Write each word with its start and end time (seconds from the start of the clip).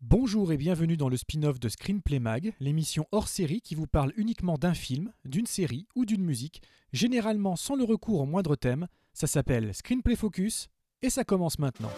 Bonjour 0.00 0.52
et 0.52 0.56
bienvenue 0.56 0.96
dans 0.96 1.08
le 1.08 1.16
spin-off 1.16 1.58
de 1.58 1.68
Screenplay 1.68 2.20
Mag, 2.20 2.52
l'émission 2.60 3.06
hors 3.10 3.26
série 3.26 3.60
qui 3.60 3.74
vous 3.74 3.88
parle 3.88 4.12
uniquement 4.16 4.56
d'un 4.56 4.72
film, 4.72 5.12
d'une 5.24 5.46
série 5.46 5.88
ou 5.96 6.04
d'une 6.04 6.22
musique, 6.22 6.62
généralement 6.92 7.56
sans 7.56 7.74
le 7.74 7.82
recours 7.82 8.20
au 8.20 8.24
moindre 8.24 8.54
thème. 8.54 8.86
Ça 9.12 9.26
s'appelle 9.26 9.74
Screenplay 9.74 10.14
Focus 10.14 10.68
et 11.02 11.10
ça 11.10 11.24
commence 11.24 11.58
maintenant. 11.58 11.90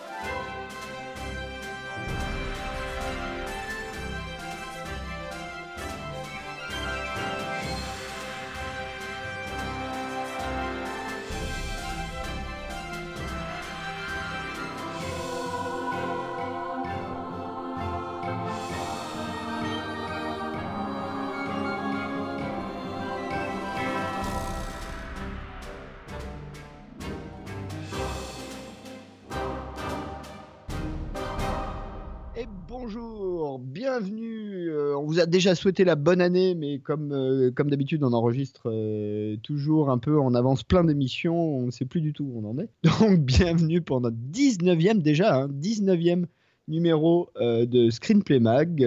A 35.21 35.27
déjà 35.27 35.55
souhaité 35.55 35.85
la 35.85 35.97
bonne 35.97 36.21
année, 36.21 36.55
mais 36.55 36.79
comme, 36.79 37.13
euh, 37.13 37.51
comme 37.51 37.71
d'habitude, 37.71 38.03
on 38.05 38.13
enregistre 38.13 38.63
euh, 38.67 39.37
toujours 39.43 39.91
un 39.91 39.99
peu 39.99 40.19
en 40.19 40.35
avance 40.35 40.63
plein 40.63 40.85
d'émissions. 40.85 41.37
On 41.37 41.67
ne 41.67 41.71
sait 41.71 41.85
plus 41.85 42.01
du 42.01 42.13
tout 42.13 42.25
où 42.25 42.43
on 42.45 42.51
en 42.51 42.59
est. 42.59 42.69
Donc, 43.01 43.21
bienvenue 43.21 43.81
pour 43.81 44.01
notre 44.01 44.17
19e 44.33 45.03
déjà, 45.03 45.43
hein, 45.43 45.49
19e 45.49 46.25
numéro 46.69 47.31
euh, 47.41 47.67
de 47.67 47.91
Screenplay 47.91 48.41
Mag. 48.41 48.79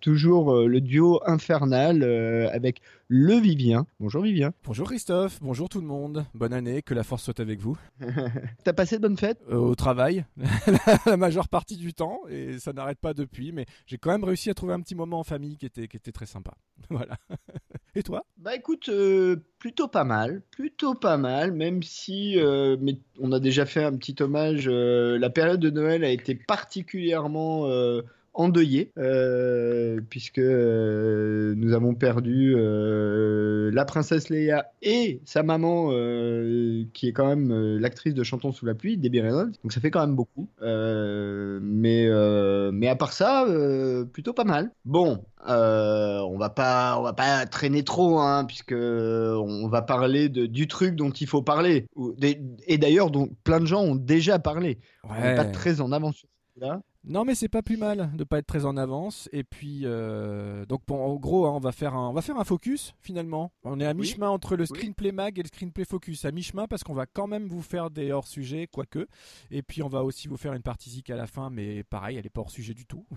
toujours 0.00 0.54
le 0.54 0.80
duo 0.80 1.20
infernal 1.26 2.02
avec 2.52 2.80
le 3.08 3.34
Vivien. 3.34 3.86
Bonjour 4.00 4.22
Vivien. 4.22 4.52
Bonjour 4.64 4.86
Christophe, 4.88 5.38
bonjour 5.42 5.68
tout 5.68 5.80
le 5.80 5.86
monde, 5.86 6.24
bonne 6.34 6.52
année, 6.52 6.82
que 6.82 6.94
la 6.94 7.02
force 7.02 7.24
soit 7.24 7.40
avec 7.40 7.60
vous. 7.60 7.76
T'as 8.64 8.72
passé 8.72 8.96
de 8.96 9.02
bonnes 9.02 9.16
fêtes? 9.16 9.40
Euh, 9.50 9.56
au 9.56 9.74
travail, 9.74 10.24
la 11.06 11.16
majeure 11.16 11.48
partie 11.48 11.76
du 11.76 11.92
temps, 11.92 12.20
et 12.28 12.58
ça 12.58 12.72
n'arrête 12.72 12.98
pas 12.98 13.14
depuis, 13.14 13.52
mais 13.52 13.66
j'ai 13.86 13.98
quand 13.98 14.10
même 14.10 14.24
réussi 14.24 14.50
à 14.50 14.54
trouver 14.54 14.72
un 14.74 14.80
petit 14.80 14.94
moment 14.94 15.20
en 15.20 15.24
famille 15.24 15.56
qui 15.56 15.66
était, 15.66 15.88
qui 15.88 15.96
était 15.96 16.12
très 16.12 16.26
sympa. 16.26 16.52
Voilà. 16.90 17.16
Et 17.94 18.02
toi? 18.02 18.24
Bah 18.36 18.54
écoute, 18.54 18.88
euh, 18.88 19.36
plutôt 19.58 19.88
pas 19.88 20.04
mal, 20.04 20.42
plutôt 20.50 20.94
pas 20.94 21.16
mal, 21.16 21.52
même 21.52 21.82
si 21.82 22.38
euh, 22.38 22.76
mais 22.80 22.98
on 23.20 23.32
a 23.32 23.40
déjà 23.40 23.64
fait 23.66 23.84
un 23.84 23.96
petit 23.96 24.16
hommage. 24.20 24.68
euh, 24.68 25.18
la 25.18 25.30
période 25.30 25.60
de 25.60 25.70
Noël 25.70 26.04
a 26.04 26.10
été 26.10 26.34
particulièrement 26.34 27.66
endeuillée, 28.34 28.90
euh, 28.98 30.00
puisque 30.10 30.38
euh, 30.38 31.54
nous 31.56 31.72
avons 31.72 31.94
perdu 31.94 32.54
euh, 32.56 33.70
la 33.72 33.84
princesse 33.84 34.28
Leia 34.28 34.66
et 34.82 35.20
sa 35.24 35.42
maman, 35.42 35.90
euh, 35.92 36.84
qui 36.92 37.08
est 37.08 37.12
quand 37.12 37.28
même 37.28 37.78
l'actrice 37.78 38.14
de 38.14 38.22
Chantons 38.22 38.52
sous 38.52 38.66
la 38.66 38.74
pluie, 38.74 38.96
Debbie 38.96 39.20
Reynolds. 39.20 39.52
Donc 39.62 39.72
ça 39.72 39.80
fait 39.80 39.90
quand 39.90 40.00
même 40.00 40.16
beaucoup. 40.16 40.48
Mais, 40.60 42.08
mais 42.72 42.88
à 42.88 42.96
part 42.96 43.12
ça, 43.12 43.46
plutôt 44.12 44.32
pas 44.32 44.44
mal. 44.44 44.70
Bon, 44.84 45.24
on 45.46 46.36
va 46.38 46.50
pas, 46.50 46.96
on 46.98 47.02
va 47.02 47.12
pas 47.12 47.46
traîner 47.46 47.84
trop, 47.84 48.18
hein, 48.18 48.44
puisque 48.44 48.74
on 48.74 49.68
va 49.68 49.82
parler 49.82 50.28
de, 50.28 50.46
du 50.46 50.66
truc 50.66 50.96
dont 50.96 51.10
il 51.10 51.26
faut 51.26 51.42
parler. 51.42 51.86
Et 52.66 52.78
d'ailleurs, 52.78 53.10
dont 53.10 53.28
plein 53.44 53.60
de 53.60 53.66
gens 53.66 53.82
ont 53.82 53.96
déjà 53.96 54.38
parlé. 54.38 54.78
On 55.04 55.14
n'est 55.20 55.36
pas 55.36 55.44
très 55.44 55.80
en 55.80 55.92
avance 55.92 56.16
sur 56.16 56.28
là. 56.56 56.80
Non, 57.06 57.24
mais 57.24 57.34
c'est 57.34 57.48
pas 57.48 57.62
plus 57.62 57.76
mal 57.76 58.10
de 58.16 58.24
pas 58.24 58.38
être 58.38 58.46
très 58.46 58.64
en 58.64 58.76
avance. 58.78 59.28
Et 59.32 59.44
puis, 59.44 59.82
euh, 59.84 60.64
donc, 60.64 60.82
bon, 60.86 61.04
en 61.04 61.16
gros, 61.16 61.46
hein, 61.46 61.52
on 61.54 61.60
va 61.60 61.72
faire 61.72 61.94
un, 61.94 62.08
on 62.08 62.12
va 62.14 62.22
faire 62.22 62.38
un 62.38 62.44
focus 62.44 62.94
finalement. 63.00 63.52
On 63.62 63.78
est 63.78 63.84
à 63.84 63.92
mi-chemin 63.92 64.28
entre 64.30 64.56
le 64.56 64.64
screenplay 64.64 65.12
mag 65.12 65.38
et 65.38 65.42
le 65.42 65.48
screenplay 65.48 65.84
focus. 65.84 66.24
À 66.24 66.32
mi-chemin 66.32 66.66
parce 66.66 66.82
qu'on 66.82 66.94
va 66.94 67.04
quand 67.06 67.26
même 67.26 67.46
vous 67.46 67.60
faire 67.62 67.90
des 67.90 68.10
hors-sujets, 68.10 68.68
quoique. 68.68 69.06
Et 69.50 69.62
puis, 69.62 69.82
on 69.82 69.88
va 69.88 70.02
aussi 70.02 70.28
vous 70.28 70.38
faire 70.38 70.54
une 70.54 70.62
partie 70.62 70.88
zik 70.90 71.10
à 71.10 71.16
la 71.16 71.26
fin, 71.26 71.50
mais 71.50 71.84
pareil, 71.84 72.16
elle 72.16 72.26
est 72.26 72.30
pas 72.30 72.40
hors-sujet 72.40 72.74
du 72.74 72.86
tout. 72.86 73.06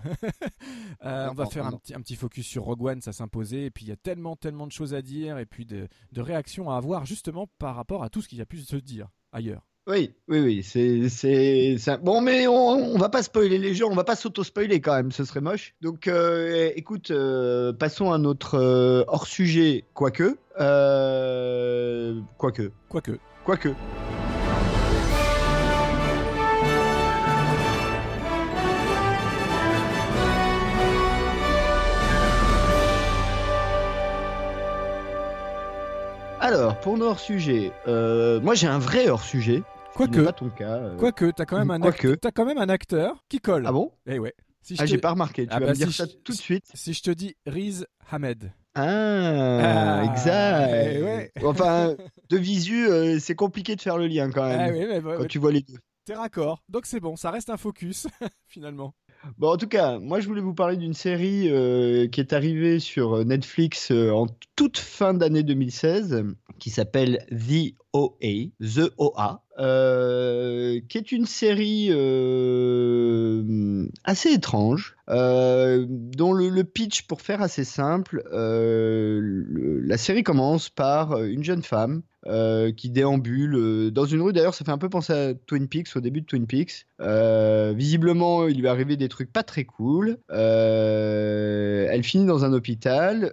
Euh, 1.04 1.28
on 1.30 1.34
va 1.34 1.44
Non, 1.44 1.50
faire 1.50 1.64
non, 1.64 1.76
un 1.76 1.78
petit, 1.78 1.94
un 1.94 2.00
petit 2.00 2.16
focus 2.16 2.46
sur 2.46 2.64
Rogue 2.64 2.82
One, 2.82 3.00
ça 3.00 3.12
s'imposait. 3.12 3.64
Et 3.66 3.70
puis, 3.70 3.84
il 3.84 3.88
y 3.88 3.92
a 3.92 3.96
tellement, 3.96 4.36
tellement 4.36 4.66
de 4.66 4.72
choses 4.72 4.94
à 4.94 5.02
dire 5.02 5.38
et 5.38 5.46
puis 5.46 5.64
de, 5.64 5.88
de 6.12 6.20
réactions 6.20 6.70
à 6.70 6.76
avoir 6.76 7.06
justement 7.06 7.46
par 7.58 7.76
rapport 7.76 8.02
à 8.02 8.10
tout 8.10 8.20
ce 8.20 8.28
qu'il 8.28 8.38
y 8.38 8.42
a 8.42 8.46
pu 8.46 8.58
se 8.58 8.76
dire 8.76 9.08
ailleurs. 9.32 9.67
Oui, 9.88 10.12
oui, 10.28 10.40
oui, 10.40 10.62
c'est, 10.62 11.08
c'est, 11.08 11.76
c'est 11.78 11.92
un- 11.92 11.96
bon, 11.98 12.20
mais 12.20 12.46
on, 12.46 12.52
on 12.94 12.98
va 12.98 13.08
pas 13.08 13.22
spoiler 13.22 13.56
les 13.56 13.72
gens, 13.74 13.88
on 13.90 13.94
va 13.94 14.04
pas 14.04 14.16
s'auto-spoiler 14.16 14.82
quand 14.82 14.94
même, 14.94 15.12
ce 15.12 15.24
serait 15.24 15.40
moche. 15.40 15.74
Donc, 15.80 16.08
euh, 16.08 16.70
écoute, 16.76 17.10
euh, 17.10 17.72
passons 17.72 18.12
à 18.12 18.18
notre 18.18 18.56
euh, 18.58 19.04
hors 19.08 19.26
sujet, 19.26 19.84
quoique, 19.94 20.36
euh, 20.60 22.20
quoique, 22.36 22.70
Quoique. 22.90 23.12
quoique. 23.46 23.70
Alors, 36.40 36.76
pour 36.76 36.96
nos 36.98 37.06
hors-sujets, 37.06 37.72
euh, 37.88 38.40
moi 38.40 38.54
j'ai 38.54 38.68
un 38.68 38.78
vrai 38.78 39.08
hors-sujet. 39.08 39.62
Quoique. 39.94 40.20
pas 40.20 40.32
ton 40.32 40.50
cas. 40.50 40.76
euh. 40.76 40.96
Quoique, 40.96 41.30
t'as 41.32 41.44
quand 41.44 41.58
même 41.58 41.70
un 41.70 41.80
Quoique. 41.80 42.08
act- 42.08 42.20
t'as 42.20 42.30
quand 42.30 42.44
même 42.44 42.58
un 42.58 42.68
acteur 42.68 43.24
qui 43.28 43.38
colle. 43.40 43.64
Ah 43.66 43.72
bon? 43.72 43.90
Eh 44.06 44.18
ouais. 44.18 44.34
Si 44.62 44.74
Ah, 44.78 44.84
te- 44.84 44.88
j'ai 44.90 44.98
pas 44.98 45.10
remarqué. 45.12 45.44
Tu 45.46 45.52
Ah 45.52 45.58
vas 45.60 45.66
bah 45.66 45.72
me 45.72 45.76
dire 45.76 45.88
si 45.88 45.94
ça 45.94 46.04
je- 46.06 46.16
tout 46.22 46.32
de 46.32 46.36
suite. 46.38 46.64
Si 46.74 46.92
je 46.92 47.02
te 47.02 47.10
dis 47.10 47.36
Riz 47.46 47.84
Ahmed. 48.10 48.52
Ah, 48.74 50.00
Ah, 50.02 50.04
exact. 50.04 50.70
eh 50.72 51.02
ouais. 51.02 51.32
Enfin, 51.42 51.96
de 52.28 52.36
visu, 52.36 52.86
euh, 52.88 53.18
c'est 53.18 53.34
compliqué 53.34 53.74
de 53.76 53.80
faire 53.80 53.98
le 53.98 54.06
lien 54.06 54.30
quand 54.30 54.46
même. 54.46 54.60
Ah 54.60 54.68
oui, 54.72 54.86
mais, 54.88 55.00
Quand 55.16 55.26
tu 55.26 55.38
vois 55.38 55.50
les 55.52 55.62
deux. 55.62 55.78
t'es 56.04 56.14
raccord. 56.14 56.62
Donc 56.68 56.86
c'est 56.86 57.00
bon, 57.00 57.16
ça 57.16 57.30
reste 57.30 57.50
un 57.50 57.56
focus 57.56 58.06
finalement. 58.46 58.94
Bon, 59.36 59.52
en 59.52 59.56
tout 59.56 59.66
cas, 59.66 59.98
moi 59.98 60.20
je 60.20 60.28
voulais 60.28 60.40
vous 60.40 60.54
parler 60.54 60.76
d'une 60.76 60.94
série 60.94 61.50
euh, 61.50 62.06
qui 62.06 62.20
est 62.20 62.32
arrivée 62.32 62.78
sur 62.78 63.24
Netflix 63.24 63.90
euh, 63.90 64.10
en 64.12 64.26
toute 64.54 64.78
fin 64.78 65.12
d'année 65.12 65.42
2016, 65.42 66.24
qui 66.60 66.70
s'appelle 66.70 67.26
The 67.30 67.74
OA, 67.92 68.50
The 68.60 68.92
OA, 68.98 69.42
euh, 69.58 70.80
qui 70.88 70.98
est 70.98 71.10
une 71.10 71.26
série 71.26 71.88
euh, 71.90 73.86
assez 74.04 74.30
étrange, 74.30 74.96
euh, 75.08 75.84
dont 75.88 76.32
le, 76.32 76.62
pitch, 76.62 77.02
pour 77.02 77.22
faire 77.22 77.42
assez 77.42 77.64
simple, 77.64 78.22
euh, 78.32 79.42
la 79.82 79.96
série 79.96 80.22
commence 80.22 80.68
par 80.68 81.22
une 81.24 81.42
jeune 81.42 81.62
femme 81.62 82.02
qui 82.76 82.90
déambule 82.90 83.90
dans 83.90 84.04
une 84.04 84.20
rue. 84.20 84.34
D'ailleurs, 84.34 84.52
ça 84.52 84.62
fait 84.62 84.70
un 84.70 84.76
peu 84.76 84.90
penser 84.90 85.14
à 85.14 85.32
Twin 85.32 85.66
Peaks, 85.66 85.96
au 85.96 86.00
début 86.00 86.20
de 86.20 86.26
Twin 86.26 86.46
Peaks. 86.46 86.86
Visiblement, 86.98 88.46
il 88.48 88.58
lui 88.58 88.66
est 88.66 88.68
arrivé 88.68 88.98
des 88.98 89.08
trucs 89.08 89.32
pas 89.32 89.42
très 89.42 89.64
cool. 89.64 90.18
Elle 90.28 92.02
finit 92.02 92.26
dans 92.26 92.44
un 92.44 92.52
hôpital. 92.52 93.32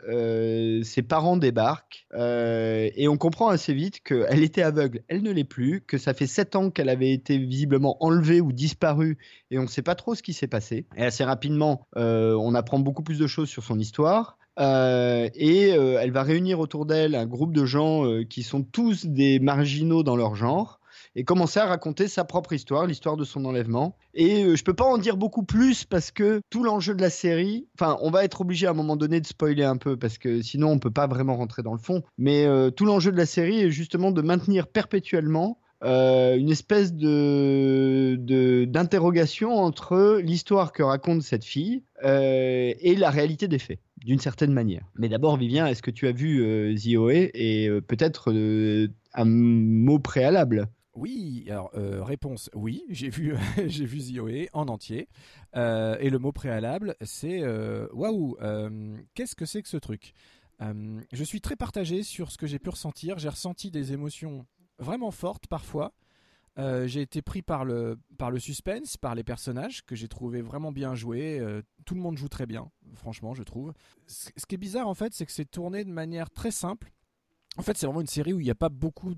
ses 0.86 1.02
parents 1.02 1.36
débarquent. 1.36 2.08
et 2.16 3.08
on 3.10 3.18
comprend 3.18 3.50
assez 3.50 3.74
vite 3.74 4.02
qu'elle 4.02 4.44
était 4.46 4.62
aveugle. 4.62 5.04
Elle 5.08 5.22
ne 5.24 5.32
l'est 5.32 5.44
plus. 5.44 5.82
Que 5.82 5.98
ça 5.98 6.14
fait 6.14 6.28
sept 6.28 6.56
ans 6.56 6.70
qu'elle 6.70 6.90
avait 6.90 7.12
été 7.12 7.38
visiblement 7.38 7.98
enlevée 8.04 8.42
ou 8.42 8.52
disparue. 8.52 9.18
Et 9.52 9.60
on 9.60 9.64
ne 9.64 9.68
sait 9.68 9.82
pas 9.82 9.96
trop 9.96 10.16
ce 10.16 10.24
qui 10.24 10.34
s'est 10.34 10.48
passé. 10.48 10.86
Et 10.96 11.04
assez 11.04 11.24
rapidement, 11.24 11.88
euh, 11.98 12.34
on 12.36 12.56
apprend 12.56 12.80
beaucoup 12.80 13.04
plus 13.04 13.20
de 13.20 13.28
choses 13.28 13.50
sur 13.50 13.64
son 13.64 13.80
histoire. 13.80 14.38
Euh, 14.58 15.30
et 15.36 15.74
euh, 15.74 16.00
elle 16.00 16.12
va 16.12 16.24
réunir 16.24 16.60
autour 16.60 16.86
d'elle 16.86 17.14
un 17.14 17.26
groupe 17.26 17.54
de 17.54 17.66
gens 17.66 18.04
qui 18.30 18.44
sont 18.44 18.64
tous 18.64 19.06
des 19.06 19.40
marginaux 19.40 20.04
dans 20.04 20.16
leur 20.16 20.36
genre 20.36 20.80
et 21.16 21.24
commencer 21.24 21.60
à 21.60 21.66
raconter 21.66 22.08
sa 22.08 22.24
propre 22.24 22.54
histoire, 22.54 22.86
l'histoire 22.86 23.18
de 23.18 23.24
son 23.24 23.46
enlèvement. 23.46 23.98
Et 24.14 24.44
euh, 24.44 24.56
je 24.56 24.64
peux 24.64 24.74
pas 24.74 24.86
en 24.86 24.98
dire 24.98 25.18
beaucoup 25.18 25.44
plus 25.44 25.86
parce 25.86 26.12
que 26.12 26.42
tout 26.50 26.64
l'enjeu 26.64 26.96
de 26.96 27.02
la 27.02 27.10
série, 27.10 27.68
enfin, 27.80 27.98
on 28.02 28.12
va 28.12 28.24
être 28.24 28.42
obligé 28.42 28.68
à 28.68 28.72
un 28.72 28.74
moment 28.74 28.96
donné 28.96 29.22
de 29.22 29.28
spoiler 29.28 29.64
un 29.64 29.78
peu 29.78 29.98
parce 29.98 30.18
que 30.18 30.42
sinon 30.42 30.72
on 30.72 30.80
peut 30.80 30.92
pas 30.92 31.08
vraiment 31.08 31.36
rentrer 31.38 31.64
dans 31.64 31.74
le 31.74 31.80
fond. 31.80 32.04
Mais 32.18 32.46
euh, 32.46 32.70
tout 32.70 32.86
l'enjeu 32.86 33.12
de 33.12 33.18
la 33.18 33.26
série 33.26 33.62
est 33.62 33.72
justement 33.72 34.12
de 34.12 34.22
maintenir 34.22 34.68
perpétuellement 34.68 35.60
euh, 35.84 36.36
une 36.38 36.50
espèce 36.50 36.94
de 36.94 38.16
d'interrogation 38.66 39.52
entre 39.52 40.20
l'histoire 40.24 40.72
que 40.72 40.82
raconte 40.82 41.22
cette 41.22 41.44
fille 41.44 41.84
euh, 42.04 42.74
et 42.80 42.96
la 42.96 43.10
réalité 43.10 43.48
des 43.48 43.60
faits, 43.60 43.80
d'une 43.98 44.20
certaine 44.20 44.54
manière. 44.54 44.84
Mais 44.96 45.10
d'abord, 45.10 45.38
Vivien, 45.38 45.68
est-ce 45.68 45.84
que 45.84 45.92
tu 45.92 46.08
as 46.08 46.12
vu 46.12 46.44
euh, 46.44 46.76
et 47.34 47.70
peut-être 47.88 48.34
un 49.14 49.26
mot 49.26 50.00
préalable? 50.00 50.70
Oui, 50.96 51.46
alors 51.50 51.72
euh, 51.76 52.02
réponse 52.04 52.50
oui, 52.54 52.86
j'ai 52.90 53.10
vu 53.10 53.36
j'ai 53.68 53.86
vu 53.86 54.00
ZOE 54.00 54.48
en 54.54 54.68
entier 54.68 55.10
Euh, 55.56 55.98
et 56.00 56.10
le 56.10 56.20
mot 56.20 56.32
préalable 56.32 56.96
c'est 57.02 57.42
euh, 57.42 57.88
waouh 57.94 58.38
qu'est-ce 59.14 59.36
que 59.36 59.46
c'est 59.46 59.62
que 59.62 59.70
ce 59.70 59.78
truc? 59.78 60.14
Je 60.60 61.24
suis 61.24 61.42
très 61.42 61.58
partagé 61.58 62.02
sur 62.04 62.32
ce 62.32 62.38
que 62.38 62.48
j'ai 62.48 62.60
pu 62.60 62.70
ressentir. 62.70 63.20
J'ai 63.20 63.30
ressenti 63.30 63.72
des 63.72 63.92
émotions 63.92 64.46
vraiment 64.80 65.12
fortes 65.12 65.48
parfois. 65.48 65.94
j'ai 66.58 67.02
été 67.02 67.22
pris 67.22 67.42
par 67.42 67.66
le, 67.66 68.00
par 68.18 68.32
le 68.32 68.40
suspense, 68.40 68.96
par 68.96 69.16
les 69.16 69.24
personnages 69.26 69.86
que 69.86 69.96
j'ai 69.98 70.08
trouvé 70.08 70.42
vraiment 70.42 70.72
bien 70.72 70.96
joués. 70.96 71.42
tout 71.86 71.96
le 71.96 72.02
monde 72.02 72.18
joue 72.18 72.30
très 72.30 72.46
bien, 72.46 72.72
franchement, 72.96 73.34
je 73.34 73.44
trouve. 73.44 73.74
Ce 74.08 74.46
qui 74.48 74.56
est 74.56 74.58
bizarre 74.58 74.88
en 74.88 74.96
fait, 74.96 75.14
c'est 75.14 75.26
que 75.26 75.34
c'est 75.34 75.52
tourné 75.52 75.84
de 75.84 75.92
manière 75.92 76.30
très 76.30 76.52
simple. 76.52 76.94
En 77.58 77.62
fait, 77.62 77.78
c'est 77.78 77.86
vraiment 77.86 78.02
une 78.02 78.08
série 78.08 78.34
où 78.34 78.40
il 78.40 78.46
n'y 78.46 78.52
a 78.52 78.56
pas 78.56 78.70
beaucoup 78.70 79.14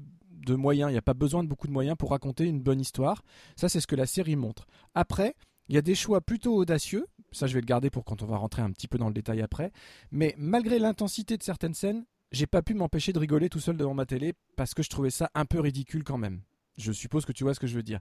de 0.48 0.56
moyens, 0.56 0.90
il 0.90 0.94
n'y 0.94 1.00
a 1.00 1.04
pas 1.04 1.14
besoin 1.14 1.44
de 1.44 1.50
beaucoup 1.50 1.68
de 1.68 1.72
moyens 1.72 1.98
pour 1.98 2.12
raconter 2.12 2.46
une 2.46 2.62
bonne 2.62 2.80
histoire. 2.80 3.24
Ça, 3.56 3.70
c'est 3.70 3.80
ce 3.80 3.88
que 3.88 3.96
la 3.96 4.06
série 4.06 4.36
montre. 4.36 4.66
Après, 4.96 5.36
il 5.70 5.76
y 5.76 5.78
a 5.78 5.82
des 5.82 5.96
choix 5.96 6.22
plutôt 6.22 6.56
audacieux. 6.56 7.08
Ça, 7.32 7.46
je 7.48 7.54
vais 7.54 7.62
le 7.62 7.66
garder 7.66 7.90
pour 7.90 8.06
quand 8.06 8.22
on 8.24 8.26
va 8.26 8.38
rentrer 8.38 8.62
un 8.62 8.72
petit 8.72 8.88
peu 8.88 8.98
dans 8.98 9.08
le 9.08 9.14
détail 9.14 9.42
après. 9.42 9.72
Mais 10.12 10.34
malgré 10.38 10.80
l'intensité 10.80 11.38
de 11.38 11.44
certaines 11.44 11.74
scènes, 11.74 12.06
j'ai 12.32 12.48
pas 12.48 12.62
pu 12.62 12.74
m'empêcher 12.74 13.14
de 13.14 13.20
rigoler 13.20 13.50
tout 13.50 13.60
seul 13.60 13.78
devant 13.78 13.94
ma 13.94 14.06
télé 14.06 14.34
parce 14.56 14.74
que 14.74 14.84
je 14.84 14.90
trouvais 14.90 15.10
ça 15.10 15.30
un 15.36 15.46
peu 15.46 15.60
ridicule 15.60 16.04
quand 16.04 16.18
même. 16.18 16.42
Je 16.78 16.92
suppose 16.92 17.26
que 17.26 17.32
tu 17.32 17.44
vois 17.44 17.54
ce 17.54 17.60
que 17.60 17.68
je 17.68 17.76
veux 17.76 17.84
dire. 17.84 18.00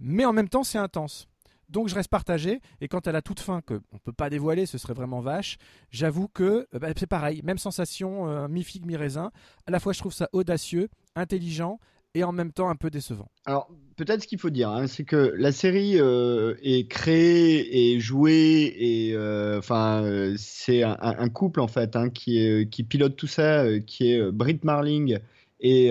Mais 0.00 0.24
en 0.24 0.32
même 0.32 0.48
temps, 0.48 0.64
c'est 0.64 0.78
intense. 0.78 1.28
Donc 1.68 1.88
je 1.88 1.94
reste 1.94 2.10
partagé 2.10 2.60
et 2.80 2.88
quant 2.88 3.00
à 3.00 3.12
la 3.12 3.22
toute 3.22 3.40
fin 3.40 3.60
que 3.60 3.80
on 3.92 3.98
peut 3.98 4.12
pas 4.12 4.30
dévoiler, 4.30 4.66
ce 4.66 4.78
serait 4.78 4.94
vraiment 4.94 5.20
vache. 5.20 5.56
J'avoue 5.90 6.28
que 6.28 6.66
euh, 6.74 6.78
bah, 6.78 6.88
c'est 6.96 7.06
pareil, 7.06 7.40
même 7.42 7.58
sensation, 7.58 8.28
euh, 8.28 8.48
mi 8.48 8.62
figue 8.62 8.86
mi 8.86 8.96
raisin. 8.96 9.30
À 9.66 9.70
la 9.70 9.80
fois 9.80 9.92
je 9.92 9.98
trouve 9.98 10.12
ça 10.12 10.28
audacieux, 10.32 10.88
intelligent 11.16 11.78
et 12.14 12.22
en 12.22 12.32
même 12.32 12.52
temps 12.52 12.68
un 12.68 12.76
peu 12.76 12.90
décevant. 12.90 13.28
Alors 13.44 13.68
peut-être 13.96 14.22
ce 14.22 14.28
qu'il 14.28 14.38
faut 14.38 14.50
dire, 14.50 14.70
hein, 14.70 14.86
c'est 14.86 15.04
que 15.04 15.32
la 15.36 15.52
série 15.52 15.98
euh, 15.98 16.54
est 16.62 16.88
créée 16.88 17.92
et 17.94 18.00
jouée 18.00 18.74
et 18.78 19.16
enfin 19.58 20.34
c'est 20.36 20.82
un, 20.84 21.28
couple 21.28 21.60
en 21.60 21.68
fait 21.68 21.96
hein, 21.96 22.10
qui, 22.10 22.68
qui 22.70 22.84
pilote 22.84 23.16
tout 23.16 23.26
ça, 23.26 23.64
qui 23.80 24.12
est 24.12 24.30
Britt 24.30 24.64
Marling 24.64 25.18
et 25.60 25.90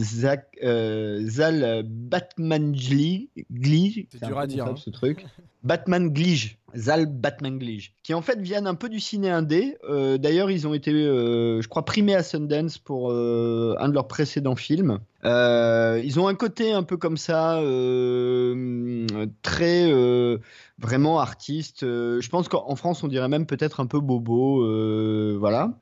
Zach, 0.00 0.53
Zal 0.62 1.84
Batmanjli, 1.86 3.30
c'est 4.10 4.24
dur 4.24 4.38
à 4.38 4.46
dire 4.46 4.66
hein. 4.66 4.74
ce 4.76 4.90
truc, 4.90 5.24
Batman 5.62 6.10
Glige. 6.10 6.58
Zal 6.76 7.06
Batman 7.06 7.58
Glige, 7.58 7.94
qui 8.02 8.14
en 8.14 8.22
fait 8.22 8.40
viennent 8.40 8.66
un 8.66 8.74
peu 8.74 8.88
du 8.88 8.98
ciné 9.00 9.30
indé. 9.30 9.76
Euh, 9.88 10.18
d'ailleurs, 10.18 10.50
ils 10.50 10.66
ont 10.66 10.74
été, 10.74 10.90
euh, 10.92 11.62
je 11.62 11.68
crois, 11.68 11.84
primés 11.84 12.16
à 12.16 12.22
Sundance 12.22 12.78
pour 12.78 13.12
euh, 13.12 13.76
un 13.78 13.88
de 13.88 13.94
leurs 13.94 14.08
précédents 14.08 14.56
films. 14.56 14.98
ils 15.24 16.18
ont 16.18 16.26
un 16.28 16.34
côté 16.34 16.72
un 16.72 16.82
peu 16.82 16.96
comme 16.96 17.16
ça, 17.16 17.60
très 19.42 19.92
vraiment 20.78 21.20
artiste. 21.20 21.82
je 21.82 22.28
pense 22.28 22.48
qu'en 22.48 22.74
France, 22.74 23.04
on 23.04 23.08
dirait 23.08 23.28
même 23.28 23.46
peut-être 23.46 23.80
un 23.80 23.86
peu 23.86 24.00
bobo, 24.00 24.58
voilà. 25.38 25.78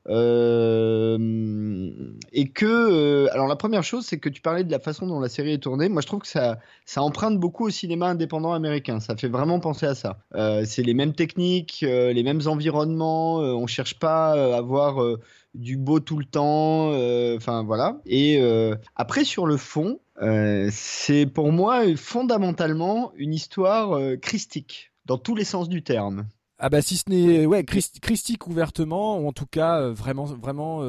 et 2.33 2.49
que, 2.51 3.29
alors 3.33 3.49
la 3.49 3.57
première 3.57 3.83
chose, 3.83 4.05
c'est 4.05 4.19
que 4.19 4.29
tu 4.29 4.43
parlais 4.43 4.62
de 4.65 4.71
la 4.71 4.79
façon 4.79 5.07
dont 5.07 5.21
la 5.21 5.29
série 5.29 5.53
est 5.53 5.63
tournée. 5.63 5.89
Moi, 5.89 6.03
je 6.03 6.07
trouve 6.07 6.21
que 6.21 6.27
ça, 6.27 6.59
ça 6.85 7.03
emprunte 7.03 7.39
beaucoup 7.39 7.67
au 7.67 7.71
cinéma 7.71 8.09
indépendant 8.09 8.53
américain. 8.53 9.01
Ça 9.01 9.17
fait 9.17 9.29
vraiment 9.29 9.61
penser 9.61 9.87
à 9.87 9.95
ça. 9.95 10.19
c'est 10.65 10.83
les 10.83 10.95
mêmes 10.95 11.15
techniques, 11.15 11.83
euh, 11.83 12.13
les 12.13 12.23
mêmes 12.23 12.41
environnements. 12.47 13.41
Euh, 13.41 13.53
on 13.53 13.67
cherche 13.67 13.99
pas 13.99 14.37
euh, 14.37 14.55
à 14.55 14.59
avoir 14.59 15.03
du 15.55 15.77
beau 15.77 16.01
tout 16.01 16.19
le 16.19 16.25
temps. 16.25 16.91
Enfin 17.37 17.63
voilà. 17.63 18.01
Et 18.07 18.41
après 18.97 19.25
sur 19.25 19.47
le 19.47 19.57
fond, 19.57 20.01
c'est 20.71 21.27
pour 21.27 21.53
moi 21.53 21.85
fondamentalement 21.97 23.13
une 23.17 23.35
histoire 23.35 23.99
christique 24.21 24.93
dans 25.05 25.19
tous 25.19 25.35
les 25.35 25.45
sens 25.45 25.69
du 25.69 25.83
terme. 25.83 26.27
Ah 26.59 26.69
bah 26.69 26.81
si 26.81 26.97
ce 26.97 27.11
n'est 27.11 27.45
ouais 27.45 27.65
christique 27.65 28.47
ouvertement 28.47 29.19
ou 29.19 29.27
en 29.27 29.33
tout 29.33 29.47
cas 29.47 29.89
vraiment 29.89 30.25
vraiment 30.25 30.83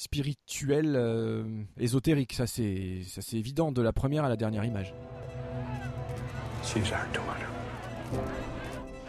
spirituel 0.00 1.66
ésotérique 1.78 2.32
ça 2.32 2.46
c'est 2.46 3.02
ça 3.06 3.20
c'est 3.20 3.36
évident 3.36 3.70
de 3.70 3.82
la 3.82 3.92
première 3.92 4.24
à 4.24 4.30
la 4.30 4.36
dernière 4.36 4.64
image. 4.64 4.94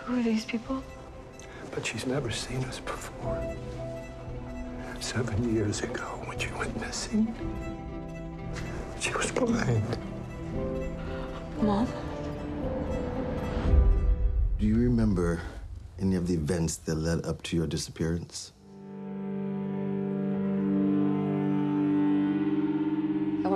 Who 0.05 0.17
are 0.17 0.23
these 0.23 0.43
people? 0.45 0.83
But 1.73 1.85
she's 1.85 2.05
never 2.05 2.29
seen 2.31 2.59
us 2.65 2.81
before. 2.81 3.39
Seven 4.99 5.55
years 5.55 5.81
ago, 5.81 6.03
when 6.27 6.37
she 6.37 6.49
went 6.59 6.77
missing, 6.79 7.33
she 8.99 9.13
was 9.13 9.31
blind. 9.31 9.83
Mom? 11.61 11.87
Do 14.59 14.65
you 14.65 14.75
remember 14.75 15.39
any 15.99 16.15
of 16.15 16.27
the 16.27 16.33
events 16.33 16.75
that 16.85 16.95
led 16.95 17.25
up 17.25 17.41
to 17.43 17.55
your 17.55 17.67
disappearance? 17.67 18.51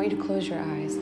You 0.06 0.16
to 0.16 0.24
close 0.24 0.48
your 0.48 0.60
eyes. 0.60 0.98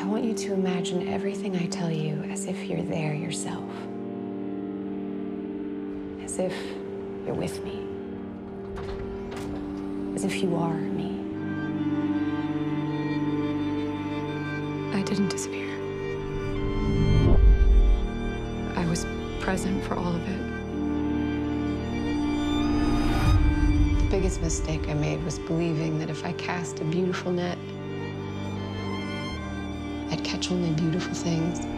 I 0.00 0.06
want 0.06 0.24
you 0.24 0.32
to 0.32 0.54
imagine 0.54 1.08
everything 1.08 1.56
I 1.56 1.66
tell 1.66 1.90
you 1.90 2.22
as 2.30 2.46
if 2.46 2.64
you're 2.64 2.82
there 2.82 3.14
yourself. 3.14 3.68
As 6.22 6.38
if 6.38 6.54
you're 7.26 7.34
with 7.34 7.62
me. 7.62 7.86
As 10.14 10.24
if 10.24 10.42
you 10.42 10.56
are 10.56 10.72
me. 10.72 11.20
I 14.98 15.02
didn't 15.02 15.28
disappear. 15.28 15.74
I 18.76 18.86
was 18.86 19.04
present 19.40 19.84
for 19.84 19.94
all 19.94 20.14
of 20.14 20.26
it. 20.26 20.53
Biggest 24.14 24.40
mistake 24.42 24.88
I 24.88 24.94
made 24.94 25.20
was 25.24 25.40
believing 25.40 25.98
that 25.98 26.08
if 26.08 26.24
I 26.24 26.32
cast 26.34 26.78
a 26.78 26.84
beautiful 26.84 27.32
net, 27.32 27.58
I'd 30.12 30.22
catch 30.22 30.52
only 30.52 30.70
beautiful 30.70 31.12
things. 31.14 31.73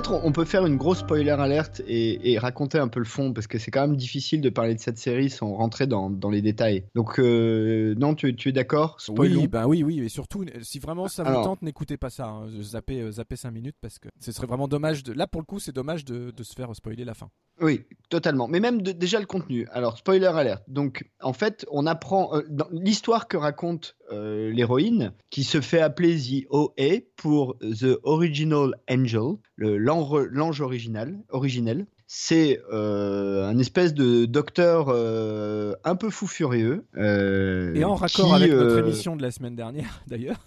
Peut-être 0.00 0.24
on 0.24 0.32
peut 0.32 0.46
faire 0.46 0.64
une 0.64 0.78
grosse 0.78 1.00
spoiler 1.00 1.28
alerte 1.28 1.82
et, 1.86 2.38
raconter 2.38 2.78
un 2.78 2.88
peu 2.88 3.00
le 3.00 3.04
fond 3.04 3.34
parce 3.34 3.46
que 3.46 3.58
c'est 3.58 3.70
quand 3.70 3.82
même 3.82 3.96
difficile 3.96 4.40
de 4.40 4.48
parler 4.48 4.74
de 4.74 4.80
cette 4.80 4.96
série 4.96 5.28
sans 5.28 5.52
rentrer 5.52 5.86
dans, 5.86 6.08
les 6.30 6.40
détails. 6.40 6.84
Donc 6.94 7.18
euh, 7.18 7.94
non, 7.98 8.14
tu, 8.14 8.30
es 8.30 8.52
d'accord? 8.52 8.96
Oui, 9.10 9.46
bah 9.46 9.66
oui, 9.66 9.82
oui, 9.82 10.00
et 10.00 10.08
surtout 10.08 10.46
si 10.62 10.78
vraiment 10.78 11.06
ça 11.06 11.22
vous 11.22 11.44
tente, 11.44 11.60
n'écoutez 11.60 11.98
pas 11.98 12.08
ça. 12.08 12.28
Hein. 12.28 12.48
Zappez, 12.62 13.02
euh, 13.02 13.12
zappez 13.12 13.36
5 13.36 13.50
minutes 13.50 13.76
parce 13.78 13.98
que 13.98 14.08
ce 14.18 14.32
serait 14.32 14.46
vraiment 14.46 14.68
dommage. 14.68 15.02
De... 15.02 15.12
Là 15.12 15.26
pour 15.26 15.42
le 15.42 15.44
coup, 15.44 15.58
c'est 15.60 15.74
dommage 15.74 16.06
de, 16.06 16.32
se 16.42 16.54
faire 16.54 16.74
spoiler 16.74 17.04
la 17.04 17.12
fin. 17.12 17.28
Oui, 17.60 17.82
totalement. 18.08 18.48
Mais 18.48 18.60
même 18.60 18.80
déjà 18.80 19.20
le 19.20 19.26
contenu. 19.26 19.66
Alors 19.70 19.98
spoiler 19.98 20.24
alerte. 20.24 20.62
Donc 20.66 21.10
en 21.20 21.34
fait, 21.34 21.66
on 21.70 21.86
apprend 21.86 22.34
euh, 22.34 22.40
l'histoire 22.72 23.28
que 23.28 23.36
raconte 23.36 23.96
l'héroïne 24.10 25.12
qui 25.28 25.44
se 25.44 25.60
fait 25.60 25.80
appeler 25.80 26.16
The 26.16 26.46
OA 26.50 27.00
pour 27.20 27.58
The 27.58 27.98
Original 28.02 28.74
Angel, 28.90 29.34
l'ange 29.58 30.62
original, 30.62 31.18
originel. 31.28 31.84
C'est 32.06 32.58
euh, 32.72 33.46
un 33.46 33.58
espèce 33.58 33.92
de 33.92 34.24
docteur 34.24 34.86
euh, 34.88 35.74
un 35.84 35.96
peu 35.96 36.08
fou 36.08 36.26
furieux. 36.26 36.86
Euh, 36.96 37.74
et 37.74 37.84
en 37.84 37.94
raccord 37.94 38.34
avec 38.34 38.50
notre 38.50 38.78
émission 38.78 39.16
de 39.16 39.22
la 39.22 39.30
semaine 39.30 39.54
dernière, 39.54 40.02
d'ailleurs. 40.08 40.40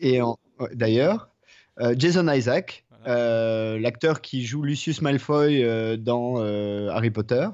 et 0.00 0.18
d'ailleurs, 0.74 1.30
Jason 1.96 2.26
Isaac, 2.26 2.84
euh, 3.06 3.78
l'acteur 3.78 4.20
qui 4.20 4.44
joue 4.44 4.62
Lucius 4.62 5.00
Malfoy 5.00 5.62
euh, 5.62 5.96
dans 5.96 6.34
euh, 6.38 6.90
Harry 6.90 7.10
Potter, 7.10 7.48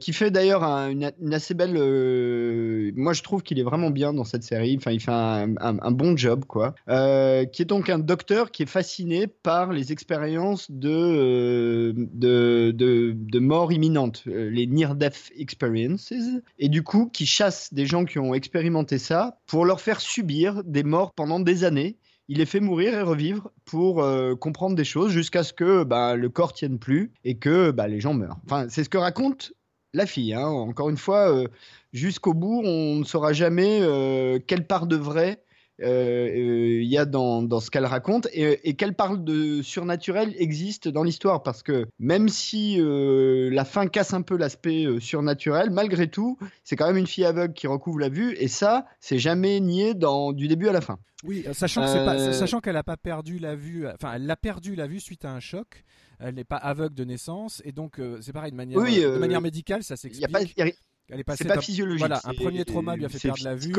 qui 0.00 0.12
fait 0.12 0.30
d'ailleurs 0.30 0.62
une, 0.64 1.12
assez 1.32 1.54
belle. 1.54 1.74
moi, 2.96 3.12
je 3.12 3.22
trouve 3.22 3.42
qu'il 3.42 3.58
est 3.58 3.62
vraiment 3.64 3.90
bien 3.90 4.12
dans 4.12 4.24
cette 4.24 4.42
série. 4.42 4.76
Enfin, 4.78 4.92
il 4.92 5.00
fait 5.00 5.10
un, 5.12 5.90
bon 5.90 6.16
job, 6.16 6.44
quoi. 6.46 6.74
qui 6.86 7.62
est 7.62 7.66
donc 7.66 7.90
un 7.90 7.98
docteur 7.98 8.50
qui 8.50 8.62
est 8.62 8.66
fasciné 8.68 9.26
par 9.26 9.72
les 9.72 9.92
expériences 9.92 10.70
de 10.70 11.94
mort 13.38 13.72
imminente, 13.72 14.22
les 14.26 14.66
near-death 14.66 15.30
experiences, 15.36 16.12
et 16.58 16.68
du 16.68 16.82
coup, 16.82 17.10
qui 17.12 17.26
chasse 17.26 17.72
des 17.72 17.86
gens 17.86 18.04
qui 18.04 18.18
ont 18.18 18.34
expérimenté 18.34 18.98
ça 18.98 19.38
pour 19.46 19.64
leur 19.64 19.80
faire 19.80 20.00
subir 20.00 20.62
des 20.64 20.82
morts 20.82 21.12
pendant 21.12 21.40
des 21.40 21.64
années 21.64 21.96
il 22.28 22.38
les 22.38 22.46
fait 22.46 22.60
mourir 22.60 22.94
et 22.94 23.02
revivre 23.02 23.50
pour 23.64 24.02
euh, 24.02 24.34
comprendre 24.34 24.74
des 24.74 24.84
choses 24.84 25.10
jusqu'à 25.10 25.42
ce 25.42 25.52
que 25.52 25.84
bah, 25.84 26.16
le 26.16 26.28
corps 26.28 26.52
tienne 26.52 26.78
plus 26.78 27.12
et 27.24 27.38
que 27.38 27.70
bah, 27.70 27.88
les 27.88 28.00
gens 28.00 28.14
meurent. 28.14 28.38
Enfin, 28.44 28.66
c'est 28.68 28.84
ce 28.84 28.88
que 28.88 28.98
raconte 28.98 29.52
la 29.92 30.06
fille. 30.06 30.34
Hein. 30.34 30.46
Encore 30.46 30.90
une 30.90 30.96
fois, 30.96 31.32
euh, 31.32 31.48
jusqu'au 31.92 32.34
bout, 32.34 32.62
on 32.64 32.96
ne 32.96 33.04
saura 33.04 33.32
jamais 33.32 33.80
euh, 33.82 34.38
quelle 34.44 34.66
part 34.66 34.86
de 34.86 34.96
vrai 34.96 35.42
il 35.78 36.84
y 36.84 36.98
a 36.98 37.04
dans, 37.04 37.42
dans 37.42 37.60
ce 37.60 37.70
qu'elle 37.70 37.86
raconte 37.86 38.28
et, 38.32 38.68
et 38.68 38.74
qu'elle 38.74 38.94
parle 38.94 39.24
de 39.24 39.62
surnaturel 39.62 40.34
existe 40.38 40.88
dans 40.88 41.02
l'histoire 41.02 41.42
parce 41.42 41.62
que 41.62 41.86
même 41.98 42.28
si 42.28 42.78
la 42.80 43.64
fin 43.64 43.86
casse 43.86 44.14
un 44.14 44.22
peu 44.22 44.36
l'aspect 44.36 44.86
surnaturel, 45.00 45.70
malgré 45.70 46.08
tout, 46.08 46.38
c'est 46.64 46.76
quand 46.76 46.86
même 46.86 46.96
une 46.96 47.06
fille 47.06 47.24
aveugle 47.24 47.54
qui 47.54 47.66
recouvre 47.66 47.98
la 47.98 48.08
vue 48.08 48.34
et 48.38 48.48
ça, 48.48 48.86
c'est 49.00 49.18
jamais 49.18 49.60
nié 49.60 49.94
dans, 49.94 50.32
du 50.32 50.48
début 50.48 50.68
à 50.68 50.72
la 50.72 50.80
fin. 50.80 50.98
Oui, 51.24 51.44
sachant 51.52 51.82
que 51.82 52.32
sachant 52.32 52.60
qu'elle 52.60 52.74
n'a 52.74 52.84
pas 52.84 52.96
perdu 52.96 53.38
la 53.38 53.54
vue, 53.54 53.86
enfin 53.88 54.12
elle 54.14 54.30
a 54.30 54.36
perdu 54.36 54.74
la 54.74 54.86
vue 54.86 55.00
suite 55.00 55.24
à 55.24 55.32
un 55.32 55.40
choc. 55.40 55.84
Elle 56.18 56.34
n'est 56.34 56.44
pas 56.44 56.56
aveugle 56.56 56.94
de 56.94 57.04
naissance 57.04 57.60
et 57.64 57.72
donc 57.72 58.00
c'est 58.20 58.32
pareil 58.32 58.52
de 58.52 58.56
manière, 58.56 58.78
de 58.80 59.18
manière 59.18 59.40
médicale, 59.40 59.82
ça 59.82 59.96
s'explique. 59.96 60.30
Elle 61.08 61.20
est 61.20 61.36
C'est 61.36 61.46
pas 61.46 61.60
physiologique. 61.60 62.00
Voilà, 62.00 62.20
un 62.24 62.34
premier 62.34 62.64
trauma 62.64 62.96
lui 62.96 63.04
a 63.04 63.08
fait 63.08 63.20
perdre 63.20 63.44
la 63.44 63.54
vue. 63.54 63.72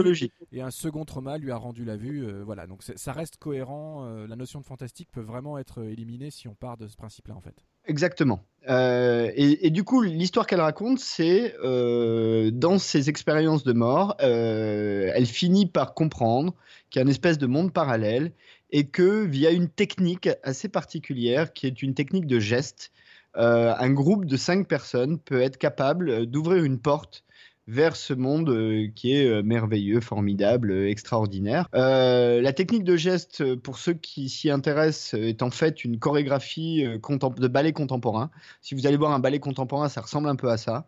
Et 0.51 0.62
un 0.62 0.72
second 0.72 1.03
trauma 1.03 1.38
lui 1.38 1.51
a 1.51 1.57
rendu 1.57 1.84
la 1.84 1.98
vue. 1.98 2.25
Euh, 2.25 2.43
voilà, 2.43 2.67
donc 2.67 2.81
ça 2.84 3.12
reste 3.12 3.38
cohérent. 3.38 4.05
Euh, 4.05 4.27
la 4.27 4.36
notion 4.36 4.60
de 4.60 4.65
fantastique 4.65 5.10
peut 5.12 5.22
vraiment 5.22 5.57
être 5.57 5.84
éliminée 5.84 6.31
si 6.31 6.48
on 6.48 6.55
part 6.55 6.77
de 6.77 6.88
ce 6.88 6.96
principe-là, 6.96 7.36
en 7.36 7.41
fait. 7.41 7.55
Exactement. 7.86 8.43
Euh, 8.69 9.31
et, 9.36 9.69
du 9.69 9.84
coup, 9.84 10.01
l'histoire 10.01 10.48
qu'elle 10.48 10.62
raconte, 10.62 11.00
c'est 11.00 11.53
dans 11.63 12.79
ses 12.79 13.10
expériences 13.10 13.63
de 13.63 13.74
mort, 13.74 14.15
elle 14.19 15.25
finit 15.25 15.65
par 15.65 15.93
comprendre 15.93 16.53
qu'il 16.89 17.00
y 17.00 17.01
a 17.01 17.03
une 17.03 17.10
espèce 17.10 17.38
de 17.38 17.48
monde 17.48 17.74
parallèle 17.74 18.31
et 18.72 18.88
que 18.88 19.25
via 19.25 19.51
une 19.51 19.69
technique 19.69 20.29
assez 20.43 20.69
particulière, 20.69 21.53
qui 21.53 21.67
est 21.67 21.81
une 21.81 21.93
technique 21.93 22.27
de 22.27 22.39
geste, 22.39 22.91
euh, 23.38 23.74
un 23.77 23.91
groupe 23.91 24.25
de 24.25 24.38
cinq 24.38 24.67
personnes 24.67 25.19
peut 25.19 25.41
être 25.41 25.57
capable 25.57 26.10
euh, 26.10 26.25
d'ouvrir 26.25 26.63
une 26.63 26.79
porte 26.79 27.24
vers 27.67 27.98
ce 27.98 28.13
monde 28.13 28.50
euh, 28.50 28.88
qui 28.96 29.13
est 29.13 29.43
merveilleux, 29.43 30.00
formidable, 30.00 30.72
extraordinaire. 30.88 31.67
la 31.74 32.53
technique 32.53 32.86
de 32.86 32.96
geste, 32.96 33.55
pour 33.55 33.77
ceux 33.77 33.93
qui 33.93 34.29
s'y 34.29 34.50
intéressent, 34.50 35.15
est 35.15 35.43
en 35.43 35.51
fait 35.51 35.84
une 35.84 36.00
chorégraphie 36.00 36.86
de 36.86 37.48
ballet 37.50 37.74
contemporain. 37.74 38.31
Si 38.62 38.74
vous 38.74 38.88
allez 38.88 38.96
voir 38.96 39.12
un 39.12 39.19
ballet 39.19 39.39
contemporain, 39.39 39.89
ça 39.89 40.00
ressemble 40.00 40.29
un 40.29 40.38
peu 40.38 40.50
à 40.50 40.55
ça. 40.55 40.88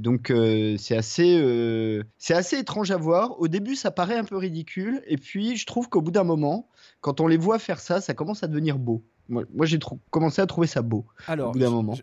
donc 0.00 0.30
c'est 0.76 0.96
assez, 0.96 2.02
c'est 2.18 2.34
assez 2.34 2.58
étrange 2.58 2.90
à 2.90 2.98
voir. 2.98 3.40
Au 3.40 3.48
début, 3.48 3.74
ça 3.74 3.90
paraît 3.90 4.18
un 4.18 4.24
peu 4.24 4.36
ridicule, 4.36 5.00
et 5.06 5.16
puis 5.16 5.56
je 5.56 5.64
trouve 5.64 5.88
qu'au 5.88 6.02
bout 6.02 6.10
d'un 6.10 6.24
moment, 6.24 6.68
quand 7.00 7.20
on 7.20 7.26
les 7.26 7.36
voit 7.36 7.58
faire 7.58 7.80
ça, 7.80 8.00
ça 8.00 8.14
commence 8.14 8.42
à 8.42 8.48
devenir 8.48 8.78
beau. 8.78 9.04
Moi, 9.30 9.44
j'ai 9.62 9.78
commencé 10.10 10.42
à 10.42 10.46
trouver 10.46 10.66
ça 10.66 10.82
beau. 10.82 11.06
Alors. 11.28 11.54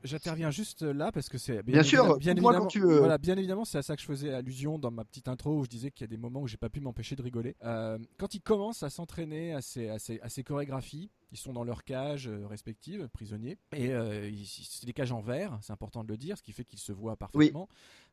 J'interviens 0.04 0.50
juste 0.50 0.84
là 0.84 1.12
parce 1.12 1.28
que 1.28 1.38
c'est 1.38 1.62
bien, 1.62 1.84
sûr. 1.84 2.18
Bien 2.20 2.32
évidemment, 2.32 2.60
quand 2.60 2.68
tu 2.68 2.80
veux. 2.80 3.00
Voilà, 3.00 3.18
bien 3.18 3.36
évidemment, 3.38 3.66
c'est 3.66 3.78
à 3.78 3.82
ça 3.82 3.96
que 3.96 4.02
je 4.02 4.08
faisais 4.08 4.34
allusion 4.34 4.80
dans 4.80 4.92
ma 4.92 5.04
petite 5.04 5.28
intro 5.28 5.60
où 5.60 5.64
je 5.66 5.70
disais 5.70 5.92
qu'il 5.92 6.02
y 6.02 6.06
a 6.06 6.08
des 6.08 6.18
moments 6.18 6.42
où 6.42 6.48
j'ai 6.48 6.58
pas 6.58 6.70
pu 6.70 6.80
m'empêcher 6.80 7.18
de 7.18 7.22
rigoler. 7.22 7.58
Euh, 7.66 7.98
quand 8.18 8.34
il 8.34 8.40
commence 8.40 8.82
à 8.82 8.90
s'entraîner 8.90 9.54
à 9.54 9.62
ces, 9.62 9.90
à, 9.90 10.00
ces, 10.00 10.22
à 10.22 10.30
ces 10.30 10.44
chorégraphies, 10.44 11.10
ils 11.32 11.38
sont 11.38 11.54
dans 11.54 11.64
leurs 11.64 11.84
cages 11.84 12.28
euh, 12.28 12.48
respectives, 12.48 13.08
prisonniers, 13.10 13.58
et 13.76 13.92
euh, 13.92 14.30
c'est 14.46 14.86
des 14.86 14.94
cages 14.94 15.12
en 15.12 15.22
verre, 15.22 15.58
c'est 15.62 15.74
important 15.74 16.04
de 16.04 16.10
le 16.10 16.18
dire, 16.18 16.38
ce 16.38 16.44
qui 16.44 16.54
fait 16.54 16.64
qu'ils 16.64 16.80
se 16.80 16.92
voient 16.92 17.18
parfaitement. 17.18 17.68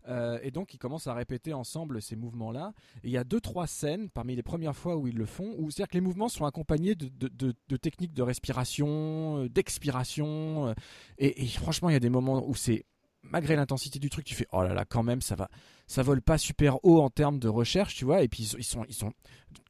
Euh, 0.06 0.38
et 0.42 0.50
donc 0.50 0.74
ils 0.74 0.78
commencent 0.78 1.06
à 1.06 1.14
répéter 1.14 1.54
ensemble 1.54 2.02
ces 2.02 2.16
mouvements-là. 2.16 2.74
Et 3.04 3.08
il 3.08 3.10
y 3.10 3.16
a 3.16 3.24
deux 3.24 3.40
trois 3.40 3.66
scènes 3.66 4.10
parmi 4.10 4.36
les 4.36 4.42
premières 4.42 4.76
fois 4.76 4.96
où 4.96 5.06
ils 5.06 5.16
le 5.16 5.26
font, 5.26 5.54
où 5.58 5.70
c'est-à-dire 5.70 5.88
que 5.88 5.94
les 5.94 6.02
mouvements 6.02 6.28
sont 6.28 6.44
accompagnés 6.44 6.94
de, 6.94 7.08
de, 7.08 7.54
de, 7.68 7.76
techniques 7.76 8.12
de 8.12 8.22
respiration, 8.22 9.46
d'expiration. 9.46 10.74
Et, 11.18 11.42
et, 11.42 11.46
franchement, 11.46 11.88
il 11.88 11.94
y 11.94 11.96
a 11.96 12.00
des 12.00 12.10
moments 12.10 12.46
où 12.46 12.54
c'est 12.54 12.84
malgré 13.24 13.56
l'intensité 13.56 13.98
du 13.98 14.10
truc, 14.10 14.24
tu 14.24 14.34
fais 14.34 14.46
oh 14.52 14.62
là 14.62 14.74
là, 14.74 14.84
quand 14.84 15.02
même, 15.02 15.20
ça 15.20 15.34
va, 15.34 15.48
ça 15.86 16.02
vole 16.02 16.22
pas 16.22 16.38
super 16.38 16.84
haut 16.84 17.00
en 17.00 17.10
termes 17.10 17.38
de 17.38 17.48
recherche, 17.48 17.94
tu 17.94 18.04
vois. 18.04 18.22
Et 18.22 18.28
puis 18.28 18.44
ils 18.58 18.64
sont, 18.64 18.84
ils 18.88 18.94
sont, 18.94 19.12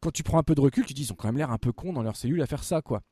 quand 0.00 0.11
tu 0.11 0.23
prends 0.23 0.38
un 0.38 0.42
peu 0.42 0.54
de 0.54 0.61
recul, 0.61 0.84
tu 0.84 0.94
dis 0.94 1.02
ils 1.02 1.12
ont 1.12 1.16
quand 1.16 1.28
même 1.28 1.38
l'air 1.38 1.50
un 1.50 1.58
peu 1.58 1.73
cons 1.73 1.92
dans 1.92 2.02
leur 2.02 2.16
cellule 2.16 2.42
à 2.42 2.46
faire 2.46 2.64
ça, 2.64 2.82
quoi. 2.82 3.02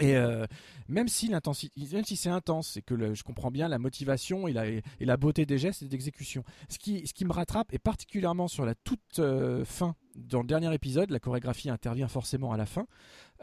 Et 0.00 0.16
euh, 0.16 0.46
même 0.88 1.06
si 1.06 1.28
l'intensité, 1.28 1.80
même 1.92 2.04
si 2.04 2.16
c'est 2.16 2.30
intense, 2.30 2.68
c'est 2.68 2.82
que 2.82 3.14
je 3.14 3.22
comprends 3.22 3.52
bien 3.52 3.68
la 3.68 3.78
motivation 3.78 4.48
et 4.48 4.52
la, 4.52 4.66
et 4.66 4.82
la 5.00 5.16
beauté 5.16 5.46
des 5.46 5.56
gestes 5.56 5.82
et 5.82 5.86
d'exécution. 5.86 6.42
Ce 6.68 6.78
qui, 6.78 7.06
ce 7.06 7.14
qui 7.14 7.24
me 7.24 7.32
rattrape, 7.32 7.72
et 7.72 7.78
particulièrement 7.78 8.48
sur 8.48 8.64
la 8.64 8.74
toute 8.74 9.20
euh, 9.20 9.64
fin, 9.64 9.94
dans 10.16 10.40
le 10.40 10.46
dernier 10.46 10.72
épisode, 10.74 11.10
la 11.10 11.20
chorégraphie 11.20 11.70
intervient 11.70 12.08
forcément 12.08 12.52
à 12.52 12.56
la 12.56 12.66
fin. 12.66 12.86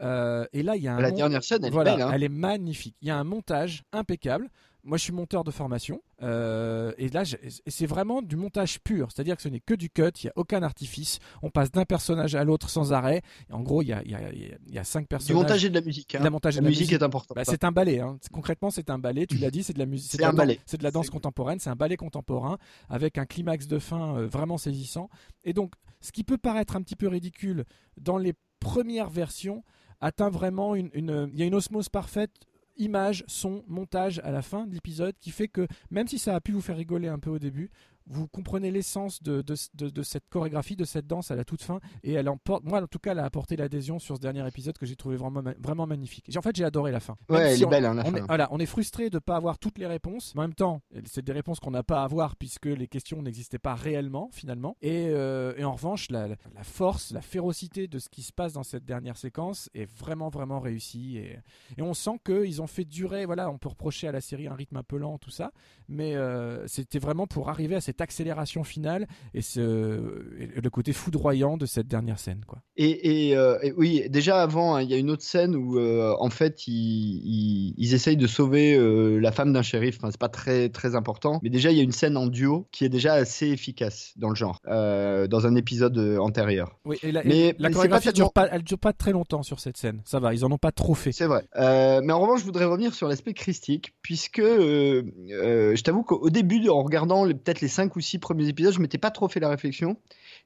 Euh, 0.02 0.46
et 0.52 0.62
là, 0.62 0.76
il 0.76 0.82
y 0.82 0.88
a 0.88 0.96
un 0.96 1.00
la 1.00 1.10
dernière 1.10 1.42
scène, 1.42 1.64
elle 1.64 1.74
est 1.74 1.84
belle. 1.84 2.02
Hein. 2.02 2.10
Elle 2.12 2.22
est 2.22 2.28
magnifique. 2.28 2.96
Il 3.00 3.08
y 3.08 3.10
a 3.10 3.16
un 3.16 3.24
montage 3.24 3.84
impeccable. 3.92 4.50
Moi, 4.84 4.98
je 4.98 5.04
suis 5.04 5.12
monteur 5.12 5.44
de 5.44 5.52
formation. 5.52 6.02
Euh, 6.22 6.92
et 6.98 7.08
là, 7.08 7.22
c'est 7.66 7.86
vraiment 7.86 8.20
du 8.20 8.36
montage 8.36 8.80
pur. 8.80 9.12
C'est-à-dire 9.12 9.36
que 9.36 9.42
ce 9.42 9.48
n'est 9.48 9.60
que 9.60 9.74
du 9.74 9.90
cut. 9.90 10.10
Il 10.22 10.26
n'y 10.26 10.30
a 10.30 10.32
aucun 10.34 10.62
artifice. 10.62 11.20
On 11.42 11.50
passe 11.50 11.70
d'un 11.70 11.84
personnage 11.84 12.34
à 12.34 12.42
l'autre 12.42 12.68
sans 12.68 12.92
arrêt. 12.92 13.22
Et 13.48 13.52
en 13.52 13.60
gros, 13.60 13.82
il 13.82 13.88
y 13.88 13.92
a, 13.92 14.02
il 14.04 14.10
y, 14.10 14.14
a, 14.14 14.32
il 14.32 14.74
y 14.74 14.78
a 14.78 14.84
cinq 14.84 15.06
personnages. 15.06 15.36
Du 15.36 15.42
montage 15.42 15.64
et 15.64 15.68
de 15.68 15.74
la 15.74 15.80
musique. 15.80 16.14
Hein. 16.14 16.20
La, 16.22 16.30
montage 16.30 16.56
la, 16.56 16.62
musique, 16.62 16.92
est 16.92 17.02
important. 17.02 17.34
Bah, 17.34 17.44
c'est 17.44 17.62
un 17.62 17.70
ballet. 17.70 18.00
Hein. 18.00 18.18
Concrètement, 18.32 18.70
c'est 18.70 18.90
un 18.90 18.98
ballet. 18.98 19.26
Tu 19.26 19.36
l'as 19.36 19.52
dit, 19.52 19.62
c'est 19.62 19.72
de 19.72 19.78
la 19.78 19.86
musique. 19.86 20.10
C'est 20.10 20.24
un 20.24 20.32
ballet. 20.32 20.58
C'est 20.66 20.78
de 20.78 20.84
la 20.84 20.90
danse 20.90 21.10
contemporaine. 21.10 21.60
C'est 21.60 21.70
un 21.70 21.76
ballet 21.76 21.96
contemporain 21.96 22.58
avec 22.88 23.18
un 23.18 23.24
climax 23.24 23.68
de 23.68 23.78
fin 23.78 24.16
euh, 24.16 24.26
vraiment 24.26 24.58
saisissant. 24.58 25.10
Et 25.44 25.52
donc, 25.52 25.74
ce 26.00 26.10
qui 26.10 26.24
peut 26.24 26.38
paraître 26.38 26.74
un 26.74 26.82
petit 26.82 26.96
peu 26.96 27.06
ridicule 27.06 27.64
dans 28.00 28.18
les 28.18 28.34
premières 28.58 29.10
versions 29.10 29.62
atteint 30.00 30.30
vraiment 30.30 30.74
une, 30.74 30.90
une, 30.94 31.30
il 31.32 31.38
y 31.38 31.42
a 31.42 31.46
une 31.46 31.54
osmose 31.54 31.88
parfaite 31.88 32.32
image, 32.76 33.24
son, 33.26 33.64
montage 33.68 34.20
à 34.24 34.30
la 34.30 34.42
fin 34.42 34.66
de 34.66 34.74
l'épisode 34.74 35.14
qui 35.20 35.30
fait 35.30 35.48
que 35.48 35.66
même 35.90 36.08
si 36.08 36.18
ça 36.18 36.34
a 36.34 36.40
pu 36.40 36.52
vous 36.52 36.60
faire 36.60 36.76
rigoler 36.76 37.08
un 37.08 37.18
peu 37.18 37.30
au 37.30 37.38
début, 37.38 37.70
vous 38.06 38.28
comprenez 38.28 38.70
l'essence 38.70 39.22
de, 39.22 39.42
de, 39.42 40.02
cette 40.02 40.28
chorégraphie, 40.28 40.76
de 40.76 40.84
cette 40.84 41.06
danse 41.06 41.30
à 41.30 41.36
la 41.36 41.44
toute 41.44 41.62
fin, 41.62 41.80
et 42.02 42.12
elle 42.12 42.28
emporte, 42.28 42.64
moi 42.64 42.82
en 42.82 42.86
tout 42.86 42.98
cas, 42.98 43.12
elle 43.12 43.18
a 43.18 43.24
apporté 43.24 43.56
l'adhésion 43.56 43.98
sur 43.98 44.16
ce 44.16 44.20
dernier 44.20 44.46
épisode 44.46 44.76
que 44.78 44.86
j'ai 44.86 44.96
trouvé 44.96 45.16
vraiment, 45.16 45.42
vraiment 45.58 45.86
magnifique. 45.86 46.30
en 46.36 46.42
fait, 46.42 46.56
j'ai 46.56 46.64
adoré 46.64 46.92
la 46.92 47.00
fin. 47.00 47.16
Ouais, 47.28 47.54
elle 47.54 47.62
est 47.62 47.66
belle, 47.66 47.84
hein, 47.84 48.02
on, 48.04 48.14
Est, 48.14 48.20
voilà, 48.20 48.48
on 48.50 48.58
est 48.58 48.66
frustré 48.66 49.10
de 49.10 49.16
ne 49.16 49.20
pas 49.20 49.36
avoir 49.36 49.58
toutes 49.58 49.78
les 49.78 49.86
réponses. 49.86 50.32
en 50.36 50.42
même 50.42 50.54
temps, 50.54 50.82
c'est 51.04 51.24
des 51.24 51.32
réponses 51.32 51.60
qu'on 51.60 51.70
n'a 51.70 51.82
pas 51.82 52.00
à 52.00 52.04
avoir 52.04 52.36
puisque 52.36 52.66
les 52.66 52.88
questions 52.88 53.22
n'existaient 53.22 53.58
pas 53.58 53.74
réellement 53.74 54.30
finalement. 54.32 54.76
Et, 54.82 55.08
euh, 55.08 55.54
et 55.56 55.64
en 55.64 55.72
revanche, 55.72 56.10
la, 56.10 56.28
la, 56.28 56.36
force, 56.62 57.12
la 57.12 57.20
férocité 57.20 57.88
de 57.88 57.98
ce 57.98 58.08
qui 58.08 58.22
se 58.22 58.32
passe 58.32 58.52
dans 58.52 58.62
cette 58.62 58.84
dernière 58.84 59.16
séquence 59.16 59.70
est 59.74 59.90
vraiment, 59.98 60.28
vraiment 60.28 60.60
réussie. 60.60 61.18
Et, 61.18 61.38
et 61.76 61.82
on 61.82 61.94
sent 61.94 62.18
qu'ils 62.24 62.62
ont 62.62 62.66
fait 62.66 62.84
durer, 62.84 63.26
voilà, 63.26 63.50
on 63.50 63.58
peut 63.58 63.68
reprocher 63.68 64.08
à 64.08 64.12
la 64.12 64.20
série 64.20 64.46
un 64.46 64.54
rythme 64.54 64.76
un 64.76 64.82
peu 64.82 64.96
lent, 64.96 65.18
tout 65.18 65.30
ça, 65.30 65.52
mais 65.88 66.14
euh, 66.16 66.66
c'était 66.66 66.98
vraiment 66.98 67.26
pour 67.26 67.48
arriver 67.48 67.74
à 67.74 67.80
cette 67.80 67.91
accélération 68.00 68.64
finale 68.64 69.06
et, 69.34 69.42
ce, 69.42 69.60
le 69.60 70.70
côté 70.70 70.92
foudroyant 70.92 71.56
de 71.56 71.66
cette 71.66 71.88
dernière 71.88 72.18
scène. 72.18 72.42
Quoi. 72.46 72.62
Et, 72.76 73.36
euh, 73.36 73.58
oui, 73.76 74.04
déjà 74.08 74.42
avant, 74.42 74.76
hein, 74.76 74.82
il 74.82 74.90
y 74.90 74.94
a 74.94 74.96
une 74.96 75.10
autre 75.10 75.22
scène 75.22 75.54
où 75.54 75.78
euh, 75.78 76.14
en 76.18 76.30
fait 76.30 76.66
ils, 76.66 77.74
ils, 77.76 77.94
essayent 77.94 78.16
de 78.16 78.26
sauver 78.26 78.78
la 79.20 79.32
femme 79.32 79.52
d'un 79.52 79.62
shérif. 79.62 79.98
Enfin, 79.98 80.10
c'est 80.10 80.20
pas 80.20 80.28
très 80.28 80.68
très 80.68 80.94
important, 80.94 81.40
mais 81.42 81.50
déjà 81.50 81.70
il 81.70 81.76
y 81.76 81.80
a 81.80 81.82
une 81.82 81.92
scène 81.92 82.16
en 82.16 82.26
duo 82.26 82.68
qui 82.72 82.84
est 82.84 82.88
déjà 82.88 83.14
assez 83.14 83.48
efficace 83.48 84.12
dans 84.16 84.28
le 84.28 84.34
genre, 84.34 84.60
dans 84.64 85.46
un 85.46 85.54
épisode 85.54 85.98
antérieur. 86.18 86.78
Oui, 86.84 86.96
et 87.02 87.12
la, 87.12 87.22
mais, 87.24 87.54
la 87.58 87.70
chorégraphie 87.70 88.08
elle 88.08 88.14
dure 88.14 88.32
pas, 88.32 88.48
elle 88.50 88.62
dure 88.62 88.78
pas 88.78 88.92
très 88.92 89.12
longtemps 89.12 89.42
sur 89.42 89.60
cette 89.60 89.76
scène. 89.76 90.00
Ça 90.04 90.18
va, 90.18 90.34
ils 90.34 90.44
en 90.44 90.52
ont 90.52 90.58
pas 90.58 90.72
trop 90.72 90.94
fait. 90.94 91.12
C'est 91.12 91.26
vrai. 91.26 91.44
mais 91.56 92.12
en 92.12 92.20
revanche, 92.20 92.40
je 92.40 92.44
voudrais 92.44 92.64
revenir 92.64 92.94
sur 92.94 93.08
l'aspect 93.08 93.34
christique, 93.34 93.94
puisque 94.02 94.42
je 94.42 95.82
t'avoue 95.82 96.02
qu'au 96.02 96.30
début, 96.30 96.68
en 96.68 96.82
regardant 96.82 97.26
peut-être 97.26 97.60
les 97.60 97.68
5 97.82 97.96
ou 97.96 98.00
6 98.00 98.18
premiers 98.18 98.48
épisodes, 98.48 98.72
je 98.72 98.80
m'étais 98.80 98.98
pas 98.98 99.10
trop 99.10 99.28
fait 99.28 99.40
la 99.40 99.48
réflexion. 99.48 99.96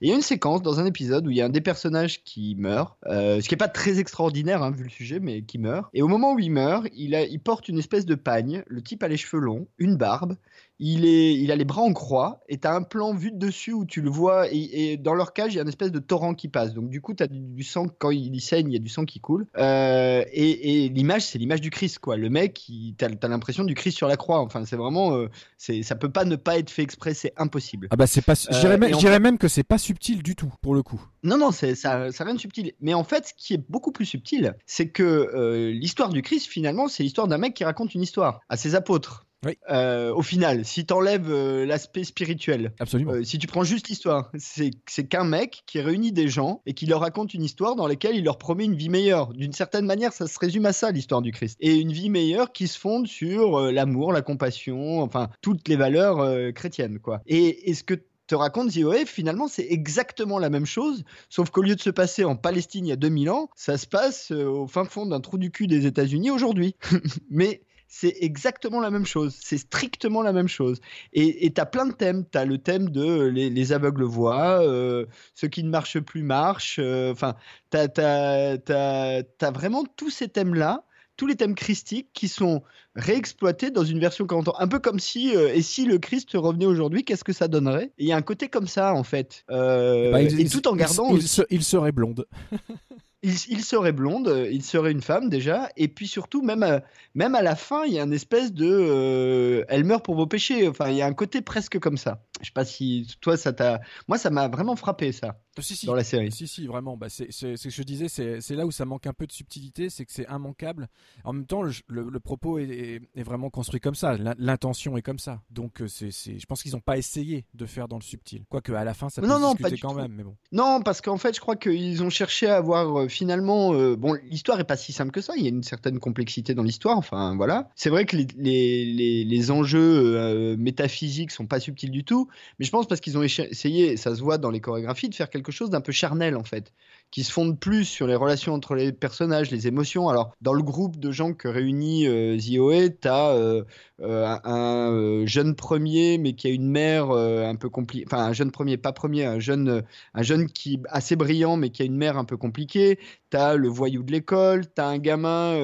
Et 0.01 0.07
il 0.07 0.09
y 0.09 0.13
a 0.13 0.15
une 0.15 0.23
séquence 0.23 0.63
dans 0.63 0.81
un 0.81 0.87
épisode 0.87 1.27
où 1.27 1.31
il 1.31 1.37
y 1.37 1.43
a 1.43 1.47
un 1.47 1.51
des 1.51 1.61
personnages 1.61 2.23
qui 2.25 2.55
meurt, 2.57 2.97
euh, 3.07 3.41
ce 3.41 3.49
qui 3.49 3.55
n'est 3.55 3.59
pas 3.59 3.69
très 3.69 3.99
extraordinaire 3.99 4.63
hein, 4.63 4.71
vu 4.71 4.85
le 4.85 4.91
sujet, 4.91 5.21
mais 5.21 5.43
qui 5.43 5.59
meurt. 5.59 5.89
Et 5.95 6.03
au 6.03 6.09
moment 6.09 6.33
où 6.33 6.39
il 6.39 6.51
meurt, 6.51 6.87
il, 6.95 7.15
a, 7.15 7.25
il 7.25 7.41
porte 7.41 7.69
une 7.69 7.79
espèce 7.79 8.07
de 8.07 8.15
pagne. 8.15 8.63
Le 8.67 8.83
type 8.83 9.03
a 9.03 9.09
les 9.09 9.17
cheveux 9.17 9.41
longs, 9.43 9.67
une 9.79 9.97
barbe, 9.97 10.37
il, 10.79 11.07
est, 11.07 11.35
il 11.35 11.51
a 11.51 11.57
les 11.57 11.65
bras 11.65 11.83
en 11.83 11.93
croix 11.93 12.41
et 12.49 12.59
tu 12.59 12.69
as 12.69 12.75
un 12.75 12.83
plan 12.83 13.15
vu 13.15 13.33
de 13.33 13.39
dessus 13.39 13.73
où 13.73 13.87
tu 13.87 14.03
le 14.03 14.11
vois 14.11 14.47
et, 14.51 14.97
dans 14.97 15.15
leur 15.15 15.33
cage 15.33 15.53
il 15.53 15.57
y 15.57 15.59
a 15.59 15.63
une 15.63 15.69
espèce 15.69 15.91
de 15.91 15.99
torrent 15.99 16.35
qui 16.35 16.49
passe. 16.49 16.75
Donc 16.75 16.89
du 16.89 17.01
coup 17.01 17.15
tu 17.15 17.23
as 17.23 17.29
du, 17.29 17.63
sang 17.63 17.87
quand 17.99 18.11
il, 18.11 18.41
saigne 18.41 18.69
il 18.69 18.75
y 18.75 18.77
a 18.77 18.81
du 18.81 18.89
sang 18.89 19.05
qui 19.05 19.21
coule. 19.21 19.47
Euh, 19.57 20.25
et, 20.33 20.89
l'image 20.89 21.27
c'est 21.27 21.39
l'image 21.39 21.61
du 21.61 21.71
Christ 21.71 21.99
quoi. 21.99 22.17
Le 22.17 22.29
mec 22.29 22.55
tu 22.67 23.05
as, 23.05 23.29
l'impression 23.29 23.65
du 23.65 23.75
Christ 23.75 23.97
sur 23.97 24.09
la 24.09 24.17
croix. 24.17 24.41
Enfin 24.41 24.65
c'est 24.65 24.77
vraiment 24.77 25.17
euh, 25.17 25.29
ça 25.59 25.95
peut 25.95 26.11
pas 26.11 26.25
ne 26.25 26.37
pas 26.37 26.59
être 26.59 26.71
fait 26.71 26.83
exprès 26.83 27.15
c'est 27.15 27.33
impossible. 27.37 27.89
Ah 27.91 27.97
bah 27.97 28.07
c'est 28.07 28.23
pas 28.23 28.35
je 28.35 28.59
dirais 28.59 29.17
euh, 29.17 29.21
même, 29.21 29.39
que 29.39 29.49
c'est 29.49 29.65
pas 29.65 29.79
subtil 29.79 30.23
du 30.23 30.37
tout 30.37 30.53
pour 30.61 30.75
le 30.75 30.83
coup. 30.83 31.03
Non 31.23 31.39
non 31.39 31.53
c'est 31.53 31.75
ça 31.75 32.13
ça 32.13 32.25
rien 32.25 32.35
de 32.35 32.41
subtil. 32.41 32.73
Mais 32.81 32.95
en 32.95 33.05
fait 33.05 33.29
ce 33.29 33.33
qui 33.37 33.55
est 33.55 33.71
beaucoup 33.71 33.93
plus 33.93 34.07
subtil 34.07 34.55
c'est 34.67 34.89
que 34.89 35.71
l'histoire 35.73 36.11
du 36.11 36.23
Christ 36.23 36.47
finalement 36.47 36.89
c'est 36.89 37.03
l'histoire 37.03 37.29
d'un 37.29 37.39
mec 37.39 37.55
qui 37.55 37.65
raconte 37.65 37.95
une 37.95 38.03
histoire 38.03 38.41
à 38.49 38.57
ses 38.57 38.75
apôtres 38.75 39.26
euh, 39.71 40.13
au 40.15 40.23
final, 40.23 40.65
si 40.65 40.87
tu 40.87 40.95
enlèves 40.95 41.31
euh, 41.31 41.67
l'aspect 41.67 42.05
spirituel, 42.05 42.73
Absolument. 42.79 43.13
Euh, 43.13 43.25
si 43.25 43.39
tu 43.39 43.47
prends 43.47 43.65
juste 43.65 43.89
l'histoire, 43.89 44.31
c'est 44.37 44.71
qu'un 45.09 45.25
mec 45.25 45.63
qui 45.67 45.81
réunit 45.81 46.13
des 46.13 46.29
gens 46.29 46.63
et 46.67 46.75
qui 46.75 46.87
leur 46.87 47.01
raconte 47.01 47.35
une 47.35 47.43
histoire 47.43 47.77
dans 47.77 47.87
laquelle 47.87 48.17
il 48.17 48.25
leur 48.25 48.39
promet 48.39 48.65
une 48.65 48.75
vie 48.75 48.89
meilleure. 48.89 49.33
D'une 49.33 49.53
certaine 49.53 49.87
manière, 49.87 50.13
ça 50.13 50.27
se 50.27 50.39
résume 50.39 50.67
à 50.67 50.73
ça 50.73 50.91
l'histoire 50.91 51.23
du 51.23 51.33
Christ. 51.33 51.57
Et 51.61 51.75
une 51.77 51.93
vie 51.93 52.11
meilleure 52.11 52.53
qui 52.53 52.69
se 52.69 52.79
fonde 52.79 53.07
sur 53.07 53.61
l'amour, 53.73 54.13
la 54.13 54.23
compassion, 54.23 55.03
enfin 55.03 55.31
toutes 55.43 55.69
les 55.69 55.77
valeurs 55.77 56.53
chrétiennes, 56.55 56.99
quoi. 56.99 57.21
Et, 57.27 57.71
et 57.71 57.75
ce 57.75 57.83
que 57.83 57.95
te 58.27 58.35
raconte 58.35 58.73
The 58.73 59.07
finalement, 59.07 59.49
c'est 59.49 59.67
exactement 59.71 60.39
la 60.39 60.51
même 60.51 60.67
chose, 60.67 61.05
sauf 61.29 61.51
qu'au 61.51 61.63
lieu 61.63 61.77
de 61.77 61.81
se 61.81 61.91
passer 61.91 62.25
en 62.25 62.37
Palestine 62.37 62.87
il 62.87 62.89
y 62.89 62.93
a 62.93 62.97
2000 62.97 63.31
ans, 63.31 63.49
ça 63.55 63.79
se 63.79 63.87
passe 63.87 64.31
au 64.33 64.67
fin 64.67 64.85
fond 64.85 65.07
d'un 65.07 65.21
trou 65.21 65.39
du 65.39 65.51
cul 65.51 65.67
des 65.67 65.87
États-Unis 65.87 66.31
aujourd'hui. 66.31 66.75
Mais 67.31 67.63
c'est 67.89 68.17
exactement 68.21 68.81
la 68.81 68.91
même 68.91 69.07
chose. 69.07 69.37
C'est 69.41 69.59
strictement 69.59 70.23
la 70.23 70.33
même 70.33 70.49
chose. 70.49 70.81
Et 71.13 71.53
tu 71.55 71.61
as 71.61 71.67
plein 71.67 71.87
de 71.87 71.93
thèmes. 71.93 72.25
Tu 72.31 72.39
as 72.39 72.45
le 72.45 72.59
thème 72.59 72.91
de 72.91 73.25
les, 73.25 73.73
aveugles 73.73 74.05
voient, 74.05 74.63
euh, 74.63 75.07
ceux 75.35 75.49
qui 75.49 75.63
ne 75.63 75.71
marchent 75.71 76.01
plus 76.01 76.23
marchent. 76.23 76.79
Euh, 76.81 77.13
enfin, 77.13 77.37
tu 77.71 77.79
as, 77.79 79.51
vraiment 79.53 79.85
tous 79.97 80.11
ces 80.11 80.29
thèmes-là 80.29 80.83
tous 81.19 81.27
les 81.27 81.37
thèmes 81.37 81.55
christiques 81.55 82.09
qui 82.13 82.29
sont 82.29 82.63
réexploités 82.95 83.71
dans 83.71 83.85
une 83.85 83.99
version 83.99 84.27
40 84.27 84.49
ans. 84.49 84.55
Un 84.59 84.69
peu 84.69 84.81
comme 84.81 84.99
si, 84.99 85.35
euh, 85.35 85.51
et 85.55 85.63
si 85.63 85.87
le 85.87 85.97
Christ 85.97 86.29
revenait 86.35 86.67
aujourd'hui, 86.67 87.05
qu'est-ce 87.05 87.25
que 87.25 87.33
ça 87.33 87.49
donnerait? 87.49 87.91
Il 87.97 88.07
y 88.07 88.13
a 88.13 88.17
un 88.17 88.23
côté 88.23 88.49
comme 88.49 88.67
ça, 88.67 88.93
en 88.93 89.03
fait. 89.03 89.43
Bah, 89.49 90.21
et 90.21 90.47
tout 90.51 90.69
en 90.69 90.77
gardant. 90.77 91.17
il 91.49 91.65
serait 91.65 91.93
blonde. 91.93 92.27
il, 93.23 93.65
serait 93.65 93.93
blonde, 93.93 94.29
euh, 94.29 94.51
il 94.51 94.63
serait 94.63 94.93
une 94.93 95.03
femme 95.03 95.29
déjà, 95.29 95.69
et 95.77 95.89
puis 95.89 96.07
surtout, 96.07 96.43
même 96.43 96.63
à, 96.63 96.83
même 97.15 97.35
à 97.35 97.43
la 97.43 97.57
fin, 97.57 97.85
il 97.85 97.93
y 97.95 97.99
a 97.99 98.03
une 98.05 98.13
espèce 98.13 98.53
de. 98.53 98.67
Euh, 98.67 99.65
elle 99.69 99.85
meurt 99.85 100.05
pour 100.05 100.15
vos 100.15 100.27
péchés. 100.27 100.69
Enfin, 100.69 100.91
il 100.91 100.97
y 100.97 101.03
a 101.03 101.07
un 101.07 101.15
côté 101.15 101.43
presque 101.43 101.79
comme 101.79 101.97
ça. 101.97 102.23
Je 102.41 102.47
sais 102.47 102.53
pas 102.53 102.65
si 102.65 103.07
toi, 103.21 103.37
ça 103.37 103.53
t'a. 103.53 103.81
Moi, 104.09 104.19
ça 104.19 104.31
m'a 104.31 104.49
vraiment 104.49 104.77
frappé, 104.77 105.13
ça. 105.13 105.41
Si, 105.63 105.87
dans 105.87 105.95
la 105.95 106.05
série. 106.05 106.33
Si, 106.33 106.47
si, 106.47 106.67
vraiment. 106.67 106.97
Bah, 106.97 107.09
c'est 107.09 107.31
ce 107.31 107.63
que 107.63 107.71
je 107.71 107.83
disais, 107.83 108.09
c'est 108.09 108.55
là 108.55 108.67
où 108.67 108.71
ça 108.71 108.85
manque 108.85 109.07
un 109.07 109.13
peu 109.13 109.27
de 109.27 109.33
subtilité, 109.33 109.91
c'est 109.91 110.05
que 110.05 110.13
c'est 110.13 110.27
immanquable. 110.31 110.89
En 111.25 111.33
même 111.33 111.47
temps, 111.47 111.63
le, 111.63 111.73
le, 111.89 112.21
propos 112.21 112.59
est, 112.59 113.01
est, 113.15 113.23
vraiment 113.23 113.51
construit 113.51 113.81
comme 113.81 113.95
ça. 113.95 114.17
L'intention 114.39 114.97
est 114.97 115.03
comme 115.03 115.19
ça. 115.19 115.43
Donc, 115.51 115.81
euh, 115.81 115.89
c'est 115.89 116.11
je 116.11 116.47
pense 116.47 116.63
qu'ils 116.63 116.73
n'ont 116.73 116.81
pas 116.81 116.99
essayé 116.99 117.45
de 117.55 117.67
faire 117.67 117.89
dans 117.89 117.97
le 117.97 118.03
subtil. 118.03 118.45
Quoique, 118.49 118.73
à 118.73 118.85
la 118.85 118.95
fin, 118.95 119.09
ça 119.09 119.21
peut 119.21 119.29
non, 119.29 119.37
se 119.37 119.41
non, 119.41 119.55
discuter 119.55 119.79
quand 119.79 119.95
même. 119.95 120.13
Mais 120.13 120.25
bon. 120.25 120.37
Non, 120.53 120.81
parce 120.83 121.01
qu'en 121.01 121.19
fait, 121.19 121.35
je 121.35 121.41
crois 121.41 121.57
qu'ils 121.57 122.03
ont 122.03 122.11
cherché 122.11 122.47
à 122.47 122.57
avoir 122.57 123.11
finalement, 123.11 123.75
euh, 123.75 123.97
bon, 123.97 124.15
l'histoire 124.25 124.61
est 124.61 124.65
pas 124.65 124.77
si 124.77 124.93
simple 124.93 125.13
que 125.13 125.21
ça. 125.21 125.35
Il 125.37 125.43
y 125.43 125.47
a 125.47 125.51
une 125.51 125.63
certaine 125.63 125.99
complexité 125.99 126.55
dans 126.55 126.63
l'histoire. 126.63 126.97
Enfin, 126.99 127.37
voilà. 127.37 127.71
C'est 127.75 127.91
vrai 127.91 128.05
que 128.07 128.17
les, 128.17 128.27
les, 128.37 129.25
les, 129.25 129.51
enjeux 129.51 130.17
euh, 130.17 130.57
métaphysiques 130.57 131.31
sont 131.31 131.47
pas 131.47 131.61
subtils 131.61 131.91
du 131.91 132.05
tout, 132.05 132.29
mais 132.59 132.65
je 132.65 132.71
pense 132.71 132.87
parce 132.87 133.01
qu'ils 133.01 133.17
ont 133.19 133.23
essayé, 133.23 133.97
ça 133.97 134.15
se 134.15 134.21
voit 134.21 134.39
dans 134.39 134.51
les 134.51 134.61
chorégraphies, 134.61 135.09
de 135.09 135.15
faire 135.15 135.31
quelque 135.31 135.46
chose 135.53 135.71
d'un 135.71 135.81
peu 135.81 135.93
charnel 135.93 136.37
en 136.37 136.45
fait 136.45 136.73
qui 137.11 137.25
se 137.25 137.33
fondent 137.33 137.59
plus 137.59 137.85
sur 137.85 138.07
les 138.07 138.15
relations 138.15 138.53
entre 138.53 138.75
les 138.75 138.93
personnages, 138.93 139.51
les 139.51 139.67
émotions. 139.67 140.09
Alors, 140.09 140.35
dans 140.43 140.53
le 140.53 140.63
groupe 140.63 140.99
de 140.99 141.13
gens 141.13 141.33
que 141.33 141.49
réunit 141.49 142.07
euh, 142.07 142.37
Zioé, 142.37 142.95
tu 142.95 143.09
as 143.09 143.31
euh, 143.31 143.65
euh, 144.03 144.37
un 144.45 144.93
euh, 144.93 145.27
jeune 145.27 145.55
premier, 145.55 146.19
mais 146.19 146.35
qui 146.35 146.49
a 146.49 146.51
une 146.51 146.69
mère 146.69 147.11
un 147.11 147.55
peu 147.55 147.69
compliquée. 147.69 148.05
Enfin, 148.07 148.25
un 148.25 148.33
jeune 148.33 148.51
premier, 148.51 148.77
pas 148.77 148.93
premier, 148.93 149.25
un 149.25 149.39
jeune, 149.39 149.83
un 150.15 150.23
jeune 150.23 150.47
qui 150.49 150.81
assez 150.89 151.17
brillant, 151.17 151.57
mais 151.57 151.71
qui 151.71 151.83
a 151.83 151.85
une 151.85 151.97
mère 151.97 152.19
un 152.19 152.25
peu 152.25 152.37
compliquée. 152.37 152.99
Tu 153.31 153.37
as 153.37 153.57
le 153.57 153.69
voyou 153.69 154.03
de 154.03 154.13
l'école, 154.13 154.67
tu 154.67 154.81
as 154.81 154.87
un 154.87 154.99
gamin 154.99 155.57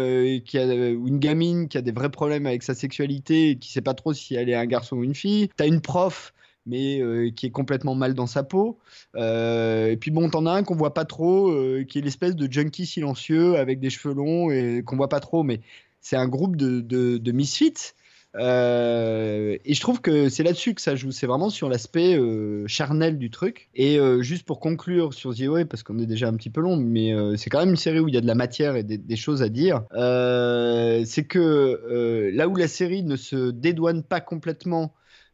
qui 0.44 0.58
a, 0.58 0.64
ou 0.64 1.08
une 1.08 1.18
gamine 1.18 1.68
qui 1.68 1.76
a 1.76 1.82
des 1.82 1.92
vrais 1.92 2.10
problèmes 2.10 2.46
avec 2.46 2.62
sa 2.62 2.74
sexualité 2.74 3.50
et 3.50 3.58
qui 3.58 3.70
sait 3.70 3.80
pas 3.82 3.94
trop 3.94 4.12
si 4.14 4.34
elle 4.34 4.48
est 4.48 4.54
un 4.54 4.66
garçon 4.66 4.96
ou 4.96 5.04
une 5.04 5.14
fille. 5.14 5.48
Tu 5.56 5.62
as 5.62 5.66
une 5.66 5.80
prof 5.80 6.32
mais 6.66 7.00
euh, 7.00 7.30
qui 7.30 7.46
est 7.46 7.50
complètement 7.50 7.94
mal 7.94 8.14
dans 8.14 8.26
sa 8.26 8.42
peau. 8.42 8.78
Euh, 9.16 9.88
et 9.88 9.96
puis 9.96 10.10
bon, 10.10 10.28
t'en 10.30 10.46
as 10.46 10.52
un 10.52 10.62
qu'on 10.62 10.76
voit 10.76 10.94
pas 10.94 11.04
trop, 11.04 11.50
euh, 11.50 11.84
qui 11.84 11.98
est 11.98 12.02
l'espèce 12.02 12.36
de 12.36 12.50
junkie 12.50 12.86
silencieux 12.86 13.56
avec 13.56 13.80
des 13.80 13.90
cheveux 13.90 14.14
longs 14.14 14.50
et 14.50 14.82
qu'on 14.84 14.96
voit 14.96 15.08
pas 15.08 15.20
trop, 15.20 15.42
mais 15.42 15.60
c'est 16.00 16.16
un 16.16 16.28
groupe 16.28 16.56
de, 16.56 16.80
de, 16.80 17.32
misfits. 17.32 17.94
et 18.34 18.38
je 18.38 19.80
trouve 19.80 20.00
que 20.00 20.28
c'est 20.28 20.42
là-dessus 20.42 20.74
que 20.74 20.80
ça 20.80 20.96
joue. 20.96 21.12
C'est 21.12 21.26
vraiment 21.26 21.48
sur 21.48 21.68
l'aspect 21.68 22.18
charnel 22.66 23.18
du 23.18 23.30
truc. 23.30 23.68
Et 23.76 24.00
juste 24.20 24.44
pour 24.44 24.58
conclure 24.58 25.14
sur 25.14 25.32
The 25.32 25.64
parce 25.64 25.84
qu'on 25.84 26.00
est 26.00 26.06
déjà 26.06 26.26
un 26.26 26.34
petit 26.34 26.50
peu 26.50 26.60
long, 26.60 26.76
mais 26.76 27.14
c'est 27.36 27.50
quand 27.50 27.60
même 27.60 27.70
une 27.70 27.76
série 27.76 28.00
où 28.00 28.08
il 28.08 28.14
y 28.14 28.18
a 28.18 28.20
de 28.20 28.26
la 28.26 28.34
matière 28.34 28.74
et 28.74 28.82
des 28.82 29.16
choses 29.16 29.42
à 29.42 29.48
dire. 29.48 29.82
c'est 29.92 31.24
que 31.28 32.30
là 32.34 32.48
où 32.48 32.56
la 32.56 32.68
série 32.68 33.04
ne 33.04 33.14
se 33.14 33.52
dédouane 33.52 34.02
pas 34.02 34.20
complètement 34.20 34.92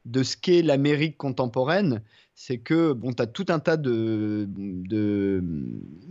de 0.09 0.23
ce 0.23 0.37
qu'est 0.37 0.62
l'Amérique 0.62 1.17
contemporaine, 1.17 2.03
c'est 2.35 2.59
que 2.59 2.93
bon, 2.93 3.12
tu 3.12 3.21
as 3.21 3.27
tout 3.27 3.47
un 3.49 3.59
tas 3.59 3.77
de, 3.77 4.49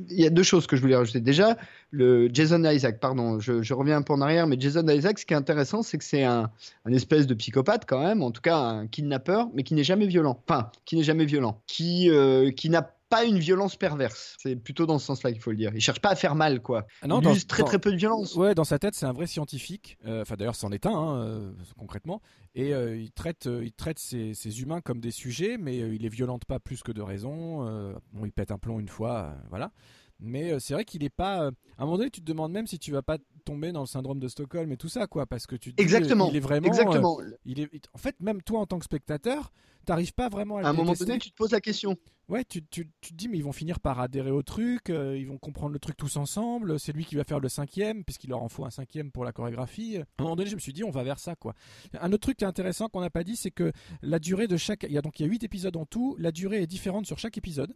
Il 0.10 0.20
y 0.20 0.25
a 0.25 0.30
deux 0.30 0.44
choses 0.44 0.68
que 0.68 0.75
je 0.75 0.82
voulais 0.82 0.96
rajouter. 0.96 1.22
Déjà, 1.22 1.58
le 1.91 2.30
Jason 2.34 2.63
Isaac, 2.65 3.00
pardon, 3.00 3.39
je, 3.39 3.74
reviens 3.74 3.98
un 3.98 4.02
peu 4.02 4.13
en 4.13 4.19
arrière, 4.19 4.45
mais 4.45 4.58
Jason 4.60 4.86
Isaac, 4.89 5.19
ce 5.19 5.26
qui 5.26 5.34
est 5.34 5.38
intéressant, 5.38 5.84
c'est 5.84 5.98
que 5.98 6.04
c'est 6.04 6.24
un, 6.24 6.52
espèce 6.91 7.28
de 7.28 7.34
psychopathe 7.34 7.86
quand 7.88 8.04
même, 8.04 8.21
en 8.24 8.32
tout 8.32 8.41
cas 8.41 8.58
un 8.58 8.88
kidnappeur, 8.88 9.48
mais 9.54 9.63
qui 9.63 9.74
n'est 9.74 9.86
jamais 9.86 10.06
violent. 10.06 10.38
Enfin, 10.48 10.69
qui 10.86 10.98
n'est 10.98 11.04
jamais 11.04 11.26
violent. 11.26 11.62
Qui, 11.65 12.10
euh, 12.10 12.52
qui 12.52 12.69
n'a 12.69 12.96
pas 13.10 13.26
une 13.26 13.39
violence 13.39 13.76
perverse. 13.76 14.36
C'est 14.39 14.56
plutôt 14.56 14.86
dans 14.86 15.00
ce 15.00 15.06
sens-là 15.06 15.32
qu'il 15.32 15.41
faut 15.41 15.52
le 15.52 15.58
dire. 15.58 15.72
Il 15.74 15.82
cherche 15.82 16.00
pas 16.02 16.10
à 16.10 16.15
faire 16.15 16.36
mal, 16.36 16.62
quoi. 16.62 16.86
Ah 17.02 17.08
non, 17.08 17.22
il 17.22 17.30
use 17.30 17.48
très 17.48 17.63
très 17.63 17.80
peu 17.80 17.91
de 17.91 17.98
violence. 17.98 18.36
Ouais, 18.36 18.56
dans 18.56 18.63
sa 18.63 18.80
tête, 18.80 18.96
c'est 18.96 19.06
un 19.06 19.13
vrai 19.13 19.28
scientifique. 19.28 19.98
Euh, 20.06 20.22
enfin, 20.22 20.36
d'ailleurs, 20.36 20.56
c'en 20.56 20.72
est 20.72 20.86
un, 20.86 20.91
hein, 20.91 21.17
euh, 21.17 21.52
concrètement. 21.78 22.22
Et 22.56 22.74
euh, 22.74 22.98
il 22.98 23.12
traite, 23.12 23.46
il 23.46 23.72
traite 23.72 24.00
ces, 24.00 24.62
humains 24.62 24.82
comme 24.82 25.00
des 25.00 25.12
sujets, 25.12 25.58
mais 25.58 25.78
il 25.78 26.02
les 26.02 26.10
violente 26.10 26.46
pas 26.46 26.60
plus 26.60 26.84
que 26.84 26.91
de 26.91 27.02
raison. 27.02 27.65
bon, 28.13 28.26
il 28.26 28.32
pète 28.32 28.52
un 28.52 28.58
plomb 28.58 28.80
une 28.80 28.89
fois, 28.89 29.36
voilà. 29.50 29.72
Mais 30.20 30.60
c'est 30.60 30.74
vrai 30.74 30.84
qu'il 30.84 31.04
est 31.04 31.10
pas. 31.10 31.46
à 31.46 31.52
un 31.78 31.86
moment 31.86 31.98
donné, 31.98 32.10
tu 32.10 32.22
te 32.22 32.26
demandes 32.26 32.52
même 32.52 32.65
si 32.65 32.80
tu 32.80 32.91
vas 32.91 33.04
pas 33.04 33.20
tomber 33.46 33.72
dans 33.72 33.82
le 33.82 33.88
syndrome 33.88 34.20
de 34.20 34.28
Stockholm 34.28 34.72
et 34.72 34.78
tout 34.78 34.89
ça, 34.89 35.06
quoi, 35.06 35.28
parce 35.28 35.46
que 35.46 35.56
tu. 35.56 35.76
Te 35.76 35.82
exactement. 35.82 36.30
il 36.30 36.38
est 36.38 36.39
vraiment. 36.39 36.65
Exactement. 36.65 37.20
il 37.46 37.60
est. 37.60 37.70
En 37.93 38.00
fait, 38.00 38.20
même 38.20 38.41
toi, 38.41 38.62
en 38.62 38.65
tant 38.65 38.80
que 38.80 38.86
spectateur, 38.86 39.52
t'arrives 39.88 40.13
pas 40.13 40.30
vraiment 40.30 40.58
à. 40.58 40.63
À 40.63 40.69
un 40.69 40.73
moment 40.73 40.93
donné, 40.93 41.17
tu 41.17 41.32
te 41.32 41.36
poses 41.36 41.52
la 41.52 41.62
question. 41.62 41.97
Ouais, 42.30 42.43
tu, 42.43 42.62
tu, 42.62 42.91
tu, 43.00 43.12
te 43.13 43.15
dis, 43.15 43.30
mais 43.30 43.38
ils 43.38 43.43
vont 43.43 43.54
finir 43.54 43.80
par 43.80 44.02
adhérer 44.02 44.32
au 44.32 44.43
truc, 44.43 44.89
euh, 44.89 45.17
ils 45.17 45.28
vont 45.28 45.38
comprendre 45.38 45.71
le 45.71 45.80
truc 45.80 45.95
tous 45.95 46.17
ensemble, 46.17 46.78
c'est 46.78 46.91
lui 46.91 47.06
qui 47.06 47.15
va 47.15 47.23
faire 47.23 47.39
le 47.39 47.47
cinquième, 47.47 48.04
puisqu'il 48.04 48.32
leur 48.32 48.43
en 48.43 48.50
faut 48.50 48.65
un 48.65 48.69
cinquième 48.69 49.12
pour 49.12 49.23
la 49.23 49.32
chorégraphie. 49.32 49.97
À 49.97 50.02
un 50.02 50.23
moment 50.23 50.36
donné, 50.36 50.50
je 50.50 50.56
me 50.56 50.60
suis 50.60 50.73
dit, 50.73 50.84
on 50.84 50.91
va 50.91 51.04
vers 51.04 51.19
ça, 51.19 51.36
quoi. 51.36 51.54
Un 51.93 52.12
autre 52.12 52.23
truc 52.23 52.38
qui 52.38 52.43
est 52.43 52.47
intéressant 52.47 52.89
qu'on 52.89 53.00
n'a 53.00 53.10
pas 53.10 53.23
dit, 53.23 53.38
c'est 53.38 53.52
que 53.52 53.71
la 54.02 54.19
durée 54.19 54.47
de 54.47 54.58
chaque. 54.58 54.84
Il 54.84 54.91
y 54.91 54.97
a 54.97 55.02
donc 55.02 55.19
il 55.19 55.23
y 55.23 55.26
a 55.26 55.30
8 55.30 55.45
épisodes 55.45 55.78
en 55.78 55.86
tout, 55.86 56.17
la 56.19 56.34
durée 56.34 56.62
est 56.62 56.67
différente 56.67 57.06
sur 57.06 57.17
chaque 57.17 57.38
épisode. 57.38 57.73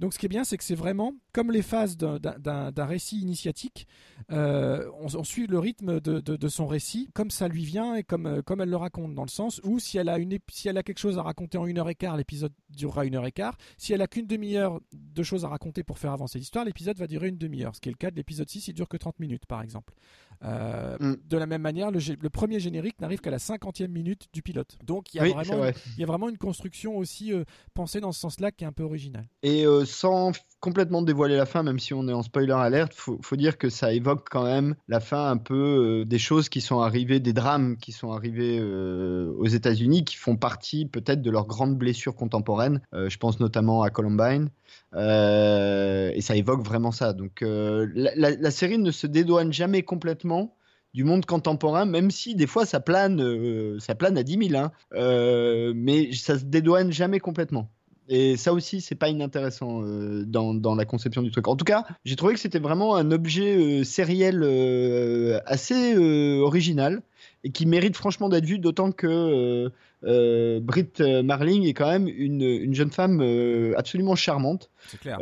Donc 0.00 0.14
ce 0.14 0.18
qui 0.18 0.26
est 0.26 0.28
bien, 0.28 0.44
c'est 0.44 0.56
que 0.56 0.64
c'est 0.64 0.74
vraiment 0.74 1.14
comme 1.32 1.50
les 1.50 1.62
phases 1.62 1.96
d'un 1.96 2.84
récit 2.84 3.20
initiatique. 3.20 3.86
Euh, 4.30 4.88
on, 5.00 5.24
suit 5.24 5.46
le 5.46 5.58
rythme 5.58 6.00
de, 6.00 6.48
son 6.48 6.66
récit 6.66 7.10
comme 7.14 7.30
ça 7.30 7.48
lui 7.48 7.64
vient 7.64 7.94
et 7.94 8.04
comme, 8.04 8.26
euh, 8.26 8.42
comme 8.42 8.60
elle 8.60 8.70
le 8.70 8.76
raconte, 8.76 9.14
dans 9.14 9.24
le 9.24 9.30
sens 9.30 9.60
où 9.64 9.78
si 9.78 9.98
elle 9.98 10.08
a, 10.08 10.18
une, 10.18 10.38
si 10.50 10.68
elle 10.68 10.78
a 10.78 10.82
quelque 10.82 10.98
chose 10.98 11.18
à 11.18 11.22
raconter 11.22 11.37
en 11.56 11.66
une 11.66 11.78
heure 11.78 11.88
et 11.88 11.94
quart, 11.94 12.16
l'épisode 12.16 12.52
durera 12.70 13.04
une 13.04 13.14
heure 13.14 13.26
et 13.26 13.32
quart. 13.32 13.56
Si 13.76 13.92
elle 13.92 14.02
a 14.02 14.06
qu'une 14.06 14.26
demi-heure 14.26 14.80
de 14.92 15.22
choses 15.22 15.44
à 15.44 15.48
raconter 15.48 15.82
pour 15.82 15.98
faire 15.98 16.12
avancer 16.12 16.38
l'histoire, 16.38 16.64
l'épisode 16.64 16.98
va 16.98 17.06
durer 17.06 17.28
une 17.28 17.38
demi-heure. 17.38 17.74
Ce 17.74 17.80
qui 17.80 17.88
est 17.88 17.92
le 17.92 17.96
cas 17.96 18.10
de 18.10 18.16
l'épisode 18.16 18.48
6, 18.48 18.68
il 18.68 18.74
dure 18.74 18.88
que 18.88 18.96
30 18.96 19.20
minutes 19.20 19.46
par 19.46 19.62
exemple. 19.62 19.94
Euh, 20.44 20.96
mm. 21.00 21.16
De 21.28 21.36
la 21.36 21.46
même 21.46 21.62
manière, 21.62 21.90
le, 21.90 22.28
premier 22.28 22.60
générique 22.60 23.00
n'arrive 23.00 23.20
qu'à 23.20 23.30
la 23.30 23.38
cinquantième 23.38 23.90
minute 23.90 24.26
du 24.32 24.42
pilote. 24.42 24.76
Donc 24.84 25.14
il 25.14 25.18
y, 25.18 25.20
a 25.20 25.28
vraiment, 25.28 25.64
il 25.96 26.00
y 26.00 26.04
a 26.04 26.06
vraiment 26.06 26.28
une 26.28 26.38
construction 26.38 26.96
aussi 26.96 27.32
pensée 27.74 28.00
dans 28.00 28.12
ce 28.12 28.20
sens-là 28.20 28.50
qui 28.52 28.64
est 28.64 28.66
un 28.66 28.72
peu 28.72 28.82
originale. 28.82 29.28
Et 29.42 29.64
sans 29.84 30.32
complètement 30.60 31.02
dévoiler 31.02 31.36
la 31.36 31.46
fin, 31.46 31.62
même 31.62 31.78
si 31.78 31.94
on 31.94 32.08
est 32.08 32.12
en 32.12 32.22
spoiler 32.22 32.52
alerte, 32.52 32.92
faut, 32.94 33.18
faut 33.22 33.36
dire 33.36 33.58
que 33.58 33.68
ça 33.68 33.92
évoque 33.92 34.28
quand 34.30 34.44
même 34.44 34.74
la 34.88 35.00
fin 35.00 35.30
un 35.30 35.36
peu 35.36 36.00
euh, 36.00 36.04
des 36.04 36.18
choses 36.18 36.48
qui 36.48 36.60
sont 36.60 36.80
arrivées, 36.80 37.20
des 37.20 37.32
drames 37.32 37.76
qui 37.76 37.92
sont 37.92 38.12
arrivés 38.12 38.58
euh, 38.60 39.32
aux 39.38 39.46
États-Unis, 39.46 40.04
qui 40.04 40.16
font 40.16 40.36
partie 40.36 40.86
peut-être 40.86 41.22
de 41.22 41.30
leurs 41.30 41.46
grandes 41.46 41.76
blessures 41.76 42.14
contemporaines. 42.14 42.80
Euh, 42.94 43.08
je 43.08 43.18
pense 43.18 43.40
notamment 43.40 43.82
à 43.82 43.90
Columbine. 43.90 44.50
Et 44.94 46.20
ça 46.20 46.36
évoque 46.36 46.62
vraiment 46.62 46.92
ça. 46.92 47.12
Donc 47.12 47.42
la, 47.42 48.50
série 48.50 48.78
ne 48.78 48.90
se 48.90 49.06
dédouane 49.06 49.52
jamais 49.52 49.82
complètement 49.82 50.54
du 50.94 51.04
monde 51.04 51.26
contemporain, 51.26 51.84
même 51.84 52.10
si 52.10 52.34
des 52.34 52.46
fois 52.46 52.64
ça 52.66 52.80
plane, 52.80 53.78
ça 53.80 53.94
plane 53.94 54.16
à 54.18 54.22
10 54.22 54.48
000, 54.50 54.62
hein. 54.62 54.72
mais 55.74 56.12
ça 56.12 56.38
se 56.38 56.44
dédouane 56.44 56.92
jamais 56.92 57.20
complètement. 57.20 57.70
Et 58.08 58.38
ça 58.38 58.54
aussi, 58.54 58.80
c'est 58.80 58.94
pas 58.94 59.10
inintéressant 59.10 59.82
euh, 59.82 60.24
dans, 60.24 60.54
dans, 60.54 60.74
la 60.74 60.86
conception 60.86 61.22
du 61.22 61.30
truc. 61.30 61.46
En 61.46 61.56
tout 61.56 61.66
cas, 61.66 61.84
j'ai 62.06 62.16
trouvé 62.16 62.34
que 62.34 62.40
c'était 62.40 62.58
vraiment 62.58 62.96
un 62.96 63.10
objet 63.10 63.56
euh, 63.56 63.84
sériel 63.84 64.40
euh, 64.42 65.40
assez 65.44 65.96
original 66.40 67.02
et 67.44 67.50
qui 67.50 67.66
mérite 67.66 67.96
franchement 67.96 68.30
d'être 68.30 68.46
vu, 68.46 68.58
d'autant 68.58 68.92
que 68.92 69.70
Britt 70.02 71.00
Marling 71.00 71.64
est 71.64 71.74
quand 71.74 71.90
même 71.90 72.08
une, 72.08 72.42
une 72.42 72.74
jeune 72.74 72.90
femme 72.90 73.20
absolument 73.76 74.14
charmante. 74.14 74.70
C'est 74.88 75.00
clair. 75.00 75.18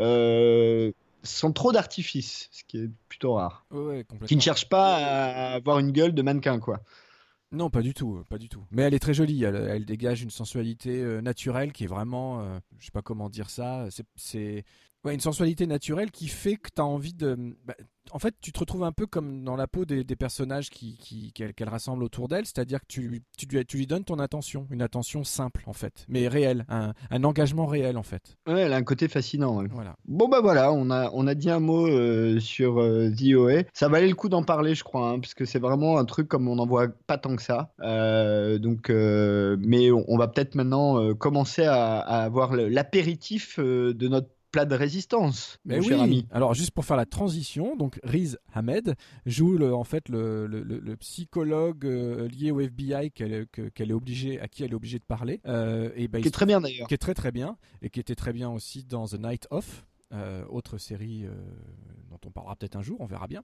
sans 1.22 1.52
trop 1.52 1.72
d'artifice, 1.72 2.48
ce 2.52 2.64
qui 2.64 2.78
est 2.78 2.90
plutôt 3.08 3.34
rare. 3.34 3.66
Ouais, 3.70 4.04
qui 4.26 4.36
ne 4.36 4.40
cherche 4.40 4.68
pas 4.68 4.96
à 4.96 5.54
avoir 5.54 5.78
une 5.78 5.92
gueule 5.92 6.14
de 6.14 6.22
mannequin, 6.22 6.58
quoi. 6.58 6.80
Non, 7.52 7.70
pas 7.70 7.82
du 7.82 7.94
tout, 7.94 8.24
pas 8.28 8.38
du 8.38 8.48
tout. 8.48 8.64
Mais 8.70 8.82
elle 8.82 8.94
est 8.94 8.98
très 8.98 9.14
jolie. 9.14 9.44
Elle, 9.44 9.84
dégage 9.84 10.22
une 10.22 10.30
sensualité 10.30 11.00
euh, 11.00 11.20
naturelle 11.20 11.72
qui 11.72 11.84
est 11.84 11.88
vraiment, 11.88 12.42
je 12.42 12.48
euh, 12.48 12.58
je 12.78 12.84
sais 12.86 12.92
pas 12.92 13.02
comment 13.02 13.30
dire 13.30 13.50
ça. 13.50 13.86
C'est, 14.16 14.64
une 15.12 15.20
sensualité 15.20 15.66
naturelle 15.66 16.10
qui 16.10 16.28
fait 16.28 16.56
que 16.56 16.70
tu 16.74 16.80
as 16.80 16.84
envie 16.84 17.14
de. 17.14 17.56
Bah, 17.64 17.74
en 18.12 18.18
fait, 18.18 18.34
tu 18.40 18.52
te 18.52 18.58
retrouves 18.58 18.84
un 18.84 18.92
peu 18.92 19.06
comme 19.06 19.44
dans 19.44 19.56
la 19.56 19.66
peau 19.66 19.84
des, 19.84 20.04
personnages 20.16 20.70
qui, 20.70 20.96
qui, 20.96 21.32
qu'elle, 21.32 21.68
rassemble 21.68 22.04
autour 22.04 22.28
d'elle, 22.28 22.46
c'est-à-dire 22.46 22.80
que 22.80 22.86
tu, 22.88 23.22
tu, 23.36 23.46
tu, 23.66 23.76
lui 23.76 23.86
donnes 23.86 24.04
ton 24.04 24.18
attention, 24.18 24.66
une 24.70 24.82
attention 24.82 25.24
simple 25.24 25.62
en 25.66 25.72
fait, 25.72 26.06
mais 26.08 26.28
réelle, 26.28 26.64
un, 26.68 26.92
un 27.10 27.24
engagement 27.24 27.66
réel 27.66 27.96
en 27.96 28.02
fait. 28.02 28.36
Ouais, 28.46 28.60
elle 28.60 28.72
a 28.72 28.76
un 28.76 28.82
côté 28.82 29.08
fascinant. 29.08 29.62
Voilà. 29.70 29.96
Bon 30.06 30.28
bah 30.28 30.40
voilà, 30.40 30.72
on 30.72 30.90
a, 30.90 31.10
on 31.12 31.26
a 31.26 31.34
dit 31.34 31.50
un 31.50 31.60
mot 31.60 31.86
euh, 31.86 32.40
sur 32.40 32.80
euh, 32.80 33.10
The 33.10 33.34
OA. 33.34 33.62
Ça 33.72 33.88
valait 33.88 34.08
le 34.08 34.14
coup 34.14 34.28
d'en 34.28 34.42
parler, 34.42 34.74
je 34.74 34.84
crois, 34.84 35.10
hein, 35.10 35.20
parce 35.20 35.34
que 35.34 35.44
c'est 35.44 35.58
vraiment 35.58 35.98
un 35.98 36.04
truc 36.04 36.28
comme 36.28 36.48
on 36.48 36.56
n'en 36.56 36.66
voit 36.66 36.88
pas 37.06 37.18
tant 37.18 37.36
que 37.36 37.42
ça. 37.42 37.72
Euh, 37.80 38.58
donc, 38.58 38.88
mais 38.88 39.90
on, 39.90 40.16
va 40.16 40.28
peut-être 40.28 40.54
maintenant 40.54 41.14
commencer 41.14 41.64
à, 41.64 41.98
à 41.98 42.24
avoir 42.24 42.54
l'apéritif 42.54 43.58
de 43.58 44.08
notre 44.08 44.28
plat 44.56 44.64
de 44.64 44.74
résistance, 44.74 45.58
Mais 45.66 45.80
oui. 45.80 45.92
ami. 45.92 46.26
Alors 46.30 46.54
juste 46.54 46.70
pour 46.70 46.86
faire 46.86 46.96
la 46.96 47.04
transition, 47.04 47.76
donc 47.76 48.00
Riz 48.02 48.36
Ahmed 48.54 48.94
joue 49.26 49.58
le, 49.58 49.74
en 49.74 49.84
fait 49.84 50.08
le, 50.08 50.46
le, 50.46 50.96
psychologue 50.96 51.84
euh, 51.84 52.26
lié 52.28 52.52
au 52.52 52.60
FBI 52.60 53.10
qu'elle 53.10 53.34
est 53.34 53.92
obligée, 53.92 54.40
à 54.40 54.48
qui 54.48 54.64
elle 54.64 54.70
est 54.70 54.74
obligée 54.74 54.98
de 54.98 55.04
parler. 55.04 55.42
Euh, 55.44 55.90
et 55.94 56.08
ben, 56.08 56.22
qui 56.22 56.28
est 56.28 56.30
très 56.30 56.46
bien 56.46 56.62
d'ailleurs. 56.62 56.88
Qui 56.88 56.94
est 56.94 56.98
très 56.98 57.12
très 57.12 57.32
bien 57.32 57.58
et 57.82 57.90
qui 57.90 58.00
était 58.00 58.14
très 58.14 58.32
bien 58.32 58.48
aussi 58.48 58.82
dans 58.82 59.06
The 59.06 59.20
Night 59.20 59.46
Of. 59.50 59.84
Euh, 60.14 60.46
autre 60.48 60.78
série 60.78 61.26
dont 62.08 62.20
on 62.24 62.30
parlera 62.30 62.56
peut-être 62.56 62.76
un 62.76 62.82
jour, 62.82 62.96
on 63.00 63.06
verra 63.06 63.26
bien. 63.26 63.42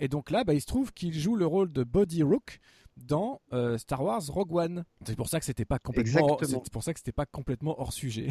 et 0.00 0.08
donc 0.08 0.30
là, 0.30 0.44
bah, 0.44 0.52
il 0.52 0.60
se 0.60 0.66
trouve 0.66 0.92
qu'il 0.92 1.14
joue 1.18 1.34
le 1.34 1.46
rôle 1.46 1.72
de 1.72 1.82
Body 1.82 2.22
Rook, 2.22 2.58
dans 3.00 3.40
euh, 3.52 3.78
Star 3.78 4.02
Wars 4.02 4.22
Rogue 4.28 4.54
One. 4.54 4.84
C'est 5.06 5.16
pour 5.16 5.28
ça 5.28 5.38
que 5.38 5.46
c'était 5.46 5.64
pas 5.64 5.78
complètement, 5.78 6.38
c'est 6.42 6.72
pour 6.72 6.82
ça 6.82 6.92
que 6.92 7.00
c'était 7.00 7.12
pas 7.12 7.26
complètement 7.26 7.80
hors 7.80 7.92
sujet. 7.92 8.28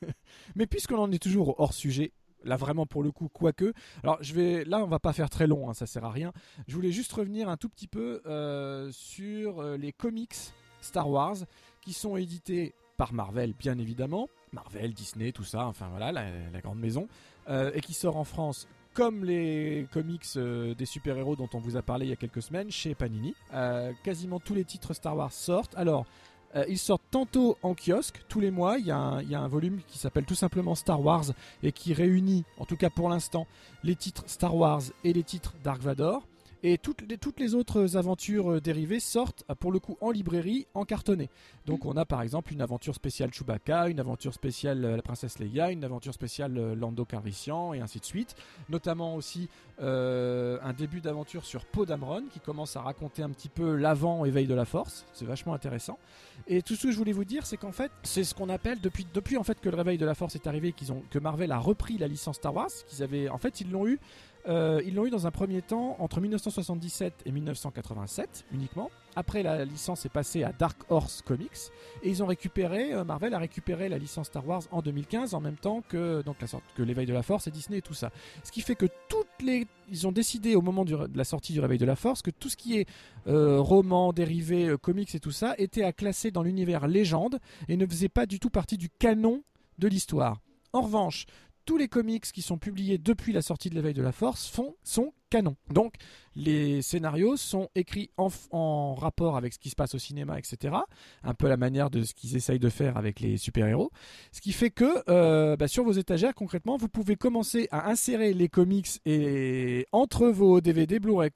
Mais 0.56 0.66
puisqu'on 0.66 0.98
en 0.98 1.12
est 1.12 1.22
toujours 1.22 1.58
hors 1.60 1.72
sujet, 1.72 2.12
là 2.44 2.56
vraiment 2.56 2.86
pour 2.86 3.02
le 3.02 3.10
coup, 3.10 3.28
quoique. 3.28 3.72
Alors 4.02 4.18
je 4.20 4.34
vais, 4.34 4.64
là 4.64 4.82
on 4.82 4.86
va 4.86 4.98
pas 4.98 5.12
faire 5.12 5.30
très 5.30 5.46
long, 5.46 5.68
hein, 5.68 5.74
ça 5.74 5.86
sert 5.86 6.04
à 6.04 6.10
rien. 6.10 6.32
Je 6.68 6.74
voulais 6.74 6.92
juste 6.92 7.12
revenir 7.12 7.48
un 7.48 7.56
tout 7.56 7.68
petit 7.68 7.88
peu 7.88 8.22
euh, 8.26 8.90
sur 8.92 9.60
euh, 9.60 9.76
les 9.76 9.92
comics 9.92 10.34
Star 10.80 11.08
Wars 11.08 11.36
qui 11.80 11.92
sont 11.92 12.16
édités 12.16 12.74
par 12.96 13.12
Marvel, 13.12 13.54
bien 13.58 13.78
évidemment. 13.78 14.28
Marvel, 14.52 14.94
Disney, 14.94 15.32
tout 15.32 15.44
ça, 15.44 15.66
enfin 15.66 15.88
voilà, 15.88 16.12
la, 16.12 16.26
la 16.52 16.60
grande 16.60 16.78
maison, 16.78 17.08
et 17.48 17.80
qui 17.80 17.92
sort 17.92 18.16
en 18.16 18.22
France 18.22 18.68
comme 18.94 19.24
les 19.24 19.86
comics 19.92 20.24
euh, 20.36 20.74
des 20.74 20.86
super-héros 20.86 21.36
dont 21.36 21.48
on 21.52 21.58
vous 21.58 21.76
a 21.76 21.82
parlé 21.82 22.06
il 22.06 22.10
y 22.10 22.12
a 22.12 22.16
quelques 22.16 22.42
semaines 22.42 22.70
chez 22.70 22.94
Panini. 22.94 23.34
Euh, 23.52 23.92
quasiment 24.04 24.38
tous 24.40 24.54
les 24.54 24.64
titres 24.64 24.94
Star 24.94 25.16
Wars 25.16 25.32
sortent. 25.32 25.74
Alors, 25.76 26.06
euh, 26.54 26.64
ils 26.68 26.78
sortent 26.78 27.02
tantôt 27.10 27.58
en 27.62 27.74
kiosque, 27.74 28.22
tous 28.28 28.38
les 28.38 28.52
mois. 28.52 28.78
Il 28.78 28.86
y, 28.86 28.92
a 28.92 29.00
un, 29.00 29.48
volume 29.48 29.80
qui 29.88 29.98
s'appelle 29.98 30.24
tout 30.24 30.36
simplement 30.36 30.76
Star 30.76 31.04
Wars 31.04 31.24
et 31.64 31.72
qui 31.72 31.92
réunit, 31.92 32.44
en 32.58 32.64
tout 32.64 32.76
cas 32.76 32.90
pour 32.90 33.08
l'instant, 33.08 33.46
les 33.82 33.96
titres 33.96 34.24
Star 34.26 34.54
Wars 34.54 34.82
et 35.02 35.12
les 35.12 35.24
titres 35.24 35.54
Dark 35.64 35.82
Vador. 35.82 36.22
Et 36.66 36.78
toutes 36.78 37.02
les, 37.38 37.54
autres 37.54 37.98
aventures 37.98 38.52
euh, 38.52 38.60
dérivées 38.60 38.98
sortent 38.98 39.44
euh, 39.50 39.54
pour 39.54 39.70
le 39.70 39.78
coup 39.80 39.98
en 40.00 40.10
librairie, 40.10 40.66
en 40.72 40.86
cartonné. 40.86 41.28
Donc 41.66 41.84
on 41.84 41.94
a 41.94 42.06
par 42.06 42.22
exemple 42.22 42.54
une 42.54 42.62
aventure 42.62 42.94
spéciale 42.94 43.34
Chewbacca, 43.34 43.90
une 43.90 44.00
aventure 44.00 44.32
spéciale 44.32 44.82
euh, 44.82 44.96
la 44.96 45.02
princesse 45.02 45.38
Leia, 45.40 45.72
une 45.72 45.84
aventure 45.84 46.14
spéciale 46.14 46.72
Lando 46.72 47.04
Calrissian 47.04 47.74
et 47.74 47.82
ainsi 47.82 48.00
de 48.00 48.06
suite. 48.06 48.34
Notamment 48.70 49.14
aussi 49.14 49.50
un 49.78 50.72
début 50.72 51.00
d'aventure 51.00 51.44
sur 51.44 51.64
Poe 51.66 51.84
Dameron 51.84 52.22
qui 52.32 52.40
commence 52.40 52.76
à 52.76 52.80
raconter 52.80 53.22
un 53.22 53.30
petit 53.30 53.48
peu 53.48 53.74
l'avant 53.74 54.24
éveil 54.24 54.46
de 54.46 54.54
la 54.54 54.64
force. 54.64 55.04
C'est 55.12 55.24
vachement 55.24 55.52
intéressant. 55.52 55.98
Et 56.46 56.62
tout 56.62 56.76
ce 56.76 56.84
que 56.84 56.92
je 56.92 56.96
voulais 56.96 57.12
vous 57.12 57.24
dire, 57.24 57.44
c'est 57.44 57.56
qu'en 57.56 57.72
fait, 57.72 57.90
c'est 58.04 58.22
ce 58.22 58.34
qu'on 58.34 58.48
appelle 58.48 58.80
depuis 58.80 59.04
depuis 59.12 59.36
en 59.36 59.42
fait 59.42 59.60
que 59.60 59.68
le 59.68 59.76
réveil 59.76 59.98
de 59.98 60.06
la 60.06 60.14
force 60.14 60.36
est 60.36 60.46
arrivé, 60.46 60.72
qu'ils 60.72 60.92
ont 60.92 61.02
que 61.10 61.18
Marvel 61.18 61.50
a 61.52 61.58
repris 61.58 61.98
la 61.98 62.06
licence 62.06 62.36
Star 62.36 62.54
Wars, 62.54 62.70
qu'ils 62.86 63.02
avaient 63.02 63.28
en 63.28 63.38
fait 63.38 63.60
ils 63.60 63.70
l'ont 63.70 63.86
eu 63.86 63.98
euh, 64.46 64.82
ils 64.84 64.94
l'ont 64.94 65.06
eu 65.06 65.10
dans 65.10 65.26
un 65.26 65.30
premier 65.30 65.62
temps 65.62 65.96
entre 65.98 66.20
1977 66.20 67.22
et 67.24 67.32
1987 67.32 68.44
uniquement. 68.52 68.90
Après, 69.16 69.42
la 69.42 69.64
licence 69.64 70.04
est 70.04 70.10
passée 70.10 70.42
à 70.42 70.52
Dark 70.52 70.78
Horse 70.90 71.22
Comics 71.22 71.70
et 72.02 72.10
ils 72.10 72.22
ont 72.22 72.26
récupéré, 72.26 72.92
euh, 72.92 73.04
Marvel 73.04 73.32
a 73.32 73.38
récupéré 73.38 73.88
la 73.88 73.96
licence 73.96 74.26
Star 74.26 74.46
Wars 74.46 74.62
en 74.70 74.82
2015 74.82 75.34
en 75.34 75.40
même 75.40 75.56
temps 75.56 75.82
que 75.88 76.22
donc 76.22 76.40
la 76.40 76.46
sorte 76.46 76.64
que 76.74 76.82
l'éveil 76.82 77.06
de 77.06 77.12
la 77.12 77.22
Force 77.22 77.46
et 77.46 77.50
Disney 77.50 77.78
et 77.78 77.82
tout 77.82 77.94
ça. 77.94 78.10
Ce 78.42 78.52
qui 78.52 78.60
fait 78.60 78.74
que 78.74 78.86
toutes 79.08 79.26
les, 79.40 79.66
ils 79.88 80.06
ont 80.06 80.12
décidé 80.12 80.56
au 80.56 80.62
moment 80.62 80.84
de 80.84 81.08
la 81.14 81.24
sortie 81.24 81.52
du 81.52 81.60
réveil 81.60 81.78
de 81.78 81.86
la 81.86 81.96
Force 81.96 82.20
que 82.20 82.30
tout 82.30 82.48
ce 82.48 82.56
qui 82.56 82.78
est 82.78 82.88
euh, 83.26 83.60
roman, 83.60 84.12
dérivé, 84.12 84.74
comics 84.82 85.14
et 85.14 85.20
tout 85.20 85.30
ça 85.30 85.54
était 85.58 85.84
à 85.84 85.92
classer 85.92 86.30
dans 86.30 86.42
l'univers 86.42 86.86
légende 86.86 87.38
et 87.68 87.76
ne 87.76 87.86
faisait 87.86 88.08
pas 88.08 88.26
du 88.26 88.40
tout 88.40 88.50
partie 88.50 88.76
du 88.76 88.90
canon 88.90 89.42
de 89.78 89.88
l'histoire. 89.88 90.40
En 90.74 90.80
revanche, 90.80 91.26
tous 91.64 91.76
les 91.76 91.88
comics 91.88 92.24
qui 92.24 92.42
sont 92.42 92.58
publiés 92.58 92.98
depuis 92.98 93.32
la 93.32 93.42
sortie 93.42 93.70
de 93.70 93.74
l'éveil 93.74 93.94
de 93.94 94.02
la 94.02 94.12
force 94.12 94.48
font, 94.48 94.76
sont 94.82 95.12
canon. 95.30 95.56
Donc 95.72 95.94
les 96.36 96.82
scénarios 96.82 97.36
sont 97.36 97.68
écrits 97.74 98.10
en, 98.16 98.94
rapport 98.94 99.36
avec 99.36 99.52
ce 99.52 99.58
qui 99.58 99.70
se 99.70 99.74
passe 99.74 99.94
au 99.94 99.98
cinéma, 99.98 100.38
etc. 100.38 100.76
Un 101.22 101.34
peu 101.34 101.48
la 101.48 101.56
manière 101.56 101.90
de 101.90 102.02
ce 102.02 102.14
qu'ils 102.14 102.36
essayent 102.36 102.58
de 102.58 102.68
faire 102.68 102.96
avec 102.96 103.20
les 103.20 103.36
super-héros. 103.36 103.90
Ce 104.32 104.40
qui 104.40 104.52
fait 104.52 104.70
que 104.70 105.02
euh, 105.08 105.56
bah, 105.56 105.68
sur 105.68 105.84
vos 105.84 105.92
étagères, 105.92 106.34
concrètement, 106.34 106.76
vous 106.76 106.88
pouvez 106.88 107.16
commencer 107.16 107.68
à 107.70 107.90
insérer 107.90 108.32
les 108.34 108.48
comics 108.48 109.00
et 109.04 109.86
entre 109.92 110.28
vos 110.28 110.60
DVD 110.60 111.00
Blu-ray. 111.00 111.30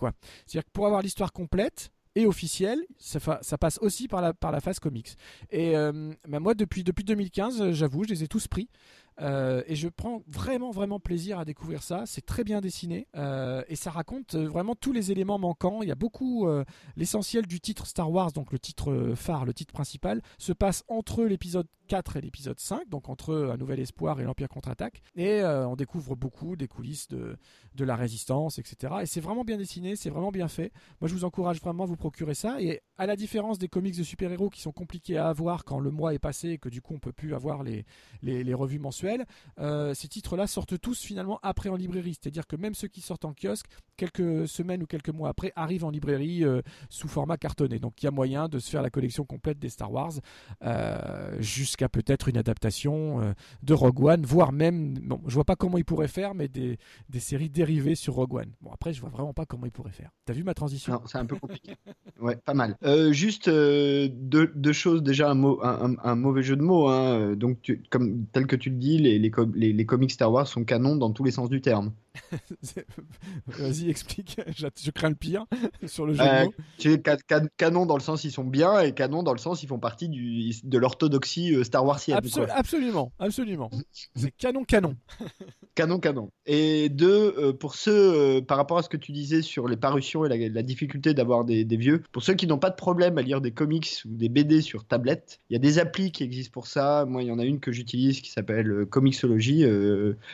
C'est-à-dire 0.47 0.65
que 0.65 0.71
pour 0.73 0.87
avoir 0.87 1.03
l'histoire 1.03 1.33
complète, 1.33 1.91
et 2.19 2.27
officielle, 2.27 2.85
ça, 2.99 3.21
passe 3.59 3.79
aussi 3.81 4.09
par 4.09 4.21
la, 4.21 4.61
phase 4.61 4.81
comics. 4.81 5.15
Et 5.51 5.77
euh, 5.77 6.13
bah, 6.27 6.41
moi, 6.41 6.55
depuis 6.55 6.83
2015, 6.83 7.71
j'avoue, 7.71 8.03
je 8.03 8.09
les 8.09 8.25
ai 8.25 8.29
tous 8.29 8.49
pris. 8.49 8.69
Euh, 9.21 9.63
et 9.67 9.75
je 9.75 9.89
prends 9.89 10.23
vraiment 10.29 10.71
vraiment 10.71 11.01
plaisir 11.01 11.39
à 11.39 11.45
découvrir 11.45 11.83
ça. 11.83 12.05
C'est 12.07 12.25
très 12.25 12.45
bien 12.45 12.61
dessiné 12.61 13.09
euh, 13.17 13.63
et 13.69 13.77
ça 13.77 13.91
raconte 13.91 14.35
euh, 14.35 14.47
vraiment 14.47 14.75
tous 14.75 14.93
les 14.93 15.11
éléments 15.13 15.39
manquants. 15.39 15.83
Il 15.83 15.89
y 15.89 15.93
a 15.93 15.97
beaucoup 15.97 16.49
l'essentiel 16.97 17.47
du 17.47 17.61
titre 17.61 17.87
Star 17.87 18.11
Wars, 18.11 18.33
donc 18.33 18.53
le 18.53 18.59
titre 18.59 19.13
phare, 19.15 19.45
le 19.45 19.55
titre 19.55 19.73
principal, 19.73 20.23
se 20.39 20.53
passe 20.53 20.85
entre 20.89 21.25
l'épisode 21.25 21.67
4 21.89 22.17
et 22.17 22.21
l'épisode 22.21 22.61
5, 22.61 22.89
donc 22.89 23.09
entre 23.09 23.35
Un 23.53 23.57
Nouvel 23.57 23.81
Espoir 23.81 24.21
et 24.21 24.25
l'Empire 24.25 24.49
contre-attaque. 24.49 25.03
Et 25.17 25.43
on 25.45 25.77
découvre 25.77 26.17
beaucoup 26.17 26.57
des 26.57 26.69
coulisses 26.69 27.09
de, 27.09 27.37
de 27.75 27.85
la 27.85 27.97
résistance, 27.97 28.59
etc. 28.59 28.95
Et 29.03 29.07
c'est 29.07 29.21
vraiment 29.21 29.45
bien 29.45 29.57
dessiné, 29.57 29.97
c'est 29.97 30.11
vraiment 30.11 30.31
bien 30.31 30.49
fait. 30.49 30.73
Moi, 31.01 31.09
je 31.09 31.15
vous 31.15 31.25
encourage 31.25 31.61
vraiment 31.61 31.85
à 31.85 31.87
vous 31.87 31.97
procurer 31.97 32.35
ça. 32.35 32.61
Et 32.61 32.83
à 32.97 33.07
la 33.07 33.17
différence 33.17 33.59
des 33.59 33.69
comics 33.69 33.97
de 33.97 34.03
super-héros 34.03 34.51
qui 34.51 34.61
sont 34.61 34.73
compliqués 34.73 35.17
à 35.17 35.29
avoir 35.29 35.65
quand 35.65 35.81
le 35.81 35.91
mois 35.91 36.15
est 36.15 36.19
passé 36.19 36.51
et 36.51 36.59
que 36.59 36.69
du 36.69 36.83
coup 36.83 36.95
on 36.95 36.99
peut 36.99 37.13
plus 37.13 37.35
avoir 37.35 37.63
les, 37.63 37.85
les, 38.23 38.45
les 38.45 38.55
revues 38.55 38.79
mensuelles 38.79 39.08
euh, 39.59 39.95
ces 39.95 40.09
titres-là 40.09 40.47
sortent 40.47 40.79
tous 40.81 41.03
finalement 41.03 41.39
après 41.43 41.69
en 41.69 41.77
librairie. 41.77 42.17
C'est-à-dire 42.21 42.47
que 42.47 42.57
même 42.57 42.75
ceux 42.75 42.89
qui 42.89 43.01
sortent 43.01 43.25
en 43.25 43.35
kiosque, 43.35 43.67
quelques 43.97 44.49
semaines 44.49 44.83
ou 44.83 44.87
quelques 44.87 45.11
mois 45.11 45.29
après, 45.29 45.53
arrivent 45.57 45.85
en 45.85 45.91
librairie 45.91 46.45
euh, 46.45 46.63
sous 46.89 47.09
format 47.09 47.37
cartonné. 47.37 47.79
Donc 47.79 48.03
il 48.03 48.07
y 48.07 48.09
a 48.09 48.11
moyen 48.11 48.49
de 48.49 48.59
se 48.59 48.71
faire 48.71 48.83
la 48.83 48.91
collection 48.91 49.25
complète 49.25 49.59
des 49.59 49.69
Star 49.69 49.93
Wars 49.93 50.13
euh, 50.65 51.37
jusqu'à 51.41 51.89
peut-être 51.89 52.29
une 52.29 52.37
adaptation 52.37 53.35
de 53.63 53.75
Rogue 53.75 54.05
One, 54.05 54.25
voire 54.25 54.53
même, 54.53 54.95
bon, 54.95 55.21
je 55.27 55.35
vois 55.35 55.45
pas 55.45 55.57
comment 55.57 55.79
ils 55.79 55.85
pourraient 55.85 56.09
faire, 56.09 56.35
mais 56.35 56.49
des, 56.49 56.79
des 57.09 57.21
séries 57.21 57.51
dérivées 57.51 57.95
sur 57.95 58.15
Rogue 58.15 58.35
One. 58.35 58.53
Bon, 58.61 58.71
après, 58.73 58.93
je 58.93 59.01
vois 59.01 59.11
vraiment 59.11 59.33
pas 59.33 59.47
comment 59.47 59.67
ils 59.67 59.73
pourraient 59.73 59.93
faire. 59.93 60.11
T'as 60.25 60.33
vu 60.33 60.45
ma 60.45 60.55
transition? 60.55 61.01
C'est 61.07 61.19
un 61.19 61.27
peu 61.27 61.37
compliqué. 61.37 61.75
ouais, 62.21 62.37
pas 62.37 62.55
mal. 62.55 62.77
juste 63.13 63.49
deux, 63.49 64.73
choses, 64.73 65.03
déjà 65.03 65.31
un, 65.31 66.15
mauvais 66.15 66.43
jeu 66.43 66.57
de 66.57 66.63
mots. 66.63 66.89
Hein. 66.89 67.35
Donc, 67.37 67.73
comme 67.91 68.27
tel 68.33 68.47
que 68.47 68.57
tu 68.57 68.71
le 68.71 68.77
dis, 68.77 68.98
les, 68.99 69.87
comics 69.87 70.11
Star 70.11 70.33
Wars 70.33 70.47
sont 70.47 70.65
canons 70.65 70.97
dans 70.97 71.13
tous 71.13 71.25
les 71.25 71.31
sens 71.31 71.49
du 71.49 71.61
terme. 71.61 71.93
Vas-y, 73.47 73.91
explique. 73.91 74.41
Je 74.57 74.91
crains 74.91 75.11
le 75.11 75.15
pire 75.15 75.47
sur 75.87 76.07
le 76.07 76.15
jeu 76.15 76.23
de 76.23 76.45
mots. 76.45 77.49
canon 77.57 77.87
dans 77.87 77.97
le 77.97 78.03
sens 78.03 78.25
ils 78.25 78.31
sont 78.31 78.45
bien 78.45 78.81
et 78.81 78.93
canon 78.93 79.23
dans 79.23 79.33
le 79.33 79.39
sens 79.39 79.63
ils 79.63 79.67
font 79.67 79.79
partie 79.79 80.09
du, 80.09 80.53
de 80.63 80.79
l'orthodoxie 80.79 81.55
euh, 81.55 81.65
Star 81.65 81.85
Warsienne. 81.85 82.19
absolument, 82.51 83.13
absolument. 83.19 83.71
C'est 84.15 84.31
canon, 84.37 84.65
canon. 84.65 84.97
canon, 85.75 85.99
canon. 85.99 86.31
Et 86.47 86.89
deux, 86.89 87.35
euh, 87.39 87.53
pour 87.53 87.75
ceux, 87.75 88.39
euh, 88.39 88.41
par 88.41 88.57
rapport 88.57 88.79
à 88.79 88.83
ce 88.83 88.89
que 88.89 88.97
tu 88.97 89.13
disais 89.13 89.43
sur 89.43 89.69
les 89.69 89.77
parutions 89.77 90.25
et 90.25 90.49
la, 90.49 90.63
difficulté 90.63 91.15
d'avoir 91.15 91.45
des, 91.45 91.65
des, 91.65 91.77
vieux, 91.77 92.03
pour 92.13 92.23
ceux 92.23 92.35
qui 92.35 92.47
n'ont 92.47 92.59
pas 92.59 92.71
de 92.71 92.77
problème 92.77 93.17
à 93.17 93.23
lire 93.23 93.41
des 93.41 93.53
comics 93.53 94.03
ou 94.05 94.15
des 94.17 94.29
BD 94.29 94.61
sur 94.61 94.85
tablette, 94.85 95.41
il 95.49 95.55
y 95.55 95.57
a 95.57 95.61
des 95.61 95.79
applis 95.79 96.13
qui 96.13 96.25
existent 96.25 96.53
pour 96.53 96.67
ça. 96.67 97.05
Moi, 97.07 97.23
il 97.23 97.29
y 97.29 97.33
en 97.33 97.39
a 97.39 97.45
une 97.45 97.61
que 97.61 97.73
j'utilise 97.73 98.21
qui 98.21 98.31
s'appelle 98.31 98.87
Comixology. 98.91 99.65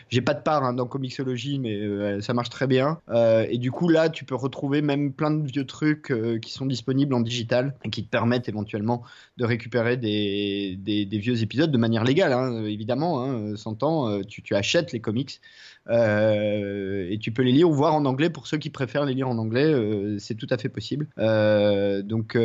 J'ai 0.09 0.21
pas 0.21 0.35
de 0.35 0.43
part 0.43 0.65
hein, 0.65 0.73
dans 0.73 0.87
Comixology, 0.87 1.59
mais 1.59 1.74
euh, 1.81 2.21
ça 2.21 2.35
marche 2.35 2.51
très 2.51 2.67
bien. 2.67 3.01
Euh, 3.09 3.47
et 3.49 3.59
du 3.59 3.71
coup, 3.71 3.89
là, 3.89 4.09
tu 4.09 4.25
peux 4.25 4.35
retrouver 4.35 4.83
même 4.83 5.13
plein 5.13 5.31
de 5.31 5.47
vieux 5.47 5.67
trucs 5.67 6.11
euh, 6.11 6.39
qui 6.39 6.53
sont 6.53 6.67
disponibles 6.67 7.15
en 7.15 7.21
digital 7.21 7.75
et 7.85 7.91
qui 7.91 8.05
te 8.05 8.11
permettent 8.11 8.49
éventuellement 8.49 9.03
de 9.37 9.45
récupérer 9.45 9.97
des, 9.97 10.79
vieux 11.13 11.43
épisodes 11.43 11.71
de 11.71 11.79
manière 11.79 12.05
légale, 12.05 12.33
hein, 12.33 12.65
évidemment. 12.65 13.23
Hein, 13.23 13.57
s'entend, 13.57 14.23
tu, 14.23 14.43
tu 14.43 14.55
achètes 14.55 14.93
les 14.93 15.01
comics. 15.01 15.41
et 15.91 17.19
tu 17.21 17.33
peux 17.33 17.43
les 17.43 17.53
lire 17.53 17.69
ou 17.69 17.75
voir 17.75 17.95
en 17.95 18.05
anglais 18.05 18.31
pour 18.31 18.47
ceux 18.47 18.59
qui 18.59 18.71
préfèrent 18.71 19.05
les 19.05 19.15
lire 19.15 19.29
en 19.29 19.39
anglais, 19.39 19.75
c'est 20.19 20.35
tout 20.35 20.47
à 20.51 20.59
fait 20.59 20.69
possible. 20.69 21.09
donc 22.05 22.39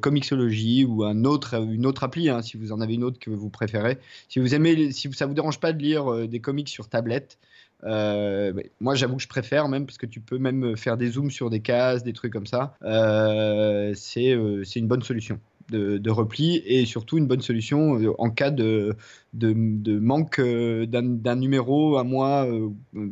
Comixology 0.00 0.84
ou 0.84 1.04
un 1.04 1.24
autre, 1.24 1.54
une 1.54 1.86
autre 1.86 2.04
appli, 2.04 2.28
hein, 2.28 2.42
si 2.42 2.56
vous 2.56 2.72
en 2.72 2.80
avez 2.80 2.94
une 2.94 3.04
autre 3.04 3.18
que 3.18 3.30
vous 3.30 3.50
préférez. 3.50 3.98
Si 4.28 4.38
vous 4.38 4.54
aimez, 4.54 4.92
si 4.92 5.12
ça 5.12 5.26
vous 5.26 5.34
dérange 5.34 5.60
pas 5.60 5.72
de 5.72 5.82
lire 5.82 6.28
des 6.28 6.40
comics 6.40 6.68
sur 6.68 6.88
tablette, 6.88 7.38
Euh, 7.84 8.52
moi, 8.80 8.94
j'avoue 8.94 9.16
que 9.16 9.22
je 9.22 9.28
préfère 9.28 9.68
même 9.68 9.86
parce 9.86 9.98
que 9.98 10.06
tu 10.06 10.20
peux 10.20 10.38
même 10.38 10.76
faire 10.76 10.96
des 10.96 11.10
zooms 11.10 11.30
sur 11.30 11.50
des 11.50 11.60
cases, 11.60 12.02
des 12.02 12.12
trucs 12.12 12.32
comme 12.32 12.46
ça. 12.46 12.74
Euh, 12.82 13.92
c'est 13.94 14.36
c'est 14.64 14.80
une 14.80 14.88
bonne 14.88 15.02
solution. 15.02 15.40
De, 15.70 16.10
repli 16.10 16.62
et 16.64 16.86
surtout 16.86 17.18
une 17.18 17.26
bonne 17.26 17.42
solution 17.42 18.00
en 18.16 18.30
cas 18.30 18.50
de, 18.50 18.96
de, 19.34 19.52
de 19.54 19.98
manque 19.98 20.40
d'un 20.40 21.36
numéro 21.36 21.98
à 21.98 22.04
moi 22.04 22.48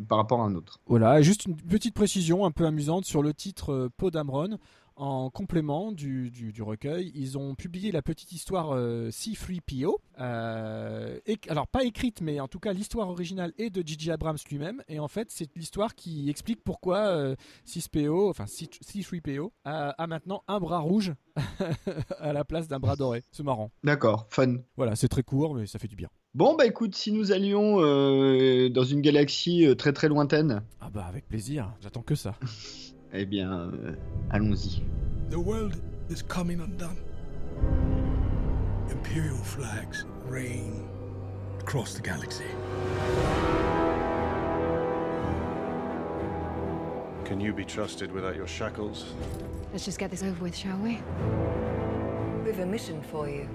par 0.09 0.17
rapport 0.17 0.41
à 0.41 0.47
un 0.47 0.55
autre. 0.55 0.81
Voilà, 0.87 1.21
juste 1.21 1.45
une 1.45 1.57
petite 1.57 1.95
précision 1.95 2.47
un 2.47 2.51
peu 2.51 2.65
amusante 2.65 3.05
sur 3.05 3.23
le 3.23 3.35
titre 3.35 3.91
Podamron 3.99 4.57
en 4.97 5.29
complément 5.31 5.93
du, 5.93 6.31
du, 6.31 6.63
recueil, 6.63 7.13
ils 7.15 7.37
ont 7.37 7.55
publié 7.55 7.93
la 7.93 8.03
petite 8.03 8.33
histoire 8.33 8.75
euh, 8.75 9.11
C3PO. 9.11 9.97
Euh, 10.19 11.19
alors, 11.49 11.69
pas 11.69 11.85
écrite, 11.85 12.23
mais 12.23 12.41
en 12.41 12.49
tout 12.49 12.59
cas, 12.59 12.73
l'histoire 12.73 13.09
originale 13.09 13.53
est 13.59 13.71
de 13.71 13.87
J.J. 13.87 14.13
Abrams 14.13 14.39
lui-même. 14.51 14.83
Et 14.89 14.99
en 14.99 15.09
fait, 15.09 15.29
c'est 15.31 15.49
l'histoire 15.55 15.95
qui 15.95 16.31
explique 16.31 16.65
pourquoi 16.65 17.09
euh, 17.09 17.37
C3PO, 17.67 18.31
enfin 18.31 18.45
C3PO, 18.45 19.51
a, 19.65 19.91
a, 19.91 20.07
maintenant 20.07 20.43
un 20.49 20.59
bras 20.59 20.79
rouge 20.79 21.13
à 22.19 22.33
la 22.33 22.45
place 22.45 22.67
d'un 22.67 22.79
bras 22.79 22.97
doré. 22.97 23.23
C'est 23.33 23.45
marrant. 23.45 23.71
D'accord, 23.85 24.27
fun. 24.31 24.57
Voilà, 24.77 24.97
c'est 24.97 25.09
très 25.09 25.23
court, 25.23 25.55
mais 25.55 25.67
ça 25.67 25.79
fait 25.79 25.89
du 25.89 25.97
bien. 25.97 26.09
Bon, 26.35 26.55
bah 26.55 26.67
écoute, 26.67 26.95
si 26.95 27.13
nous 27.13 27.33
allions 27.33 27.77
dans 27.77 28.85
une 28.85 29.01
galaxie 29.01 29.67
très 29.77 29.93
très 29.95 30.09
lointaine. 30.09 30.63
Ah 30.81 30.91
bah 30.91 31.07
avec 31.07 31.27
plaisir, 31.27 31.73
j'attends 31.81 32.03
que 32.03 32.15
ça. 32.15 32.35
Eh 33.13 33.25
bien, 33.25 33.51
euh, 33.51 33.95
allons-y. 34.31 34.83
The 35.31 35.39
world 35.39 35.81
is 36.09 36.23
coming 36.23 36.61
undone. 36.61 36.97
Imperial 38.91 39.37
flags 39.37 40.05
reign 40.27 40.89
across 41.61 41.95
the 41.95 42.03
galaxy. 42.03 42.45
Can 47.25 47.41
you 47.41 47.53
be 47.53 47.65
trusted 47.65 48.13
without 48.13 48.37
your 48.37 48.47
shackles? 48.47 49.15
Let's 49.73 49.85
just 49.85 49.99
get 49.99 50.11
this 50.11 50.23
over 50.23 50.45
with, 50.45 50.57
shall 50.57 50.79
we? 50.79 51.01
We've 52.45 52.59
a 52.61 52.67
mission 52.67 53.03
for 53.03 53.29
you. 53.29 53.49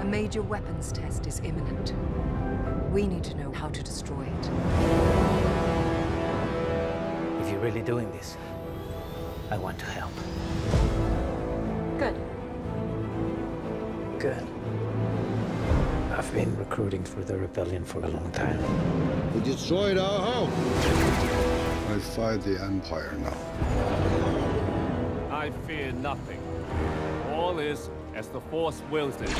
A 0.00 0.04
major 0.04 0.42
weapons 0.42 0.92
test 0.92 1.26
is 1.26 1.40
imminent. 1.40 1.94
We 2.92 3.06
need 3.06 3.24
to 3.24 3.34
know 3.36 3.52
how 3.52 3.68
to 3.68 3.82
destroy 3.82 4.24
it. 4.24 5.17
If 7.48 7.54
you're 7.54 7.62
really 7.62 7.80
doing 7.80 8.10
this, 8.12 8.36
I 9.50 9.56
want 9.56 9.78
to 9.78 9.86
help. 9.86 10.12
Good. 11.98 12.14
Good. 14.18 14.46
I've 16.12 16.30
been 16.34 16.54
recruiting 16.58 17.04
for 17.04 17.24
the 17.24 17.38
rebellion 17.38 17.86
for 17.86 18.04
a 18.04 18.08
long 18.08 18.30
time. 18.32 18.60
We 19.32 19.40
destroyed 19.40 19.96
our 19.96 20.20
home. 20.20 20.52
I 21.90 21.98
fight 22.00 22.42
the 22.42 22.62
Empire 22.62 23.14
now. 23.16 23.34
I 25.34 25.50
fear 25.66 25.92
nothing. 25.92 26.42
All 27.30 27.58
is 27.60 27.88
as 28.14 28.28
the 28.28 28.42
Force 28.42 28.82
wills 28.90 29.18
it. 29.22 29.34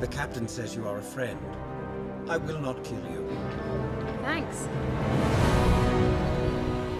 The 0.00 0.08
captain 0.08 0.48
says 0.48 0.74
you 0.74 0.88
are 0.88 0.98
a 0.98 1.02
friend. 1.02 1.38
I 2.30 2.36
will 2.36 2.60
not 2.60 2.84
kill 2.84 3.02
you. 3.10 3.28
Thanks. 4.22 4.68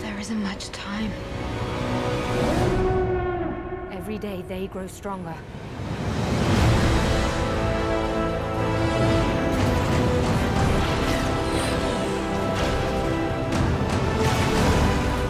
There 0.03 0.19
isn't 0.19 0.43
much 0.43 0.71
time. 0.71 1.13
Every 3.93 4.19
day 4.19 4.43
they 4.49 4.67
grow 4.67 4.89
stronger. 4.89 5.37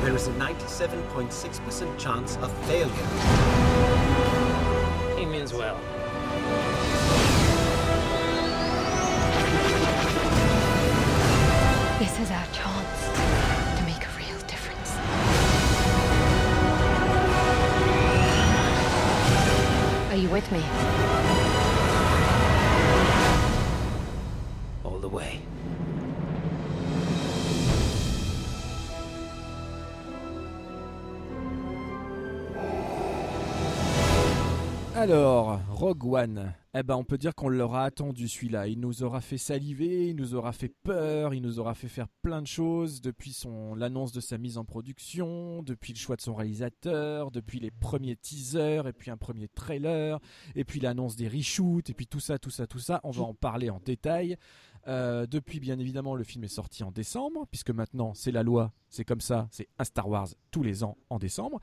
There 0.02 0.16
is 0.16 0.28
a 0.28 0.32
97.6% 0.32 1.98
chance 1.98 2.38
of 2.38 2.50
failure. 2.66 2.88
He 5.18 5.26
means 5.26 5.52
well. 5.52 5.78
With 20.40 20.52
me? 20.52 20.62
All 24.84 24.98
the 24.98 25.08
way. 25.08 25.40
Alors, 34.96 35.59
Rogue 35.80 36.04
One. 36.04 36.52
Eh 36.74 36.82
ben, 36.82 36.94
on 36.94 37.04
peut 37.04 37.16
dire 37.16 37.34
qu'on 37.34 37.48
l'aura 37.48 37.84
attendu 37.84 38.28
celui-là. 38.28 38.68
Il 38.68 38.80
nous 38.80 39.02
aura 39.02 39.22
fait 39.22 39.38
saliver, 39.38 40.10
il 40.10 40.16
nous 40.16 40.34
aura 40.34 40.52
fait 40.52 40.68
peur, 40.68 41.32
il 41.32 41.40
nous 41.40 41.58
aura 41.58 41.74
fait 41.74 41.88
faire 41.88 42.06
plein 42.20 42.42
de 42.42 42.46
choses 42.46 43.00
depuis 43.00 43.32
son 43.32 43.74
l'annonce 43.74 44.12
de 44.12 44.20
sa 44.20 44.36
mise 44.36 44.58
en 44.58 44.66
production, 44.66 45.62
depuis 45.62 45.94
le 45.94 45.98
choix 45.98 46.16
de 46.16 46.20
son 46.20 46.34
réalisateur, 46.34 47.30
depuis 47.30 47.60
les 47.60 47.70
premiers 47.70 48.14
teasers 48.14 48.86
et 48.86 48.92
puis 48.92 49.10
un 49.10 49.16
premier 49.16 49.48
trailer 49.48 50.20
et 50.54 50.64
puis 50.64 50.80
l'annonce 50.80 51.16
des 51.16 51.28
reshoots 51.28 51.88
et 51.88 51.94
puis 51.94 52.06
tout 52.06 52.20
ça, 52.20 52.38
tout 52.38 52.50
ça, 52.50 52.66
tout 52.66 52.78
ça. 52.78 53.00
On 53.02 53.10
va 53.10 53.22
en 53.22 53.34
parler 53.34 53.70
en 53.70 53.80
détail. 53.82 54.36
Euh, 54.86 55.26
depuis, 55.26 55.60
bien 55.60 55.78
évidemment, 55.78 56.14
le 56.14 56.24
film 56.24 56.44
est 56.44 56.48
sorti 56.48 56.84
en 56.84 56.90
décembre, 56.90 57.46
puisque 57.50 57.70
maintenant 57.70 58.12
c'est 58.14 58.32
la 58.32 58.42
loi, 58.42 58.72
c'est 58.90 59.04
comme 59.04 59.20
ça, 59.22 59.48
c'est 59.50 59.68
un 59.78 59.84
Star 59.84 60.08
Wars 60.08 60.28
tous 60.50 60.62
les 60.62 60.84
ans 60.84 60.98
en 61.08 61.18
décembre. 61.18 61.58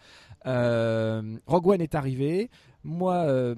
Euh, 0.48 1.38
Rogue 1.46 1.68
One 1.68 1.82
est 1.82 1.94
arrivé. 1.94 2.50
Moi, 2.84 3.14
euh, 3.14 3.56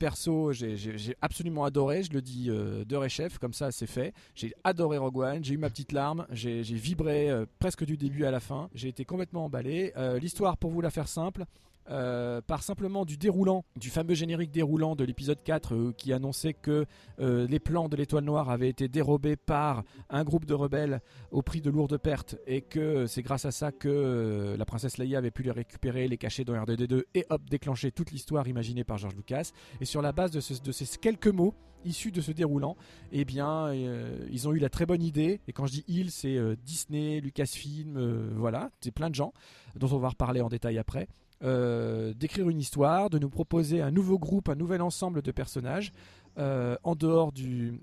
perso, 0.00 0.50
j'ai 0.52 1.14
absolument 1.20 1.64
adoré, 1.64 2.02
je 2.02 2.12
le 2.12 2.22
dis 2.22 2.46
de 2.48 2.96
réchef, 2.96 3.38
comme 3.38 3.52
ça 3.52 3.70
c'est 3.70 3.86
fait. 3.86 4.12
J'ai 4.34 4.52
adoré 4.64 4.98
Rogue 4.98 5.18
One, 5.18 5.44
j'ai 5.44 5.54
eu 5.54 5.58
ma 5.58 5.70
petite 5.70 5.92
larme, 5.92 6.26
j'ai 6.32 6.62
vibré 6.62 7.30
presque 7.60 7.84
du 7.84 7.96
début 7.96 8.24
à 8.24 8.32
la 8.32 8.40
fin, 8.40 8.68
j'ai 8.74 8.88
été 8.88 9.04
complètement 9.04 9.44
emballé. 9.44 9.92
L'histoire, 10.20 10.56
pour 10.56 10.70
vous 10.70 10.80
la 10.80 10.90
faire 10.90 11.06
simple, 11.06 11.44
euh, 11.90 12.40
par 12.40 12.62
simplement 12.62 13.04
du 13.04 13.16
déroulant, 13.16 13.64
du 13.76 13.90
fameux 13.90 14.14
générique 14.14 14.52
déroulant 14.52 14.94
de 14.94 15.02
l'épisode 15.02 15.42
4 15.42 15.74
euh, 15.74 15.92
qui 15.96 16.12
annonçait 16.12 16.54
que 16.54 16.86
euh, 17.18 17.48
les 17.48 17.58
plans 17.58 17.88
de 17.88 17.96
l'étoile 17.96 18.22
noire 18.22 18.48
avaient 18.48 18.68
été 18.68 18.86
dérobés 18.86 19.34
par 19.34 19.82
un 20.08 20.22
groupe 20.22 20.44
de 20.44 20.54
rebelles 20.54 21.00
au 21.32 21.42
prix 21.42 21.60
de 21.60 21.68
lourdes 21.68 21.98
pertes 21.98 22.36
et 22.46 22.60
que 22.62 23.06
c'est 23.06 23.22
grâce 23.22 23.44
à 23.44 23.50
ça 23.50 23.72
que 23.72 24.54
la 24.56 24.64
princesse 24.64 24.98
Leia 24.98 25.18
avait 25.18 25.32
pu 25.32 25.42
les 25.42 25.50
récupérer, 25.50 26.06
les 26.06 26.16
cacher 26.16 26.44
dans 26.44 26.54
R2D2 26.54 27.02
et 27.14 27.26
hop 27.28 27.42
déclencher 27.50 27.90
toute 27.90 28.12
l'histoire 28.12 28.46
imaginée 28.46 28.84
par 28.84 28.98
George 28.98 29.16
Lucas. 29.16 29.50
Et 29.80 29.84
sur 29.84 30.00
la 30.00 30.12
base 30.12 30.30
de, 30.30 30.40
ces 30.40 30.98
quelques 30.98 31.26
mots 31.26 31.54
issus 31.84 32.12
de 32.12 32.20
ce 32.20 32.30
déroulant, 32.30 32.76
eh 33.10 33.24
bien, 33.24 33.72
ils 33.72 34.48
ont 34.48 34.52
eu 34.52 34.58
la 34.58 34.68
très 34.68 34.86
bonne 34.86 35.02
idée. 35.02 35.40
Et 35.48 35.52
quand 35.52 35.66
je 35.66 35.72
dis 35.72 35.84
ils, 35.88 36.10
c'est 36.10 36.38
Disney, 36.64 37.20
Lucasfilm, 37.20 38.34
voilà, 38.36 38.70
c'est 38.80 38.92
plein 38.92 39.10
de 39.10 39.14
gens 39.14 39.32
dont 39.76 39.88
on 39.92 39.98
va 39.98 40.10
reparler 40.10 40.40
en 40.40 40.48
détail 40.48 40.78
après. 40.78 41.08
Euh, 41.42 42.12
d'écrire 42.12 42.50
une 42.50 42.60
histoire, 42.60 43.08
de 43.08 43.18
nous 43.18 43.30
proposer 43.30 43.80
un 43.80 43.90
nouveau 43.90 44.18
groupe, 44.18 44.50
un 44.50 44.54
nouvel 44.54 44.82
ensemble 44.82 45.22
de 45.22 45.32
personnages. 45.32 45.92
Euh, 46.38 46.76
en 46.84 46.94
dehors 46.94 47.32
du. 47.32 47.80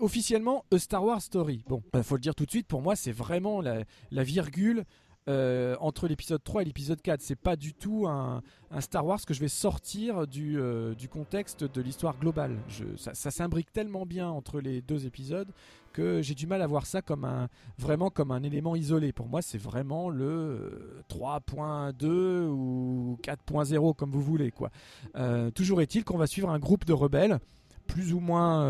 officiellement, 0.00 0.64
A 0.72 0.78
Star 0.78 1.04
Wars 1.04 1.20
Story. 1.20 1.62
Bon, 1.68 1.82
il 1.92 2.02
faut 2.02 2.14
le 2.14 2.20
dire 2.20 2.34
tout 2.34 2.46
de 2.46 2.50
suite, 2.50 2.66
pour 2.66 2.80
moi, 2.80 2.96
c'est 2.96 3.12
vraiment 3.12 3.60
la 3.60 4.22
virgule 4.22 4.84
euh, 5.26 5.74
entre 5.80 6.06
l'épisode 6.06 6.42
3 6.44 6.62
et 6.62 6.64
l'épisode 6.66 7.00
4. 7.00 7.22
C'est 7.22 7.34
pas 7.34 7.56
du 7.56 7.72
tout 7.72 8.06
un, 8.06 8.42
Star 8.80 9.06
Wars 9.06 9.20
que 9.24 9.32
je 9.32 9.40
vais 9.40 9.48
sortir 9.48 10.26
du, 10.26 10.60
euh, 10.60 10.94
contexte 11.10 11.64
de 11.64 11.80
l'histoire 11.80 12.18
globale. 12.18 12.58
Ça, 12.96 13.30
s'imbrique 13.30 13.72
tellement 13.72 14.04
bien 14.04 14.28
entre 14.28 14.60
les 14.60 14.82
deux 14.82 15.06
épisodes 15.06 15.48
que 15.94 16.20
j'ai 16.20 16.34
du 16.34 16.46
mal 16.46 16.60
à 16.60 16.66
voir 16.66 16.86
ça 16.86 17.00
comme 17.00 17.24
un, 17.24 17.48
vraiment 17.78 18.10
comme 18.10 18.32
un 18.32 18.42
élément 18.42 18.76
isolé. 18.76 19.12
Pour 19.12 19.28
moi, 19.28 19.40
c'est 19.40 19.58
vraiment 19.58 20.10
le 20.10 21.02
3.2 21.08 22.48
ou 22.48 23.18
4.0 23.22 23.94
comme 23.94 24.10
vous 24.10 24.22
voulez. 24.22 24.50
Quoi. 24.50 24.70
Euh, 25.16 25.50
toujours 25.50 25.80
est-il 25.80 26.04
qu'on 26.04 26.18
va 26.18 26.26
suivre 26.26 26.50
un 26.50 26.58
groupe 26.58 26.84
de 26.84 26.92
rebelles 26.92 27.38
plus 27.86 28.12
ou 28.12 28.20
moins, 28.20 28.68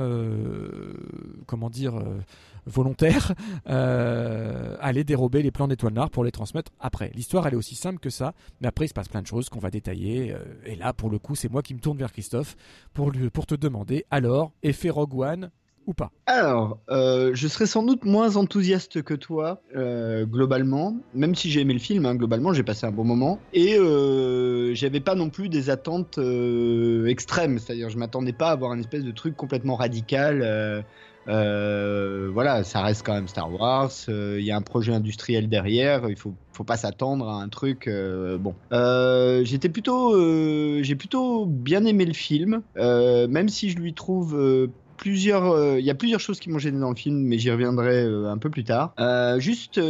comment 1.46 1.70
dire, 1.70 2.03
volontaire 2.66 3.35
euh, 3.68 4.77
aller 4.81 5.05
dérober 5.05 5.42
les 5.42 5.50
plans 5.50 5.68
d'étoiles 5.68 5.92
noires 5.92 6.11
pour 6.11 6.24
les 6.24 6.33
transmettre 6.33 6.72
après. 6.81 7.11
L'histoire 7.14 7.46
elle 7.46 7.55
est 7.55 7.57
aussi 7.57 7.74
simple 7.74 7.98
que 7.98 8.11
ça, 8.11 8.35
mais 8.61 8.68
après 8.68 8.87
il 8.87 8.88
se 8.88 8.94
passe 8.94 9.09
plein 9.09 9.22
de 9.22 9.27
choses 9.27 9.48
qu'on 9.48 9.59
va 9.59 9.70
détailler. 9.70 10.33
Euh, 10.33 10.38
et 10.64 10.77
là 10.77 10.92
pour 10.92 11.11
le 11.11 11.18
coup 11.18 11.35
c'est 11.35 11.50
moi 11.50 11.62
qui 11.62 11.74
me 11.74 11.81
tourne 11.81 11.98
vers 11.98 12.12
Christophe 12.12 12.57
pour, 12.92 13.11
lui, 13.11 13.31
pour 13.31 13.46
te 13.46 13.55
demander 13.55 14.05
alors 14.11 14.53
effet 14.62 14.90
Rogue 14.90 15.14
One 15.14 15.50
pas 15.92 16.11
Alors, 16.27 16.79
euh, 16.90 17.33
je 17.35 17.49
serais 17.49 17.66
sans 17.66 17.83
doute 17.83 18.05
moins 18.05 18.37
enthousiaste 18.37 19.03
que 19.03 19.14
toi, 19.14 19.61
euh, 19.77 20.25
globalement, 20.25 20.97
même 21.14 21.35
si 21.35 21.51
j'ai 21.51 21.61
aimé 21.61 21.75
le 21.75 21.81
film, 21.81 22.07
hein, 22.07 22.14
globalement, 22.14 22.53
j'ai 22.53 22.62
passé 22.62 22.87
un 22.87 22.92
bon 22.92 23.05
moment. 23.05 23.38
Et 23.53 23.77
euh, 23.77 24.75
j'avais 24.75 25.01
pas 25.01 25.14
non 25.14 25.29
plus 25.29 25.49
des 25.49 25.68
attentes 25.70 26.18
extrêmes, 27.07 27.59
c'est-à-dire 27.59 27.90
je 27.90 27.99
m'attendais 27.99 28.33
pas 28.33 28.49
à 28.49 28.53
avoir 28.53 28.73
un 28.73 28.79
espèce 28.79 29.05
de 29.05 29.12
truc 29.12 29.37
complètement 29.37 29.77
radical. 29.77 30.85
voilà, 31.27 32.64
ça 32.64 32.83
reste 32.83 33.05
quand 33.05 33.14
même 33.14 33.29
Star 33.29 33.53
Wars. 33.53 33.90
Il 34.09 34.44
y 34.44 34.51
a 34.51 34.57
un 34.57 34.62
projet 34.62 34.94
industriel 34.94 35.49
derrière. 35.49 36.09
Il 36.09 36.16
faut, 36.16 36.35
faut 36.53 36.64
pas 36.64 36.77
s'attendre 36.77 37.29
à 37.29 37.42
un 37.42 37.49
truc. 37.49 37.90
bon, 38.40 38.55
j'étais 39.44 39.68
plutôt, 39.68 40.83
j'ai 40.83 40.94
plutôt 40.94 41.47
bien 41.47 41.85
aimé 41.85 42.07
le 42.07 42.14
film, 42.14 42.62
même 42.77 43.49
si 43.49 43.70
je 43.70 43.77
lui 43.77 43.92
trouve 43.92 44.70
euh, 45.07 45.76
Il 45.78 45.85
y 45.85 45.90
a 45.90 45.94
plusieurs 45.94 46.20
choses 46.20 46.40
qui 46.40 46.50
m'ont 46.50 46.59
gêné 46.59 46.78
dans 46.78 46.90
le 46.90 46.96
film, 46.96 47.16
mais 47.16 47.38
j'y 47.38 47.50
reviendrai 47.50 48.04
euh, 48.04 48.30
un 48.30 48.38
peu 48.38 48.50
plus 48.50 48.64
tard. 48.64 48.94
Euh, 48.98 49.38
juste 49.38 49.80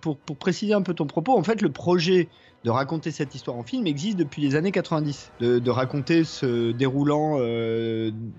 pour, 0.00 0.18
préciser 0.18 0.74
un 0.74 0.82
peu 0.82 0.94
ton 0.94 1.06
propos, 1.06 1.36
en 1.36 1.42
fait, 1.42 1.62
le 1.62 1.70
projet 1.70 2.28
de 2.64 2.70
raconter 2.70 3.12
cette 3.12 3.34
histoire 3.34 3.56
en 3.56 3.62
film 3.62 3.86
existe 3.86 4.18
depuis 4.18 4.42
les 4.42 4.56
années 4.56 4.72
90. 4.72 5.30
De, 5.40 5.70
raconter 5.70 6.24
ce 6.24 6.72
déroulant 6.72 7.38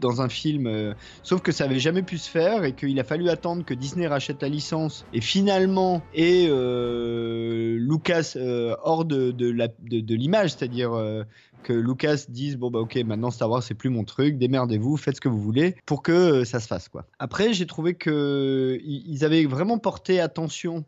dans 0.01 0.21
un 0.21 0.27
film, 0.27 0.95
sauf 1.23 1.41
que 1.41 1.53
ça 1.53 1.63
avait 1.63 1.79
jamais 1.79 2.01
pu 2.01 2.17
se 2.17 2.29
faire 2.29 2.65
et 2.65 2.73
qu'il 2.73 2.99
a 2.99 3.05
fallu 3.05 3.29
attendre 3.29 3.63
que 3.63 3.73
Disney 3.73 4.05
rachète 4.05 4.41
la 4.41 4.49
licence 4.49 5.05
et 5.13 5.21
finalement 5.21 6.01
et 6.13 6.47
Lucas 6.47 8.35
hors 8.83 9.05
de, 9.05 10.13
l'image, 10.13 10.49
c'est-à-dire 10.51 10.91
que 11.63 11.73
Lucas 11.73 12.25
dise 12.29 12.57
bon 12.57 12.71
bah 12.71 12.79
ok 12.79 12.95
maintenant 13.05 13.31
Star 13.31 13.49
Wars 13.49 13.63
c'est 13.63 13.73
plus 13.73 13.89
mon 13.89 14.03
truc, 14.03 14.37
démerdez-vous, 14.37 14.97
faites 14.97 15.15
ce 15.15 15.21
que 15.21 15.29
vous 15.29 15.41
voulez 15.41 15.75
pour 15.85 16.01
que 16.01 16.11
euh, 16.11 16.45
ça 16.45 16.59
se 16.59 16.67
fasse 16.67 16.89
quoi. 16.89 17.05
Après 17.19 17.53
j'ai 17.53 17.65
trouvé 17.65 17.95
que 17.95 18.79
ils 18.83 19.25
avaient 19.25 19.45
vraiment 19.45 19.77
porté 19.77 20.19
attention 20.19 20.85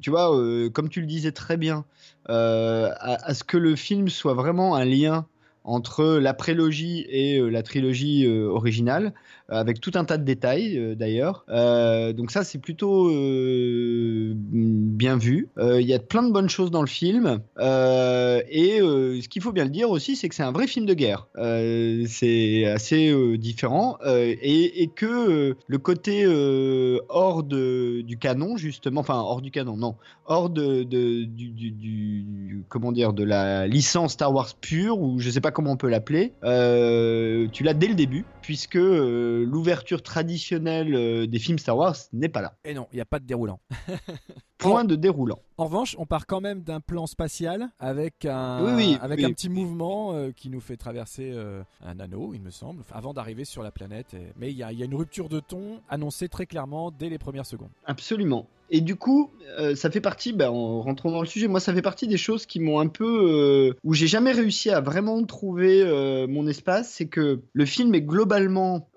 tu 0.00 0.10
vois, 0.10 0.36
euh, 0.36 0.68
comme 0.68 0.90
tu 0.90 1.00
le 1.00 1.06
disais 1.06 1.32
très 1.32 1.56
bien, 1.56 1.86
euh, 2.28 2.90
à, 2.98 3.32
ce 3.32 3.44
que 3.44 3.56
le 3.56 3.76
film 3.76 4.08
soit 4.08 4.34
vraiment 4.34 4.74
un 4.74 4.84
lien 4.84 5.26
entre 5.64 6.18
la 6.18 6.34
prélogie 6.34 7.06
et 7.08 7.40
la 7.40 7.62
trilogie 7.62 8.28
originale, 8.28 9.14
avec 9.48 9.80
tout 9.80 9.92
un 9.94 10.04
tas 10.04 10.18
de 10.18 10.24
détails 10.24 10.76
euh, 10.78 10.94
d'ailleurs. 10.94 11.44
Euh, 11.48 12.12
donc 12.12 12.30
ça, 12.30 12.44
c'est 12.44 12.58
plutôt 12.58 13.08
euh, 13.10 14.32
bien 14.36 15.16
vu. 15.16 15.48
Euh, 15.58 15.80
Il 15.80 15.86
y 15.86 15.94
a 15.94 15.98
plein 15.98 16.22
de 16.22 16.32
bonnes 16.32 16.48
choses 16.48 16.70
dans 16.70 16.80
le 16.80 16.86
film. 16.88 17.40
Euh, 17.58 18.40
et 18.50 18.80
euh, 18.80 19.20
ce 19.20 19.28
qu'il 19.28 19.42
faut 19.42 19.52
bien 19.52 19.64
le 19.64 19.70
dire 19.70 19.90
aussi, 19.90 20.16
c'est 20.16 20.28
que 20.28 20.34
c'est 20.34 20.42
un 20.42 20.52
vrai 20.52 20.66
film 20.66 20.86
de 20.86 20.94
guerre. 20.94 21.28
Euh, 21.36 22.04
c'est 22.08 22.64
assez 22.66 23.10
euh, 23.10 23.36
différent. 23.38 23.98
Euh, 24.04 24.34
et, 24.40 24.82
et 24.82 24.88
que 24.88 25.06
euh, 25.06 25.54
le 25.66 25.78
côté 25.78 26.24
euh, 26.24 26.98
hors 27.08 27.42
de, 27.42 28.00
du 28.02 28.18
canon, 28.18 28.56
justement, 28.56 29.00
enfin 29.00 29.18
hors 29.18 29.42
du 29.42 29.50
canon, 29.50 29.76
non, 29.76 29.94
hors 30.26 30.50
de, 30.50 30.82
de- 30.82 31.24
du, 31.24 32.64
comment 32.68 32.92
dire, 32.92 33.12
de 33.12 33.22
la 33.24 33.66
licence 33.66 34.12
Star 34.12 34.32
Wars 34.34 34.54
pure, 34.60 35.00
ou 35.00 35.18
je 35.20 35.30
sais 35.30 35.40
pas 35.40 35.50
comment 35.50 35.72
on 35.72 35.76
peut 35.76 35.88
l'appeler, 35.88 36.32
euh, 36.44 37.46
tu 37.52 37.62
l'as 37.62 37.74
dès 37.74 37.88
le 37.88 37.94
début, 37.94 38.24
puisque 38.46 38.76
euh, 38.76 39.44
l'ouverture 39.44 40.04
traditionnelle 40.04 40.94
euh, 40.94 41.26
des 41.26 41.40
films 41.40 41.58
Star 41.58 41.76
Wars 41.76 41.96
n'est 42.12 42.28
pas 42.28 42.42
là. 42.42 42.56
Et 42.64 42.74
non, 42.74 42.86
il 42.92 42.94
n'y 42.94 43.00
a 43.00 43.04
pas 43.04 43.18
de 43.18 43.26
déroulant. 43.26 43.58
Point 44.58 44.84
de 44.84 44.96
déroulant. 44.96 45.38
En 45.58 45.66
revanche, 45.66 45.94
on 45.98 46.06
part 46.06 46.26
quand 46.26 46.40
même 46.40 46.62
d'un 46.62 46.80
plan 46.80 47.06
spatial 47.06 47.68
avec 47.78 48.24
un, 48.24 48.64
Oui, 48.64 48.72
oui, 48.74 48.98
avec 49.02 49.18
oui. 49.18 49.24
un 49.26 49.30
petit 49.32 49.48
mouvement 49.50 50.14
euh, 50.14 50.30
qui 50.34 50.48
nous 50.50 50.60
fait 50.60 50.76
traverser 50.76 51.30
euh, 51.32 51.62
un 51.84 52.00
anneau, 52.00 52.32
il 52.34 52.40
me 52.40 52.50
semble, 52.50 52.82
avant 52.92 53.12
d'arriver 53.12 53.44
sur 53.44 53.62
la 53.62 53.70
planète. 53.70 54.14
Et- 54.14 54.32
Mais 54.38 54.50
il 54.50 54.56
y 54.56 54.62
a, 54.62 54.72
il 54.72 54.78
y 54.78 54.82
a 54.82 54.86
une 54.86 54.94
rupture 54.94 55.28
de 55.28 55.40
ton 55.40 55.80
annoncée 55.90 56.28
très 56.28 56.46
clairement 56.46 56.90
dès 56.90 57.08
les 57.10 57.18
premières 57.18 57.44
secondes. 57.46 57.68
Absolument. 57.84 58.46
Et 58.70 58.80
du 58.80 58.96
coup, 58.96 59.30
euh, 59.60 59.76
ça 59.76 59.90
fait 59.90 60.00
partie, 60.00 60.32
ben, 60.32 60.48
en 60.50 60.80
rentrant 60.80 61.10
dans 61.12 61.20
le 61.20 61.26
sujet, 61.26 61.46
moi, 61.48 61.60
ça 61.60 61.72
fait 61.72 61.82
partie 61.82 62.08
des 62.08 62.16
choses 62.16 62.46
qui 62.46 62.58
m'ont 62.58 62.80
un 62.80 62.88
peu. 62.88 63.74
où 63.84 63.94
j'ai 63.94 64.06
jamais 64.08 64.32
réussi 64.32 64.70
à 64.70 64.80
vraiment 64.80 65.22
trouver 65.24 65.84
mon 66.28 66.46
espace. 66.48 66.90
C'est 66.90 67.06
que 67.06 67.40
le 67.52 67.64
film 67.66 67.94
est 67.94 68.02
globalement 68.02 68.88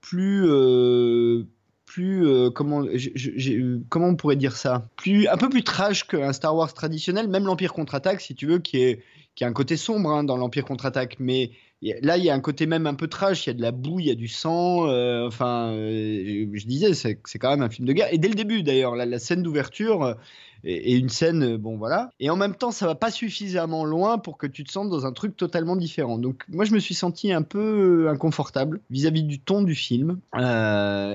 plus. 0.00 0.46
Euh, 2.02 2.50
euh, 2.56 3.80
comment 3.88 4.08
on 4.08 4.16
pourrait 4.16 4.36
dire 4.36 4.56
ça? 4.56 4.88
Un 5.30 5.36
peu 5.36 5.48
plus 5.48 5.64
trash 5.64 6.04
qu'un 6.04 6.32
Star 6.32 6.54
Wars 6.54 6.72
traditionnel 6.72 7.28
même 7.28 7.44
l'Empire 7.44 7.72
contre-attaque 7.72 8.20
si 8.20 8.34
tu 8.34 8.46
veux 8.46 8.58
qui 8.58 8.82
est 8.82 9.02
qui 9.34 9.44
a 9.44 9.46
un 9.46 9.52
côté 9.52 9.76
sombre 9.76 10.10
hein, 10.10 10.24
dans 10.24 10.36
l'Empire 10.36 10.64
contre-attaque. 10.64 11.16
Mais 11.20 11.50
là 11.82 12.16
il 12.16 12.24
y 12.24 12.30
a 12.30 12.34
un 12.34 12.40
côté 12.40 12.66
même 12.66 12.86
un 12.86 12.94
peu 12.94 13.08
trash 13.08 13.46
il 13.46 13.50
y 13.50 13.52
a 13.52 13.54
de 13.54 13.62
la 13.62 13.72
boue 13.72 14.00
il 14.00 14.06
y 14.06 14.10
a 14.10 14.14
du 14.14 14.28
sang 14.28 14.88
euh, 14.88 15.26
enfin 15.26 15.72
euh, 15.72 16.46
je 16.52 16.66
disais 16.66 16.94
c'est 16.94 17.38
quand 17.38 17.50
même 17.50 17.62
un 17.62 17.70
film 17.70 17.86
de 17.86 17.92
guerre. 17.92 18.12
Et 18.12 18.18
dès 18.18 18.28
le 18.28 18.34
début 18.34 18.62
d'ailleurs 18.62 18.96
la, 18.96 19.18
scène 19.18 19.42
d'ouverture 19.42 20.02
euh, 20.02 20.14
est, 20.64 20.92
est 20.92 20.98
une 20.98 21.08
scène 21.08 21.54
euh, 21.54 21.58
bon 21.58 21.76
voilà. 21.76 22.10
Et 22.20 22.30
en 22.30 22.36
même 22.36 22.54
temps 22.54 22.70
ça 22.70 22.86
va 22.86 22.94
pas 22.94 23.10
suffisamment 23.10 23.84
loin 23.84 24.18
pour 24.18 24.38
que 24.38 24.46
tu 24.46 24.64
te 24.64 24.72
sentes 24.72 24.90
dans 24.90 25.06
un 25.06 25.12
truc 25.12 25.36
totalement 25.36 25.76
différent. 25.76 26.18
Donc 26.18 26.44
moi 26.48 26.64
je 26.64 26.72
me 26.72 26.78
suis 26.78 26.94
senti 26.94 27.32
un 27.32 27.42
peu 27.42 28.08
inconfortable 28.08 28.80
vis-à-vis 28.90 29.22
du 29.22 29.38
ton 29.38 29.62
du 29.62 29.74
film. 29.74 30.18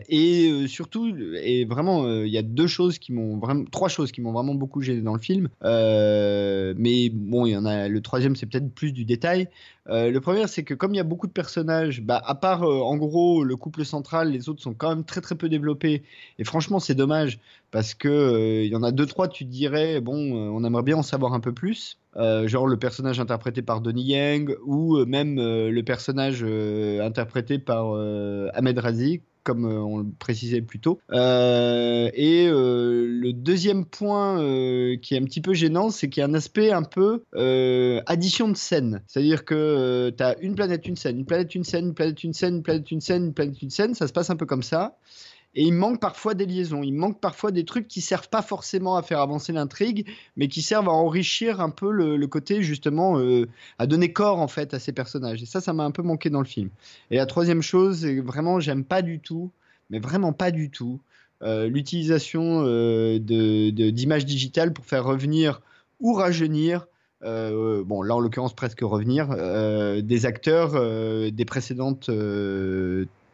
Et 0.10 0.66
surtout 0.68 1.14
et 1.42 1.66
vraiment 1.66 2.08
il 2.24 2.32
y 2.32 2.38
a 2.38 2.44
deux 2.44 2.68
choses 2.68 3.00
qui 3.00 3.12
m'ont 3.12 3.38
vraiment 3.38 3.66
trois 3.72 3.90
choses 3.90 4.12
qui 4.12 4.22
m'ont 4.22 4.32
vraiment 4.32 4.56
beaucoup 4.56 4.82
gêné 4.82 5.02
dans 5.02 5.14
le 5.14 5.20
film. 5.20 5.50
Mais 5.62 7.10
bon 7.10 7.46
il 7.46 7.52
y 7.52 7.58
en 7.58 7.66
a 7.66 7.88
le 7.88 8.02
troisième 8.02 8.36
c'est 8.36 8.46
peut-être 8.46 8.74
plus 8.74 8.94
du 8.94 9.06
détail. 9.06 9.50
Le 9.88 10.18
premier, 10.20 10.48
c'est 10.54 10.64
que 10.64 10.74
comme 10.74 10.94
il 10.94 10.98
y 10.98 11.00
a 11.00 11.04
beaucoup 11.04 11.28
de 11.28 11.32
personnages, 11.32 12.02
bah, 12.02 12.22
à 12.26 12.36
part 12.36 12.64
euh, 12.64 12.80
en 12.80 12.96
gros 12.98 13.44
le 13.44 13.56
couple 13.56 13.84
central, 13.86 14.32
les 14.32 14.50
autres 14.50 14.62
sont 14.62 14.74
quand 14.74 14.90
même 14.90 15.04
très 15.04 15.22
très 15.22 15.36
peu 15.36 15.50
développés. 15.50 16.04
Et 16.40 16.44
franchement, 16.44 16.80
c'est 16.80 16.96
dommage 16.96 17.40
parce 17.72 17.94
que 17.94 18.08
euh, 18.08 18.64
il 18.64 18.72
y 18.72 18.76
en 18.76 18.84
a 18.84 18.92
deux 18.92 19.06
trois, 19.06 19.28
tu 19.28 19.46
dirais 19.46 20.00
bon, 20.02 20.16
euh, 20.16 20.50
on 20.52 20.64
aimerait 20.64 20.84
bien 20.84 20.98
en 20.98 21.04
savoir 21.04 21.34
un 21.34 21.40
peu 21.40 21.54
plus. 21.54 21.98
Genre 22.16 22.68
le 22.68 22.78
personnage 22.78 23.20
interprété 23.20 23.64
par 23.64 23.82
Donnie 23.82 24.04
Yang 24.04 24.56
ou 24.68 25.04
même 25.06 25.38
le 25.38 25.82
personnage 25.82 26.44
interprété 26.44 27.58
par 27.58 27.96
Ahmed 28.54 28.78
Razi 28.78 29.22
comme 29.44 29.66
euh, 29.66 29.80
on 29.80 29.98
le 29.98 30.06
précisait 30.18 30.62
plus 30.62 30.80
tôt. 30.80 31.00
Euh, 31.12 32.10
et 32.14 32.48
euh, 32.48 33.06
le 33.08 33.34
deuxième 33.34 33.86
point 33.86 34.38
qui 35.02 35.16
est 35.16 35.18
un 35.18 35.24
petit 35.26 35.42
peu 35.42 35.54
gênant, 35.54 35.90
c'est 35.90 36.10
qu'il 36.10 36.22
y 36.22 36.24
a 36.24 36.28
un 36.28 36.34
aspect 36.34 36.72
un 36.72 36.84
peu 36.84 37.24
addition 38.08 38.50
de 38.50 38.58
scènes. 38.58 39.02
C'est-à-dire 39.08 39.46
que 39.46 40.14
tu 40.16 40.24
as 40.24 40.38
une 40.40 40.56
planète, 40.56 40.88
une 40.88 40.96
scène, 40.96 41.20
une 41.20 41.26
planète, 41.26 41.56
une 41.56 41.64
scène, 41.64 41.88
une 41.88 41.94
planète, 41.94 42.24
une 42.24 42.34
scène, 42.34 42.56
une 42.56 42.64
planète, 42.64 42.92
une 42.92 43.02
scène, 43.02 43.26
une 43.26 43.34
planète, 43.34 43.62
une 43.62 43.70
scène. 43.70 43.94
Ça 43.94 44.08
se 44.08 44.14
passe 44.14 44.30
un 44.30 44.36
peu 44.36 44.46
comme 44.46 44.64
ça. 44.64 44.98
Et 45.56 45.64
il 45.64 45.74
manque 45.74 46.00
parfois 46.00 46.34
des 46.34 46.46
liaisons, 46.48 46.82
il 46.82 46.94
manque 46.94 47.20
parfois 47.20 47.52
des 47.52 47.64
trucs 47.64 47.88
qui 47.88 48.02
servent 48.02 48.30
pas 48.30 48.42
forcément 48.42 48.96
à 48.96 49.04
faire 49.04 49.20
avancer 49.20 49.54
l'intrigue, 49.54 50.08
mais 50.36 50.48
qui 50.48 50.64
servent 50.64 50.90
à 50.90 50.94
enrichir 50.94 51.62
un 51.62 51.70
peu 51.70 51.92
le, 51.92 52.26
côté 52.28 52.64
justement 52.64 53.20
euh, 53.20 53.48
à 53.78 53.86
donner 53.86 54.12
corps 54.12 54.40
en 54.40 54.48
fait 54.48 54.74
à 54.74 54.80
ces 54.80 54.94
personnages. 54.94 55.44
Et 55.44 55.46
ça, 55.46 55.62
ça 55.62 55.74
m'a 55.74 55.84
un 55.84 55.92
peu 55.92 56.02
manqué 56.02 56.32
dans 56.32 56.40
le 56.40 56.46
film. 56.46 56.70
Et 57.12 57.18
la 57.18 57.28
troisième 57.28 57.62
chose, 57.62 58.06
vraiment, 58.06 58.60
j'aime 58.60 58.84
pas 58.84 59.04
du 59.04 59.20
tout, 59.20 59.52
mais 59.92 60.00
vraiment 60.00 60.34
pas 60.34 60.50
du 60.50 60.72
tout, 60.72 61.00
euh, 61.44 61.68
l'utilisation 61.68 62.64
euh, 62.66 63.20
de- 63.20 63.70
de- 63.70 63.92
d'images 63.92 64.26
digitales 64.26 64.74
pour 64.74 64.86
faire 64.86 65.06
revenir 65.06 65.62
ou 66.00 66.14
rajeunir. 66.14 66.88
bon, 67.22 68.02
là 68.02 68.16
en 68.16 68.20
l'occurrence 68.20 68.56
presque 68.56 68.82
revenir 68.82 69.30
des 70.04 70.26
acteurs 70.26 70.74
des 71.32 71.46
précédentes 71.46 72.10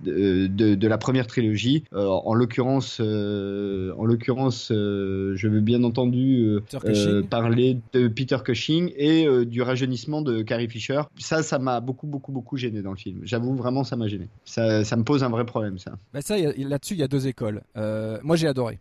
de, 0.02 0.48
de- 0.48 0.76
de 0.76 0.88
la 0.88 0.98
première 0.98 1.28
trilogie. 1.28 1.84
Euh, 1.94 2.06
en 2.08 2.34
l'occurrence, 2.34 3.00
euh, 3.02 3.94
en 3.98 4.06
l'occurrence, 4.06 4.72
euh, 4.72 5.34
je 5.36 5.48
veux 5.48 5.62
bien 5.62 5.84
entendu 5.84 6.60
Peter 6.70 6.80
Cushing. 6.86 7.24
parler 7.28 7.78
de 7.94 8.08
Peter 8.08 8.38
Cushing 8.44 8.92
et 8.96 9.28
du 9.46 9.62
rajeunissement 9.62 10.22
de 10.22 10.42
Carrie 10.42 10.68
Fisher. 10.70 11.02
Ça, 11.18 11.44
ça 11.44 11.60
m'a 11.60 11.80
beaucoup, 11.80 12.08
beaucoup, 12.08 12.32
beaucoup 12.32 12.58
gêné 12.58 12.82
dans 12.82 12.92
le 12.92 12.98
film. 12.98 13.20
J'avoue, 13.24 13.56
vraiment, 13.56 13.84
ça 13.84 13.96
m'a 13.96 14.08
gêné. 14.08 14.28
Ça, 14.46 14.84
ça 14.84 14.96
me 14.96 15.04
pose 15.04 15.24
un 15.24 15.30
vrai 15.30 15.46
problème, 15.46 15.78
ça. 15.78 15.92
Bah 16.14 16.22
ça, 16.22 16.38
là-dessus, 16.38 16.94
il 16.94 17.00
y 17.00 17.04
a 17.04 17.08
deux 17.08 17.28
écoles. 17.28 17.62
Moi, 17.76 18.36
j'ai 18.36 18.48
adoré. 18.48 18.80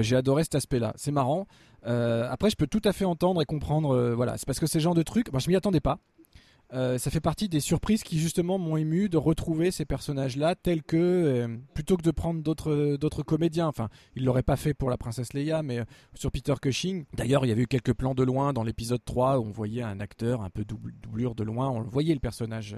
J'ai 0.00 0.14
adoré 0.16 0.44
cet 0.44 0.54
aspect-là. 0.54 0.92
C'est 0.96 1.10
marrant. 1.10 1.46
Euh, 1.86 2.28
après, 2.30 2.50
je 2.50 2.56
peux 2.56 2.66
tout 2.66 2.82
à 2.84 2.92
fait 2.92 3.04
entendre 3.04 3.40
et 3.42 3.44
comprendre. 3.44 3.90
euh, 3.96 4.14
voilà, 4.14 4.36
c'est 4.36 4.46
parce 4.46 4.60
que 4.60 4.66
c'est 4.66 4.78
le 4.78 4.82
genre 4.84 4.94
de 4.94 5.02
truc. 5.02 5.32
Moi, 5.32 5.40
je 5.40 5.48
m'y 5.48 5.56
attendais 5.56 5.80
pas. 5.80 5.98
Euh, 6.72 6.98
ça 6.98 7.10
fait 7.10 7.20
partie 7.20 7.48
des 7.48 7.58
surprises 7.58 8.04
qui 8.04 8.18
justement 8.20 8.56
m'ont 8.56 8.76
ému 8.76 9.08
de 9.08 9.16
retrouver 9.16 9.72
ces 9.72 9.84
personnages-là 9.84 10.54
tels 10.54 10.84
que 10.84 10.96
euh, 10.96 11.56
plutôt 11.74 11.96
que 11.96 12.02
de 12.02 12.12
prendre 12.12 12.42
d'autres 12.42 12.96
d'autres 12.96 13.24
comédiens. 13.24 13.66
Enfin, 13.66 13.88
ils 14.14 14.24
l'auraient 14.24 14.44
pas 14.44 14.56
fait 14.56 14.72
pour 14.72 14.88
la 14.88 14.96
princesse 14.96 15.32
Leia, 15.32 15.62
mais 15.64 15.80
euh, 15.80 15.84
sur 16.14 16.30
Peter 16.30 16.54
Cushing. 16.62 17.06
D'ailleurs, 17.14 17.44
il 17.44 17.48
y 17.48 17.52
avait 17.52 17.62
eu 17.62 17.66
quelques 17.66 17.92
plans 17.94 18.14
de 18.14 18.22
loin 18.22 18.52
dans 18.52 18.62
l'épisode 18.62 19.04
3 19.04 19.38
où 19.40 19.46
on 19.46 19.50
voyait 19.50 19.82
un 19.82 19.98
acteur 19.98 20.42
un 20.42 20.50
peu 20.50 20.64
double- 20.64 20.94
doublure 21.02 21.34
de 21.34 21.42
loin. 21.42 21.68
On 21.70 21.80
le 21.80 21.88
voyait 21.88 22.14
le 22.14 22.20
personnage. 22.20 22.76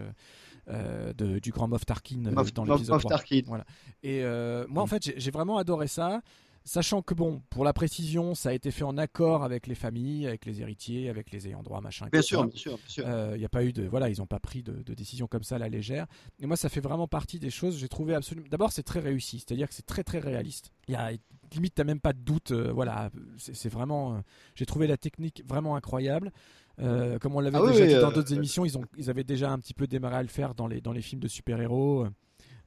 de- 0.68 1.40
du 1.40 1.50
grand 1.50 1.66
Moff 1.66 1.84
Tarkin 1.84 2.18
Moff- 2.18 2.52
dans 2.54 2.64
l'épisode 2.76 2.94
Moff 2.94 3.02
3. 3.02 3.10
Tarkin. 3.10 3.40
Voilà. 3.46 3.64
Et 4.04 4.22
moi, 4.68 4.82
en 4.82 4.86
fait, 4.86 5.04
j'ai- 5.04 5.14
j'ai 5.18 5.30
vraiment 5.32 5.58
adoré 5.58 5.88
ça. 5.88 6.22
Sachant 6.64 7.02
que 7.02 7.14
bon, 7.14 7.42
pour 7.50 7.64
la 7.64 7.72
précision, 7.72 8.34
ça 8.34 8.50
a 8.50 8.52
été 8.52 8.70
fait 8.70 8.84
en 8.84 8.96
accord 8.96 9.42
avec 9.42 9.66
les 9.66 9.74
familles, 9.74 10.28
avec 10.28 10.46
les 10.46 10.60
héritiers, 10.60 11.08
avec 11.08 11.32
les 11.32 11.48
ayants 11.48 11.62
droit, 11.62 11.80
machin. 11.80 12.06
Bien 12.12 12.22
sûr, 12.22 12.44
bien 12.44 12.56
sûr, 12.56 12.78
Il 12.98 13.04
euh, 13.04 13.36
n'y 13.36 13.44
a 13.44 13.48
pas 13.48 13.64
eu 13.64 13.72
de, 13.72 13.84
voilà, 13.84 14.08
ils 14.08 14.20
n'ont 14.20 14.26
pas 14.26 14.38
pris 14.38 14.62
de, 14.62 14.72
de, 14.72 14.94
décision 14.94 15.26
comme 15.26 15.42
ça 15.42 15.56
à 15.56 15.58
la 15.58 15.68
légère. 15.68 16.06
Et 16.40 16.46
moi, 16.46 16.56
ça 16.56 16.68
fait 16.68 16.80
vraiment 16.80 17.08
partie 17.08 17.40
des 17.40 17.50
choses. 17.50 17.78
J'ai 17.78 17.88
trouvé 17.88 18.14
absolument. 18.14 18.46
D'abord, 18.48 18.70
c'est 18.70 18.84
très 18.84 19.00
réussi, 19.00 19.40
c'est-à-dire 19.40 19.68
que 19.68 19.74
c'est 19.74 19.86
très 19.86 20.04
très 20.04 20.20
réaliste. 20.20 20.72
Il 20.86 20.92
y 20.92 20.96
a 20.96 21.10
limite, 21.52 21.74
t'as 21.74 21.84
même 21.84 22.00
pas 22.00 22.12
de 22.12 22.20
doute. 22.20 22.52
Euh, 22.52 22.72
voilà, 22.72 23.10
c'est 23.38 23.68
vraiment. 23.68 24.14
Euh, 24.14 24.18
j'ai 24.54 24.66
trouvé 24.66 24.86
la 24.86 24.96
technique 24.96 25.42
vraiment 25.46 25.74
incroyable. 25.74 26.30
comme 26.78 27.34
on 27.34 27.40
l'avait 27.40 27.58
ah 27.58 27.72
déjà 27.72 27.86
dit 27.86 27.94
dans 27.94 28.12
d'autres 28.12 28.32
émissions, 28.32 28.64
ils, 28.64 28.78
ont, 28.78 28.84
ils 28.96 29.10
avaient 29.10 29.24
déjà 29.24 29.50
un 29.50 29.58
petit 29.58 29.74
peu 29.74 29.88
démarré 29.88 30.16
à 30.16 30.22
le 30.22 30.28
faire 30.28 30.54
dans 30.54 30.68
les, 30.68 30.80
dans 30.80 30.92
les 30.92 31.02
films 31.02 31.20
de 31.20 31.28
super-héros. 31.28 32.06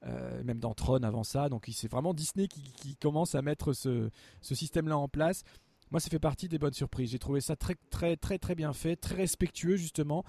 Euh, 0.04 0.44
même 0.44 0.60
dans 0.60 0.74
Tron 0.74 1.02
avant 1.04 1.24
ça. 1.24 1.50
Donc 1.50 1.68
c'est 1.72 1.90
vraiment 1.90 2.14
Disney 2.14 2.48
qui, 2.48 2.96
commence 2.98 3.34
à 3.34 3.42
mettre 3.42 3.74
ce, 3.74 4.10
système-là 4.42 4.98
en 4.98 5.08
place. 5.08 5.44
Moi, 5.92 6.00
ça 6.00 6.10
fait 6.10 6.20
partie 6.20 6.48
des 6.48 6.60
bonnes 6.60 6.74
surprises. 6.74 7.12
J'ai 7.12 7.20
trouvé 7.20 7.42
ça 7.42 7.56
très, 7.56 7.76
très, 7.90 8.16
très, 8.16 8.38
très 8.38 8.56
bien 8.56 8.74
fait, 8.74 8.96
très 8.96 9.16
respectueux 9.16 9.78
justement. 9.78 10.24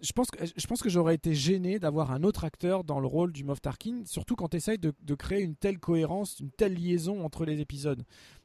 Je 0.00 0.12
pense 0.12 0.80
que, 0.80 0.88
j'aurais 0.88 1.14
été 1.14 1.34
gêné 1.34 1.78
d'avoir 1.78 2.10
un 2.10 2.22
autre 2.22 2.44
acteur 2.44 2.84
dans 2.84 3.00
le 3.00 3.06
rôle 3.06 3.32
du 3.32 3.44
Moff 3.44 3.60
Tarkin, 3.60 4.02
surtout 4.06 4.34
quand 4.34 4.48
tu 4.48 4.56
essayes 4.56 4.78
de, 4.78 5.14
créer 5.14 5.42
une 5.42 5.56
telle 5.56 5.78
cohérence, 5.78 6.40
une 6.40 6.50
telle 6.50 6.74
liaison 6.74 7.22
entre 7.22 7.44
les 7.44 7.60
épisodes. 7.60 8.02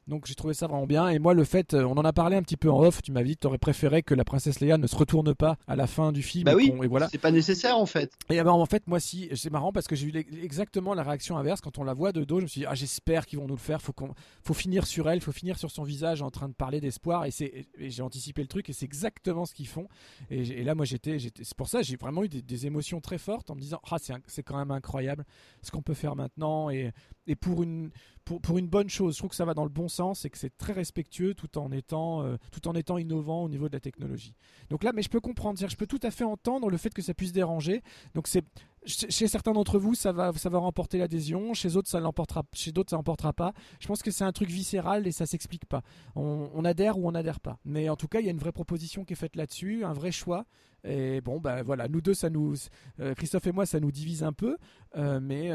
Donc 0.08 0.28
j'ai 0.28 0.36
trouvé 0.36 0.54
ça 0.54 0.68
vraiment 0.68 0.86
bien. 0.86 1.10
Et 1.10 1.18
moi, 1.18 1.34
le 1.34 1.44
fait, 1.44 1.74
euh, 1.74 1.84
on 1.84 1.94
en 1.94 2.06
a 2.06 2.14
parlé 2.14 2.36
un 2.36 2.44
petit 2.44 2.58
peu 2.58 2.70
en 2.70 2.80
off. 2.80 3.02
Tu 3.02 3.12
m'avais 3.12 3.30
dit 3.30 3.36
que 3.36 3.42
tu 3.42 3.48
aurais 3.48 3.58
préféré 3.58 4.04
que 4.04 4.14
la 4.14 4.24
princesse 4.24 4.60
Leia 4.60 4.78
ne 4.78 4.86
se 4.86 4.96
retourne 4.96 5.34
pas 5.34 5.58
à 5.68 5.76
la 5.76 5.88
fin 5.88 6.12
du 6.12 6.22
film. 6.22 6.44
Bah 6.44 6.54
oui. 6.56 6.72
Et 6.84 6.88
voilà. 6.88 7.08
C'est 7.10 7.18
pas 7.18 7.32
nécessaire 7.32 7.78
en 7.78 7.88
fait. 7.88 8.14
Et 8.30 8.36
ben, 8.36 8.52
en 8.52 8.66
fait, 8.68 8.86
moi 8.88 9.00
si, 9.00 9.30
c'est 9.34 9.52
marrant 9.52 9.72
parce 9.72 9.88
que 9.88 9.96
j'ai 9.96 10.08
eu 10.08 10.26
exactement 10.44 10.94
la 10.94 11.02
réaction 11.02 11.38
inverse 11.38 11.60
quand 11.60 11.80
on 11.80 11.84
la 11.84 11.96
voit 11.96 12.12
de 12.12 12.24
dos. 12.24 12.38
Je 12.38 12.44
me 12.44 12.48
suis 12.48 12.62
dit, 12.62 12.68
ah 12.68 12.76
j'espère 12.76 13.26
qu'ils 13.26 13.40
vont 13.40 13.48
nous 13.48 13.56
le 13.56 13.60
faire. 13.60 13.82
Faut 13.82 13.94
qu'on, 13.94 14.14
faut 14.44 14.54
finir 14.54 14.86
sur 14.86 15.10
elle, 15.10 15.22
faut 15.22 15.32
finir 15.32 15.58
sur 15.58 15.72
son 15.72 15.84
visage 15.84 16.22
en 16.22 16.30
train 16.30 16.50
de 16.50 16.54
parler 16.54 16.80
d'espoir. 16.80 17.26
Et 17.26 17.32
c'est, 17.32 17.66
j'ai 17.80 18.04
anticipé 18.04 18.44
le 18.44 18.48
truc 18.48 18.70
et 18.70 18.74
c'est 18.74 18.86
exactement 18.86 19.46
ce 19.46 19.56
qu'ils 19.56 19.68
font. 19.68 19.88
Et, 20.30 20.64
là, 20.64 20.76
moi 20.76 20.86
j'étais, 20.86 21.18
j'étais, 21.18 21.44
c'est 21.44 21.58
pour 21.58 21.68
ça 21.68 21.82
j'ai 21.82 21.96
vraiment 21.96 22.24
eu 22.24 22.30
des, 22.30 22.66
émotions 22.66 23.02
très 23.02 23.18
fortes 23.18 23.50
en 23.50 23.56
me 23.56 23.60
disant, 23.60 23.82
ah 23.92 23.98
c'est, 24.00 24.14
c'est 24.28 24.44
quand 24.44 24.58
même 24.58 24.72
incroyable 24.72 25.26
ce 25.62 25.72
qu'on 25.72 25.82
peut 25.82 25.94
faire 25.94 26.16
maintenant 26.16 26.70
et, 26.70 26.92
et 27.28 27.36
pour 27.36 27.64
une 27.64 27.92
pour, 28.24 28.42
pour, 28.42 28.58
une 28.58 28.68
bonne 28.68 28.90
chose. 28.90 29.14
Je 29.14 29.20
trouve 29.20 29.30
que 29.30 29.36
ça 29.36 29.46
va 29.46 29.54
dans 29.54 29.64
le 29.64 29.70
bon 29.70 29.88
sens 29.88 30.26
et 30.26 30.32
que 30.32 30.38
c'est 30.38 30.58
très 30.58 30.74
respectueux 30.74 31.36
tout 31.36 31.60
en 31.60 31.72
étant 31.72 32.24
euh, 32.24 32.38
tout 32.52 32.68
en 32.68 32.74
étant 32.74 32.98
innovant 32.98 33.44
au 33.44 33.50
niveau 33.50 33.68
de 33.68 33.74
la 33.74 33.80
technologie. 33.80 34.34
Donc 34.70 34.84
là, 34.84 34.92
mais 34.94 35.04
je 35.04 35.10
peux 35.10 35.20
comprendre, 35.20 35.60
je 35.60 35.76
peux 35.76 35.88
tout 35.88 36.00
à 36.02 36.12
fait 36.12 36.24
entendre 36.24 36.70
le 36.70 36.78
fait 36.78 36.94
que 36.94 37.02
ça 37.02 37.14
puisse 37.14 37.32
déranger. 37.32 37.84
Donc 38.16 38.28
c'est 38.28 38.44
chez 38.86 39.28
certains 39.28 39.54
d'entre 39.54 39.80
vous, 39.80 39.96
ça 39.96 40.12
va, 40.12 40.32
ça 40.34 40.50
va 40.50 40.60
remporter 40.60 40.98
l'adhésion. 40.98 41.54
Chez 41.54 41.70
d'autres, 41.70 41.90
ça 41.90 42.00
l'emportera. 42.00 42.44
Chez 42.54 42.72
l'emportera 42.92 43.34
pas. 43.34 43.54
Je 43.80 43.88
pense 43.88 44.02
que 44.02 44.12
c'est 44.12 44.24
un 44.24 44.32
truc 44.32 44.50
viscéral 44.50 45.08
et 45.08 45.12
ça 45.12 45.26
s'explique 45.26 45.66
pas. 45.66 45.82
On, 46.16 46.64
adhère 46.66 46.98
ou 46.98 47.08
on 47.08 47.12
n'adhère 47.12 47.40
pas. 47.40 47.58
Mais 47.66 47.90
en 47.90 47.96
tout 47.96 48.08
cas, 48.08 48.20
il 48.20 48.26
y 48.26 48.28
a 48.28 48.32
une 48.32 48.38
vraie 48.38 48.52
proposition 48.52 49.04
qui 49.04 49.14
est 49.14 49.18
faite 49.18 49.36
là-dessus, 49.36 49.84
un 49.84 49.94
vrai 49.94 50.12
choix. 50.12 50.46
Et 50.84 51.20
bon, 51.22 51.40
ben 51.40 51.64
voilà, 51.64 51.88
nous 51.88 52.02
deux, 52.02 52.14
ça 52.14 52.30
nous, 52.30 52.54
euh, 53.00 53.16
Christophe 53.16 53.48
et 53.48 53.52
moi, 53.52 53.66
ça 53.66 53.80
nous 53.80 53.92
divise 53.92 54.24
un 54.24 54.34
peu, 54.34 54.58
euh, 54.96 55.20
mais 55.20 55.50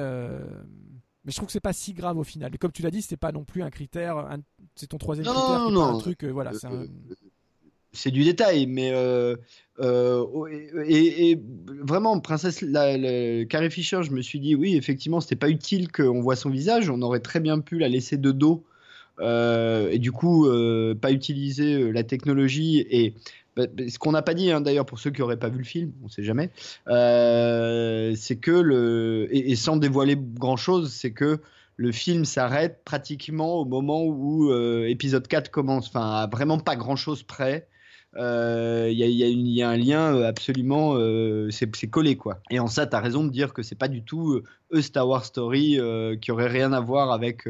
mais 1.25 1.33
je 1.33 1.37
trouve 1.37 1.47
que 1.47 1.53
c'est 1.53 1.61
pas 1.61 1.73
si 1.73 1.93
grave 1.93 2.19
au 2.19 2.25
final. 2.25 2.55
Et 2.55 2.59
comme 2.59 2.73
tu 2.73 2.83
l'as 2.83 2.91
dit, 2.91 3.03
c'est 3.03 3.17
pas 3.17 3.33
non 3.33 3.45
plus 3.45 3.63
un 3.63 3.71
critère. 3.71 4.27
C'est 4.75 4.87
ton 4.87 4.99
troisième 4.99 5.27
critère. 5.27 5.59
Non, 5.59 5.71
non, 5.71 5.85
un 5.85 5.99
truc. 5.99 6.25
Euh, 6.25 6.31
voilà. 6.31 6.53
Euh, 6.65 6.87
c'est 7.93 8.11
du 8.11 8.25
détail, 8.25 8.67
mais 8.67 8.91
euh, 8.93 9.37
et, 10.87 11.39
vraiment, 11.83 12.19
princesse 12.21 12.63
la, 12.63 13.45
Carrie 13.45 13.71
Fisher, 13.71 14.03
je 14.03 14.13
me 14.13 14.23
suis 14.23 14.41
dit 14.41 14.55
oui, 14.55 14.77
effectivement, 14.77 15.21
c'était 15.21 15.37
pas 15.37 15.51
utile 15.51 15.93
qu'on 15.93 16.21
voit 16.21 16.37
son 16.37 16.51
visage. 16.51 16.89
On 16.89 17.03
aurait 17.03 17.21
très 17.21 17.41
bien 17.41 17.59
pu 17.61 17.79
la 17.79 17.89
laisser 17.89 18.17
de 18.17 18.31
dos 18.31 18.65
et 19.23 19.99
du 19.99 20.13
coup 20.13 20.49
pas 21.01 21.13
utiliser 21.13 21.93
la 21.93 22.05
technologie 22.05 22.79
et 22.89 23.15
ce 23.57 23.99
qu'on 23.99 24.13
n'a 24.13 24.23
pas 24.23 24.35
dit 24.35 24.51
hein, 24.51 24.61
d'ailleurs 24.61 24.87
pour 24.87 24.99
ceux 24.99 25.11
qui 25.11 25.21
n'auraient 25.21 25.39
pas 25.39 25.49
vu 25.49 25.59
le 25.59 25.65
film, 25.65 25.93
on 26.03 26.07
ne 26.07 26.11
sait 26.11 26.23
jamais, 26.23 26.51
euh, 26.89 28.15
c'est 28.17 28.37
que 28.37 28.51
le 28.51 29.29
et, 29.31 29.57
sans 29.57 29.77
dévoiler 29.77 30.17
grand 30.17 30.57
chose, 30.57 30.93
c'est 30.93 31.13
que 31.13 31.41
le 31.77 31.93
film 31.93 32.25
s'arrête 32.25 32.83
pratiquement 32.85 33.55
au 33.57 33.65
moment 33.65 34.05
où 34.05 34.51
euh, 34.51 34.87
épisode 34.87 35.27
4 35.27 35.51
commence. 35.51 35.89
Enfin, 35.89 36.29
vraiment 36.31 36.59
pas 36.59 36.77
grand 36.77 36.97
chose 36.97 37.23
près. 37.23 37.69
Il 38.15 38.21
euh, 38.21 38.91
y, 38.91 39.05
y, 39.05 39.63
a 39.63 39.69
un 39.69 39.77
lien 39.77 40.23
absolument, 40.23 40.97
c'est 41.51 41.89
collé 41.89 42.17
quoi. 42.17 42.41
Et 42.51 42.59
en 42.59 42.67
ça, 42.67 42.87
tu 42.87 42.97
as 42.97 43.01
raison 43.01 43.25
de 43.25 43.31
dire 43.31 43.55
que 43.55 43.63
c'est 43.63 43.79
pas 43.79 43.89
du 43.89 44.03
tout 44.03 44.43
A 44.73 44.83
Star 44.83 45.09
Wars 45.09 45.25
Story 45.25 45.79
qui 46.21 46.31
aurait 46.31 46.49
rien 46.49 46.73
à 46.73 46.81
voir 46.81 47.13
avec 47.13 47.47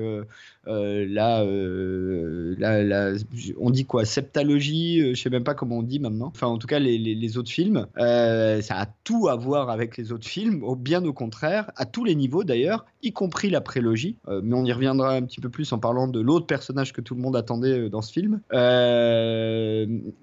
euh, 0.69 1.07
euh, 1.43 2.55
là, 2.59 3.15
on 3.59 3.71
dit 3.71 3.87
quoi 3.87 4.05
Septalogie, 4.05 5.01
euh, 5.01 5.15
je 5.15 5.21
sais 5.23 5.31
même 5.31 5.45
pas 5.45 5.55
comment 5.55 5.79
on 5.79 5.83
dit 5.83 5.99
maintenant. 6.01 6.27
Enfin, 6.27 6.49
en 6.49 6.59
tout 6.59 6.67
cas, 6.67 6.79
les, 6.79 7.39
autres 7.39 7.51
films, 7.51 7.87
ça 7.97 8.77
a 8.77 8.87
tout 9.05 9.29
à 9.29 9.37
voir 9.37 9.71
avec 9.71 9.97
les 9.97 10.13
autres 10.13 10.27
films, 10.27 10.65
bien 10.79 11.05
au 11.05 11.13
contraire, 11.13 11.71
à 11.77 11.87
tous 11.87 12.05
les 12.05 12.15
niveaux 12.15 12.45
d'ailleurs, 12.45 12.85
y 13.03 13.13
compris 13.13 13.51
la 13.51 13.61
prélogie. 13.61 14.17
mais 14.43 14.55
on 14.55 14.65
y 14.65 14.73
reviendra 14.73 15.15
un 15.15 15.23
petit 15.23 15.41
peu 15.41 15.49
plus 15.49 15.73
en 15.73 15.79
parlant 15.79 16.09
de 16.09 16.21
l'autre 16.21 16.47
personnage 16.47 16.93
que 16.93 17.01
tout 17.01 17.15
le 17.15 17.21
monde 17.21 17.37
attendait 17.37 17.89
dans 17.89 18.03
ce 18.03 18.13
film. 18.13 18.41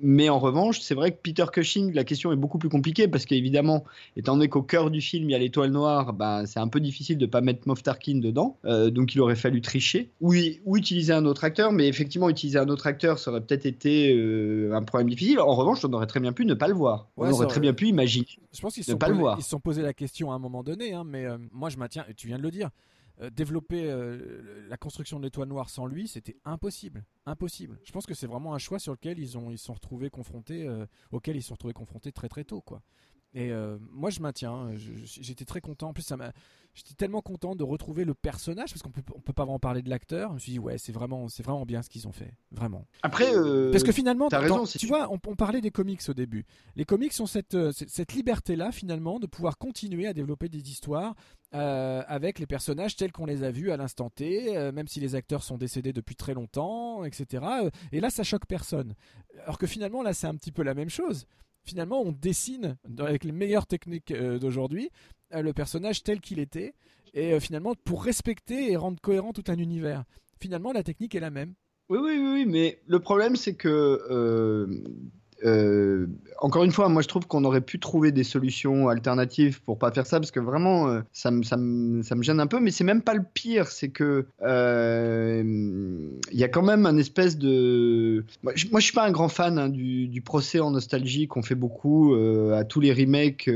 mais 0.01 0.29
en 0.29 0.39
revanche, 0.39 0.81
c'est 0.81 0.95
vrai 0.95 1.11
que 1.11 1.17
Peter 1.21 1.45
Cushing, 1.51 1.93
la 1.93 2.03
question 2.03 2.31
est 2.31 2.35
beaucoup 2.35 2.57
plus 2.57 2.69
compliquée 2.69 3.07
parce 3.07 3.25
qu'évidemment, 3.25 3.85
étant 4.15 4.33
donné 4.35 4.49
qu'au 4.49 4.63
cœur 4.63 4.91
du 4.91 5.01
film 5.01 5.29
il 5.29 5.31
y 5.31 5.35
a 5.35 5.39
l'étoile 5.39 5.71
noire, 5.71 6.13
bah, 6.13 6.45
c'est 6.45 6.59
un 6.59 6.67
peu 6.67 6.79
difficile 6.87 7.17
de 7.17 7.25
pas 7.25 7.41
mettre 7.41 7.67
Moff 7.67 7.83
Tarkin 7.83 8.19
dedans, 8.19 8.57
donc 8.63 9.15
il 9.15 9.21
aurait 9.21 9.35
fallu 9.35 9.61
tricher 9.61 10.11
ou, 10.21 10.33
utiliser 10.75 11.13
un 11.13 11.25
autre 11.25 11.43
acteur, 11.43 11.71
mais 11.71 11.87
effectivement, 11.87 12.29
utiliser 12.29 12.59
un 12.59 12.69
autre 12.69 12.87
acteur, 12.87 13.19
ça 13.19 13.31
aurait 13.31 13.41
peut-être 13.41 13.65
été 13.65 14.13
euh, 14.13 14.73
un 14.73 14.83
problème 14.83 15.09
difficile. 15.09 15.39
En 15.39 15.55
revanche, 15.55 15.83
on 15.83 15.93
aurait 15.93 16.07
très 16.07 16.19
bien 16.19 16.33
pu 16.33 16.45
ne 16.45 16.53
pas 16.53 16.67
le 16.67 16.73
voir. 16.73 17.09
on 17.17 17.29
aurait 17.29 17.47
très 17.47 17.59
bien 17.59 17.73
pu 17.73 17.87
imaginer 17.87 18.27
je 18.53 18.61
pense 18.61 18.73
qu'ils 18.73 18.83
ne 18.87 18.95
pas 18.95 19.09
le 19.09 19.15
voir. 19.15 19.37
Ils 19.37 19.43
se 19.43 19.49
sont 19.49 19.59
posé 19.59 19.83
la 19.83 19.93
question 19.93 20.31
à 20.31 20.35
un 20.35 20.39
moment 20.39 20.63
donné, 20.63 20.93
hein, 20.93 21.03
mais 21.03 21.25
euh, 21.25 21.37
moi 21.51 21.69
je 21.69 21.77
maintiens, 21.77 22.05
tu 22.15 22.25
viens 22.25 22.37
de 22.37 22.43
le 22.43 22.49
dire, 22.49 22.71
euh, 23.21 23.29
développer 23.29 23.93
la 24.67 24.77
construction 24.77 25.19
de 25.19 25.25
l'étoile 25.25 25.47
noire 25.47 25.69
sans 25.69 25.85
lui, 25.85 26.07
c'était 26.07 26.37
impossible, 26.43 27.05
impossible. 27.27 27.79
Je 27.83 27.91
pense 27.91 28.07
que 28.07 28.15
c'est 28.15 28.25
vraiment 28.25 28.55
un 28.55 28.57
choix 28.57 28.79
sur 28.79 28.93
lequel 28.93 29.19
ils 29.19 29.37
ont 29.37 29.51
ils 29.51 29.59
sont 29.59 29.73
retrouvés 29.73 30.09
confrontés, 30.09 30.67
auquel 31.11 31.35
ils 31.35 31.41
se 31.41 31.49
sont 31.49 31.53
retrouvés 31.53 31.73
confrontés 31.73 32.11
très 32.11 32.29
très 32.29 32.43
tôt, 32.43 32.61
quoi. 32.61 32.81
Et 33.33 33.51
moi 33.79 34.09
je 34.09 34.19
maintiens, 34.19 34.71
j'étais 34.75 35.45
très 35.45 35.61
content. 35.61 35.89
En 35.89 35.93
plus, 35.93 36.11
J'étais 36.77 36.93
tellement 36.93 37.21
content 37.21 37.55
de 37.55 37.63
retrouver 37.63 38.05
le 38.05 38.13
personnage 38.13 38.69
parce 38.69 38.83
qu'on 38.83 38.91
peut 38.91 39.01
on 39.15 39.19
peut 39.19 39.33
pas 39.33 39.45
vraiment 39.45 39.57
parler 39.57 39.81
de 39.81 39.89
l'acteur. 39.89 40.29
Je 40.29 40.33
me 40.35 40.39
suis 40.39 40.51
dit 40.51 40.59
ouais 40.59 40.77
c'est 40.77 40.91
vraiment 40.91 41.27
c'est 41.27 41.41
vraiment 41.41 41.65
bien 41.65 41.81
ce 41.81 41.89
qu'ils 41.89 42.07
ont 42.07 42.11
fait 42.11 42.35
vraiment. 42.51 42.85
Après 43.01 43.35
euh, 43.35 43.71
parce 43.71 43.83
que 43.83 43.91
finalement 43.91 44.29
tu 44.29 44.85
vois 44.85 45.09
on, 45.11 45.17
parlait 45.35 45.59
des 45.59 45.71
comics 45.71 46.01
au 46.07 46.13
début. 46.13 46.45
Les 46.75 46.85
comics 46.85 47.13
ont 47.19 47.25
cette 47.25 47.55
euh, 47.55 47.71
cette 47.71 48.13
liberté 48.13 48.55
là 48.55 48.71
finalement 48.71 49.17
de 49.17 49.25
pouvoir 49.25 49.57
continuer 49.57 50.05
à 50.05 50.13
développer 50.13 50.49
des 50.49 50.69
histoires 50.69 51.15
euh, 51.55 52.03
avec 52.05 52.37
les 52.37 52.45
personnages 52.45 52.95
tels 52.95 53.11
qu'on 53.11 53.25
les 53.25 53.41
a 53.41 53.49
vus 53.49 53.71
à 53.71 53.77
l'instant 53.77 54.11
T, 54.11 54.53
même 54.71 54.87
si 54.87 54.99
les 54.99 55.15
acteurs 55.15 55.41
sont 55.41 55.57
décédés 55.57 55.93
depuis 55.93 56.15
très 56.15 56.35
longtemps, 56.35 57.03
etc. 57.05 57.43
et 57.91 57.99
là 57.99 58.11
ça 58.11 58.21
choque 58.21 58.45
personne. 58.45 58.93
Alors 59.41 59.57
que 59.57 59.65
finalement 59.65 60.03
là 60.03 60.13
c'est 60.13 60.27
un 60.27 60.35
petit 60.35 60.51
peu 60.51 60.61
la 60.61 60.75
même 60.75 60.91
chose 60.91 61.25
finalement 61.67 62.01
on 62.01 62.11
dessine 62.11 62.77
avec 62.97 63.23
les 63.23 63.31
meilleures 63.31 63.67
techniques 63.67 64.13
d'aujourd'hui 64.13 64.89
euh, 65.33 65.41
le 65.41 65.51
personnage 65.51 66.03
tel 66.03 66.21
qu'il 66.21 66.39
était, 66.39 66.73
et 67.13 67.33
euh, 67.33 67.41
finalement 67.41 67.75
pour 67.83 68.03
respecter 68.03 68.71
et 68.71 68.77
rendre 68.77 69.01
cohérent 69.01 69.33
tout 69.33 69.43
un 69.47 69.57
univers. 69.57 70.05
Finalement, 70.39 70.71
la 70.71 70.83
technique 70.83 71.15
est 71.15 71.19
la 71.19 71.31
même. 71.31 71.53
Oui, 71.89 71.99
oui, 72.01 72.17
oui, 72.17 72.45
mais 72.45 72.79
le 72.87 72.99
problème, 72.99 73.35
c'est 73.35 73.55
que 73.55 74.01
euh, 74.09 74.67
euh, 75.45 76.07
encore 76.39 76.63
une 76.63 76.71
fois, 76.71 76.89
moi 76.89 77.01
je 77.01 77.07
trouve 77.07 77.27
qu'on 77.27 77.43
aurait 77.43 77.61
pu 77.61 77.79
trouver 77.79 78.11
des 78.11 78.23
solutions 78.23 78.89
alternatives 78.89 79.61
pour 79.61 79.77
pas 79.77 79.91
faire 79.91 80.05
ça 80.05 80.19
parce 80.19 80.31
que 80.31 80.39
vraiment 80.39 80.87
euh, 80.87 81.01
ça, 81.13 81.31
me, 81.31 81.43
ça, 81.43 81.57
ça, 82.01 82.15
gêne 82.21 82.39
un 82.39 82.47
peu, 82.47 82.59
mais 82.59 82.71
c'est 82.71 82.83
même 82.83 83.01
pas 83.01 83.13
le 83.13 83.23
pire, 83.33 83.67
c'est 83.67 83.89
que 83.89 84.25
euh, 84.41 85.43
il 86.31 86.39
y 86.39 86.43
a 86.43 86.47
quand 86.47 86.63
même 86.63 86.85
un 86.85 86.97
espèce 86.97 87.37
de. 87.37 88.25
Moi 88.43 88.53
je, 88.55 88.67
moi, 88.71 88.81
suis 88.81 88.93
pas 88.93 89.05
un 89.05 89.11
grand 89.11 89.29
fan 89.29 89.57
hein, 89.57 89.69
du, 89.69 90.07
du, 90.07 90.21
procès 90.21 90.59
en 90.59 90.71
nostalgie 90.71 91.27
qu'on 91.27 91.43
fait 91.43 91.55
beaucoup 91.55 92.15
à 92.53 92.63
tous 92.63 92.79
les 92.79 92.93
remakes, 92.93 93.49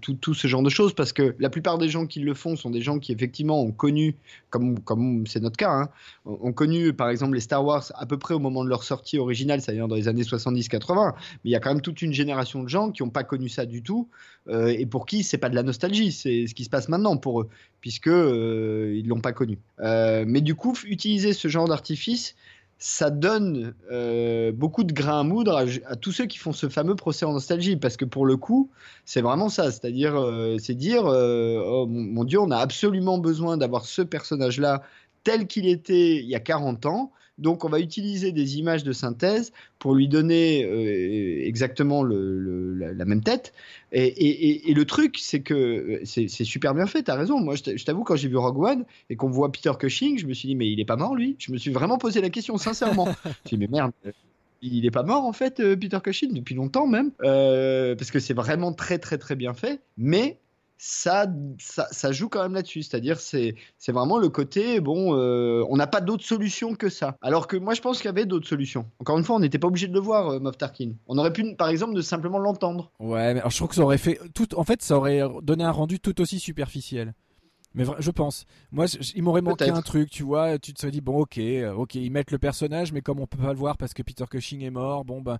tout, 0.00 0.14
tout, 0.14 0.34
ce 0.34 0.46
genre 0.46 0.62
de 0.62 0.70
choses 0.70 0.94
parce 0.94 1.12
que 1.12 1.34
la 1.38 1.50
plupart 1.50 1.78
des 1.78 1.88
gens 1.88 2.06
qui 2.06 2.20
le 2.20 2.34
font 2.34 2.56
sont 2.56 2.70
des 2.70 2.80
gens 2.80 2.98
qui 2.98 3.12
effectivement 3.12 3.60
ont 3.60 3.72
connu, 3.72 4.14
comme 4.50 4.78
comme 4.80 5.26
c'est 5.26 5.40
notre 5.40 5.56
cas, 5.56 5.70
hein, 5.70 5.88
ont 6.24 6.52
connu 6.52 6.92
par 6.92 7.08
exemple 7.10 7.34
les 7.34 7.40
Star 7.40 7.64
Wars 7.64 7.84
à 7.94 8.06
peu 8.06 8.18
près 8.18 8.34
au 8.34 8.38
moment 8.38 8.64
de 8.64 8.68
leur 8.68 8.84
sortie 8.84 9.18
originale, 9.18 9.60
c'est-à-dire 9.60 9.88
dans 9.88 9.96
les 9.96 10.08
années 10.08 10.22
70-80 10.22 11.07
mais 11.16 11.50
il 11.50 11.52
y 11.52 11.56
a 11.56 11.60
quand 11.60 11.70
même 11.70 11.82
toute 11.82 12.02
une 12.02 12.12
génération 12.12 12.62
de 12.62 12.68
gens 12.68 12.90
qui 12.90 13.02
n'ont 13.02 13.10
pas 13.10 13.24
connu 13.24 13.48
ça 13.48 13.66
du 13.66 13.82
tout 13.82 14.08
euh, 14.48 14.68
et 14.68 14.86
pour 14.86 15.06
qui 15.06 15.22
c'est 15.22 15.38
pas 15.38 15.48
de 15.48 15.54
la 15.54 15.62
nostalgie, 15.62 16.12
c'est 16.12 16.46
ce 16.46 16.54
qui 16.54 16.64
se 16.64 16.70
passe 16.70 16.88
maintenant 16.88 17.16
pour 17.16 17.42
eux, 17.42 17.48
puisque 17.80 18.08
euh, 18.08 18.94
ils 18.96 19.06
l'ont 19.06 19.20
pas 19.20 19.32
connu. 19.32 19.58
Euh, 19.80 20.24
mais 20.26 20.40
du 20.40 20.54
coup, 20.54 20.74
utiliser 20.86 21.32
ce 21.32 21.48
genre 21.48 21.68
d'artifice, 21.68 22.34
ça 22.80 23.10
donne 23.10 23.74
beaucoup 24.54 24.84
de 24.84 24.92
grains 24.92 25.20
à 25.20 25.22
moudre 25.24 25.66
à, 25.84 25.96
tous 25.96 26.12
ceux 26.12 26.26
qui 26.26 26.38
font 26.38 26.52
ce 26.52 26.68
fameux 26.68 26.94
procès 26.94 27.26
en 27.26 27.32
nostalgie, 27.32 27.76
parce 27.76 27.96
que 27.96 28.04
pour 28.04 28.24
le 28.24 28.36
coup, 28.36 28.70
c'est 29.04 29.20
vraiment 29.20 29.48
ça, 29.48 29.72
c'est-à-dire, 29.72 30.14
c'est 30.60 30.76
dire, 30.76 31.02
oh, 31.04 31.86
mon, 31.88 32.22
Dieu, 32.22 32.38
on 32.38 32.52
a 32.52 32.58
absolument 32.58 33.18
besoin 33.18 33.56
d'avoir 33.56 33.84
ce 33.84 34.00
personnage-là 34.00 34.82
tel 35.24 35.48
qu'il 35.48 35.66
était 35.66 36.18
il 36.18 36.26
y 36.26 36.36
a 36.36 36.40
40 36.40 36.86
ans. 36.86 37.10
Donc 37.38 37.64
on 37.64 37.68
va 37.68 37.80
utiliser 37.80 38.32
des 38.32 38.58
images 38.58 38.84
de 38.84 38.92
synthèse 38.92 39.52
pour 39.78 39.94
lui 39.94 40.08
donner 40.08 40.64
euh, 40.64 41.46
exactement 41.46 42.02
le, 42.02 42.74
la, 42.74 42.92
la, 42.92 43.04
même 43.04 43.22
tête. 43.22 43.54
Et, 43.92 44.06
et, 44.06 44.70
et 44.70 44.74
le 44.74 44.84
truc, 44.84 45.18
c'est 45.18 45.40
que 45.40 46.00
c'est 46.04 46.28
super 46.28 46.74
bien 46.74 46.86
fait, 46.86 47.04
tu 47.04 47.10
as 47.10 47.14
raison. 47.14 47.40
Moi, 47.40 47.54
je 47.56 47.84
t'avoue, 47.84 48.04
quand 48.04 48.16
j'ai 48.16 48.28
vu 48.28 48.36
Rogue 48.36 48.58
One 48.58 48.84
et 49.08 49.16
qu'on 49.16 49.30
voit 49.30 49.50
Peter 49.52 49.72
Cushing, 49.78 50.18
je 50.18 50.26
me 50.26 50.34
suis 50.34 50.48
dit, 50.48 50.56
mais 50.56 50.68
il 50.68 50.80
est 50.80 50.84
pas 50.84 50.96
mort 50.96 51.14
lui 51.14 51.36
Je 51.38 51.52
me 51.52 51.58
suis 51.58 51.70
vraiment 51.70 51.98
posé 51.98 52.20
la 52.20 52.30
question, 52.30 52.58
sincèrement. 52.58 53.06
je 53.24 53.28
me 53.28 53.34
suis 53.46 53.56
dit, 53.56 53.58
mais 53.58 53.68
merde, 53.68 53.92
il 54.60 54.82
n'est 54.82 54.90
pas 54.90 55.04
mort 55.04 55.24
en 55.24 55.32
fait, 55.32 55.56
Peter 55.76 55.98
Cushing, 56.02 56.32
depuis 56.32 56.54
longtemps 56.54 56.86
même, 56.86 57.12
euh, 57.22 57.94
parce 57.94 58.10
que 58.10 58.18
c'est 58.18 58.34
vraiment 58.34 58.72
très 58.72 58.98
très 58.98 59.18
très 59.18 59.36
bien 59.36 59.54
fait. 59.54 59.80
Mais 59.96 60.38
ça, 60.78 61.26
ça, 61.58 61.88
ça, 61.90 62.12
joue 62.12 62.28
quand 62.28 62.42
même 62.42 62.54
là-dessus. 62.54 62.82
C'est-à-dire, 62.82 63.20
c'est, 63.20 63.56
c'est 63.76 63.92
vraiment 63.92 64.18
le 64.18 64.28
côté, 64.28 64.80
bon, 64.80 65.14
euh, 65.14 65.64
on 65.68 65.76
n'a 65.76 65.88
pas 65.88 66.00
d'autre 66.00 66.24
solution 66.24 66.74
que 66.74 66.88
ça. 66.88 67.16
Alors 67.20 67.48
que 67.48 67.56
moi, 67.56 67.74
je 67.74 67.82
pense 67.82 67.98
qu'il 67.98 68.06
y 68.06 68.08
avait 68.08 68.26
d'autres 68.26 68.48
solutions. 68.48 68.86
Encore 69.00 69.18
une 69.18 69.24
fois, 69.24 69.36
on 69.36 69.40
n'était 69.40 69.58
pas 69.58 69.66
obligé 69.66 69.88
de 69.88 69.92
le 69.92 70.00
voir, 70.00 70.28
euh, 70.28 70.40
Moff 70.40 70.56
Tarkin. 70.56 70.92
On 71.08 71.18
aurait 71.18 71.32
pu, 71.32 71.56
par 71.56 71.68
exemple, 71.68 71.94
de 71.94 72.00
simplement 72.00 72.38
l'entendre. 72.38 72.92
Ouais, 73.00 73.34
mais 73.34 73.40
alors, 73.40 73.50
je 73.50 73.56
trouve 73.56 73.68
que 73.68 73.74
ça 73.74 73.82
aurait 73.82 73.98
fait 73.98 74.20
tout. 74.34 74.54
En 74.54 74.64
fait, 74.64 74.80
ça 74.82 74.96
aurait 74.96 75.22
donné 75.42 75.64
un 75.64 75.72
rendu 75.72 75.98
tout 75.98 76.20
aussi 76.20 76.38
superficiel. 76.38 77.12
Mais 77.74 77.84
je 77.98 78.10
pense. 78.10 78.46
Moi, 78.72 78.86
il 79.14 79.22
m'aurait 79.22 79.42
manqué 79.42 79.68
un 79.68 79.82
truc, 79.82 80.10
tu 80.10 80.22
vois. 80.22 80.58
Tu 80.58 80.72
te 80.72 80.80
serais 80.80 80.90
dit, 80.90 81.00
bon, 81.00 81.18
ok, 81.20 81.38
ok, 81.76 81.94
ils 81.96 82.10
mettent 82.10 82.30
le 82.30 82.38
personnage, 82.38 82.92
mais 82.92 83.02
comme 83.02 83.20
on 83.20 83.26
peut 83.26 83.38
pas 83.38 83.52
le 83.52 83.58
voir 83.58 83.76
parce 83.76 83.94
que 83.94 84.02
Peter 84.02 84.24
Cushing 84.28 84.62
est 84.62 84.70
mort, 84.70 85.04
bon, 85.04 85.20
ben. 85.20 85.38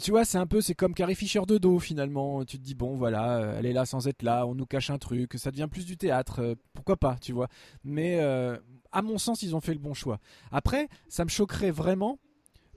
Tu 0.00 0.12
vois, 0.12 0.24
c'est 0.24 0.38
un 0.38 0.46
peu, 0.46 0.60
c'est 0.60 0.74
comme 0.74 0.94
Carrie 0.94 1.16
Fisher 1.16 1.40
de 1.46 1.58
dos 1.58 1.80
finalement. 1.80 2.44
Tu 2.44 2.58
te 2.58 2.62
dis, 2.62 2.74
bon, 2.74 2.96
voilà, 2.96 3.54
elle 3.58 3.66
est 3.66 3.72
là 3.72 3.84
sans 3.84 4.06
être 4.06 4.22
là, 4.22 4.46
on 4.46 4.54
nous 4.54 4.66
cache 4.66 4.90
un 4.90 4.98
truc, 4.98 5.34
ça 5.36 5.50
devient 5.50 5.68
plus 5.70 5.86
du 5.86 5.96
théâtre, 5.96 6.56
pourquoi 6.72 6.96
pas, 6.96 7.16
tu 7.20 7.32
vois. 7.32 7.48
Mais 7.82 8.20
euh, 8.20 8.56
à 8.92 9.02
mon 9.02 9.18
sens, 9.18 9.42
ils 9.42 9.56
ont 9.56 9.60
fait 9.60 9.72
le 9.74 9.80
bon 9.80 9.94
choix. 9.94 10.20
Après, 10.52 10.88
ça 11.08 11.24
me 11.24 11.28
choquerait 11.28 11.72
vraiment 11.72 12.18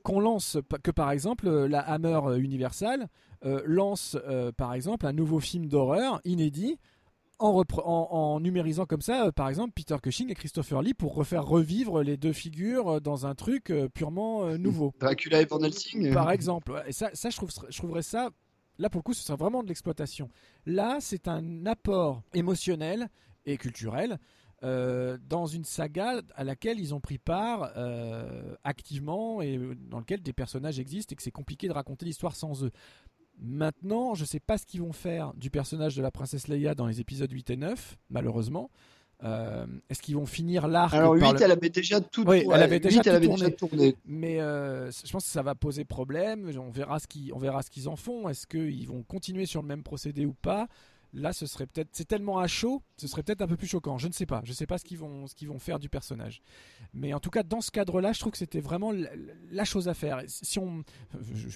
qu'on 0.03 0.19
lance, 0.19 0.57
que 0.83 0.89
par 0.91 1.11
exemple, 1.11 1.47
la 1.47 1.79
Hammer 1.81 2.39
Universal 2.39 3.07
euh, 3.45 3.61
lance, 3.65 4.17
euh, 4.27 4.51
par 4.51 4.73
exemple, 4.73 5.05
un 5.05 5.13
nouveau 5.13 5.39
film 5.39 5.67
d'horreur 5.67 6.21
inédit 6.25 6.79
en, 7.41 7.63
en, 7.83 8.39
numérisant 8.39 8.85
comme 8.85 9.01
ça, 9.01 9.25
euh, 9.25 9.31
par 9.31 9.49
exemple, 9.49 9.73
Peter 9.73 9.95
Cushing 10.01 10.29
et 10.29 10.35
Christopher 10.35 10.81
Lee 10.81 10.93
pour 10.93 11.15
refaire 11.15 11.45
revivre 11.45 12.03
les 12.03 12.17
deux 12.17 12.33
figures 12.33 12.87
euh, 12.95 12.99
dans 12.99 13.25
un 13.25 13.35
truc 13.35 13.69
euh, 13.71 13.89
purement 13.89 14.45
nouveau. 14.57 14.93
Dracula 14.99 15.41
et 15.41 15.45
Van 15.45 15.59
Helsing. 15.59 16.13
Par 16.13 16.31
exemple. 16.31 16.83
Et 16.87 16.91
ça, 16.91 17.09
ça 17.13 17.29
je, 17.29 17.37
trouve, 17.37 17.49
je 17.69 17.77
trouverais 17.77 18.03
ça. 18.03 18.29
Là, 18.77 18.89
pour 18.89 18.99
le 18.99 19.03
coup, 19.03 19.13
ce 19.13 19.23
serait 19.23 19.37
vraiment 19.37 19.63
de 19.63 19.67
l'exploitation. 19.67 20.29
Là, 20.65 20.97
c'est 20.99 21.27
un 21.27 21.65
apport 21.65 22.23
émotionnel 22.33 23.09
et 23.45 23.57
culturel 23.57 24.17
dans 24.63 25.47
une 25.47 25.63
saga 25.63 26.21
à 26.35 26.43
laquelle 26.43 26.79
ils 26.79 26.93
ont 26.93 26.99
pris 26.99 27.17
part 27.17 27.71
activement 28.63 29.41
et 29.41 29.59
dans 29.89 29.97
lequel 29.97 30.21
des 30.21 30.33
personnages 30.33 30.79
existent 30.79 31.13
et 31.13 31.15
que 31.15 31.23
c'est 31.23 31.31
compliqué 31.31 31.67
de 31.67 31.73
raconter 31.73 32.05
l'histoire 32.05 32.35
sans 32.35 32.63
eux. 32.63 32.71
Maintenant, 33.41 34.13
je 34.13 34.21
ne 34.21 34.27
sais 34.27 34.39
pas 34.39 34.57
ce 34.57 34.65
qu'ils 34.65 34.81
vont 34.81 34.93
faire 34.93 35.33
du 35.33 35.49
personnage 35.49 35.95
de 35.95 36.01
la 36.01 36.11
princesse 36.11 36.47
Leia 36.47 36.75
dans 36.75 36.85
les 36.85 36.99
épisodes 36.99 37.31
8 37.31 37.49
et 37.49 37.57
9, 37.57 37.97
malheureusement. 38.11 38.69
Euh, 39.23 39.65
Est-ce 39.89 40.01
qu'ils 40.01 40.15
vont 40.15 40.25
finir 40.25 40.67
l'arc 40.67 40.93
Alors 40.93 41.13
8, 41.13 41.41
elle 41.41 41.51
avait 41.51 41.69
déjà 41.69 42.01
tout, 42.01 42.23
oui, 42.27 42.43
elle 42.51 42.63
avait 42.63 42.79
déjà, 42.79 42.97
8, 42.97 43.07
elle 43.07 43.15
avait 43.15 43.25
tourné. 43.25 43.45
déjà 43.45 43.55
tourné. 43.55 43.95
Mais 44.05 44.39
euh, 44.41 44.89
je 44.91 45.11
pense 45.11 45.25
que 45.25 45.31
ça 45.31 45.41
va 45.41 45.55
poser 45.55 45.85
problème. 45.85 46.51
On 46.57 46.71
verra 46.71 46.99
ce 46.99 47.07
qu'ils, 47.07 47.33
on 47.33 47.37
verra 47.39 47.61
ce 47.61 47.69
qu'ils 47.69 47.87
en 47.87 47.95
font. 47.95 48.29
Est-ce 48.29 48.47
qu'ils 48.47 48.87
vont 48.87 49.03
continuer 49.03 49.45
sur 49.45 49.61
le 49.61 49.67
même 49.67 49.83
procédé 49.83 50.25
ou 50.25 50.33
pas? 50.33 50.67
Là, 51.13 51.33
ce 51.33 51.45
serait 51.45 51.65
peut-être, 51.65 51.89
c'est 51.91 52.07
tellement 52.07 52.39
à 52.39 52.47
chaud, 52.47 52.81
ce 52.97 53.07
serait 53.07 53.21
peut-être 53.21 53.41
un 53.41 53.47
peu 53.47 53.57
plus 53.57 53.67
choquant. 53.67 53.97
Je 53.97 54.07
ne 54.07 54.13
sais 54.13 54.25
pas, 54.25 54.41
je 54.45 54.51
ne 54.51 54.55
sais 54.55 54.65
pas 54.65 54.77
ce 54.77 54.85
qu'ils 54.85 54.97
vont, 54.97 55.27
ce 55.27 55.35
qu'ils 55.35 55.49
vont 55.49 55.59
faire 55.59 55.77
du 55.77 55.89
personnage. 55.89 56.41
Mais 56.93 57.13
en 57.13 57.19
tout 57.19 57.29
cas, 57.29 57.43
dans 57.43 57.59
ce 57.59 57.69
cadre-là, 57.71 58.13
je 58.13 58.19
trouve 58.19 58.31
que 58.31 58.37
c'était 58.37 58.61
vraiment 58.61 58.93
la, 59.51 59.65
chose 59.65 59.87
à 59.87 59.93
faire. 59.93 60.21
Si 60.27 60.59
on, 60.59 60.83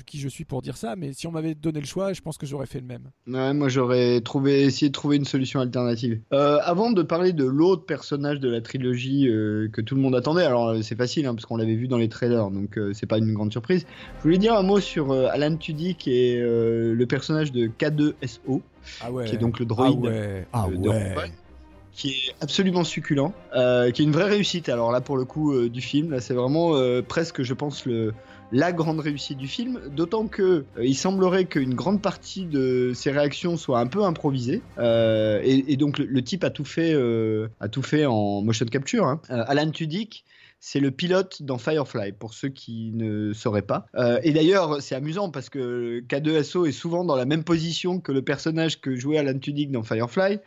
qui 0.06 0.20
je 0.20 0.28
suis 0.28 0.43
pour 0.43 0.62
dire 0.62 0.76
ça, 0.76 0.95
mais 0.95 1.14
si 1.14 1.28
on 1.28 1.32
m'avait 1.32 1.56
donné 1.56 1.80
le 1.80 1.86
choix, 1.86 2.14
je 2.14 2.22
pense 2.22 2.38
que 2.38 2.45
j'aurais 2.45 2.66
fait 2.66 2.80
le 2.80 2.86
même. 2.86 3.12
Ouais, 3.28 3.53
moi 3.53 3.70
j'aurais 3.70 4.22
trouvé, 4.22 4.64
essayé 4.64 4.89
de 4.89 4.93
trouver 4.93 5.16
une 5.18 5.26
solution 5.26 5.60
alternative. 5.60 6.20
Euh, 6.34 6.60
avant 6.64 6.91
de 6.91 7.01
parler 7.01 7.32
de 7.32 7.45
l'autre 7.45 7.86
personnage 7.86 8.39
de 8.39 8.49
la 8.49 8.62
trilogie 8.62 9.28
euh, 9.30 9.70
que 9.72 9.82
tout 9.82 9.95
le 9.95 10.01
monde 10.01 10.16
attendait, 10.16 10.43
alors 10.43 10.70
euh, 10.70 10.82
c'est 10.82 10.95
facile 10.97 11.26
hein, 11.26 11.34
parce 11.36 11.45
qu'on 11.45 11.58
l'avait 11.58 11.76
vu 11.76 11.88
dans 11.88 11.97
les 11.97 12.10
trailers, 12.10 12.49
donc 12.49 12.80
c'est 12.93 13.06
pas 13.06 13.18
une 13.18 13.34
grande 13.34 13.51
surprise. 13.51 13.86
Je 14.18 14.24
voulais 14.24 14.38
dire 14.38 14.56
un 14.56 14.64
mot 14.64 14.80
sur 14.80 15.12
Alan 15.14 15.56
Tudyk 15.56 16.08
et 16.08 16.39
le 16.39 17.06
personnage 17.06 17.51
de 17.51 17.68
K2SO. 17.68 18.62
Ah 19.02 19.12
ouais. 19.12 19.26
qui 19.26 19.36
est 19.36 19.40
donc 19.40 19.60
le 19.60 19.66
droïde 19.66 20.00
ah 20.04 20.08
ouais. 20.08 20.48
Ah 20.54 20.68
ouais. 20.68 21.32
qui 21.94 22.10
est 22.10 22.36
absolument 22.42 22.84
succulent, 22.84 23.34
euh, 23.56 23.92
qui 23.92 24.02
est 24.02 24.06
une 24.06 24.12
vraie 24.12 24.30
réussite. 24.30 24.70
Alors 24.70 24.92
là, 24.92 25.02
pour 25.02 25.18
le 25.18 25.26
coup, 25.26 25.54
euh, 25.54 25.70
du 25.70 25.82
film, 25.82 26.12
là, 26.12 26.22
c'est 26.22 26.34
vraiment 26.34 26.76
euh, 26.76 27.02
presque, 27.02 27.42
je 27.42 27.54
pense, 27.54 27.86
le, 27.86 28.14
la 28.52 28.72
grande 28.72 29.00
réussite 29.00 29.38
du 29.38 29.48
film. 29.48 29.80
D'autant 29.96 30.28
que 30.28 30.66
il 30.82 30.96
semblerait 30.96 31.46
qu'une 31.46 31.74
grande 31.74 32.02
partie 32.02 32.46
de 32.46 32.92
ses 32.94 33.12
réactions 33.12 33.58
soit 33.58 33.80
un 33.80 33.88
peu 33.88 34.04
improvisée, 34.04 34.62
et, 34.80 35.72
et, 35.72 35.78
donc 35.78 35.98
le, 35.98 36.06
le, 36.06 36.22
type 36.22 36.44
a 36.44 36.50
tout 36.50 36.66
fait, 36.66 36.94
a 37.60 37.68
tout 37.70 37.84
fait 37.84 38.06
en 38.06 38.42
motion 38.42 38.66
capture. 38.66 39.06
Hein. 39.06 39.22
Alan 39.30 39.70
Tudyk 39.70 40.26
c'est 40.68 40.80
le 40.80 40.89
pilote 40.89 41.43
dans 41.43 41.59
Firefly, 41.59 42.13
pour 42.13 42.34
ceux 42.34 42.49
qui 42.49 42.91
ne 42.95 43.34
sauraient 43.34 43.61
pas. 43.61 43.86
Euh, 43.93 44.20
et 44.24 44.34
d'ailleurs, 44.34 44.82
c'est 44.82 44.95
amusant 44.95 45.30
parce 45.30 45.51
que 45.51 46.01
K2SO 46.09 46.68
est 46.68 46.72
souvent 46.72 47.05
dans 47.05 47.16
la 47.16 47.26
même 47.26 47.43
position 47.43 47.99
que 47.99 48.11
le 48.11 48.24
personnage 48.24 48.82
que 48.82 48.95
jouait 48.95 49.20
Alan 49.20 49.38
Tudyk 49.38 49.70
dans 49.70 49.84
Firefly. 49.84 50.39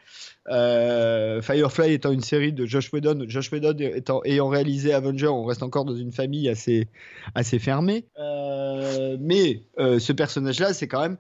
Euh, 0.49 1.41
Firefly 1.41 1.93
étant 1.93 2.11
une 2.11 2.23
série 2.23 2.53
de 2.53 2.67
Josh 2.67 2.93
Whedon, 2.93 3.27
Josh 3.29 3.53
Whedon 3.53 3.77
étant, 3.79 4.21
ayant 4.25 4.49
réalisé 4.49 4.93
Avenger, 4.93 5.29
on 5.29 5.45
reste 5.45 5.63
encore 5.63 5.85
dans 5.85 5.95
une 5.95 6.11
famille 6.11 6.49
assez, 6.49 6.89
assez 7.37 7.61
fermée. 7.61 8.05
Euh, 8.19 9.17
mais 9.21 9.63
ce 9.79 10.13
personnage-là, 10.13 10.75
c'est 10.75 10.89
quand 10.89 11.03
même. 11.03 11.17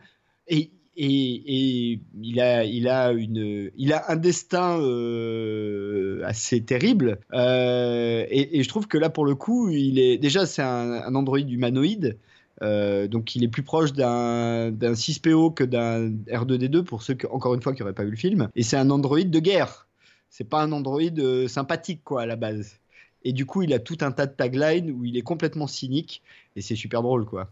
Et, 0.98 2.00
il 2.20 2.40
a 2.40 2.64
il 2.64 2.88
a 2.88 3.12
une 3.12 3.70
il 3.76 3.92
a 3.92 4.10
un 4.10 4.16
destin 4.16 4.80
euh, 4.80 6.22
assez 6.24 6.62
terrible. 6.62 7.20
Euh, 7.32 8.26
et, 8.28 8.62
je 8.62 8.68
trouve 8.68 8.88
que 8.88 8.98
là 8.98 9.08
pour 9.08 9.24
le 9.24 9.34
coup 9.34 9.68
il 9.70 9.98
est 9.98 10.18
déjà 10.18 10.46
c'est 10.46 10.62
un, 10.62 10.92
un 10.92 11.14
androïde 11.14 11.50
humanoïde 11.50 12.18
euh, 12.62 13.06
donc 13.06 13.36
il 13.36 13.44
est 13.44 13.48
plus 13.48 13.62
proche 13.62 13.92
d'un 13.92 14.72
6PO 14.72 15.54
que 15.54 15.62
d'un 15.62 16.10
R2D2 16.10 16.82
pour 16.82 17.02
ceux 17.02 17.14
que, 17.14 17.28
encore 17.28 17.54
une 17.54 17.62
fois 17.62 17.72
qui 17.72 17.82
n'auraient 17.82 17.94
pas 17.94 18.04
vu 18.04 18.10
le 18.10 18.16
film. 18.16 18.48
Et 18.56 18.64
c'est 18.64 18.76
un 18.76 18.90
androïde 18.90 19.30
de 19.30 19.38
guerre. 19.38 19.86
C'est 20.30 20.48
pas 20.48 20.62
un 20.62 20.72
androïde 20.72 21.46
sympathique 21.46 22.00
quoi 22.02 22.22
à 22.22 22.26
la 22.26 22.36
base. 22.36 22.80
Et 23.22 23.32
du 23.32 23.46
coup 23.46 23.62
il 23.62 23.72
a 23.72 23.78
tout 23.78 23.98
un 24.00 24.10
tas 24.10 24.26
de 24.26 24.32
taglines 24.32 24.90
où 24.90 25.04
il 25.04 25.16
est 25.16 25.22
complètement 25.22 25.68
cynique 25.68 26.22
et 26.56 26.60
c'est 26.60 26.76
super 26.76 27.02
drôle 27.02 27.24
quoi. 27.24 27.50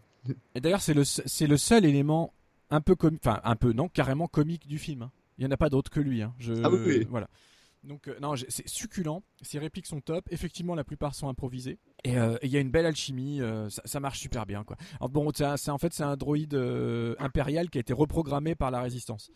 Et 0.56 0.60
d'ailleurs 0.60 0.80
c'est 0.80 0.94
le 0.94 1.04
le 1.46 1.56
seul 1.56 1.84
élément 1.84 2.32
un 2.70 2.80
peu 2.80 2.94
comique, 2.94 3.22
enfin 3.24 3.40
un 3.44 3.56
peu 3.56 3.72
non, 3.72 3.88
carrément 3.88 4.26
comique 4.26 4.66
du 4.66 4.78
film. 4.78 5.02
Hein. 5.02 5.10
Il 5.38 5.44
n'y 5.44 5.48
en 5.48 5.52
a 5.52 5.56
pas 5.56 5.68
d'autre 5.68 5.90
que 5.90 6.00
lui. 6.00 6.22
Hein. 6.22 6.34
Je, 6.38 6.54
ah 6.64 6.70
oui, 6.70 7.06
Voilà. 7.10 7.28
Donc 7.84 8.08
euh, 8.08 8.16
non, 8.20 8.34
c'est 8.36 8.66
succulent. 8.68 9.22
Ses 9.42 9.58
répliques 9.58 9.86
sont 9.86 10.00
top. 10.00 10.26
Effectivement, 10.30 10.74
la 10.74 10.82
plupart 10.82 11.14
sont 11.14 11.28
improvisées. 11.28 11.78
Et 12.04 12.18
euh, 12.18 12.36
il 12.42 12.50
y 12.50 12.56
a 12.56 12.60
une 12.60 12.70
belle 12.70 12.86
alchimie. 12.86 13.40
Euh, 13.40 13.68
ça, 13.68 13.82
ça, 13.84 14.00
marche 14.00 14.18
super 14.18 14.44
bien, 14.44 14.64
quoi. 14.64 14.76
Alors, 14.98 15.08
bon, 15.08 15.30
c'est 15.34 15.70
en 15.70 15.78
fait 15.78 15.92
c'est 15.92 16.02
un 16.02 16.16
droïde 16.16 16.54
impérial 17.18 17.70
qui 17.70 17.78
a 17.78 17.80
été 17.80 17.92
reprogrammé 17.92 18.54
par 18.54 18.70
la 18.70 18.80
résistance. 18.80 19.30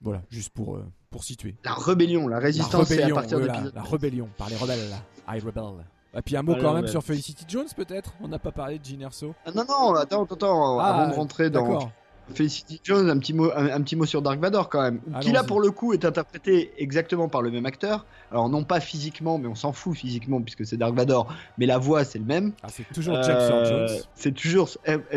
Voilà, 0.00 0.22
juste 0.30 0.50
pour 0.50 0.78
pour 1.10 1.24
situer. 1.24 1.56
La 1.64 1.74
rébellion, 1.74 2.28
la 2.28 2.38
résistance, 2.38 2.88
la 2.90 2.96
rébellion, 2.96 3.16
à 3.16 3.20
partir 3.20 3.38
voilà, 3.38 3.60
de 3.62 3.74
la 3.74 3.82
rébellion 3.82 4.28
par 4.36 4.48
les 4.48 4.56
rebelles. 4.56 4.94
I 5.28 5.40
rebel. 5.40 5.84
Et 6.16 6.22
puis 6.22 6.36
un 6.36 6.42
mot 6.42 6.54
Ah, 6.56 6.60
quand 6.60 6.74
même 6.74 6.84
ouais. 6.84 6.90
sur 6.90 7.02
Felicity 7.02 7.44
Jones 7.46 7.66
peut-être? 7.76 8.14
On 8.20 8.28
n'a 8.28 8.38
pas 8.38 8.52
parlé 8.52 8.78
de 8.78 8.84
Jean 8.84 9.00
Erso. 9.02 9.34
Ah, 9.44 9.50
non 9.52 9.64
non 9.68 9.94
attends 9.94 10.24
attends 10.24 10.78
Ah, 10.78 10.94
avant 10.94 11.10
de 11.10 11.14
rentrer 11.14 11.50
dans. 11.50 11.90
Felicity 12.34 12.80
Jones, 12.82 13.08
un 13.08 13.18
petit 13.18 13.32
mot, 13.32 13.50
un, 13.54 13.66
un 13.70 13.80
petit 13.82 13.94
mot 13.96 14.04
sur 14.04 14.20
Dark 14.20 14.40
Vador 14.40 14.68
quand 14.68 14.82
même, 14.82 15.00
qui 15.20 15.30
là 15.32 15.42
pour 15.44 15.60
le 15.60 15.70
coup 15.70 15.92
est 15.92 16.04
interprété 16.04 16.72
exactement 16.82 17.28
par 17.28 17.40
le 17.42 17.50
même 17.50 17.66
acteur. 17.66 18.04
Alors 18.30 18.48
non 18.48 18.64
pas 18.64 18.80
physiquement, 18.80 19.38
mais 19.38 19.46
on 19.46 19.54
s'en 19.54 19.72
fout 19.72 19.96
physiquement 19.96 20.40
puisque 20.42 20.66
c'est 20.66 20.76
Dark 20.76 20.94
Vador, 20.94 21.32
mais 21.58 21.66
la 21.66 21.78
voix 21.78 22.04
c'est 22.04 22.18
le 22.18 22.24
même. 22.24 22.52
Ah, 22.62 22.68
c'est 22.68 22.84
toujours 22.92 23.22
James 23.22 23.38
Earl 23.40 23.64
Euh, 23.64 23.86
Jones. 23.86 23.98
C'est 24.14 24.32
toujours 24.34 24.68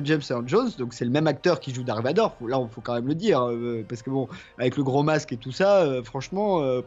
James 0.04 0.22
Earl 0.30 0.48
Jones, 0.48 0.70
donc 0.78 0.94
c'est 0.94 1.06
le 1.06 1.12
même 1.12 1.28
acteur 1.28 1.60
qui 1.60 1.74
joue 1.74 1.84
Dark 1.84 2.04
Vador. 2.04 2.36
Faut- 2.38 2.48
Là, 2.48 2.60
il 2.62 2.74
faut 2.74 2.82
quand 2.82 2.94
même 2.94 3.08
le 3.08 3.16
dire, 3.16 3.42
euh, 3.48 3.84
parce 3.90 4.02
que 4.04 4.10
bon, 4.10 4.28
avec 4.58 4.78
le 4.78 4.84
gros 4.84 5.04
masque 5.04 5.32
et 5.34 5.38
tout 5.38 5.52
ça, 5.52 5.82
euh, 5.84 6.04
franchement, 6.04 6.62
euh, 6.62 6.82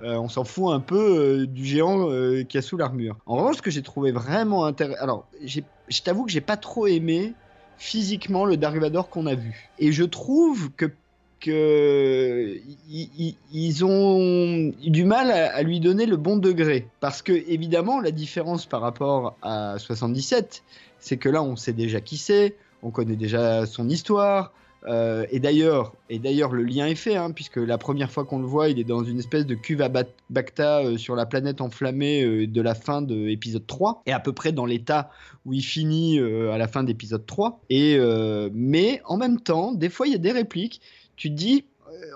on 0.00 0.28
s'en 0.28 0.44
fout 0.44 0.72
un 0.72 0.80
peu 0.80 1.46
du 1.46 1.64
géant 1.64 2.08
qui 2.48 2.56
a 2.58 2.62
sous 2.62 2.76
l'armure. 2.76 3.16
En 3.26 3.36
revanche, 3.36 3.56
ce 3.56 3.62
que 3.62 3.70
j'ai 3.70 3.82
trouvé 3.82 4.10
vraiment 4.12 4.64
intéressant, 4.64 5.02
alors, 5.02 5.28
j'ai- 5.42 5.64
je 5.88 6.00
t'avoue 6.02 6.24
que 6.24 6.30
j'ai 6.32 6.40
pas 6.40 6.56
trop 6.56 6.86
aimé 6.86 7.34
physiquement 7.80 8.44
le 8.44 8.56
Dark 8.58 8.76
Vador 8.76 9.08
qu'on 9.08 9.26
a 9.26 9.34
vu, 9.34 9.70
et 9.78 9.90
je 9.90 10.04
trouve 10.04 10.70
que 10.76 10.92
que 11.40 12.60
ils 12.90 13.84
ont 13.86 14.72
du 14.82 15.04
mal 15.04 15.30
à 15.30 15.62
lui 15.62 15.80
donner 15.80 16.04
le 16.04 16.18
bon 16.18 16.36
degré. 16.36 16.86
Parce 17.00 17.22
que 17.22 17.32
évidemment 17.32 17.98
la 17.98 18.10
différence 18.10 18.66
par 18.66 18.82
rapport 18.82 19.38
à 19.40 19.76
77 19.78 20.62
c'est 20.98 21.16
que 21.16 21.30
là 21.30 21.42
on 21.42 21.56
sait 21.56 21.72
déjà 21.72 22.02
qui 22.02 22.18
c'est 22.18 22.56
on 22.82 22.90
connaît 22.90 23.16
déjà 23.16 23.64
son 23.64 23.88
histoire 23.88 24.52
Euh, 24.86 25.26
et 25.30 25.40
d'ailleurs, 25.40 25.92
et 26.08 26.18
d'ailleurs, 26.18 26.52
le 26.52 26.62
lien 26.62 26.86
est 26.86 26.94
fait, 26.94 27.16
hein, 27.16 27.30
puisque 27.30 27.56
la 27.56 27.78
première 27.78 28.10
fois 28.10 28.24
qu'on 28.24 28.38
le 28.38 28.46
voit, 28.46 28.68
il 28.68 28.78
est 28.78 28.84
dans 28.84 29.04
une 29.04 29.18
espèce 29.18 29.46
de 29.46 29.54
cuve 29.54 29.82
à 29.82 29.90
Bacta 30.30 30.80
euh, 30.80 30.96
sur 30.96 31.16
la 31.16 31.26
planète 31.26 31.60
enflammée 31.60 32.24
euh, 32.24 32.46
de 32.46 32.60
la 32.62 32.74
fin 32.74 33.02
de 33.02 33.14
l'épisode 33.14 33.66
3, 33.66 34.02
et 34.06 34.12
à 34.12 34.20
peu 34.20 34.32
près 34.32 34.52
dans 34.52 34.66
l'état 34.66 35.10
où 35.44 35.52
il 35.52 35.62
finit 35.62 36.18
à 36.18 36.58
la 36.58 36.68
fin 36.68 36.82
d'épisode 36.82 37.24
3. 37.24 37.60
Et, 37.70 37.98
mais 38.52 39.00
en 39.06 39.16
même 39.16 39.40
temps, 39.40 39.72
des 39.72 39.88
fois, 39.88 40.06
il 40.06 40.12
y 40.12 40.14
a 40.14 40.18
des 40.18 40.32
répliques, 40.32 40.82
tu 41.16 41.30
te 41.30 41.34
dis, 41.34 41.64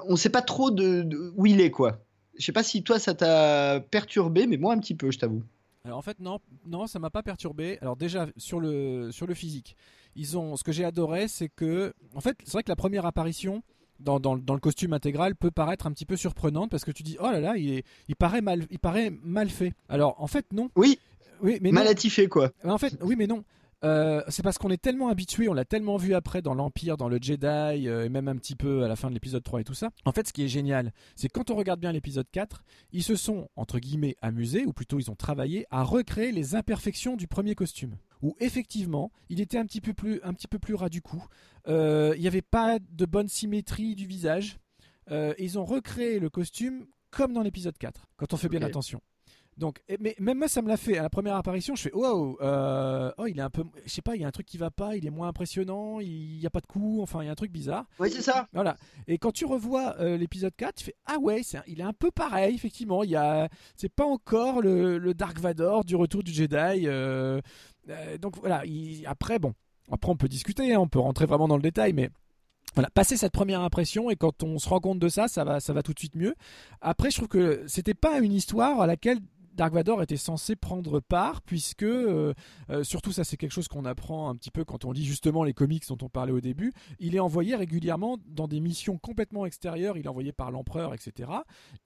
on 0.06 0.12
ne 0.12 0.16
sait 0.16 0.28
pas 0.28 0.42
trop 0.42 0.70
de, 0.70 1.32
où 1.34 1.46
il 1.46 1.62
est, 1.62 1.70
quoi. 1.70 2.00
Je 2.38 2.44
sais 2.44 2.52
pas 2.52 2.62
si 2.62 2.82
toi, 2.82 2.98
ça 2.98 3.14
t'a 3.14 3.80
perturbé, 3.90 4.46
mais 4.46 4.58
moi, 4.58 4.74
un 4.74 4.78
petit 4.78 4.94
peu, 4.94 5.10
je 5.10 5.18
t'avoue. 5.18 5.42
En 5.90 6.00
fait 6.00 6.18
non, 6.18 6.38
non, 6.66 6.86
ça 6.86 6.98
m'a 6.98 7.10
pas 7.10 7.22
perturbé. 7.22 7.78
Alors 7.82 7.96
déjà 7.96 8.26
sur 8.38 8.58
le 8.58 9.10
sur 9.12 9.26
le 9.26 9.34
physique, 9.34 9.76
ils 10.16 10.38
ont 10.38 10.56
ce 10.56 10.64
que 10.64 10.72
j'ai 10.72 10.84
adoré, 10.84 11.28
c'est 11.28 11.48
que 11.48 11.94
en 12.14 12.20
fait, 12.20 12.36
c'est 12.44 12.52
vrai 12.52 12.62
que 12.62 12.70
la 12.70 12.76
première 12.76 13.06
apparition 13.06 13.62
dans, 14.00 14.18
dans, 14.20 14.34
le 14.34 14.60
costume 14.60 14.92
intégral 14.92 15.36
peut 15.36 15.50
paraître 15.50 15.86
un 15.86 15.92
petit 15.92 16.06
peu 16.06 16.16
surprenante 16.16 16.70
parce 16.70 16.84
que 16.84 16.90
tu 16.90 17.02
dis 17.02 17.16
oh 17.20 17.30
là 17.30 17.40
là, 17.40 17.56
il, 17.56 17.72
est, 17.72 17.84
il 18.08 18.16
paraît 18.16 18.40
mal 18.40 18.66
il 18.70 18.78
paraît 18.78 19.10
mal 19.22 19.48
fait. 19.48 19.72
Alors 19.88 20.20
en 20.20 20.26
fait 20.26 20.52
non. 20.52 20.70
Oui. 20.76 20.98
Oui, 21.42 21.58
mais 21.60 21.72
mal 21.72 21.88
attifé 21.88 22.28
quoi. 22.28 22.50
En 22.64 22.78
fait, 22.78 22.96
oui 23.02 23.16
mais 23.16 23.26
non. 23.26 23.44
Euh, 23.84 24.22
c'est 24.28 24.42
parce 24.42 24.56
qu'on 24.56 24.70
est 24.70 24.80
tellement 24.80 25.08
habitué, 25.08 25.48
on 25.48 25.52
l'a 25.52 25.66
tellement 25.66 25.98
vu 25.98 26.14
après 26.14 26.40
dans 26.40 26.54
l'Empire, 26.54 26.96
dans 26.96 27.08
le 27.08 27.18
Jedi, 27.20 27.46
euh, 27.86 28.06
et 28.06 28.08
même 28.08 28.28
un 28.28 28.36
petit 28.36 28.56
peu 28.56 28.82
à 28.82 28.88
la 28.88 28.96
fin 28.96 29.08
de 29.10 29.14
l'épisode 29.14 29.42
3 29.42 29.60
et 29.60 29.64
tout 29.64 29.74
ça. 29.74 29.90
En 30.06 30.12
fait, 30.12 30.26
ce 30.26 30.32
qui 30.32 30.42
est 30.42 30.48
génial, 30.48 30.92
c'est 31.16 31.28
quand 31.28 31.50
on 31.50 31.54
regarde 31.54 31.80
bien 31.80 31.92
l'épisode 31.92 32.26
4, 32.32 32.64
ils 32.92 33.02
se 33.02 33.14
sont, 33.14 33.48
entre 33.56 33.78
guillemets, 33.78 34.16
amusés, 34.22 34.64
ou 34.64 34.72
plutôt 34.72 34.98
ils 34.98 35.10
ont 35.10 35.16
travaillé 35.16 35.66
à 35.70 35.82
recréer 35.82 36.32
les 36.32 36.54
imperfections 36.54 37.16
du 37.16 37.26
premier 37.28 37.54
costume. 37.54 37.96
Où 38.24 38.34
effectivement, 38.40 39.12
il 39.28 39.40
était 39.40 39.58
un 39.58 39.66
petit 39.66 39.80
peu 39.80 39.94
plus, 39.94 40.20
un 40.24 40.32
petit 40.32 40.48
peu 40.48 40.58
plus 40.58 40.74
ras 40.74 40.88
du 40.88 41.00
cou. 41.02 41.24
Euh, 41.68 42.14
il 42.16 42.22
n'y 42.22 42.26
avait 42.26 42.42
pas 42.42 42.78
de 42.80 43.04
bonne 43.04 43.28
symétrie 43.28 43.94
du 43.94 44.06
visage. 44.06 44.58
ils 45.10 45.58
ont 45.58 45.64
recréé 45.64 46.18
le 46.18 46.30
costume 46.30 46.86
comme 47.10 47.32
dans 47.32 47.42
l'épisode 47.42 47.78
4, 47.78 48.08
quand 48.16 48.32
on 48.32 48.36
fait 48.36 48.48
bien 48.48 48.62
attention. 48.62 49.00
Donc, 49.56 49.80
mais 50.00 50.16
même 50.18 50.38
moi, 50.38 50.48
ça 50.48 50.62
me 50.62 50.68
l'a 50.68 50.76
fait 50.76 50.98
à 50.98 51.02
la 51.02 51.10
première 51.10 51.36
apparition. 51.36 51.76
Je 51.76 51.82
fais 51.82 51.94
wow, 51.94 52.38
euh, 52.40 53.12
oh, 53.18 53.26
il 53.26 53.38
est 53.38 53.42
un 53.42 53.50
peu, 53.50 53.64
je 53.84 53.90
sais 53.90 54.02
pas, 54.02 54.16
il 54.16 54.22
y 54.22 54.24
a 54.24 54.28
un 54.28 54.32
truc 54.32 54.46
qui 54.46 54.58
va 54.58 54.70
pas, 54.70 54.96
il 54.96 55.06
est 55.06 55.10
moins 55.10 55.28
impressionnant, 55.28 56.00
il 56.00 56.38
n'y 56.38 56.46
a 56.46 56.50
pas 56.50 56.60
de 56.60 56.66
coup, 56.66 57.00
enfin, 57.02 57.22
il 57.22 57.26
y 57.26 57.28
a 57.28 57.32
un 57.32 57.36
truc 57.36 57.52
bizarre. 57.52 57.84
Oui, 57.98 58.10
c'est 58.10 58.22
ça. 58.22 58.48
Voilà. 58.52 58.76
Et 59.06 59.18
quand 59.18 59.32
tu 59.32 59.44
revois 59.44 59.94
euh, 60.00 60.16
l'épisode 60.16 60.54
4, 60.56 60.74
tu 60.74 60.84
fais 60.84 60.94
ah 61.06 61.18
ouais, 61.18 61.42
il 61.66 61.80
est 61.80 61.84
un 61.84 61.92
peu 61.92 62.10
pareil, 62.10 62.54
effectivement. 62.54 63.04
Il 63.04 63.10
y 63.10 63.16
a, 63.16 63.48
c'est 63.76 63.92
pas 63.92 64.04
encore 64.04 64.60
le, 64.60 65.14
Dark 65.14 65.38
Vador 65.38 65.84
du 65.84 65.94
retour 65.94 66.24
du 66.24 66.32
Jedi. 66.32 66.86
Euh, 66.86 67.40
donc 68.20 68.38
voilà. 68.38 68.62
après, 69.06 69.38
bon, 69.38 69.54
après 69.90 70.10
on 70.10 70.16
peut 70.16 70.28
discuter, 70.28 70.74
hein, 70.74 70.80
on 70.80 70.88
peut 70.88 70.98
rentrer 70.98 71.26
vraiment 71.26 71.46
dans 71.46 71.56
le 71.56 71.62
détail, 71.62 71.92
mais 71.92 72.10
voilà, 72.74 72.90
passer 72.90 73.16
cette 73.16 73.32
première 73.32 73.60
impression 73.60 74.10
et 74.10 74.16
quand 74.16 74.42
on 74.42 74.58
se 74.58 74.68
rend 74.68 74.80
compte 74.80 74.98
de 74.98 75.08
ça, 75.08 75.28
ça 75.28 75.44
va, 75.44 75.60
ça 75.60 75.72
va 75.72 75.82
tout 75.82 75.92
de 75.92 75.98
suite 75.98 76.16
mieux. 76.16 76.34
Après, 76.80 77.10
je 77.10 77.16
trouve 77.16 77.28
que 77.28 77.62
c'était 77.68 77.94
pas 77.94 78.18
une 78.18 78.32
histoire 78.32 78.80
à 78.80 78.86
laquelle 78.86 79.18
Dark 79.54 79.72
Vador 79.72 80.02
était 80.02 80.16
censé 80.16 80.56
prendre 80.56 81.00
part, 81.00 81.42
puisque, 81.42 81.84
euh, 81.84 82.34
euh, 82.70 82.82
surtout 82.82 83.12
ça 83.12 83.24
c'est 83.24 83.36
quelque 83.36 83.52
chose 83.52 83.68
qu'on 83.68 83.84
apprend 83.84 84.28
un 84.28 84.36
petit 84.36 84.50
peu 84.50 84.64
quand 84.64 84.84
on 84.84 84.92
lit 84.92 85.04
justement 85.04 85.44
les 85.44 85.54
comics 85.54 85.86
dont 85.88 85.98
on 86.02 86.08
parlait 86.08 86.32
au 86.32 86.40
début, 86.40 86.72
il 86.98 87.14
est 87.14 87.20
envoyé 87.20 87.54
régulièrement 87.54 88.18
dans 88.26 88.48
des 88.48 88.60
missions 88.60 88.98
complètement 88.98 89.46
extérieures, 89.46 89.96
il 89.96 90.06
est 90.06 90.08
envoyé 90.08 90.32
par 90.32 90.50
l'empereur, 90.50 90.92
etc. 90.92 91.30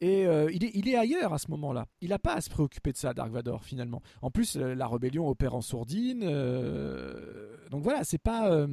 Et 0.01 0.27
euh, 0.27 0.51
il, 0.53 0.65
est, 0.65 0.71
il 0.75 0.89
est 0.89 0.97
ailleurs 0.97 1.33
à 1.33 1.39
ce 1.39 1.51
moment-là. 1.51 1.87
Il 2.01 2.11
n'a 2.11 2.19
pas 2.19 2.35
à 2.35 2.41
se 2.41 2.49
préoccuper 2.49 2.93
de 2.93 2.97
ça, 2.97 3.13
Dark 3.13 3.31
Vador, 3.31 3.65
finalement. 3.65 4.03
En 4.23 4.31
plus, 4.31 4.57
la 4.57 4.87
rébellion 4.87 5.29
opère 5.29 5.55
en 5.55 5.61
sourdine. 5.61 6.21
donc 7.71 7.83
voilà, 7.83 8.05
c'est 8.05 8.19
pas... 8.19 8.67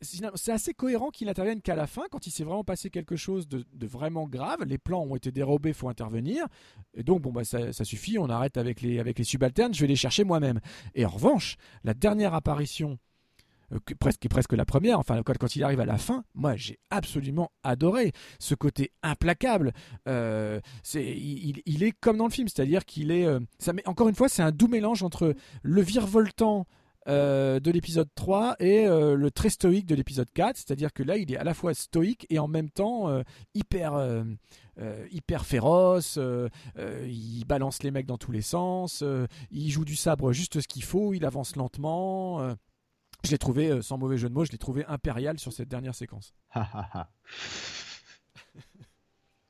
c'est 0.00 0.52
assez 0.52 0.74
cohérent 0.74 1.10
qu'il 1.10 1.28
intervienne 1.28 1.62
qu'à 1.62 1.76
la 1.76 1.86
fin, 1.86 2.02
quand 2.10 2.26
il 2.26 2.30
s'est 2.30 2.44
vraiment 2.44 2.64
passé 2.64 2.90
quelque 2.90 3.16
chose 3.16 3.48
de, 3.48 3.64
vraiment 3.86 4.26
grave, 4.26 4.64
les 4.64 4.78
plans 4.78 5.02
ont 5.02 5.16
été 5.16 5.32
dérobés, 5.32 5.72
faut 5.72 5.88
intervenir. 5.88 6.46
Et 6.94 7.02
donc, 7.02 7.22
bon, 7.22 7.32
bah, 7.32 7.44
ça, 7.44 7.72
ça 7.72 7.84
suffit, 7.84 8.18
on 8.18 8.25
arrête 8.30 8.56
avec 8.56 8.80
les, 8.80 9.24
subalternes, 9.24 9.74
je 9.74 9.80
vais 9.80 9.86
les 9.86 9.96
chercher 9.96 10.24
moi-même. 10.24 10.60
Et 10.94 11.04
en 11.04 11.10
revanche, 11.10 11.56
la 11.84 11.94
dernière 11.94 12.34
apparition, 12.34 12.98
euh, 13.72 13.78
presque, 13.98 14.28
presque 14.28 14.52
la 14.52 14.64
première, 14.64 14.98
enfin 14.98 15.22
quand, 15.22 15.56
il 15.56 15.64
arrive 15.64 15.80
à 15.80 15.86
la 15.86 15.98
fin, 15.98 16.24
moi 16.34 16.56
j'ai 16.56 16.78
absolument 16.90 17.50
adoré 17.62 18.12
ce 18.38 18.54
côté 18.54 18.92
implacable. 19.02 19.72
Euh, 20.08 20.60
c'est, 20.82 21.04
il, 21.04 21.82
est 21.82 21.92
comme 21.92 22.18
dans 22.18 22.26
le 22.26 22.32
film, 22.32 22.48
c'est-à-dire 22.48 22.84
qu'il 22.84 23.10
est, 23.10 23.26
euh, 23.26 23.40
met, 23.72 23.86
encore 23.88 24.08
une 24.08 24.14
fois, 24.14 24.28
c'est 24.28 24.42
un 24.42 24.52
doux 24.52 24.68
mélange 24.68 25.02
entre 25.02 25.34
le 25.62 25.82
virevoltant 25.82 26.66
euh, 27.08 27.60
de 27.60 27.70
l'épisode 27.70 28.08
3 28.16 28.56
et 28.58 28.84
euh, 28.86 29.14
le 29.14 29.30
très 29.30 29.48
stoïque 29.48 29.86
de 29.86 29.94
l'épisode 29.94 30.28
4. 30.32 30.56
C'est-à-dire 30.56 30.92
que 30.92 31.04
là, 31.04 31.16
il 31.16 31.32
est 31.32 31.36
à 31.36 31.44
la 31.44 31.54
fois 31.54 31.72
stoïque 31.72 32.26
et 32.30 32.40
en 32.40 32.48
même 32.48 32.68
temps 32.68 33.08
euh, 33.08 33.22
hyper, 33.54 34.24
hyper 35.10 35.46
féroce. 35.46 36.18
il 36.78 37.44
balance 37.46 37.82
les 37.82 37.90
mecs 37.90 38.06
dans 38.06 38.18
tous 38.18 38.32
les 38.32 38.42
sens. 38.42 39.04
il 39.50 39.70
joue 39.70 39.84
du 39.84 39.96
sabre 39.96 40.32
juste 40.32 40.60
ce 40.60 40.68
qu'il 40.68 40.84
faut. 40.84 41.14
Il 41.14 41.24
avance 41.24 41.56
lentement. 41.56 42.54
je 43.24 43.30
l'ai 43.30 43.38
trouvé, 43.38 43.82
sans 43.82 43.98
mauvais 43.98 44.18
jeu 44.18 44.28
de 44.28 44.34
mots, 44.34 44.44
je 44.44 44.52
l'ai 44.52 44.58
trouvé 44.58 44.84
impérial 44.86 45.38
sur 45.38 45.52
cette 45.52 45.68
dernière 45.68 45.94
séquence. 45.94 46.34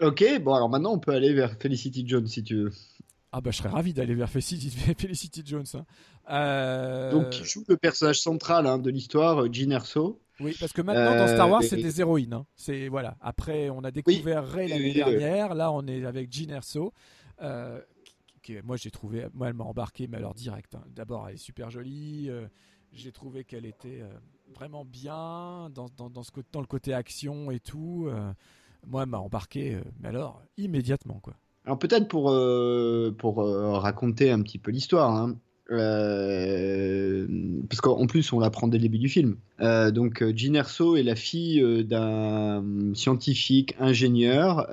ok, 0.00 0.42
bon 0.42 0.54
alors 0.54 0.68
maintenant 0.68 0.92
on 0.92 0.98
peut 0.98 1.12
aller 1.12 1.32
vers 1.32 1.56
Felicity 1.58 2.06
Jones 2.06 2.26
si 2.26 2.44
tu 2.44 2.56
veux. 2.56 2.72
Ah 3.38 3.42
bah 3.42 3.50
je 3.50 3.58
serais 3.58 3.68
ravi 3.68 3.92
d'aller 3.92 4.14
vers 4.14 4.30
Felicity, 4.30 5.42
Jones. 5.44 5.66
Hein. 5.74 5.84
Euh, 6.30 7.10
Donc 7.12 7.28
qui 7.28 7.44
joue 7.44 7.64
le 7.68 7.76
personnage 7.76 8.18
central 8.18 8.66
hein, 8.66 8.78
de 8.78 8.88
l'histoire, 8.88 9.42
euh, 9.42 9.48
Jean 9.52 9.72
Erso. 9.72 10.22
Oui, 10.40 10.56
parce 10.58 10.72
que 10.72 10.80
maintenant 10.80 11.14
dans 11.14 11.28
Star 11.28 11.50
Wars 11.50 11.62
c'est 11.62 11.76
des 11.76 12.00
héroïnes. 12.00 12.32
Hein. 12.32 12.46
C'est 12.56 12.88
voilà. 12.88 13.18
Après 13.20 13.68
on 13.68 13.84
a 13.84 13.90
découvert 13.90 14.48
Rey 14.48 14.68
l'année 14.68 14.94
dernière. 14.94 15.54
Là 15.54 15.70
on 15.70 15.86
est 15.86 16.06
avec 16.06 16.32
Jean 16.32 16.50
Erso. 16.50 16.94
Euh, 17.42 17.78
qui, 18.42 18.54
moi 18.64 18.78
j'ai 18.78 18.90
trouvé, 18.90 19.26
moi 19.34 19.48
elle 19.48 19.54
m'a 19.54 19.64
embarqué, 19.64 20.08
mais 20.08 20.16
alors 20.16 20.32
direct. 20.32 20.74
D'abord 20.94 21.28
elle 21.28 21.34
est 21.34 21.36
super 21.36 21.68
jolie. 21.68 22.30
j'ai 22.94 23.12
trouvé 23.12 23.44
qu'elle 23.44 23.66
était 23.66 24.02
vraiment 24.54 24.86
bien 24.86 25.68
dans, 25.74 25.90
dans, 25.94 26.08
dans, 26.08 26.22
ce, 26.22 26.30
dans 26.52 26.60
le 26.62 26.66
côté 26.66 26.94
action 26.94 27.50
et 27.50 27.60
tout. 27.60 28.08
moi 28.86 29.02
elle 29.02 29.10
m'a 29.10 29.18
embarqué, 29.18 29.78
mais 30.00 30.08
alors 30.08 30.42
immédiatement 30.56 31.20
quoi. 31.20 31.34
Alors 31.66 31.80
peut-être 31.80 32.06
pour, 32.06 32.30
euh, 32.30 33.12
pour 33.18 33.42
euh, 33.42 33.72
raconter 33.72 34.30
un 34.30 34.40
petit 34.40 34.58
peu 34.58 34.70
l'histoire, 34.70 35.12
hein. 35.12 35.36
euh, 35.72 37.26
parce 37.68 37.80
qu'en 37.80 38.06
plus 38.06 38.32
on 38.32 38.38
l'apprend 38.38 38.68
dès 38.68 38.78
le 38.78 38.82
début 38.82 38.98
du 38.98 39.08
film. 39.08 39.36
donc 39.58 40.22
Jean 40.36 40.54
Erso 40.54 40.96
est 40.96 41.02
la 41.02 41.16
fille 41.16 41.84
d'un 41.84 42.62
scientifique 42.94 43.74
ingénieur, 43.80 44.68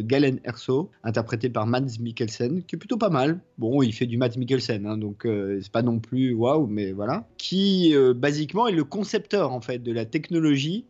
Galen 0.00 0.40
Erso, 0.44 0.90
interprété 1.04 1.50
par 1.50 1.66
Mads 1.66 1.98
Mikkelsen, 2.00 2.62
qui 2.62 2.76
est 2.76 2.78
plutôt 2.78 2.96
pas 2.96 3.10
mal. 3.10 3.40
Bon, 3.58 3.82
il 3.82 3.92
fait 3.92 4.06
du 4.06 4.16
Mads 4.16 4.38
Mikkelsen, 4.38 4.86
hein, 4.86 4.96
donc 4.96 5.26
c'est 5.26 5.72
pas 5.72 5.82
non 5.82 5.98
plus 5.98 6.32
waouh, 6.32 6.66
mais 6.66 6.92
voilà. 6.92 7.26
Qui 7.36 7.94
basiquement 8.16 8.66
est 8.66 8.72
le 8.72 8.84
concepteur 8.84 9.52
en 9.52 9.60
fait 9.60 9.80
de 9.80 9.92
la 9.92 10.06
technologie 10.06 10.86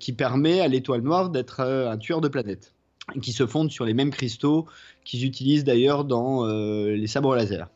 qui 0.00 0.12
permet 0.14 0.60
à 0.60 0.68
l'étoile 0.68 1.02
noire 1.02 1.28
d'être 1.28 1.60
un 1.60 1.98
tueur 1.98 2.22
de 2.22 2.28
planètes 2.28 2.72
qui 3.20 3.32
se 3.32 3.46
fondent 3.46 3.70
sur 3.70 3.84
les 3.84 3.94
mêmes 3.94 4.10
cristaux 4.10 4.66
qu'ils 5.04 5.24
utilisent 5.24 5.64
d'ailleurs 5.64 6.04
dans 6.04 6.44
euh, 6.44 6.94
les 6.94 7.06
sabres 7.06 7.34
laser. 7.34 7.68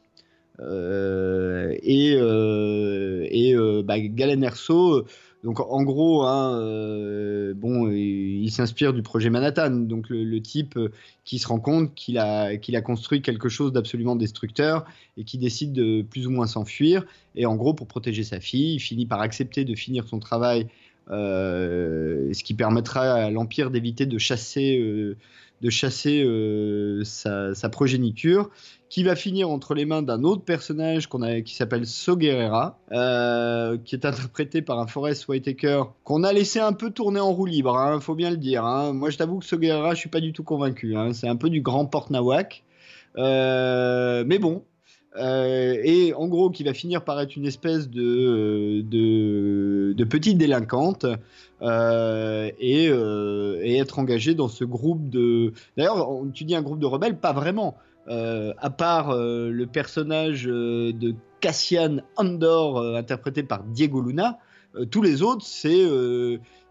Euh, 0.60 1.74
et 1.82 2.16
euh, 2.16 3.26
et 3.30 3.54
bah, 3.82 3.98
Galen 3.98 4.42
Erso, 4.44 5.06
donc 5.42 5.60
en 5.60 5.82
gros, 5.84 6.24
hein, 6.24 6.60
bon, 7.54 7.90
il, 7.90 8.50
s'inspire 8.50 8.92
du 8.92 9.02
projet 9.02 9.30
Manhattan, 9.30 9.70
donc 9.70 10.10
le, 10.10 10.40
type 10.42 10.78
qui 11.24 11.38
se 11.38 11.48
rend 11.48 11.60
compte 11.60 11.94
qu'il 11.94 12.18
a, 12.18 12.58
qu'il 12.58 12.76
a 12.76 12.82
construit 12.82 13.22
quelque 13.22 13.48
chose 13.48 13.72
d'absolument 13.72 14.16
destructeur 14.16 14.84
et 15.16 15.24
qui 15.24 15.38
décide 15.38 15.72
de 15.72 16.02
plus 16.02 16.26
ou 16.26 16.30
moins 16.30 16.46
s'enfuir. 16.46 17.06
Et 17.36 17.46
en 17.46 17.56
gros, 17.56 17.72
pour 17.72 17.86
protéger 17.86 18.24
sa 18.24 18.38
fille, 18.40 18.74
il 18.74 18.80
finit 18.80 19.06
par 19.06 19.22
accepter 19.22 19.64
de 19.64 19.74
finir 19.74 20.06
son 20.06 20.18
travail 20.18 20.66
euh, 20.66 20.66
ce 21.10 22.44
qui 22.44 22.54
permettra 22.54 23.02
à 23.12 23.30
l'Empire 23.30 23.70
d'éviter 23.70 24.06
de 24.06 24.18
chasser, 24.18 24.78
euh, 24.78 25.16
de 25.60 25.70
chasser 25.70 26.22
euh, 26.24 27.02
sa, 27.04 27.68
progéniture, 27.68 28.50
qui 28.88 29.02
va 29.02 29.14
finir 29.16 29.50
entre 29.50 29.74
les 29.74 29.84
mains 29.84 30.02
d'un 30.02 30.24
autre 30.24 30.42
personnage 30.42 31.08
a, 31.22 31.40
qui 31.42 31.54
s'appelle 31.54 31.86
So 31.86 32.16
qui 32.16 32.26
est 33.94 34.04
interprété 34.04 34.62
par 34.62 34.78
un 34.78 34.86
Forrest 34.86 35.28
Whitaker, 35.28 35.82
qu'on 36.04 36.24
a 36.24 36.32
laissé 36.32 36.60
un 36.60 36.72
peu 36.72 36.90
tourner 36.90 37.20
en 37.20 37.32
roue 37.32 37.46
libre, 37.46 37.76
hein, 37.76 38.00
faut 38.00 38.14
bien 38.14 38.30
le 38.30 38.36
dire. 38.36 38.64
Hein. 38.64 38.92
Moi, 38.92 39.10
je 39.10 39.18
t'avoue 39.18 39.38
que 39.38 39.44
So 39.44 39.58
je 39.60 39.94
suis 39.94 40.08
pas 40.08 40.20
du 40.20 40.32
tout 40.32 40.44
convaincu. 40.44 40.96
Hein. 40.96 41.12
C'est 41.12 41.28
un 41.28 41.36
peu 41.36 41.50
du 41.50 41.60
grand 41.60 41.86
porte 41.86 42.10
nawak. 42.10 42.64
mais 43.16 44.38
bon, 44.38 44.62
euh, 45.16 45.76
et 45.82 46.14
en 46.14 46.28
gros 46.28 46.50
qui 46.50 46.62
va 46.62 46.72
finir 46.72 47.02
par 47.02 47.20
être 47.20 47.34
une 47.34 47.46
espèce 47.46 47.90
de, 47.90 48.02
euh, 48.02 48.82
de, 48.84 49.92
de 49.92 50.04
petite 50.04 50.38
délinquante 50.38 51.04
euh, 51.62 52.50
et, 52.60 52.84
et, 52.84 53.78
être 53.78 53.98
engagé 53.98 54.34
dans 54.34 54.48
ce 54.48 54.64
groupe 54.64 55.10
de... 55.10 55.52
D'ailleurs, 55.76 56.08
tu 56.32 56.44
dis 56.44 56.54
un 56.54 56.62
groupe 56.62 56.78
de 56.78 56.86
rebelles, 56.86 57.18
pas 57.18 57.32
vraiment. 57.32 57.76
à 58.08 58.70
part 58.70 59.14
le 59.16 59.64
personnage 59.66 60.44
de 60.44 61.14
Cassian 61.40 61.98
Andor, 62.16 62.80
interprété 62.96 63.42
par 63.42 63.64
Diego 63.64 64.00
Luna, 64.00 64.38
tous 64.90 65.02
les 65.02 65.22
autres, 65.22 65.44
c'est 65.44 65.84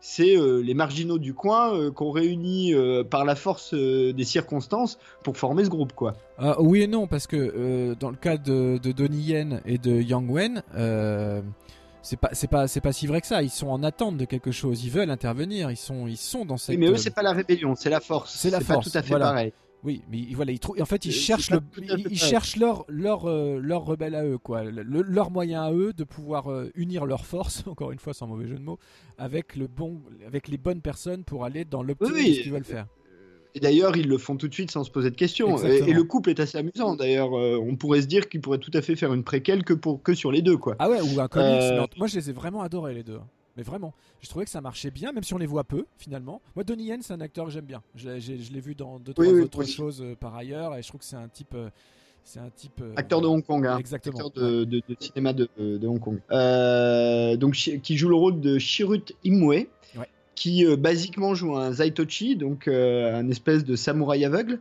c'est 0.01 0.37
euh, 0.37 0.61
les 0.61 0.73
marginaux 0.73 1.17
du 1.17 1.33
coin 1.33 1.73
euh, 1.73 1.91
qu'on 1.91 2.11
réunit 2.11 2.73
euh, 2.73 3.03
par 3.03 3.25
la 3.25 3.35
force 3.35 3.73
des 3.73 4.23
circonstances 4.23 4.97
pour 5.23 5.37
former 5.37 5.65
ce 5.65 5.69
groupe, 5.69 5.93
quoi. 5.93 6.13
Euh, 6.39 6.55
oui 6.59 6.83
et 6.83 6.87
non, 6.87 7.07
parce 7.07 7.27
que 7.27 7.95
dans 7.99 8.09
le 8.09 8.15
cas 8.15 8.37
de, 8.37 8.77
de 8.77 8.91
Donnie 8.91 9.21
Yen 9.21 9.61
et 9.65 9.77
de 9.77 10.01
Yang 10.01 10.31
Wen, 10.31 10.63
c'est 12.01 12.17
pas 12.17 12.29
c'est 12.31 12.47
pas 12.47 12.67
c'est 12.67 12.81
pas 12.81 12.93
si 12.93 13.07
vrai 13.07 13.21
que 13.21 13.27
ça. 13.27 13.43
Ils 13.43 13.49
sont 13.49 13.67
en 13.67 13.83
attente 13.83 14.17
de 14.17 14.25
quelque 14.25 14.51
chose. 14.51 14.83
Ils 14.85 14.91
veulent 14.91 15.09
intervenir. 15.09 15.69
Ils 15.69 15.77
sont 15.77 16.07
ils 16.07 16.17
sont 16.17 16.45
dans 16.45 16.57
cette. 16.57 16.75
Oui, 16.75 16.77
mais 16.77 16.89
eux, 16.89 16.97
c'est 16.97 17.13
pas 17.13 17.21
la 17.21 17.33
rébellion, 17.33 17.75
c'est 17.75 17.89
la 17.89 17.99
force. 17.99 18.33
C'est 18.35 18.49
la 18.49 18.59
pas 18.59 18.75
force, 18.75 18.91
tout 18.91 18.97
à 18.97 19.01
fait 19.01 19.09
voilà. 19.09 19.25
pareil. 19.27 19.53
Oui, 19.83 20.01
mais 20.11 20.17
ils- 20.17 20.35
voilà, 20.35 20.51
ils 20.51 20.59
trouvent. 20.59 20.81
En 20.81 20.85
fait, 20.85 21.05
ils 21.05 21.11
cherchent 21.13 21.51
le, 21.51 21.59
ils, 22.09 22.17
cherchent 22.19 22.57
leur 22.57 22.83
leur 22.89 23.29
euh, 23.29 23.59
leur 23.61 23.85
rebelle 23.85 24.13
à 24.15 24.25
eux, 24.25 24.37
quoi. 24.37 24.63
Le- 24.63 24.83
le- 24.83 25.01
leur 25.03 25.31
moyen 25.31 25.63
à 25.63 25.71
eux 25.71 25.93
de 25.93 26.03
pouvoir 26.03 26.51
euh, 26.51 26.69
unir 26.75 27.05
leurs 27.05 27.25
forces, 27.25 27.63
encore 27.67 27.91
une 27.91 27.99
fois 27.99 28.13
sans 28.13 28.27
mauvais 28.27 28.47
jeu 28.47 28.55
de 28.57 28.63
mots, 28.63 28.77
avec 29.17 29.55
le 29.55 29.67
bon, 29.67 30.01
avec 30.27 30.47
les 30.49 30.57
bonnes 30.57 30.81
personnes 30.81 31.23
pour 31.23 31.45
aller 31.45 31.63
dans 31.63 31.81
l'optimum 31.81 32.13
Oui, 32.13 32.25
oui. 32.27 32.41
qu'ils 32.43 32.51
veulent 32.51 32.63
faire. 32.65 32.87
Et 33.55 33.59
d'ailleurs, 33.59 33.97
ils 33.97 34.07
le 34.07 34.17
font 34.19 34.35
tout 34.37 34.47
de 34.47 34.53
suite 34.53 34.69
sans 34.69 34.83
se 34.83 34.91
poser 34.91 35.09
de 35.09 35.15
questions. 35.15 35.57
Et, 35.63 35.91
le 35.91 36.03
couple 36.03 36.29
est 36.29 36.39
assez 36.39 36.57
amusant. 36.59 36.95
D'ailleurs, 36.95 37.35
euh, 37.35 37.57
on 37.59 37.75
pourrait 37.77 38.01
se 38.03 38.07
dire 38.07 38.29
qu'il 38.29 38.41
pourrait 38.41 38.59
tout 38.59 38.69
à 38.75 38.81
fait 38.83 38.95
faire 38.95 39.11
une 39.11 39.23
préquelle 39.23 39.63
que 39.63 39.73
pour 39.73 40.03
que 40.03 40.13
sur 40.13 40.31
les 40.31 40.43
deux, 40.43 40.55
quoi. 40.57 40.75
Ah 40.77 40.87
ouais, 40.87 41.01
ou 41.01 41.19
un 41.19 41.27
comics. 41.27 41.89
Moi, 41.97 42.05
je 42.07 42.17
les 42.17 42.29
ai 42.29 42.33
vraiment 42.33 42.61
adorés 42.61 42.93
les 42.93 43.01
deux. 43.03 43.17
Mais 43.57 43.63
vraiment, 43.63 43.93
je 44.21 44.29
trouvais 44.29 44.45
que 44.45 44.51
ça 44.51 44.61
marchait 44.61 44.91
bien, 44.91 45.11
même 45.11 45.23
si 45.23 45.33
on 45.33 45.37
les 45.37 45.45
voit 45.47 45.63
peu 45.65 45.85
finalement. 45.97 46.41
Moi, 46.55 46.63
Donnie 46.63 46.85
Yen, 46.85 47.01
c'est 47.01 47.13
un 47.13 47.21
acteur 47.21 47.45
que 47.45 47.51
j'aime 47.51 47.65
bien. 47.65 47.81
Je, 47.95 48.07
l'ai- 48.09 48.21
j'ai- 48.21 48.37
je 48.39 48.53
l'ai 48.53 48.61
vu 48.61 48.75
dans 48.75 48.99
deux 48.99 49.13
Oui, 49.17 49.25
trois 49.25 49.33
oui, 49.37 49.41
autres 49.41 49.63
choses 49.65 50.01
euh, 50.01 50.15
par 50.15 50.35
ailleurs, 50.35 50.75
et 50.77 50.81
je 50.81 50.87
trouve 50.87 50.99
que 51.01 51.05
c'est 51.05 51.15
un 51.17 51.27
type, 51.27 51.53
euh, 51.55 51.69
c'est 52.23 52.39
un 52.39 52.49
type 52.55 52.79
euh, 52.81 52.93
Acteur 52.95 53.19
de 53.21 53.27
Hong 53.27 53.43
Kong, 53.43 53.65
hein. 53.65 53.77
Exactement. 53.77 54.17
Acteur 54.27 54.31
de, 54.31 54.63
de- 54.63 54.81
de 54.87 54.95
cinéma 54.99 55.33
de, 55.33 55.49
de 55.57 55.87
Hong 55.87 55.99
Kong. 55.99 56.19
Donc, 57.39 57.53
qui 57.55 57.97
joue 57.97 58.09
le 58.09 58.15
rôle 58.15 58.39
de 58.39 58.57
Shirut 58.59 59.13
Imwe, 59.25 59.67
Ouais. 59.97 60.07
qui 60.35 60.63
basiquement 60.77 61.33
joue 61.33 61.57
un 61.57 61.71
Zaitochi, 61.73 62.35
donc 62.35 62.67
un 62.67 63.27
espèce 63.29 63.65
de 63.65 63.75
samouraï 63.75 64.23
aveugle. 64.25 64.59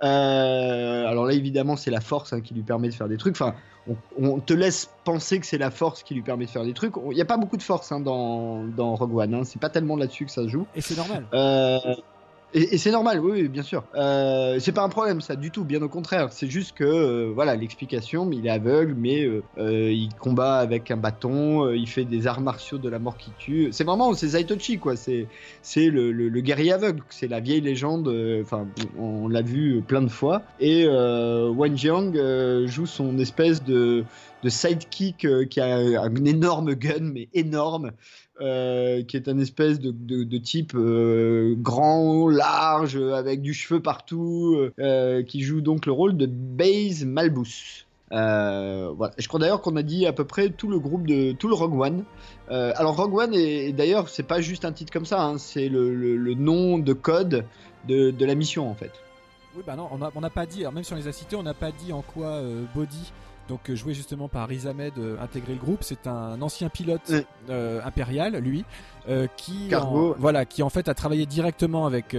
Alors 0.00 1.26
là, 1.26 1.32
évidemment, 1.34 1.76
c'est 1.76 1.90
la 1.90 2.00
force 2.00 2.32
hein, 2.32 2.40
qui 2.40 2.54
lui 2.54 2.62
permet 2.62 2.88
de 2.88 2.94
faire 2.94 3.08
des 3.08 3.16
trucs. 3.16 3.34
Enfin, 3.34 3.54
on, 3.88 3.96
on 4.18 4.40
te 4.40 4.52
laisse 4.52 4.90
penser 5.04 5.40
que 5.40 5.46
c'est 5.46 5.58
la 5.58 5.70
force 5.70 6.02
qui 6.02 6.14
lui 6.14 6.22
permet 6.22 6.46
de 6.46 6.50
faire 6.50 6.64
des 6.64 6.74
trucs. 6.74 6.94
Il 7.10 7.14
n'y 7.14 7.20
a 7.20 7.26
pas 7.26 7.36
beaucoup 7.36 7.56
de 7.56 7.62
force 7.62 7.92
hein, 7.92 8.00
dans, 8.00 8.64
dans 8.64 8.94
Rogue 8.94 9.16
One. 9.16 9.34
Hein. 9.34 9.44
C'est 9.44 9.60
pas 9.60 9.70
tellement 9.70 9.96
là-dessus 9.96 10.26
que 10.26 10.30
ça 10.32 10.42
se 10.42 10.48
joue. 10.48 10.66
Et 10.74 10.80
c'est 10.80 10.96
normal. 10.96 11.26
Euh, 11.32 11.78
et, 12.52 12.78
c'est 12.78 12.90
normal, 12.90 13.20
oui, 13.20 13.48
bien 13.48 13.62
sûr. 13.62 13.88
Euh, 13.94 14.58
c'est 14.58 14.72
pas 14.72 14.82
un 14.82 14.88
problème, 14.88 15.20
ça, 15.20 15.36
du 15.36 15.52
tout, 15.52 15.64
bien 15.64 15.80
au 15.82 15.88
contraire. 15.88 16.32
C'est 16.32 16.48
juste 16.48 16.72
que, 16.76 16.84
euh, 16.84 17.32
voilà, 17.32 17.54
l'explication, 17.54 18.30
il 18.32 18.46
est 18.46 18.50
aveugle, 18.50 18.94
mais 18.94 19.24
euh, 19.24 19.42
euh, 19.58 19.92
il 19.92 20.14
combat 20.16 20.56
avec 20.56 20.90
un 20.90 20.96
bâton, 20.96 21.66
euh, 21.66 21.76
il 21.76 21.88
fait 21.88 22.04
des 22.04 22.26
arts 22.26 22.40
martiaux 22.40 22.78
de 22.78 22.88
la 22.88 22.98
mort 22.98 23.16
qui 23.16 23.34
tue. 23.34 23.68
C'est 23.72 23.84
vraiment, 23.84 24.14
c'est 24.14 24.28
Zaitochi, 24.28 24.78
quoi. 24.78 24.96
C'est, 24.96 25.28
c'est 25.62 25.90
le, 25.90 26.10
le- 26.12 26.28
le 26.28 26.40
guerrier 26.40 26.72
aveugle. 26.72 27.02
C'est 27.10 27.28
la 27.28 27.40
vieille 27.40 27.60
légende, 27.60 28.08
enfin, 28.42 28.66
on 28.98 29.28
l'a 29.28 29.42
vu 29.42 29.82
plein 29.82 30.02
de 30.02 30.08
fois. 30.08 30.42
Et 30.58 30.86
Wan 30.88 31.76
Jiang 31.76 32.12
joue 32.66 32.86
son 32.86 33.18
espèce 33.18 33.62
de, 33.62 34.04
de 34.42 34.48
sidekick 34.48 35.26
qui 35.48 35.60
a 35.60 35.76
un 35.76 36.14
énorme 36.24 36.74
gun, 36.74 37.00
mais 37.12 37.28
énorme. 37.32 37.92
Euh, 38.40 39.02
qui 39.02 39.16
est 39.16 39.28
un 39.28 39.38
espèce 39.38 39.80
de, 39.80 40.38
type 40.38 40.72
euh, 40.74 41.54
grand, 41.58 42.28
large, 42.28 42.96
avec 42.96 43.42
du 43.42 43.52
cheveu 43.52 43.80
partout, 43.80 44.56
euh, 44.78 45.22
qui 45.22 45.42
joue 45.42 45.60
donc 45.60 45.84
le 45.84 45.92
rôle 45.92 46.16
de 46.16 46.26
Baze 46.26 47.04
Malbus. 47.04 47.86
Je 48.10 49.28
crois 49.28 49.40
d'ailleurs 49.40 49.60
qu'on 49.60 49.76
a 49.76 49.82
dit 49.82 50.06
à 50.06 50.12
peu 50.12 50.24
près 50.24 50.48
tout 50.48 50.68
le 50.68 50.78
groupe 50.78 51.06
de 51.06 51.32
tout 51.32 51.48
le 51.48 51.54
Rogue 51.54 51.78
One. 51.78 52.04
Alors 52.48 52.96
Rogue 52.96 53.14
One 53.14 53.34
et 53.34 53.72
d'ailleurs 53.72 54.08
c'est 54.08 54.24
pas 54.24 54.40
juste 54.40 54.64
un 54.64 54.72
titre 54.72 54.92
comme 54.92 55.06
ça, 55.06 55.22
hein, 55.22 55.38
c'est 55.38 55.68
le, 55.68 56.34
nom 56.34 56.78
de 56.78 56.92
code 56.92 57.44
de, 57.86 58.10
de 58.10 58.24
la 58.24 58.34
mission 58.34 58.70
en 58.70 58.74
fait. 58.74 58.92
Oui, 59.54 59.62
bah 59.66 59.76
non, 59.76 59.88
on 59.92 60.20
n'a 60.20 60.30
pas 60.30 60.46
dit, 60.46 60.60
alors 60.60 60.72
même 60.72 60.84
si 60.84 60.92
on 60.92 60.96
les 60.96 61.08
a 61.08 61.12
cités, 61.12 61.36
on 61.36 61.42
n'a 61.42 61.54
pas 61.54 61.72
dit 61.72 61.92
en 61.92 62.02
quoi 62.02 62.40
Body, 62.74 63.12
donc 63.50 63.68
euh, 63.68 63.74
joué 63.76 63.92
justement 63.92 64.28
par 64.28 64.48
Riz 64.48 64.66
Ahmed, 64.66 64.94
euh, 64.96 65.20
intégrait 65.20 65.52
le 65.52 65.58
groupe. 65.58 65.82
C'est 65.82 66.06
un 66.06 66.40
ancien 66.40 66.68
pilote 66.70 67.12
euh, 67.50 67.80
impérial, 67.84 68.36
lui, 68.36 68.64
qui, 69.36 69.68
Cargo. 69.68 70.12
en, 70.14 70.18
voilà, 70.18 70.44
qui 70.46 70.62
en 70.62 70.70
fait 70.70 70.88
a 70.88 70.94
travaillé 70.94 71.26
directement 71.26 71.84
avec. 71.84 72.16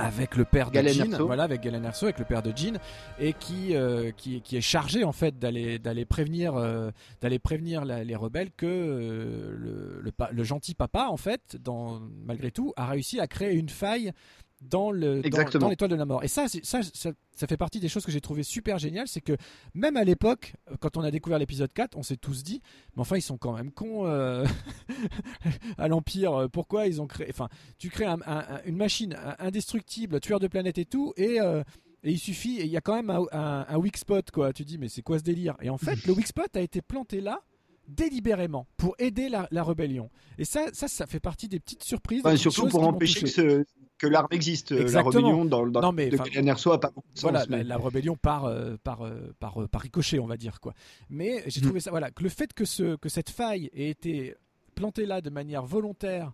avec 0.00 0.36
le 0.36 0.44
père 0.44 0.70
de 0.70 0.78
Jean, 0.80 1.10
Erso. 1.12 1.26
voilà, 1.26 1.42
avec 1.42 1.60
Galen 1.60 1.84
Erso, 1.84 2.06
avec 2.06 2.20
le 2.20 2.24
père 2.24 2.40
de 2.40 2.52
Jean, 2.56 2.78
et 3.18 3.32
qui, 3.32 3.74
euh, 3.74 4.12
qui, 4.16 4.40
qui 4.42 4.56
est 4.56 4.60
chargé 4.60 5.02
en 5.02 5.10
fait 5.10 5.40
d'aller 5.40 5.80
d'aller 5.80 6.04
prévenir 6.04 6.54
euh, 6.54 6.92
d'aller 7.20 7.40
prévenir 7.40 7.84
la- 7.84 8.04
les 8.04 8.14
rebelles 8.14 8.50
que 8.56 8.66
euh, 8.66 9.56
le, 9.58 10.00
le, 10.00 10.12
pa- 10.12 10.30
le 10.32 10.44
gentil 10.44 10.74
papa 10.74 11.08
en 11.10 11.16
fait, 11.16 11.56
dans, 11.64 11.98
malgré 12.24 12.52
tout, 12.52 12.72
a 12.76 12.86
réussi 12.86 13.18
à 13.18 13.26
créer 13.26 13.54
une 13.54 13.68
faille 13.70 14.12
dans 14.60 14.90
le 14.90 15.16
dans- 15.16 15.22
Exactement. 15.22 15.62
dans 15.66 15.70
l'étoile 15.70 15.90
de 15.90 15.96
la 15.96 16.04
mort. 16.04 16.24
Et 16.24 16.28
ça, 16.28 16.46
ça, 16.48 16.80
ça, 16.82 17.10
ça 17.36 17.46
fait 17.46 17.56
partie 17.56 17.78
des 17.80 17.88
choses 17.88 18.04
que 18.04 18.10
j'ai 18.12 18.20
trouvé 18.20 18.42
super 18.42 18.78
géniales, 18.78 19.06
c'est 19.08 19.20
que 19.20 19.36
même 19.74 19.96
à 19.96 20.04
l'époque, 20.04 20.54
quand 20.80 20.96
on 20.96 21.02
a 21.02 21.10
découvert 21.10 21.38
l'épisode 21.38 21.72
4, 21.72 21.96
on 21.96 22.02
s'est 22.02 22.16
tous 22.16 22.42
dit, 22.42 22.60
mais 22.96 23.00
enfin 23.02 23.16
ils 23.16 23.22
sont 23.22 23.38
quand 23.38 23.52
même 23.52 23.70
cons 23.70 24.06
euh, 24.06 24.44
à 25.78 25.88
l'Empire. 25.88 26.34
euh, 26.34 26.48
Pourquoi 26.48 26.86
ils 26.86 27.00
ont 27.00 27.06
créé, 27.06 27.26
enfin 27.30 27.48
tu 27.78 27.88
crées 27.90 28.04
un- 28.06 28.20
un- 28.26 28.38
un- 28.56 28.60
une 28.64 28.76
machine 28.76 29.16
indestructible, 29.38 30.20
tueur 30.20 30.40
de 30.40 30.48
planète 30.48 30.78
et 30.78 30.84
tout, 30.84 31.12
et 31.16 31.40
euh, 31.40 31.62
et 32.04 32.12
il 32.12 32.18
suffit, 32.18 32.58
il 32.60 32.66
y 32.66 32.76
a 32.76 32.80
quand 32.80 32.94
même 32.94 33.10
un, 33.10 33.24
un, 33.32 33.66
un 33.68 33.76
weak 33.76 33.96
spot 33.96 34.30
quoi. 34.30 34.52
Tu 34.52 34.64
dis 34.64 34.78
mais 34.78 34.88
c'est 34.88 35.02
quoi 35.02 35.18
ce 35.18 35.24
délire? 35.24 35.56
Et 35.60 35.68
en 35.70 35.78
fait, 35.78 36.04
le 36.06 36.12
weak 36.12 36.28
spot 36.28 36.54
a 36.56 36.60
été 36.60 36.80
planté 36.80 37.20
là 37.20 37.40
délibérément 37.88 38.66
pour 38.76 38.94
aider 38.98 39.28
la, 39.28 39.48
la 39.50 39.64
rébellion. 39.64 40.10
Et 40.36 40.44
ça, 40.44 40.66
ça, 40.74 40.88
ça 40.88 41.06
fait 41.06 41.20
partie 41.20 41.48
des 41.48 41.58
petites 41.58 41.82
surprises. 41.82 42.22
des 42.22 42.28
Ouais, 42.28 42.34
petites 42.34 42.52
surtout 42.52 42.68
pour 42.68 42.86
empêcher 42.86 43.20
que, 43.22 43.26
ce- 43.28 43.64
que 43.98 44.06
l'arme 44.06 44.28
existe. 44.30 44.72
euh, 44.72 44.76
La 44.76 44.82
Exactement. 44.82 45.10
rébellion 45.28 45.44
dans, 45.44 45.66
dans 45.66 45.80
Non, 45.80 45.92
mais, 45.92 46.08
de 46.08 46.14
enfin, 46.14 46.24
Galen 46.30 46.48
Erso 46.48 46.72
a 46.72 46.80
pas 46.80 46.90
beaucoup 46.90 47.12
de 47.12 47.18
sens. 47.18 47.30
Voilà, 47.30 47.44
mais- 47.48 47.58
la, 47.64 47.76
la 47.76 47.78
rébellion 47.78 48.16
par, 48.16 48.44
euh, 48.46 48.76
par, 48.82 49.02
euh, 49.02 49.34
par, 49.40 49.60
euh, 49.62 49.66
par 49.68 49.80
ricochet, 49.82 50.18
on 50.18 50.26
va 50.26 50.36
dire 50.36 50.60
quoi. 50.60 50.72
Mais 51.10 51.42
j'ai 51.46 51.60
Mm. 51.60 51.64
trouvé 51.64 51.80
ça, 51.80 51.90
voilà, 51.90 52.10
que 52.10 52.22
le 52.22 52.28
fait 52.28 52.52
que, 52.54 52.64
ce, 52.64 52.96
que 52.96 53.08
cette 53.08 53.30
faille 53.30 53.70
ait 53.74 53.90
été 53.90 54.34
plantée 54.74 55.04
là 55.06 55.20
de 55.20 55.30
manière 55.30 55.64
volontaire 55.66 56.32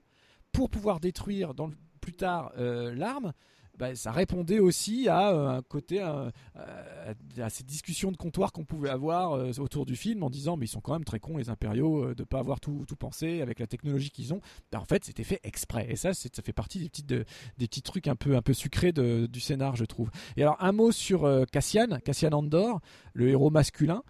pour 0.52 0.68
pouvoir 0.70 1.00
détruire 1.00 1.54
dans 1.54 1.66
le- 1.66 1.74
plus 2.00 2.12
tard 2.12 2.52
l'arme, 2.56 3.32
bah, 3.79 3.95
ça 3.95 4.12
répondait 4.12 4.59
aussi 4.61 5.09
à 5.09 5.31
euh, 5.33 5.49
un 5.59 5.62
côté 5.62 6.01
euh, 6.03 6.31
à, 6.57 7.51
ces 7.51 7.64
discussions 7.64 8.12
de 8.12 8.16
comptoir 8.16 8.53
qu'on 8.53 8.64
pouvait 8.64 8.91
avoir 8.91 9.33
euh, 9.33 9.51
autour 9.59 9.85
du 9.87 9.97
film 9.97 10.22
en 10.22 10.31
disant 10.31 10.57
mais 10.57 10.66
ils 10.66 10.68
sont 10.68 10.81
quand 10.81 10.93
même 10.93 11.05
très 11.05 11.18
cons 11.18 11.37
les 11.37 11.51
impériaux 11.51 12.14
de 12.14 12.25
pas 12.25 12.39
avoir 12.39 12.61
tout, 12.61 12.85
tout 12.87 12.97
pensé 12.97 13.41
avec 13.43 13.59
la 13.59 13.66
technologie 13.66 14.11
qu'ils 14.11 14.33
ont. 14.33 14.41
Bah, 14.70 14.81
en 14.81 14.85
fait 14.85 15.05
c'était 15.05 15.25
fait 15.25 15.41
exprès. 15.43 15.87
Et 15.91 15.97
ça 15.97 16.14
ça 16.14 16.43
fait 16.43 16.53
partie 16.53 16.79
des 16.79 16.89
petites 16.89 17.07
de- 17.09 17.25
des 17.59 17.66
petits 17.66 17.83
trucs 17.83 18.09
un 18.09 18.16
peu 18.16 18.37
un 18.37 18.43
peu 18.43 18.53
sucrés 18.55 18.93
de- 18.93 19.27
du 19.27 19.41
scénar 19.41 19.77
je 19.77 19.85
trouve. 19.85 20.11
Et 20.37 20.43
alors 20.43 20.57
un 20.61 20.72
mot 20.72 20.93
sur 20.93 21.29
Cassian 21.51 21.99
Cassian 22.05 22.33
Andor 22.33 22.81
le 23.12 23.29
héros 23.29 23.51
masculin 23.51 24.03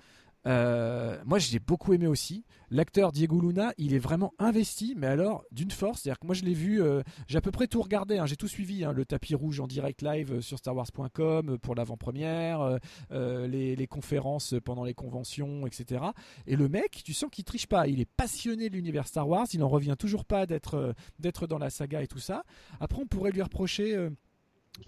euh, 0.47 1.18
moi, 1.24 1.38
j'ai 1.38 1.59
beaucoup 1.59 1.92
aimé 1.92 2.07
aussi. 2.07 2.45
L'acteur 2.70 3.12
Diego 3.12 3.40
Luna, 3.40 3.72
il 3.78 3.95
est 3.95 3.99
vraiment 3.99 4.32
investi, 4.38 4.95
mais 4.97 5.07
alors 5.07 5.45
d'une 5.53 5.70
force. 5.70 6.03
C'est-à-dire 6.03 6.18
que 6.18 6.26
moi, 6.26 6.34
je 6.34 6.42
l'ai 6.42 6.55
vu, 6.55 6.82
euh, 6.82 7.03
j'ai 7.28 7.38
à 7.38 7.40
peu 7.40 7.51
près 7.51 7.66
tout 7.66 7.80
regardé, 7.80 8.18
hein, 8.18 8.26
j'ai 8.26 8.36
tout 8.36 8.49
suivi. 8.49 8.84
hein, 8.84 8.92
le 8.92 9.05
tapis 9.05 9.34
rouge 9.34 9.61
en 9.61 9.66
direct 9.66 10.03
live 10.03 10.34
euh, 10.34 10.40
sur 10.40 10.59
StarWars.com 10.59 11.51
euh, 11.51 11.59
pour 11.59 11.74
l'avant-première, 11.74 12.78
les, 13.11 13.86
conférences 13.88 14.55
pendant 14.64 14.82
les 14.82 14.95
conventions, 14.95 15.66
etc. 15.66 16.05
Et 16.47 16.57
le 16.57 16.68
mec, 16.68 17.03
tu 17.05 17.12
sens 17.12 17.30
qu'il 17.30 17.45
triche 17.45 17.66
pas. 17.66 17.86
Il 17.86 18.01
est 18.01 18.11
passionné 18.11 18.70
de 18.70 18.74
l'univers 18.74 19.07
Star 19.07 19.28
Wars. 19.28 19.47
Il 19.53 19.62
en 19.62 19.68
revient 19.68 19.95
toujours 19.99 20.24
pas 20.24 20.47
d'être 20.47 20.95
dans 21.47 21.59
la 21.59 21.70
saga 21.70 22.03
et 22.03 22.07
tout 22.07 22.18
ça. 22.18 22.45
Après, 22.80 23.01
on 23.01 23.07
pourrait 23.07 23.30
lui 23.30 23.42
reprocher. 23.42 24.09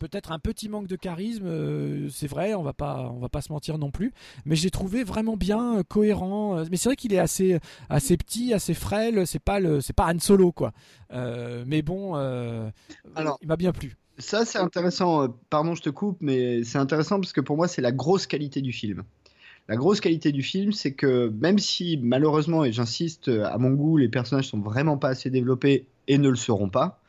Peut-être 0.00 0.32
un 0.32 0.38
petit 0.40 0.68
manque 0.68 0.88
de 0.88 0.96
charisme, 0.96 1.46
euh, 1.46 2.08
c'est 2.10 2.26
vrai, 2.26 2.54
on 2.54 2.62
va 2.62 2.72
pas, 2.72 3.08
on 3.14 3.20
va 3.20 3.28
pas 3.28 3.40
se 3.40 3.52
mentir 3.52 3.78
non 3.78 3.90
plus. 3.92 4.12
Mais 4.44 4.56
j'ai 4.56 4.70
trouvé 4.70 5.04
vraiment 5.04 5.36
bien 5.36 5.78
euh, 5.78 5.82
cohérent. 5.84 6.58
euh, 6.58 6.64
Mais 6.70 6.76
c'est 6.76 6.88
vrai 6.88 6.96
qu'il 6.96 7.14
est 7.14 7.18
assez, 7.20 7.60
assez 7.88 8.16
petit, 8.16 8.52
assez 8.52 8.74
frêle. 8.74 9.26
C'est 9.26 9.38
pas 9.42 9.60
le, 9.60 9.80
c'est 9.80 9.92
pas 9.94 10.12
Han 10.12 10.18
Solo 10.18 10.50
quoi. 10.50 10.72
Euh, 11.12 11.64
mais 11.66 11.82
bon, 11.82 12.14
Alors- 13.14 13.38
il 13.42 13.48
m'a 13.48 13.56
bien 13.56 13.72
plu. 13.72 13.96
Ça, 14.18 14.44
c'est 14.44 14.58
intéressant. 14.58 15.28
Pardon, 15.50 15.74
je 15.74 15.82
te 15.82 15.90
coupe, 15.90 16.16
mais 16.20 16.64
c'est 16.64 16.78
intéressant 16.78 17.20
parce 17.20 17.32
que 17.32 17.40
pour 17.42 17.56
moi, 17.56 17.68
c'est 17.68 17.82
la 17.82 17.92
grosse 17.92 18.26
qualité 18.26 18.62
du 18.62 18.72
film. 18.72 19.04
La 19.68 19.76
grosse 19.76 20.00
qualité 20.00 20.32
du 20.32 20.42
film, 20.42 20.72
c'est 20.72 20.94
que 20.94 21.28
même 21.40 21.58
si 21.58 21.98
malheureusement, 22.02 22.64
et 22.64 22.72
j'insiste, 22.72 23.28
à 23.28 23.58
mon 23.58 23.70
goût, 23.70 23.98
les 23.98 24.08
personnages 24.08 24.48
sont 24.48 24.60
vraiment 24.60 24.96
pas 24.96 25.08
assez 25.10 25.28
développés 25.28 25.86
et 26.08 26.18
ne 26.18 26.28
le 26.30 26.36
seront 26.36 26.70
pas, 26.70 27.00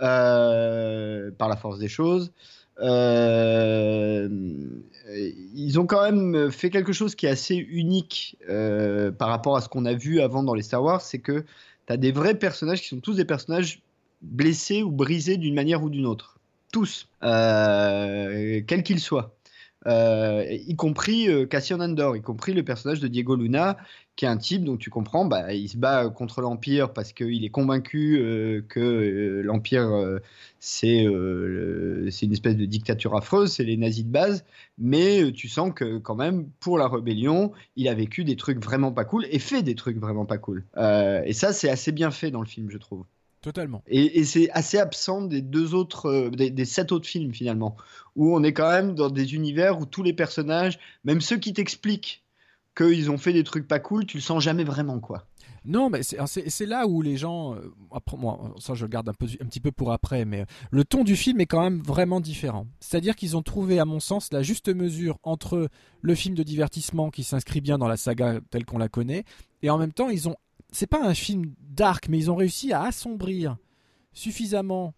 par 0.00 1.48
la 1.48 1.56
force 1.56 1.78
des 1.78 1.88
choses, 1.88 2.32
euh, 2.80 4.28
ils 5.54 5.78
ont 5.78 5.86
quand 5.86 6.02
même 6.02 6.50
fait 6.50 6.70
quelque 6.70 6.92
chose 6.92 7.14
qui 7.14 7.26
est 7.26 7.30
assez 7.30 7.56
unique 7.56 8.36
euh, 8.48 9.10
par 9.10 9.28
rapport 9.28 9.56
à 9.56 9.60
ce 9.60 9.68
qu'on 9.68 9.84
a 9.84 9.92
vu 9.92 10.20
avant 10.20 10.42
dans 10.42 10.54
les 10.54 10.62
Star 10.62 10.82
Wars, 10.82 11.00
c'est 11.00 11.18
que 11.18 11.44
tu 11.86 11.92
as 11.92 11.96
des 11.96 12.12
vrais 12.12 12.34
personnages 12.34 12.80
qui 12.80 12.88
sont 12.88 13.00
tous 13.00 13.16
des 13.16 13.24
personnages 13.24 13.82
blessés 14.22 14.82
ou 14.82 14.90
brisés 14.90 15.36
d'une 15.36 15.54
manière 15.54 15.82
ou 15.82 15.90
d'une 15.90 16.06
autre. 16.06 16.38
Tous, 16.72 17.08
euh, 17.22 18.60
quels 18.66 18.82
qu'ils 18.82 19.00
soient. 19.00 19.34
Euh, 19.86 20.44
y 20.50 20.76
compris 20.76 21.28
euh, 21.28 21.46
Cassian 21.46 21.80
Andor, 21.80 22.16
y 22.16 22.22
compris 22.22 22.52
le 22.52 22.62
personnage 22.62 23.00
de 23.00 23.08
Diego 23.08 23.34
Luna, 23.36 23.78
qui 24.16 24.26
est 24.26 24.28
un 24.28 24.36
type 24.36 24.64
dont 24.64 24.76
tu 24.76 24.90
comprends, 24.90 25.24
bah, 25.24 25.54
il 25.54 25.68
se 25.68 25.78
bat 25.78 26.08
contre 26.10 26.42
l'Empire 26.42 26.92
parce 26.92 27.12
qu'il 27.12 27.44
est 27.44 27.50
convaincu 27.50 28.18
euh, 28.18 28.62
que 28.68 29.40
l'Empire, 29.42 30.20
c'est 30.58 31.04
une 31.04 32.32
espèce 32.32 32.56
de 32.56 32.66
dictature 32.66 33.16
affreuse, 33.16 33.52
c'est 33.52 33.64
les 33.64 33.78
nazis 33.78 34.04
de 34.04 34.10
base, 34.10 34.44
mais 34.78 35.32
tu 35.32 35.48
sens 35.48 35.72
que 35.74 35.98
quand 35.98 36.16
même, 36.16 36.50
pour 36.60 36.76
la 36.76 36.88
rébellion, 36.88 37.52
il 37.76 37.88
a 37.88 37.94
vécu 37.94 38.24
des 38.24 38.36
trucs 38.36 38.62
vraiment 38.62 38.92
pas 38.92 39.04
cool 39.04 39.26
et 39.30 39.38
fait 39.38 39.62
des 39.62 39.74
trucs 39.74 39.98
vraiment 39.98 40.26
pas 40.26 40.38
cool. 40.38 40.64
et 40.76 41.32
ça, 41.32 41.52
c'est 41.52 41.70
assez 41.70 41.92
bien 41.92 42.10
fait 42.10 42.30
dans 42.30 42.40
le 42.40 42.46
film, 42.46 42.70
je 42.70 42.78
trouve. 42.78 43.04
Totalement. 43.42 43.82
Et, 43.86 44.24
c'est 44.24 44.50
assez 44.50 44.78
absent 44.78 45.22
des 45.22 45.40
deux 45.40 45.74
autres, 45.74 46.06
euh, 46.06 46.30
des, 46.30 46.64
sept 46.66 46.92
autres 46.92 47.06
films 47.06 47.32
finalement, 47.32 47.74
où 48.14 48.34
on 48.36 48.42
est 48.42 48.52
quand 48.52 48.70
même 48.70 48.94
dans 48.94 49.08
des 49.08 49.34
univers 49.34 49.80
où 49.80 49.86
tous 49.86 50.02
les 50.02 50.12
personnages, 50.12 50.78
même 51.04 51.22
ceux 51.22 51.38
qui 51.38 51.54
t'expliquent 51.54 52.22
qu'ils 52.76 53.10
ont 53.10 53.16
fait 53.16 53.32
des 53.32 53.42
trucs 53.42 53.66
pas 53.66 53.80
cool, 53.80 54.04
tu 54.04 54.18
le 54.18 54.22
sens 54.22 54.42
jamais 54.42 54.64
vraiment 54.64 55.00
quoi. 55.00 55.26
Non, 55.64 55.90
mais 55.90 56.02
c'est 56.02 56.66
là 56.66 56.86
où 56.86 57.02
les 57.02 57.16
gens, 57.16 57.54
euh, 57.54 57.72
après 57.92 58.16
moi, 58.16 58.54
ça 58.58 58.74
je 58.74 58.84
le 58.84 58.88
garde 58.88 59.08
un, 59.08 59.14
peu, 59.14 59.26
un 59.40 59.46
petit 59.46 59.60
peu 59.60 59.72
pour 59.72 59.92
après, 59.92 60.24
mais 60.24 60.44
le 60.70 60.84
ton 60.84 61.02
du 61.02 61.16
film 61.16 61.40
est 61.40 61.46
quand 61.46 61.62
même 61.62 61.80
vraiment 61.80 62.20
différent. 62.20 62.66
C'est-à-dire 62.80 63.16
qu'ils 63.16 63.36
ont 63.36 63.42
trouvé, 63.42 63.78
à 63.78 63.84
mon 63.84 64.00
sens, 64.00 64.32
la 64.32 64.42
juste 64.42 64.68
mesure 64.68 65.18
entre 65.22 65.68
le 66.02 66.14
film 66.14 66.34
de 66.34 66.42
divertissement 66.42 67.10
qui 67.10 67.24
s'inscrit 67.24 67.60
bien 67.60 67.78
dans 67.78 67.88
la 67.88 67.96
saga 67.96 68.40
telle 68.50 68.64
qu'on 68.64 68.78
la 68.78 68.88
connaît, 68.88 69.24
et 69.62 69.70
en 69.70 69.78
même 69.78 69.92
temps 69.92 70.10
ils 70.10 70.28
ont 70.28 70.36
c'est 70.72 70.86
pas 70.86 71.04
un 71.04 71.14
film 71.14 71.54
dark, 71.60 72.08
mais 72.08 72.18
ils 72.18 72.30
ont 72.30 72.36
réussi 72.36 72.72
à 72.72 72.82
assombrir 72.84 73.56
suffisamment 74.12 74.94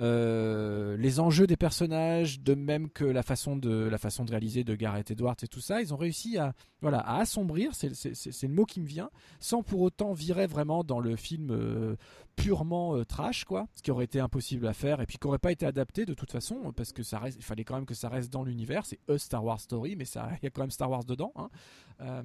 euh, 0.00 0.96
les 0.96 1.20
enjeux 1.20 1.46
des 1.46 1.56
personnages, 1.56 2.40
de 2.40 2.54
même 2.54 2.90
que 2.90 3.04
la 3.04 3.22
façon 3.22 3.56
de 3.56 3.70
la 3.70 3.98
façon 3.98 4.24
de 4.24 4.30
réaliser 4.32 4.64
de 4.64 4.74
Gareth 4.74 5.12
Edwards 5.12 5.36
et 5.42 5.46
tout 5.46 5.60
ça, 5.60 5.80
ils 5.80 5.94
ont 5.94 5.96
réussi 5.96 6.36
à 6.36 6.52
voilà 6.80 6.98
à 6.98 7.20
assombrir, 7.20 7.70
c'est 7.74 8.42
le 8.42 8.48
mot 8.54 8.64
qui 8.64 8.80
me 8.80 8.86
vient, 8.86 9.10
sans 9.38 9.62
pour 9.62 9.82
autant 9.82 10.12
virer 10.12 10.48
vraiment 10.48 10.82
dans 10.82 10.98
le 10.98 11.14
film 11.14 11.50
euh, 11.52 11.94
purement 12.34 12.96
euh, 12.96 13.04
trash 13.04 13.44
quoi, 13.44 13.68
ce 13.72 13.82
qui 13.82 13.92
aurait 13.92 14.06
été 14.06 14.18
impossible 14.18 14.66
à 14.66 14.72
faire 14.72 15.00
et 15.00 15.06
puis 15.06 15.16
qui 15.16 15.28
aurait 15.28 15.38
pas 15.38 15.52
été 15.52 15.64
adapté 15.64 16.06
de 16.06 16.14
toute 16.14 16.32
façon 16.32 16.72
parce 16.76 16.92
que 16.92 17.04
ça 17.04 17.20
fallait 17.38 17.64
quand 17.64 17.76
même 17.76 17.86
que 17.86 17.94
ça 17.94 18.08
reste 18.08 18.32
dans 18.32 18.42
l'univers, 18.42 18.86
c'est 18.86 18.98
a 19.08 19.16
Star 19.16 19.44
Wars 19.44 19.60
story, 19.60 19.94
mais 19.94 20.04
il 20.14 20.38
y 20.42 20.46
a 20.46 20.50
quand 20.50 20.62
même 20.62 20.72
Star 20.72 20.90
Wars 20.90 21.04
dedans. 21.04 21.32
Hein. 21.36 22.24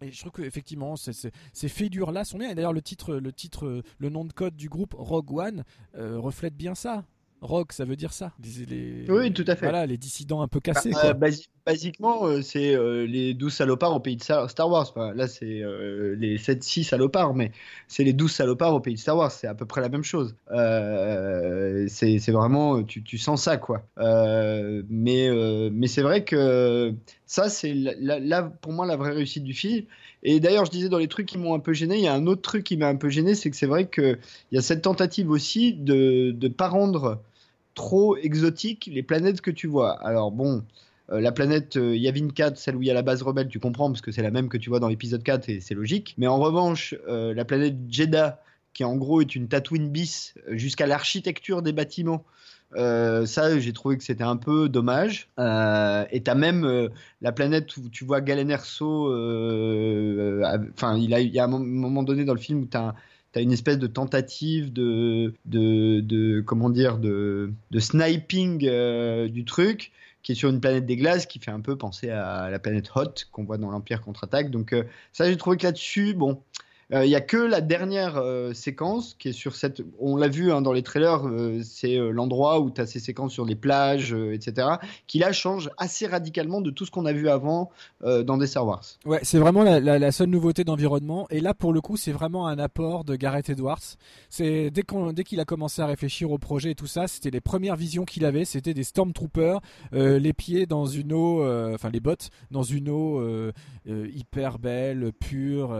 Et 0.00 0.12
je 0.12 0.20
trouve 0.20 0.32
qu'effectivement, 0.32 0.94
ces 0.96 1.68
figures-là 1.68 2.24
sont 2.24 2.38
bien. 2.38 2.50
Et 2.50 2.54
d'ailleurs, 2.54 2.72
le 2.72 2.82
titre, 2.82 3.16
le 3.16 3.32
titre, 3.32 3.82
le 3.98 4.08
nom 4.08 4.24
de 4.24 4.32
code 4.32 4.54
du 4.54 4.68
groupe 4.68 4.94
Rogue 4.96 5.32
One 5.32 5.64
euh, 5.96 6.18
reflète 6.18 6.56
bien 6.56 6.74
ça. 6.74 7.04
Rogue, 7.40 7.72
ça 7.72 7.84
veut 7.84 7.96
dire 7.96 8.12
ça. 8.12 8.32
oui, 9.08 9.32
tout 9.32 9.44
à 9.46 9.54
fait. 9.54 9.66
Voilà, 9.66 9.86
les 9.86 9.96
dissidents 9.96 10.42
un 10.42 10.48
peu 10.48 10.60
bah, 10.64 10.72
cassés. 10.72 10.92
Euh, 11.04 11.14
basiquement, 11.68 12.26
euh, 12.26 12.40
c'est 12.40 12.76
les 13.06 13.34
12 13.34 13.52
salopards 13.52 13.94
au 13.94 14.00
pays 14.00 14.16
de 14.16 14.22
Star 14.22 14.70
Wars. 14.70 14.92
là, 15.14 15.28
c'est 15.28 15.62
les 16.16 16.38
7-6 16.38 16.84
salopards, 16.84 17.34
mais 17.34 17.52
c'est 17.88 18.04
les 18.04 18.14
12 18.14 18.32
salopards 18.32 18.74
au 18.74 18.80
pays 18.80 18.94
de 18.94 18.98
Star 18.98 19.16
Wars. 19.16 19.30
C'est 19.30 19.46
à 19.46 19.54
peu 19.54 19.66
près 19.66 19.80
la 19.80 19.88
même 19.88 20.04
chose. 20.04 20.34
c'est 20.48 22.30
vraiment, 22.30 22.82
tu, 22.82 23.02
tu, 23.02 23.18
sens 23.18 23.42
ça, 23.42 23.58
quoi. 23.58 23.82
mais 23.98 25.28
mais 25.70 25.86
c'est 25.86 26.02
vrai 26.02 26.24
que 26.24 26.94
ça, 27.26 27.50
c'est 27.50 27.74
là, 27.74 28.42
pour 28.42 28.72
moi 28.72 28.86
la 28.86 28.96
vraie 28.96 29.12
réussite 29.12 29.44
du 29.44 29.52
film. 29.52 29.84
Et 30.22 30.40
d'ailleurs, 30.40 30.64
je 30.64 30.70
disais 30.70 30.88
dans 30.88 30.98
les 30.98 31.08
trucs 31.08 31.26
qui 31.26 31.38
m'ont 31.38 31.54
un 31.54 31.60
peu 31.60 31.72
gêné, 31.72 31.96
il 31.96 32.02
y 32.02 32.08
a 32.08 32.14
un 32.14 32.26
autre 32.26 32.42
truc 32.42 32.64
qui 32.64 32.76
m'a 32.76 32.88
un 32.88 32.96
peu 32.96 33.08
gêné, 33.08 33.34
c'est 33.34 33.50
que 33.50 33.56
c'est 33.56 33.66
vrai 33.66 33.88
qu'il 33.88 34.18
y 34.52 34.58
a 34.58 34.62
cette 34.62 34.82
tentative 34.82 35.30
aussi 35.30 35.74
de 35.74 36.34
ne 36.40 36.48
pas 36.48 36.68
rendre 36.68 37.20
trop 37.74 38.16
exotiques 38.16 38.90
les 38.92 39.02
planètes 39.02 39.40
que 39.40 39.50
tu 39.50 39.68
vois. 39.68 39.92
Alors 40.04 40.32
bon, 40.32 40.64
euh, 41.10 41.20
la 41.20 41.32
planète 41.32 41.76
euh, 41.76 41.96
Yavin 41.96 42.28
4, 42.28 42.58
celle 42.58 42.76
où 42.76 42.82
il 42.82 42.86
y 42.86 42.90
a 42.90 42.94
la 42.94 43.02
base 43.02 43.22
rebelle, 43.22 43.48
tu 43.48 43.60
comprends, 43.60 43.90
parce 43.90 44.02
que 44.02 44.12
c'est 44.12 44.22
la 44.22 44.30
même 44.30 44.48
que 44.48 44.58
tu 44.58 44.68
vois 44.68 44.80
dans 44.80 44.88
l'épisode 44.88 45.22
4 45.22 45.48
et 45.48 45.60
c'est 45.60 45.74
logique. 45.74 46.14
Mais 46.18 46.26
en 46.26 46.38
revanche, 46.38 46.94
euh, 47.08 47.32
la 47.32 47.44
planète 47.44 47.76
Jeddah, 47.88 48.42
qui 48.74 48.84
en 48.84 48.96
gros 48.96 49.20
est 49.20 49.34
une 49.34 49.48
Tatooine 49.48 49.88
bis 49.88 50.34
jusqu'à 50.48 50.86
l'architecture 50.86 51.62
des 51.62 51.72
bâtiments, 51.72 52.24
ça, 52.74 53.58
j'ai 53.58 53.72
trouvé 53.72 53.96
que 53.96 54.04
c'était 54.04 54.24
un 54.24 54.36
peu 54.36 54.68
dommage. 54.68 55.30
Et 55.38 56.22
t'as 56.22 56.34
même 56.34 56.90
la 57.22 57.32
planète 57.32 57.74
où 57.78 57.88
tu 57.88 58.04
vois 58.04 58.20
Galen 58.20 58.50
Erso. 58.50 59.06
Enfin, 60.74 60.98
il, 60.98 61.08
y 61.08 61.38
a 61.38 61.44
un 61.44 61.48
moment 61.48 62.02
donné 62.02 62.26
dans 62.26 62.34
le 62.34 62.38
film 62.38 62.60
où 62.60 62.66
t'as 62.66 62.94
as 63.34 63.40
une 63.40 63.52
espèce 63.52 63.78
de 63.78 63.86
tentative 63.86 64.70
de, 64.72 65.32
de, 65.46 66.42
comment 66.42 66.68
dire, 66.68 66.98
de 66.98 67.50
sniping 67.78 68.58
du 69.28 69.44
truc 69.46 69.90
qui 70.28 70.32
est 70.32 70.34
sur 70.34 70.50
une 70.50 70.60
planète 70.60 70.84
des 70.84 70.96
glaces 70.96 71.24
qui 71.24 71.38
fait 71.38 71.50
un 71.50 71.62
peu 71.62 71.78
penser 71.78 72.10
à 72.10 72.50
la 72.50 72.58
planète 72.58 72.90
Hot 72.94 73.14
qu'on 73.32 73.44
voit 73.44 73.56
dans 73.56 73.70
l'Empire 73.70 74.02
contre-attaque. 74.02 74.50
Donc 74.50 74.76
ça, 75.10 75.26
j'ai 75.26 75.38
trouvé 75.38 75.56
que 75.56 75.62
là-dessus, 75.62 76.12
bon, 76.12 76.42
il 76.90 76.96
euh, 76.96 77.06
n'y 77.06 77.14
a 77.14 77.20
que 77.20 77.36
la 77.36 77.60
dernière 77.60 78.16
euh, 78.16 78.54
séquence 78.54 79.14
qui 79.18 79.28
est 79.28 79.32
sur 79.32 79.56
cette. 79.56 79.82
On 79.98 80.16
l'a 80.16 80.28
vu 80.28 80.50
hein, 80.50 80.62
dans 80.62 80.72
les 80.72 80.82
trailers, 80.82 81.26
euh, 81.26 81.60
c'est 81.62 81.98
l'endroit 81.98 82.60
où 82.60 82.70
tu 82.70 82.80
as 82.80 82.86
ces 82.86 82.98
séquences 82.98 83.32
sur 83.32 83.44
les 83.44 83.56
plages, 83.56 84.14
etc., 84.14 84.68
qui 85.06 85.18
là 85.18 85.32
change 85.32 85.68
assez 85.76 86.06
radicalement 86.06 86.62
de 86.62 86.70
tout 86.70 86.86
ce 86.86 86.90
qu'on 86.90 87.04
a 87.04 87.12
vu 87.12 87.28
avant 87.28 87.70
dans 88.02 88.36
des 88.38 88.46
Star 88.46 88.66
Wars. 88.66 88.84
Ouais, 89.04 89.20
c'est 89.22 89.38
vraiment 89.38 89.62
la, 89.62 90.12
seule 90.12 90.28
nouveauté 90.28 90.64
d'environnement. 90.64 91.26
Et 91.30 91.40
là, 91.40 91.52
pour 91.52 91.72
le 91.72 91.80
coup, 91.80 91.96
c'est 91.96 92.12
vraiment 92.12 92.46
un 92.46 92.58
apport 92.58 93.04
de 93.04 93.16
Gareth 93.16 93.50
Edwards. 93.50 93.96
C'est 94.30 94.70
dès 94.70 95.24
qu'il 95.24 95.40
a 95.40 95.44
commencé 95.44 95.82
à 95.82 95.86
réfléchir 95.86 96.30
au 96.30 96.38
projet 96.38 96.70
et 96.70 96.74
tout 96.74 96.86
ça, 96.86 97.06
c'était 97.06 97.30
les 97.30 97.40
premières 97.40 97.76
visions 97.76 98.04
qu'il 98.04 98.24
avait. 98.24 98.44
C'était 98.44 98.74
des 98.74 98.84
Stormtroopers, 98.84 99.60
les 99.92 100.32
pieds 100.32 100.66
dans 100.66 100.86
une 100.86 101.12
eau, 101.12 101.44
enfin 101.74 101.90
les 101.90 102.00
bottes 102.00 102.30
dans 102.50 102.62
une 102.62 102.88
eau 102.88 103.22
hyper 103.86 104.58
belle, 104.58 105.12
pure. 105.18 105.74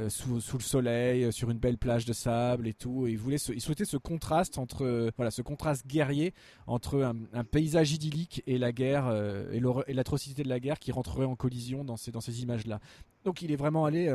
Euh, 0.00 0.08
sous, 0.08 0.56
le 0.56 0.62
soleil, 0.62 1.24
euh, 1.24 1.30
sur 1.30 1.50
une 1.50 1.58
belle 1.58 1.78
plage 1.78 2.04
de 2.04 2.12
sable 2.12 2.66
et 2.66 2.74
tout. 2.74 3.06
il, 3.06 3.18
voulait 3.18 3.36
il 3.36 3.60
souhaitait 3.60 3.84
ce 3.84 3.96
contraste 3.96 4.58
entre, 4.58 4.84
euh, 4.84 5.10
voilà, 5.16 5.30
ce 5.30 5.42
contraste 5.42 5.86
guerrier 5.86 6.32
entre 6.66 7.12
un, 7.32 7.44
paysage 7.44 7.92
idyllique 7.92 8.42
et 8.46 8.58
la 8.58 8.72
guerre 8.72 9.10
et 9.52 9.92
l'atrocité 9.92 10.42
de 10.42 10.48
la 10.48 10.60
guerre 10.60 10.78
qui 10.78 10.92
rentrerait 10.92 11.24
en 11.24 11.36
collision 11.36 11.84
dans 11.84 11.96
ces, 11.96 12.12
dans 12.12 12.20
ces 12.20 12.42
images-là. 12.42 12.80
Donc 13.24 13.42
il 13.42 13.50
est 13.50 13.56
vraiment 13.56 13.84
allé 13.84 14.14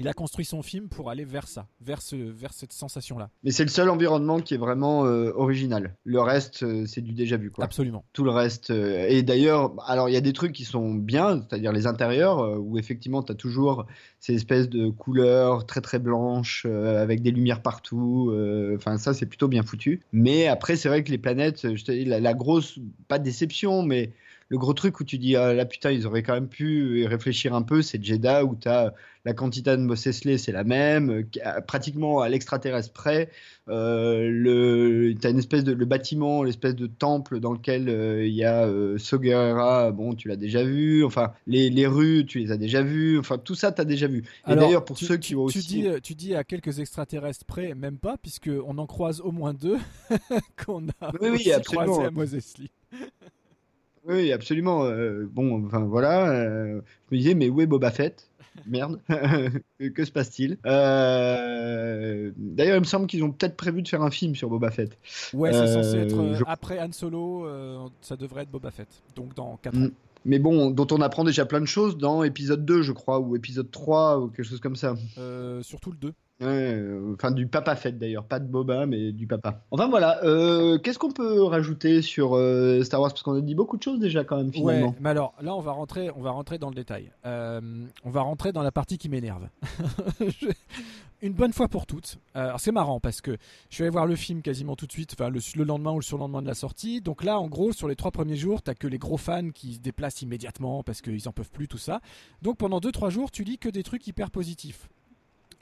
il 0.00 0.08
a 0.08 0.14
construit 0.14 0.46
son 0.46 0.62
film 0.62 0.88
pour 0.88 1.10
aller 1.10 1.24
vers 1.24 1.46
ça, 1.46 1.66
vers, 1.82 2.00
ce, 2.00 2.16
vers 2.16 2.54
cette 2.54 2.72
sensation-là. 2.72 3.28
Mais 3.44 3.50
c'est 3.50 3.64
le 3.64 3.68
seul 3.68 3.90
environnement 3.90 4.40
qui 4.40 4.54
est 4.54 4.58
vraiment 4.58 5.04
euh, 5.04 5.30
original. 5.34 5.94
Le 6.04 6.20
reste, 6.22 6.62
euh, 6.62 6.86
c'est 6.86 7.02
du 7.02 7.12
déjà 7.12 7.36
vu. 7.36 7.50
Quoi. 7.50 7.64
Absolument. 7.64 8.04
Tout 8.14 8.24
le 8.24 8.30
reste. 8.30 8.70
Euh, 8.70 9.06
et 9.08 9.22
d'ailleurs, 9.22 9.74
alors 9.86 10.08
il 10.08 10.12
y 10.12 10.16
a 10.16 10.22
des 10.22 10.32
trucs 10.32 10.52
qui 10.52 10.64
sont 10.64 10.94
bien, 10.94 11.42
c'est-à-dire 11.42 11.72
les 11.72 11.86
intérieurs, 11.86 12.58
où 12.60 12.78
effectivement, 12.78 13.22
tu 13.22 13.32
as 13.32 13.34
toujours 13.34 13.86
ces 14.20 14.34
espèces 14.34 14.70
de 14.70 14.88
couleurs 14.88 15.66
très 15.66 15.82
très 15.82 15.98
blanches, 15.98 16.64
avec 16.64 17.20
des 17.22 17.30
lumières 17.30 17.60
partout. 17.60 18.34
Enfin, 18.74 18.96
ça, 18.96 19.12
c'est 19.12 19.26
plutôt 19.26 19.48
bien 19.48 19.62
foutu. 19.62 20.00
Mais 20.12 20.46
après, 20.46 20.76
c'est 20.76 20.88
vrai 20.88 21.04
que 21.04 21.10
les 21.10 21.18
planètes, 21.18 21.76
je 21.76 21.84
te 21.84 21.92
dis, 21.92 22.06
la, 22.06 22.20
la 22.20 22.34
grosse, 22.34 22.78
pas 23.08 23.18
de 23.18 23.24
déception, 23.24 23.82
mais 23.82 24.12
le 24.50 24.58
gros 24.58 24.74
truc 24.74 25.00
où 25.00 25.04
tu 25.04 25.16
dis 25.16 25.36
ah 25.36 25.54
là 25.54 25.64
putain 25.64 25.92
ils 25.92 26.06
auraient 26.06 26.24
quand 26.24 26.34
même 26.34 26.48
pu 26.48 27.06
réfléchir 27.06 27.54
un 27.54 27.62
peu 27.62 27.82
c'est 27.82 28.04
Jeddah 28.04 28.44
où 28.44 28.56
tu 28.56 28.68
as 28.68 28.92
la 29.24 29.32
quantité 29.32 29.70
de 29.70 29.82
Mos 29.82 29.94
c'est 29.96 30.52
la 30.52 30.64
même 30.64 31.24
pratiquement 31.68 32.20
à 32.20 32.28
l'extraterrestre 32.28 32.92
près 32.92 33.30
euh, 33.68 34.28
le 34.28 35.14
as 35.22 35.28
une 35.28 35.38
espèce 35.38 35.62
de 35.62 35.72
le 35.72 35.84
bâtiment 35.84 36.42
l'espèce 36.42 36.74
de 36.74 36.88
temple 36.88 37.38
dans 37.38 37.52
lequel 37.52 37.88
euh, 37.88 38.26
il 38.26 38.34
y 38.34 38.44
a 38.44 38.66
euh, 38.66 39.92
bon 39.92 40.14
tu 40.14 40.26
l'as 40.26 40.36
déjà 40.36 40.64
vu 40.64 41.04
enfin 41.04 41.32
les, 41.46 41.70
les, 41.70 41.86
rues 41.86 42.26
tu 42.26 42.40
les 42.40 42.50
as 42.50 42.56
déjà 42.56 42.82
vues 42.82 43.20
enfin 43.20 43.38
tout 43.38 43.54
ça 43.54 43.70
tu 43.70 43.80
as 43.80 43.84
déjà 43.84 44.08
vu. 44.08 44.24
Et 44.48 44.56
d'ailleurs 44.56 44.84
pour 44.84 44.98
ceux 44.98 45.16
qui 45.16 45.36
ont 45.36 45.42
aussi 45.42 45.60
tu 45.60 45.66
dis, 45.66 45.88
tu 46.02 46.14
dis 46.16 46.34
à 46.34 46.42
quelques 46.42 46.80
extraterrestres 46.80 47.44
près 47.44 47.74
même 47.74 47.98
pas 47.98 48.16
puisque 48.16 48.50
on 48.66 48.78
en 48.78 48.86
croise 48.86 49.20
au 49.20 49.30
moins 49.30 49.54
deux 49.54 49.78
qu'on 50.66 50.88
a 51.00 51.12
oui, 51.20 51.28
oui, 51.30 51.52
croisé 51.64 52.04
à 52.04 52.10
Mos 52.10 52.34
oui, 54.06 54.32
absolument. 54.32 54.84
Euh, 54.84 55.28
bon, 55.30 55.64
enfin 55.66 55.80
voilà. 55.80 56.30
Euh, 56.30 56.80
je 57.10 57.16
me 57.16 57.20
disais, 57.20 57.34
mais 57.34 57.48
où 57.48 57.60
est 57.60 57.66
Boba 57.66 57.90
Fett? 57.90 58.28
Merde, 58.66 59.00
que 59.94 60.04
se 60.04 60.10
passe-t-il? 60.10 60.58
Euh, 60.66 62.32
D'ailleurs, 62.36 62.76
il 62.76 62.80
me 62.80 62.84
semble 62.84 63.06
qu'ils 63.06 63.22
ont 63.22 63.30
peut-être 63.30 63.56
prévu 63.56 63.82
de 63.82 63.88
faire 63.88 64.02
un 64.02 64.10
film 64.10 64.34
sur 64.34 64.50
Boba 64.50 64.70
Fett. 64.70 64.98
Ouais, 65.32 65.52
c'est 65.52 65.66
censé 65.66 65.98
être 65.98 66.42
après 66.46 66.80
Han 66.80 66.92
Solo, 66.92 67.46
ça 68.00 68.16
devrait 68.16 68.42
être 68.42 68.50
Boba 68.50 68.70
Fett, 68.70 68.88
donc 69.14 69.34
dans 69.34 69.56
4 69.62 69.74
mm. 69.74 69.84
ans. 69.84 69.88
Mais 70.26 70.38
bon, 70.38 70.70
dont 70.70 70.86
on 70.90 71.00
apprend 71.00 71.24
déjà 71.24 71.46
plein 71.46 71.60
de 71.60 71.66
choses 71.66 71.96
dans 71.96 72.22
épisode 72.22 72.66
2, 72.66 72.82
je 72.82 72.92
crois, 72.92 73.20
ou 73.20 73.36
épisode 73.36 73.70
3, 73.70 74.18
ou 74.18 74.28
quelque 74.28 74.46
chose 74.46 74.60
comme 74.60 74.76
ça. 74.76 74.94
surtout 75.62 75.92
le 75.92 75.96
2. 75.96 76.12
Enfin, 76.40 77.30
du 77.30 77.46
papa 77.46 77.76
fête 77.76 77.98
d'ailleurs, 77.98 78.24
pas 78.24 78.38
de 78.38 78.46
Boba, 78.46 78.86
mais 78.86 79.12
du 79.12 79.26
papa. 79.26 79.62
Enfin 79.70 79.88
voilà, 79.88 80.22
euh, 80.24 80.78
qu'est-ce 80.78 80.98
qu'on 80.98 81.10
peut 81.10 81.42
rajouter 81.42 82.02
sur 82.02 82.36
euh, 82.36 82.82
Star 82.82 83.00
Wars? 83.00 83.10
Parce 83.10 83.22
qu'on 83.22 83.36
a 83.36 83.40
dit 83.40 83.54
beaucoup 83.54 83.76
de 83.76 83.82
choses 83.82 83.98
déjà 83.98 84.24
quand 84.24 84.36
même 84.36 84.52
finalement. 84.52 84.94
Mais 85.00 85.10
alors 85.10 85.34
là, 85.40 85.54
on 85.54 85.60
va 85.60 85.72
rentrer, 85.72 86.10
on 86.16 86.22
va 86.22 86.30
rentrer 86.30 86.58
dans 86.58 86.68
le 86.68 86.74
détail. 86.74 87.10
Euh, 87.26 87.60
on 88.04 88.10
va 88.10 88.22
rentrer 88.22 88.52
dans 88.52 88.62
la 88.62 88.72
partie 88.72 88.98
qui 88.98 89.08
m'énerve. 89.08 89.48
Une 91.22 91.34
bonne 91.34 91.52
fois 91.52 91.68
pour 91.68 91.84
toutes. 91.84 92.16
Alors 92.32 92.60
c'est 92.60 92.72
marrant 92.72 92.98
parce 92.98 93.20
que 93.20 93.36
je 93.68 93.74
suis 93.74 93.84
allé 93.84 93.90
voir 93.90 94.06
le 94.06 94.16
film 94.16 94.40
quasiment 94.40 94.74
tout 94.74 94.86
de 94.86 94.92
suite, 94.92 95.12
enfin 95.12 95.28
le, 95.28 95.40
le 95.54 95.64
lendemain 95.64 95.92
ou 95.92 95.98
le 95.98 96.02
surlendemain 96.02 96.40
de 96.40 96.46
la 96.46 96.54
sortie. 96.54 97.02
Donc 97.02 97.22
là, 97.24 97.38
en 97.38 97.46
gros, 97.48 97.72
sur 97.72 97.88
les 97.88 97.96
trois 97.96 98.10
premiers 98.10 98.36
jours, 98.36 98.62
t'as 98.62 98.72
que 98.72 98.86
les 98.86 98.96
gros 98.96 99.18
fans 99.18 99.50
qui 99.50 99.74
se 99.74 99.80
déplacent 99.80 100.22
immédiatement 100.22 100.82
parce 100.82 101.02
qu'ils 101.02 101.28
en 101.28 101.32
peuvent 101.32 101.50
plus, 101.50 101.68
tout 101.68 101.76
ça. 101.76 102.00
Donc 102.40 102.56
pendant 102.56 102.78
2-3 102.78 103.10
jours, 103.10 103.30
tu 103.30 103.44
lis 103.44 103.58
que 103.58 103.68
des 103.68 103.82
trucs 103.82 104.06
hyper 104.06 104.30
positifs. 104.30 104.88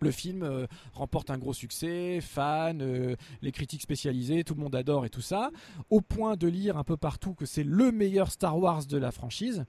Le 0.01 0.11
film 0.11 0.43
euh, 0.43 0.67
remporte 0.95 1.31
un 1.31 1.39
gros 1.39 1.53
succès, 1.53 2.21
fans, 2.21 2.79
euh, 2.81 3.17
les 3.43 3.53
critiques 3.53 3.83
spécialisées, 3.83 4.45
tout 4.45 4.55
le 4.55 4.61
monde 4.61 4.75
adore 4.77 5.05
et 5.05 5.11
tout 5.11 5.21
ça, 5.21 5.51
au 5.91 6.01
point 6.01 6.37
de 6.37 6.47
lire 6.47 6.77
un 6.77 6.85
peu 6.85 6.97
partout 6.97 7.35
que 7.35 7.47
c'est 7.47 7.65
le 7.65 7.91
meilleur 7.91 8.31
Star 8.31 8.59
Wars 8.59 8.87
de 8.87 8.97
la 8.97 9.11
franchise. 9.11 9.65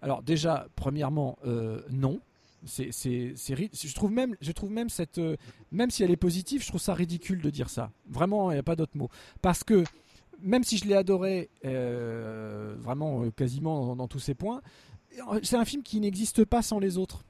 Alors 0.00 0.22
déjà, 0.22 0.68
premièrement, 0.76 1.38
euh, 1.46 1.82
non. 1.90 2.20
C'est, 2.64 2.90
je 2.90 3.94
trouve 3.94 4.10
même, 4.10 4.34
je 4.40 4.50
trouve 4.50 4.70
même 4.70 4.88
cette, 4.88 5.20
même 5.70 5.90
si 5.90 6.02
elle 6.02 6.10
est 6.10 6.16
positive, 6.16 6.62
je 6.62 6.68
trouve 6.68 6.80
ça 6.80 6.94
ridicule 6.94 7.40
de 7.40 7.50
dire 7.50 7.68
ça. 7.68 7.92
Vraiment, 8.08 8.50
il 8.50 8.54
n'y 8.54 8.58
a 8.58 8.64
pas 8.64 8.74
d'autre 8.74 8.96
mot. 8.96 9.08
Parce 9.40 9.62
que 9.62 9.84
même 10.40 10.64
si 10.64 10.76
je 10.78 10.86
l'ai 10.86 10.96
adoré, 10.96 11.48
vraiment 11.62 13.30
quasiment 13.30 13.86
dans, 13.86 13.96
dans 13.96 14.08
tous 14.08 14.18
ses 14.18 14.34
points, 14.34 14.62
c'est 15.44 15.56
un 15.56 15.64
film 15.64 15.84
qui 15.84 16.00
n'existe 16.00 16.44
pas 16.44 16.62
sans 16.62 16.80
les 16.80 16.98
autres. 16.98 17.24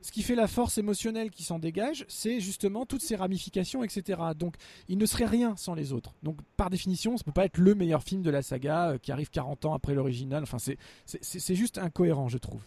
Ce 0.00 0.12
qui 0.12 0.22
fait 0.22 0.36
la 0.36 0.46
force 0.46 0.78
émotionnelle 0.78 1.30
qui 1.30 1.42
s'en 1.42 1.58
dégage, 1.58 2.04
c'est 2.08 2.38
justement 2.40 2.86
toutes 2.86 3.02
ces 3.02 3.16
ramifications, 3.16 3.82
etc. 3.82 4.20
Donc, 4.36 4.54
il 4.88 4.96
ne 4.96 5.06
serait 5.06 5.24
rien 5.26 5.56
sans 5.56 5.74
les 5.74 5.92
autres. 5.92 6.14
Donc, 6.22 6.38
par 6.56 6.70
définition, 6.70 7.16
ça 7.16 7.24
peut 7.24 7.32
pas 7.32 7.44
être 7.44 7.58
le 7.58 7.74
meilleur 7.74 8.02
film 8.04 8.22
de 8.22 8.30
la 8.30 8.42
saga 8.42 8.90
euh, 8.90 8.98
qui 8.98 9.10
arrive 9.10 9.28
40 9.30 9.64
ans 9.64 9.74
après 9.74 9.94
l'original. 9.94 10.42
Enfin, 10.44 10.58
c'est- 10.58 11.54
juste 11.54 11.78
incohérent, 11.78 12.28
je 12.28 12.38
trouve. 12.38 12.62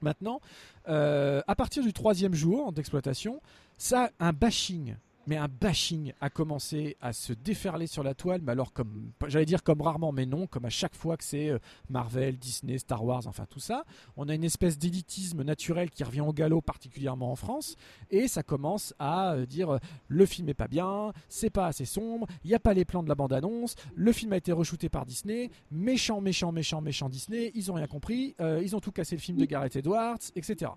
Maintenant, 0.00 0.40
euh, 0.88 1.42
à 1.46 1.54
partir 1.54 1.82
du 1.82 1.92
troisième 1.92 2.34
jour 2.34 2.72
d'exploitation, 2.72 3.40
ça, 3.78 4.10
un 4.18 4.32
bashing, 4.32 4.96
mais 5.26 5.36
un 5.36 5.48
bashing 5.48 6.12
a 6.20 6.30
commencé 6.30 6.96
à 7.00 7.12
se 7.12 7.32
déferler 7.32 7.86
sur 7.86 8.02
la 8.02 8.14
toile, 8.14 8.40
mais 8.42 8.52
alors 8.52 8.72
comme, 8.72 9.10
j'allais 9.26 9.46
dire 9.46 9.62
comme 9.62 9.80
rarement, 9.80 10.12
mais 10.12 10.26
non, 10.26 10.46
comme 10.46 10.64
à 10.64 10.70
chaque 10.70 10.94
fois 10.94 11.16
que 11.16 11.24
c'est 11.24 11.50
euh, 11.50 11.58
Marvel, 11.88 12.38
Disney, 12.38 12.78
Star 12.78 13.04
Wars, 13.04 13.26
enfin 13.26 13.46
tout 13.48 13.60
ça, 13.60 13.84
on 14.16 14.28
a 14.28 14.34
une 14.34 14.44
espèce 14.44 14.78
d'élitisme 14.78 15.42
naturel 15.42 15.90
qui 15.90 16.04
revient 16.04 16.20
au 16.20 16.32
galop, 16.32 16.60
particulièrement 16.60 17.32
en 17.32 17.36
France, 17.36 17.76
et 18.10 18.28
ça 18.28 18.42
commence 18.42 18.94
à 18.98 19.32
euh, 19.32 19.46
dire 19.46 19.74
euh, 19.74 19.78
le 20.08 20.26
film 20.26 20.48
est 20.48 20.54
pas 20.54 20.68
bien, 20.68 21.12
c'est 21.28 21.50
pas 21.50 21.66
assez 21.66 21.84
sombre, 21.84 22.26
il 22.44 22.48
n'y 22.48 22.54
a 22.54 22.60
pas 22.60 22.74
les 22.74 22.84
plans 22.84 23.02
de 23.02 23.08
la 23.08 23.14
bande-annonce, 23.14 23.74
le 23.94 24.12
film 24.12 24.32
a 24.32 24.36
été 24.36 24.52
re-shooté 24.52 24.88
par 24.88 25.06
Disney, 25.06 25.50
méchant, 25.70 26.20
méchant, 26.20 26.52
méchant, 26.52 26.80
méchant 26.80 27.08
Disney, 27.08 27.50
ils 27.54 27.70
ont 27.70 27.74
rien 27.74 27.86
compris, 27.86 28.34
euh, 28.40 28.60
ils 28.62 28.76
ont 28.76 28.80
tout 28.80 28.92
cassé 28.92 29.16
le 29.16 29.20
film 29.20 29.38
de 29.38 29.44
Gareth 29.44 29.76
Edwards, 29.76 30.18
etc. 30.34 30.70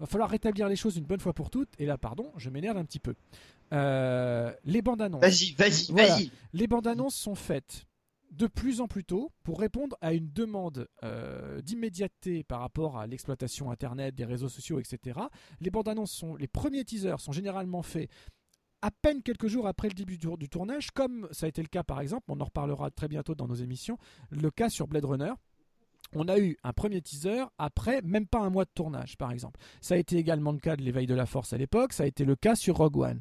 Va 0.00 0.06
falloir 0.06 0.30
rétablir 0.30 0.68
les 0.68 0.74
choses 0.74 0.96
une 0.96 1.04
bonne 1.04 1.20
fois 1.20 1.32
pour 1.32 1.48
toutes, 1.48 1.68
et 1.78 1.86
là, 1.86 1.96
pardon, 1.96 2.32
je 2.36 2.50
m'énerve 2.50 2.76
un 2.76 2.84
petit 2.84 2.98
peu. 2.98 3.14
Euh, 3.72 4.52
les 4.64 4.82
bandes 4.82 5.02
annonces. 5.02 5.22
Vas-y, 5.22 5.52
vas-y, 5.52 5.92
Voilà. 5.92 6.16
vas-y. 6.16 6.30
Les 6.52 6.66
bandes 6.66 6.86
annonces 6.86 7.14
sont 7.14 7.34
faites 7.34 7.86
de 8.30 8.46
plus 8.46 8.80
en 8.80 8.88
plus 8.88 9.04
tôt 9.04 9.30
pour 9.42 9.60
répondre 9.60 9.96
à 10.00 10.14
une 10.14 10.30
demande 10.32 10.88
euh, 11.04 11.60
d'immédiateté 11.60 12.42
par 12.44 12.60
rapport 12.60 12.98
à 12.98 13.06
l'exploitation 13.06 13.70
internet, 13.70 14.14
des 14.14 14.24
réseaux 14.24 14.48
sociaux, 14.48 14.80
etc. 14.80 15.20
Les 15.60 15.70
bandes 15.70 15.88
annonces 15.88 16.12
sont, 16.12 16.34
les 16.36 16.48
premiers 16.48 16.84
teasers 16.84 17.20
sont 17.20 17.32
généralement 17.32 17.82
faits 17.82 18.08
à 18.80 18.90
peine 18.90 19.22
quelques 19.22 19.46
jours 19.46 19.66
après 19.68 19.88
le 19.88 19.94
début 19.94 20.18
du, 20.18 20.26
du 20.38 20.48
tournage, 20.48 20.90
comme 20.90 21.28
ça 21.30 21.46
a 21.46 21.48
été 21.48 21.62
le 21.62 21.68
cas 21.68 21.84
par 21.84 22.00
exemple, 22.00 22.24
on 22.28 22.40
en 22.40 22.44
reparlera 22.44 22.90
très 22.90 23.06
bientôt 23.06 23.34
dans 23.34 23.46
nos 23.46 23.54
émissions, 23.54 23.96
le 24.30 24.50
cas 24.50 24.68
sur 24.70 24.88
Blade 24.88 25.04
Runner. 25.04 25.32
On 26.14 26.28
a 26.28 26.38
eu 26.38 26.58
un 26.62 26.72
premier 26.74 27.00
teaser 27.00 27.44
après 27.58 28.02
même 28.02 28.26
pas 28.26 28.40
un 28.40 28.50
mois 28.50 28.64
de 28.64 28.70
tournage, 28.74 29.16
par 29.16 29.30
exemple. 29.30 29.58
Ça 29.80 29.94
a 29.94 29.98
été 29.98 30.16
également 30.16 30.52
le 30.52 30.58
cas 30.58 30.76
de 30.76 30.82
l'éveil 30.82 31.06
de 31.06 31.14
la 31.14 31.24
force 31.26 31.52
à 31.52 31.58
l'époque, 31.58 31.92
ça 31.92 32.02
a 32.02 32.06
été 32.06 32.24
le 32.24 32.34
cas 32.36 32.54
sur 32.54 32.76
Rogue 32.76 32.96
One. 32.98 33.20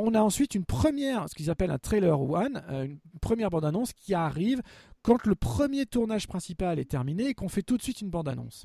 On 0.00 0.14
a 0.14 0.20
ensuite 0.20 0.54
une 0.54 0.64
première, 0.64 1.28
ce 1.28 1.34
qu'ils 1.34 1.50
appellent 1.50 1.72
un 1.72 1.78
trailer 1.78 2.20
one, 2.20 2.62
euh, 2.70 2.84
une 2.84 3.00
première 3.20 3.50
bande-annonce 3.50 3.92
qui 3.92 4.14
arrive 4.14 4.62
quand 5.02 5.26
le 5.26 5.34
premier 5.34 5.86
tournage 5.86 6.28
principal 6.28 6.78
est 6.78 6.88
terminé 6.88 7.26
et 7.26 7.34
qu'on 7.34 7.48
fait 7.48 7.62
tout 7.62 7.76
de 7.76 7.82
suite 7.82 8.00
une 8.00 8.08
bande-annonce. 8.08 8.64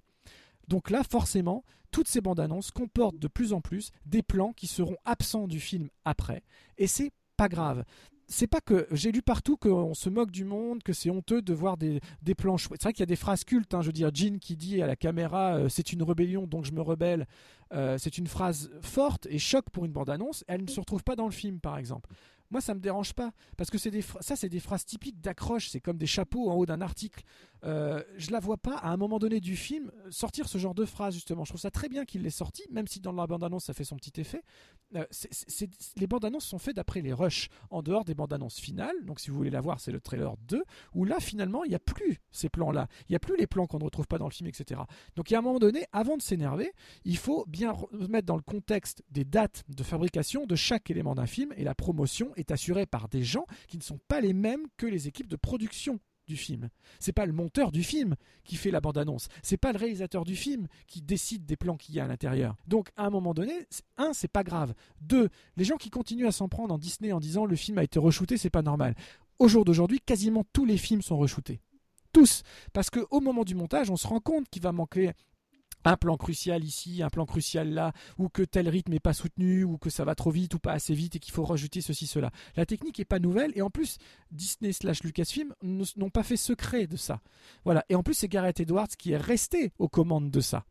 Donc 0.68 0.92
là, 0.92 1.02
forcément, 1.04 1.64
toutes 1.90 2.08
ces 2.08 2.22
bandes 2.22 2.40
annonces 2.40 2.70
comportent 2.70 3.18
de 3.18 3.28
plus 3.28 3.52
en 3.52 3.62
plus 3.62 3.90
des 4.06 4.22
plans 4.22 4.54
qui 4.54 4.68
seront 4.68 4.96
absents 5.06 5.48
du 5.48 5.60
film 5.60 5.90
après. 6.06 6.44
Et 6.78 6.86
c'est 6.86 7.12
pas 7.36 7.50
grave. 7.50 7.84
C'est 8.28 8.48
pas 8.48 8.62
que 8.62 8.88
j'ai 8.92 9.12
lu 9.12 9.22
partout 9.22 9.58
qu'on 9.58 9.94
se 9.94 10.10
moque 10.10 10.32
du 10.32 10.46
monde, 10.46 10.82
que 10.82 10.94
c'est 10.94 11.10
honteux 11.10 11.42
de 11.42 11.54
voir 11.54 11.78
des, 11.78 12.00
chouettes. 12.58 12.82
C'est 12.82 12.84
vrai 12.84 12.94
qu'il 12.94 13.02
y 13.02 13.04
a 13.04 13.08
des 13.08 13.16
phrases 13.16 13.44
cultes. 13.44 13.74
hein, 13.74 13.82
je 13.82 13.88
veux 13.88 13.94
dire, 13.94 14.12
Jean 14.14 14.40
qui 14.40 14.56
dit 14.56 14.82
à 14.82 14.88
la 14.88 14.96
caméra 14.96 15.56
euh, 15.56 15.70
c'est 15.70 15.94
une 15.94 16.04
rébellion 16.04 16.48
donc 16.48 16.66
je 16.66 16.72
me 16.72 16.82
rebelle. 16.82 17.28
Euh, 17.74 17.98
c'est 17.98 18.18
une 18.18 18.28
phrase 18.28 18.70
forte 18.82 19.28
et 19.30 19.40
choc 19.40 19.70
pour 19.72 19.86
une 19.86 19.92
bande-annonce. 19.92 20.44
Elle 20.48 20.64
ne 20.64 20.70
se 20.70 20.80
retrouve 20.80 21.04
pas 21.04 21.16
dans 21.16 21.26
le 21.26 21.32
film, 21.32 21.60
par 21.60 21.78
exemple. 21.78 22.10
Moi, 22.52 22.62
ça 22.62 22.76
me 22.76 22.80
dérange 22.80 23.14
pas 23.14 23.32
parce 23.58 23.72
que 23.72 23.80
c'est 23.80 23.90
des 23.90 24.04
ça, 24.20 24.36
c'est 24.36 24.50
des 24.50 24.60
phrases 24.60 24.86
typiques 24.86 25.20
d'accroche. 25.20 25.70
C'est 25.70 25.80
comme 25.80 25.98
des 25.98 26.06
chapeaux 26.06 26.50
en 26.50 26.56
haut 26.56 26.66
d'un 26.68 26.82
article. 26.82 27.24
Euh, 27.64 28.04
je 28.18 28.32
la 28.32 28.40
vois 28.40 28.58
pas 28.58 28.76
à 28.76 28.90
un 28.90 28.98
moment 28.98 29.20
donné 29.20 29.40
du 29.40 29.56
film 29.56 29.92
sortir 30.10 30.48
ce 30.48 30.58
genre 30.58 30.76
de 30.76 30.86
phrase 30.86 31.14
justement. 31.14 31.46
Je 31.46 31.52
trouve 31.52 31.62
ça 31.62 31.72
très 31.72 31.90
bien 31.90 32.06
qu'il 32.06 32.22
l'ait 32.22 32.30
sorti, 32.30 32.64
même 32.72 32.88
si 32.88 33.00
dans 33.00 33.12
la 33.14 33.26
bande-annonce 33.28 33.66
ça 33.66 33.74
fait 33.74 33.84
son 33.84 33.96
petit 33.96 34.20
effet. 34.20 34.44
Euh, 34.96 35.06
les 35.98 36.08
bandes-annonces 36.08 36.46
sont 36.46 36.60
faites 36.60 36.76
d'après 36.76 37.02
les 37.02 37.14
rushs, 37.14 37.50
en 37.70 37.82
dehors 37.82 38.06
des 38.06 38.16
bandes-annonces 38.16 38.60
finales. 38.60 38.96
Donc 39.04 39.20
si 39.20 39.30
vous 39.30 39.38
voulez 39.38 39.50
la 39.50 39.62
voir, 39.62 39.80
c'est 39.80 39.92
le 39.92 40.02
trailer 40.02 40.36
2, 40.48 40.64
où 40.94 41.06
là 41.06 41.20
finalement 41.20 41.64
il 41.64 41.70
n'y 41.70 41.76
a 41.76 41.80
plus 41.80 42.22
ces 42.32 42.50
plans-là. 42.50 42.88
Il 43.08 43.14
n'y 43.14 43.16
a 43.16 43.20
plus 43.20 43.38
les 43.38 43.48
plans 43.48 43.66
qu'on 43.66 43.80
ne 43.80 43.86
retrouve 43.86 44.08
pas 44.08 44.18
dans 44.18 44.28
le 44.28 44.34
film, 44.34 44.50
etc. 44.50 44.82
Donc 45.16 45.30
il 45.30 45.34
y 45.34 45.36
a 45.36 45.40
un 45.40 45.44
moment 45.44 45.60
donné, 45.60 45.86
avant 45.94 46.18
de 46.18 46.22
s'énerver, 46.22 46.72
il 47.06 47.18
faut 47.18 47.46
bien 47.48 47.72
remettre 47.72 48.26
dans 48.26 48.36
le 48.36 48.42
contexte 48.42 49.04
des 49.10 49.24
dates 49.26 49.64
de 49.70 49.84
fabrication 49.84 50.46
de 50.46 50.56
chaque 50.56 50.90
élément 50.90 51.16
d'un 51.16 51.28
film, 51.28 51.54
et 51.56 51.64
la 51.64 51.76
promotion 51.76 52.34
est 52.36 52.52
assurée 52.52 52.86
par 52.86 53.08
des 53.08 53.24
gens 53.24 53.46
qui 53.68 53.78
ne 53.78 53.84
sont 53.84 54.00
pas 54.08 54.22
les 54.22 54.34
mêmes 54.34 54.66
que 54.78 54.86
les 54.86 55.08
équipes 55.08 55.28
de 55.28 55.36
production 55.36 56.00
du 56.26 56.38
film. 56.38 56.70
C'est 57.00 57.12
pas 57.12 57.26
le 57.26 57.34
monteur 57.34 57.72
du 57.72 57.84
film 57.84 58.16
qui 58.44 58.56
fait 58.56 58.72
la 58.72 58.82
bande-annonce. 58.82 59.28
C'est 59.42 59.58
pas 59.58 59.72
le 59.72 59.80
réalisateur 59.80 60.24
du 60.24 60.36
film 60.36 60.68
qui 60.88 61.02
décide 61.02 61.46
des 61.46 61.56
plans 61.56 61.78
qu'il 61.78 61.96
y 61.96 62.00
a 62.00 62.06
à 62.06 62.08
l'intérieur. 62.08 62.56
Donc, 62.68 62.90
à 62.96 63.06
un 63.06 63.10
moment 63.10 63.34
donné, 63.34 63.68
un, 63.98 64.14
c'est 64.14 64.28
pas 64.28 64.44
grave. 64.44 64.74
Deux, 65.02 65.30
les 65.58 65.64
gens 65.64 65.78
qui 65.78 65.90
continuent 65.90 66.28
à 66.28 66.32
s'en 66.32 66.48
prendre 66.48 66.74
en 66.74 66.78
Disney 66.78 67.12
en 67.12 67.20
disant 67.20 67.46
le 67.46 67.56
film 67.56 67.78
a 67.78 67.84
été 67.84 68.00
re-shooté, 68.00 68.38
c'est 68.38 68.50
pas 68.50 68.62
normal. 68.62 68.96
Au 69.40 69.48
jour 69.48 69.66
d'aujourd'hui, 69.66 70.00
quasiment 70.00 70.44
tous 70.54 70.66
les 70.66 70.78
films 70.78 71.02
sont 71.02 71.18
re-shootés. 71.18 71.60
Tous. 72.12 72.44
Parce 72.74 72.90
qu'au 72.90 73.20
moment 73.20 73.44
du 73.44 73.56
montage, 73.56 73.90
on 73.90 73.98
se 73.98 74.08
rend 74.08 74.20
compte 74.20 74.48
qu'il 74.50 74.62
va 74.62 74.72
manquer 74.72 75.12
un 75.86 75.98
plan 75.98 76.18
crucial 76.18 76.64
ici, 76.64 77.04
un 77.04 77.10
plan 77.10 77.26
crucial 77.26 77.74
là, 77.74 77.94
ou 78.18 78.30
que 78.30 78.44
tel 78.44 78.70
rythme 78.70 78.92
n'est 78.92 79.00
pas 79.00 79.14
soutenu, 79.14 79.64
ou 79.64 79.78
que 79.78 79.90
ça 79.90 80.06
va 80.06 80.16
trop 80.16 80.32
vite 80.32 80.54
ou 80.54 80.60
pas 80.60 80.74
assez 80.74 80.94
vite 80.94 81.16
et 81.16 81.20
qu'il 81.20 81.34
faut 81.34 81.46
rajouter 81.46 81.82
ceci, 81.82 82.08
cela. 82.08 82.32
La 82.56 82.66
technique 82.66 83.00
est 83.00 83.06
pas 83.06 83.20
nouvelle 83.20 83.52
et 83.56 83.62
en 83.62 83.70
plus, 83.70 83.98
Disney 84.32 84.74
slash 84.74 85.04
Lucasfilm 85.04 85.54
n'ont 85.64 86.10
pas 86.10 86.24
fait 86.24 86.38
secret 86.38 86.88
de 86.88 86.98
ça. 86.98 87.22
Voilà. 87.66 87.84
Et 87.90 87.96
en 87.96 88.04
plus, 88.04 88.14
c'est 88.14 88.28
Gareth 88.28 88.60
Edwards 88.60 88.88
qui 88.88 89.12
est 89.12 89.18
resté 89.18 89.74
aux 89.80 89.90
commandes 89.90 90.32
de 90.32 90.42
ça. 90.42 90.66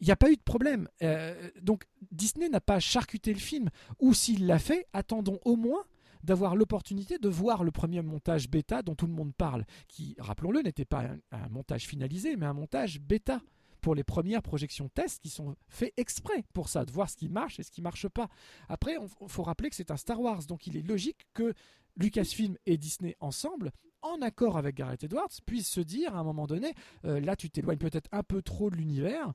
Il 0.00 0.06
n'y 0.06 0.12
a 0.12 0.16
pas 0.16 0.30
eu 0.30 0.36
de 0.36 0.42
problème. 0.42 0.88
Euh, 1.02 1.50
donc 1.60 1.84
Disney 2.10 2.48
n'a 2.48 2.60
pas 2.60 2.80
charcuté 2.80 3.32
le 3.32 3.38
film, 3.38 3.70
ou 4.00 4.14
s'il 4.14 4.46
l'a 4.46 4.58
fait, 4.58 4.86
attendons 4.92 5.38
au 5.44 5.56
moins 5.56 5.84
d'avoir 6.24 6.56
l'opportunité 6.56 7.18
de 7.18 7.28
voir 7.28 7.64
le 7.64 7.70
premier 7.70 8.02
montage 8.02 8.48
bêta 8.48 8.82
dont 8.82 8.94
tout 8.94 9.06
le 9.06 9.12
monde 9.12 9.34
parle, 9.34 9.64
qui, 9.88 10.14
rappelons-le, 10.18 10.62
n'était 10.62 10.84
pas 10.84 11.04
un 11.32 11.48
montage 11.48 11.86
finalisé, 11.86 12.36
mais 12.36 12.46
un 12.46 12.52
montage 12.52 13.00
bêta 13.00 13.40
pour 13.82 13.94
les 13.94 14.04
premières 14.04 14.42
projections 14.42 14.88
tests 14.88 15.20
qui 15.20 15.28
sont 15.28 15.54
faits 15.68 15.92
exprès 15.98 16.44
pour 16.54 16.70
ça, 16.70 16.86
de 16.86 16.92
voir 16.92 17.10
ce 17.10 17.16
qui 17.16 17.28
marche 17.28 17.60
et 17.60 17.62
ce 17.62 17.70
qui 17.70 17.82
marche 17.82 18.08
pas. 18.08 18.28
Après, 18.68 18.96
il 19.20 19.28
faut 19.28 19.42
rappeler 19.42 19.68
que 19.68 19.76
c'est 19.76 19.90
un 19.90 19.96
Star 19.98 20.18
Wars, 20.20 20.44
donc 20.46 20.66
il 20.66 20.76
est 20.78 20.82
logique 20.82 21.26
que 21.34 21.52
Lucasfilm 21.96 22.56
et 22.64 22.78
Disney 22.78 23.16
ensemble, 23.20 23.72
en 24.00 24.22
accord 24.22 24.56
avec 24.56 24.76
Gareth 24.76 25.04
Edwards, 25.04 25.28
puissent 25.44 25.68
se 25.68 25.80
dire 25.80 26.16
à 26.16 26.20
un 26.20 26.24
moment 26.24 26.46
donné, 26.46 26.72
euh, 27.04 27.20
là 27.20 27.36
tu 27.36 27.50
t'éloignes 27.50 27.78
peut-être 27.78 28.08
un 28.12 28.22
peu 28.22 28.40
trop 28.40 28.70
de 28.70 28.76
l'univers, 28.76 29.34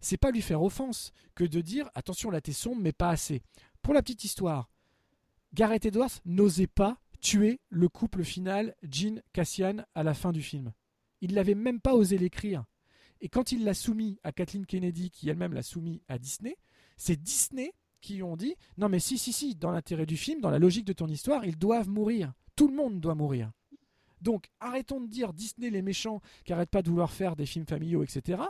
c'est 0.00 0.18
pas 0.18 0.30
lui 0.30 0.42
faire 0.42 0.62
offense 0.62 1.12
que 1.34 1.44
de 1.44 1.60
dire 1.60 1.88
attention 1.94 2.30
là 2.30 2.40
t'es 2.40 2.52
sombre 2.52 2.82
mais 2.82 2.92
pas 2.92 3.08
assez. 3.08 3.42
Pour 3.80 3.94
la 3.94 4.02
petite 4.02 4.24
histoire, 4.24 4.68
Gareth 5.54 5.86
Edwards 5.86 6.10
n'osait 6.26 6.66
pas 6.66 6.98
tuer 7.20 7.60
le 7.70 7.88
couple 7.88 8.24
final 8.24 8.74
Jean 8.82 9.22
Cassian 9.32 9.84
à 9.94 10.02
la 10.02 10.14
fin 10.14 10.32
du 10.32 10.42
film. 10.42 10.72
Il 11.20 11.34
n'avait 11.34 11.54
même 11.54 11.80
pas 11.80 11.94
osé 11.94 12.18
l'écrire. 12.18 12.64
Et 13.24 13.30
quand 13.30 13.52
il 13.52 13.64
l'a 13.64 13.72
soumis 13.72 14.18
à 14.22 14.32
Kathleen 14.32 14.66
Kennedy, 14.66 15.10
qui 15.10 15.30
elle-même 15.30 15.54
l'a 15.54 15.62
soumis 15.62 16.02
à 16.08 16.18
Disney, 16.18 16.58
c'est 16.98 17.16
Disney 17.16 17.72
qui 18.02 18.22
ont 18.22 18.36
dit 18.36 18.54
non 18.76 18.90
mais 18.90 19.00
si 19.00 19.16
si 19.16 19.32
si 19.32 19.54
dans 19.54 19.70
l'intérêt 19.70 20.04
du 20.04 20.18
film, 20.18 20.42
dans 20.42 20.50
la 20.50 20.58
logique 20.58 20.84
de 20.84 20.92
ton 20.92 21.08
histoire, 21.08 21.46
ils 21.46 21.56
doivent 21.56 21.88
mourir. 21.88 22.34
Tout 22.54 22.68
le 22.68 22.76
monde 22.76 23.00
doit 23.00 23.14
mourir. 23.14 23.50
Donc 24.20 24.50
arrêtons 24.60 25.00
de 25.00 25.06
dire 25.06 25.32
Disney 25.32 25.70
les 25.70 25.80
méchants 25.80 26.20
qui 26.44 26.52
arrêtent 26.52 26.68
pas 26.68 26.82
de 26.82 26.90
vouloir 26.90 27.10
faire 27.10 27.34
des 27.34 27.46
films 27.46 27.64
familiaux, 27.66 28.02
etc. 28.02 28.42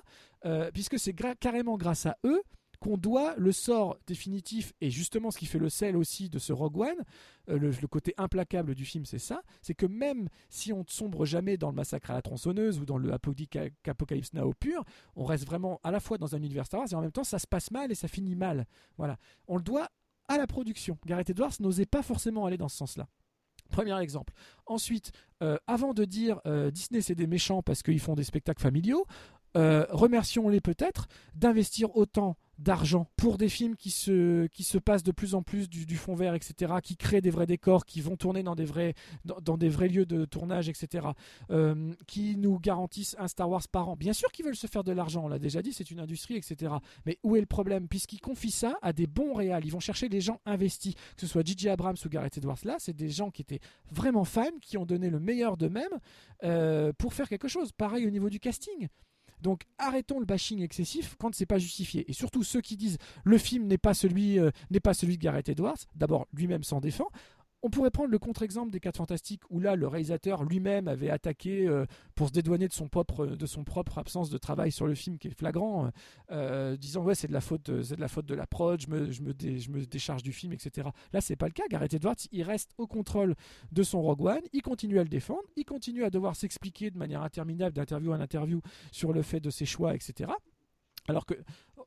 euh, 0.45 0.73
puisque 0.73 0.99
c'est 0.99 1.15
carrément 1.39 1.79
grâce 1.79 2.07
à 2.07 2.19
eux 2.25 2.43
qu'on 2.85 2.99
doit 2.99 3.35
le 3.39 3.51
sort 3.51 3.97
définitif 4.07 4.75
et 4.83 4.91
justement 4.91 5.31
ce 5.31 5.39
qui 5.39 5.47
fait 5.47 5.59
le 5.59 5.71
sel 5.71 5.97
aussi 5.97 6.29
de 6.29 6.39
ce 6.39 6.53
Rogue 6.53 6.77
One, 6.77 6.99
euh, 7.49 7.59
le, 7.59 7.89
côté 7.89 8.13
implacable 8.19 8.75
du 8.75 8.85
film, 8.85 9.07
c'est 9.07 9.19
ça, 9.19 9.43
c'est 9.63 9.73
que 9.73 9.87
même 9.87 10.29
si 10.51 10.71
on 10.71 10.81
ne 10.81 10.89
sombre 10.89 11.25
jamais 11.25 11.57
dans 11.57 11.71
le 11.71 11.77
massacre 11.77 12.11
à 12.11 12.15
la 12.15 12.21
tronçonneuse 12.21 12.79
ou 12.79 12.85
dans 12.85 12.99
le 12.99 13.11
Apocalypse 13.11 14.35
Now 14.35 14.53
pur, 14.53 14.85
on 15.17 15.25
reste 15.25 15.47
vraiment 15.47 15.81
à 15.83 15.91
la 15.91 15.99
fois 15.99 16.19
dans 16.19 16.35
un 16.35 16.43
univers 16.43 16.67
Star 16.67 16.81
Wars 16.81 16.93
et 16.93 16.95
en 16.95 17.01
même 17.01 17.11
temps 17.11 17.25
ça 17.25 17.39
se 17.39 17.47
passe 17.47 17.71
mal 17.71 17.91
et 17.91 17.95
ça 17.95 18.07
finit 18.07 18.37
mal. 18.37 18.67
Voilà, 18.99 19.17
on 19.49 19.57
le 19.57 19.63
doit 19.63 19.89
à 20.29 20.37
la 20.37 20.47
production. 20.47 20.99
Gareth 21.07 21.31
Edwards 21.31 21.55
n'osait 21.61 21.87
pas 21.87 22.03
forcément 22.03 22.45
aller 22.45 22.59
dans 22.59 22.69
ce 22.69 22.77
sens-là. 22.77 23.09
Premier 23.71 23.99
exemple. 23.99 24.35
Ensuite, 24.67 25.11
euh, 25.43 25.57
avant 25.67 25.95
de 25.95 26.05
dire 26.05 26.39
euh, 26.45 26.71
Disney 26.71 27.01
c'est 27.01 27.15
des 27.15 27.27
méchants 27.27 27.63
parce 27.63 27.83
qu'ils 27.83 28.01
font 28.01 28.15
des 28.15 28.25
spectacles 28.25 28.61
familiaux, 28.61 29.07
remercions-les 29.57 30.61
peut-être 30.61 31.07
d'investir 31.37 31.97
autant 31.97 32.37
d'argent 32.59 33.07
pour 33.17 33.39
des 33.39 33.49
films 33.49 33.77
qui 33.77 33.91
se, 33.91 34.47
qui 34.49 34.65
se 34.65 34.79
passent 34.79 35.03
de 35.03 35.13
plus 35.13 35.35
en 35.35 35.43
plus 35.43 35.69
du, 35.69 35.97
fond 35.97 36.15
vert, 36.15 36.35
etc., 36.35 36.75
qui 36.83 36.97
créent 36.97 37.21
des 37.21 37.31
vrais 37.31 37.47
décors, 37.47 37.85
qui 37.85 38.01
vont 38.01 38.17
tourner 38.17 38.43
dans 38.43 38.55
des 38.55 38.65
vrais, 38.65 38.95
dans, 39.25 39.57
des 39.57 39.69
vrais 39.69 39.89
lieux 39.89 40.07
de 40.07 40.25
tournage, 40.25 40.69
etc., 40.69 41.09
euh, 41.51 41.93
qui 42.07 42.37
nous 42.37 42.59
garantissent 42.59 43.17
un 43.19 43.29
Star 43.29 43.49
Wars 43.49 43.67
par 43.71 43.89
an. 43.89 43.97
Bien 43.97 44.13
sûr 44.13 44.31
qu'ils 44.33 44.45
veulent 44.45 44.57
se 44.57 44.67
faire 44.67 44.85
de 44.85 44.93
l'argent, 44.93 45.25
on 45.25 45.29
l'a 45.29 45.39
déjà 45.39 45.63
dit, 45.63 45.73
c'est 45.73 45.91
une 45.91 46.01
industrie, 46.01 46.37
etc. 46.37 46.75
Mais 47.07 47.19
où 47.23 47.37
est 47.37 47.41
le 47.41 47.47
problème? 47.47 47.89
Puisqu'ils 47.89 48.21
confient 48.21 48.51
ça 48.51 48.79
à 48.83 48.93
des 48.93 49.07
bons 49.07 49.35
réals, 49.35 49.65
ils 49.65 49.73
vont 49.73 49.81
chercher 49.81 50.09
des 50.09 50.21
gens 50.21 50.41
investis, 50.47 50.95
que 50.95 51.21
ce 51.21 51.27
soit 51.27 51.47
J.J. 51.47 51.69
Abrams 51.69 51.97
ou 52.05 52.09
Gareth 52.09 52.39
Edwards 52.39 52.59
là, 52.65 52.77
c'est 52.79 52.95
des 52.95 53.09
gens 53.09 53.31
qui 53.31 53.43
étaient 53.43 53.61
vraiment 53.91 54.25
fans, 54.25 54.59
qui 54.61 54.79
ont 54.79 54.87
donné 54.87 55.11
le 55.11 55.21
meilleur 55.21 55.57
d'eux-mêmes 55.57 55.99
euh, 56.43 56.93
pour 56.99 57.15
faire 57.15 57.29
quelque 57.29 57.49
chose. 57.49 57.73
Pareil 57.73 58.07
au 58.07 58.11
niveau 58.11 58.31
du 58.31 58.41
casting. 58.41 58.89
Donc 59.43 59.63
arrêtons 59.79 60.21
le 60.21 60.27
bashing 60.27 60.63
excessif 60.63 61.17
quand 61.19 61.35
c'est 61.35 61.47
pas 61.47 61.59
justifié. 61.59 62.09
Et 62.11 62.13
surtout 62.13 62.43
ceux 62.43 62.61
qui 62.61 62.77
disent 62.77 62.99
le 63.25 63.39
film 63.39 63.67
n'est 63.67 63.79
pas 63.79 63.95
celui 63.95 64.39
euh, 64.39 64.51
n'est 64.71 64.81
pas 64.81 64.95
celui 64.95 65.19
de 65.19 65.23
Gareth 65.23 65.49
Edwards. 65.49 65.79
D'abord 65.95 66.27
lui-même 66.33 66.65
s'en 66.65 66.81
défend. 66.81 67.09
On 67.67 67.71
pourrait 67.71 67.91
prendre 67.91 68.11
le 68.11 68.19
contre-exemple 68.19 68.71
des 68.71 68.79
4 68.79 68.99
Fantastiques 68.99 69.41
où 69.49 69.59
là 69.59 69.75
le 69.75 69.89
réalisateur 69.89 70.45
lui-même 70.45 70.87
avait 70.87 71.09
attaqué 71.09 71.67
euh, 71.67 71.87
pour 72.15 72.29
se 72.29 72.33
dédouaner 72.35 72.69
de 72.69 72.75
son 72.75 72.89
propre 72.89 73.25
de 73.25 73.47
son 73.47 73.65
propre 73.65 73.97
absence 73.97 74.29
de 74.29 74.37
travail 74.37 74.71
sur 74.71 74.87
le 74.87 74.95
film 74.95 75.17
qui 75.17 75.29
est 75.29 75.31
flagrant, 75.31 75.91
euh, 76.31 76.77
disant 76.77 77.03
ouais 77.05 77.15
c'est 77.15 77.27
de 77.27 77.33
la 77.33 77.41
faute 77.41 77.71
c'est 77.83 77.97
de 77.97 78.03
la 78.03 78.09
faute 78.09 78.27
de 78.27 78.35
la 78.35 78.47
prod, 78.47 78.79
je 78.79 78.91
me 78.91 79.11
je 79.11 79.23
me, 79.23 79.33
je 79.41 79.71
me 79.71 79.87
décharge 79.87 80.23
du 80.23 80.33
film 80.33 80.53
etc. 80.53 80.91
Là 81.15 81.23
c'est 81.23 81.37
pas 81.37 81.47
le 81.47 81.53
cas. 81.53 81.65
Gareth 81.71 81.95
Edwards 81.95 82.17
il 82.33 82.43
reste 82.43 82.73
au 82.77 82.87
contrôle 82.87 83.35
de 83.73 83.83
son 83.83 84.03
Rogue 84.03 84.27
One, 84.27 84.43
il 84.53 84.61
continue 84.61 84.99
à 84.99 85.03
le 85.03 85.09
défendre, 85.09 85.45
il 85.57 85.65
continue 85.65 86.05
à 86.05 86.11
devoir 86.11 86.37
s'expliquer 86.37 86.91
de 86.91 86.99
manière 86.99 87.23
interminable 87.23 87.75
d'interview 87.75 88.13
en 88.13 88.21
interview 88.21 88.61
sur 88.93 89.15
le 89.15 89.23
fait 89.23 89.41
de 89.41 89.49
ses 89.49 89.65
choix 89.65 89.95
etc. 89.95 90.31
Alors 91.09 91.25
que 91.27 91.35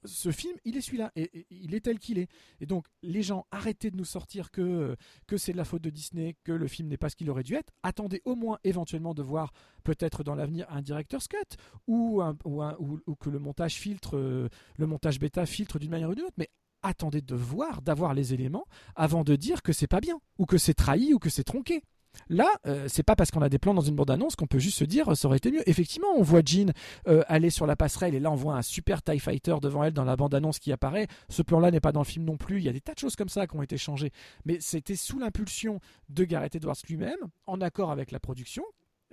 ce 0.07 0.31
film, 0.31 0.57
il 0.65 0.77
est 0.77 0.81
celui-là, 0.81 1.11
et, 1.15 1.45
il 1.49 1.75
est 1.75 1.81
tel 1.81 1.99
qu'il 1.99 2.17
est. 2.17 2.29
Et 2.59 2.65
donc, 2.65 2.87
les 3.03 3.21
gens, 3.21 3.45
arrêtez 3.51 3.91
de 3.91 3.97
nous 3.97 4.05
sortir 4.05 4.51
que, 4.51 4.95
que 5.27 5.37
c'est 5.37 5.51
de 5.51 5.57
la 5.57 5.65
faute 5.65 5.81
de 5.81 5.89
Disney, 5.89 6.35
que 6.43 6.51
le 6.51 6.67
film 6.67 6.87
n'est 6.87 6.97
pas 6.97 7.09
ce 7.09 7.15
qu'il 7.15 7.29
aurait 7.29 7.43
dû 7.43 7.55
être. 7.55 7.73
Attendez 7.83 8.21
au 8.25 8.35
moins 8.35 8.59
éventuellement 8.63 9.13
de 9.13 9.21
voir 9.21 9.53
peut-être 9.83 10.23
dans 10.23 10.35
l'avenir 10.35 10.65
un 10.69 10.81
director's 10.81 11.27
cut, 11.27 11.57
ou, 11.87 12.21
ou, 12.45 13.15
que 13.15 13.29
le 13.29 13.39
montage 13.39 13.75
filtre, 13.75 14.17
euh, 14.17 14.49
le 14.77 14.87
montage 14.87 15.19
bêta 15.19 15.45
filtre 15.45 15.79
d'une 15.79 15.91
manière 15.91 16.09
ou 16.09 16.15
d'une 16.15 16.25
autre. 16.25 16.35
Mais 16.37 16.49
attendez 16.81 17.21
de 17.21 17.35
voir, 17.35 17.81
d'avoir 17.81 18.13
les 18.13 18.33
éléments, 18.33 18.65
avant 18.95 19.23
de 19.23 19.35
dire 19.35 19.61
que 19.61 19.73
c'est 19.73 19.87
pas 19.87 19.99
bien, 20.01 20.19
ou 20.37 20.45
que 20.45 20.57
c'est 20.57 20.73
trahi, 20.73 21.13
ou 21.13 21.19
que 21.19 21.29
c'est 21.29 21.43
tronqué. 21.43 21.83
Là, 22.29 22.47
euh, 22.65 22.87
c'est 22.87 23.03
pas 23.03 23.15
parce 23.15 23.31
qu'on 23.31 23.41
a 23.41 23.49
des 23.49 23.59
plans 23.59 23.73
dans 23.73 23.81
une 23.81 23.95
bande-annonce 23.95 24.35
qu'on 24.35 24.47
peut 24.47 24.59
juste 24.59 24.77
se 24.77 24.83
dire 24.83 25.15
ça 25.15 25.27
aurait 25.27 25.37
été 25.37 25.51
mieux. 25.51 25.67
Effectivement, 25.69 26.09
on 26.15 26.21
voit 26.21 26.41
Jean 26.43 26.71
euh, 27.07 27.23
aller 27.27 27.49
sur 27.49 27.65
la 27.65 27.75
passerelle 27.75 28.15
et 28.15 28.19
là 28.19 28.31
on 28.31 28.35
voit 28.35 28.55
un 28.55 28.61
super 28.61 29.01
TIE 29.01 29.19
Fighter 29.19 29.55
devant 29.61 29.83
elle 29.83 29.93
dans 29.93 30.03
la 30.03 30.15
bande-annonce 30.15 30.59
qui 30.59 30.71
apparaît. 30.71 31.07
Ce 31.29 31.41
plan-là 31.41 31.71
n'est 31.71 31.79
pas 31.79 31.91
dans 31.91 32.01
le 32.01 32.05
film 32.05 32.25
non 32.25 32.37
plus. 32.37 32.57
Il 32.57 32.63
y 32.63 32.69
a 32.69 32.73
des 32.73 32.81
tas 32.81 32.93
de 32.93 32.99
choses 32.99 33.15
comme 33.15 33.29
ça 33.29 33.47
qui 33.47 33.55
ont 33.55 33.61
été 33.61 33.77
changées. 33.77 34.11
Mais 34.45 34.57
c'était 34.59 34.95
sous 34.95 35.19
l'impulsion 35.19 35.79
de 36.09 36.23
Gareth 36.23 36.55
Edwards 36.55 36.77
lui-même, 36.87 37.17
en 37.45 37.61
accord 37.61 37.91
avec 37.91 38.11
la 38.11 38.19
production. 38.19 38.63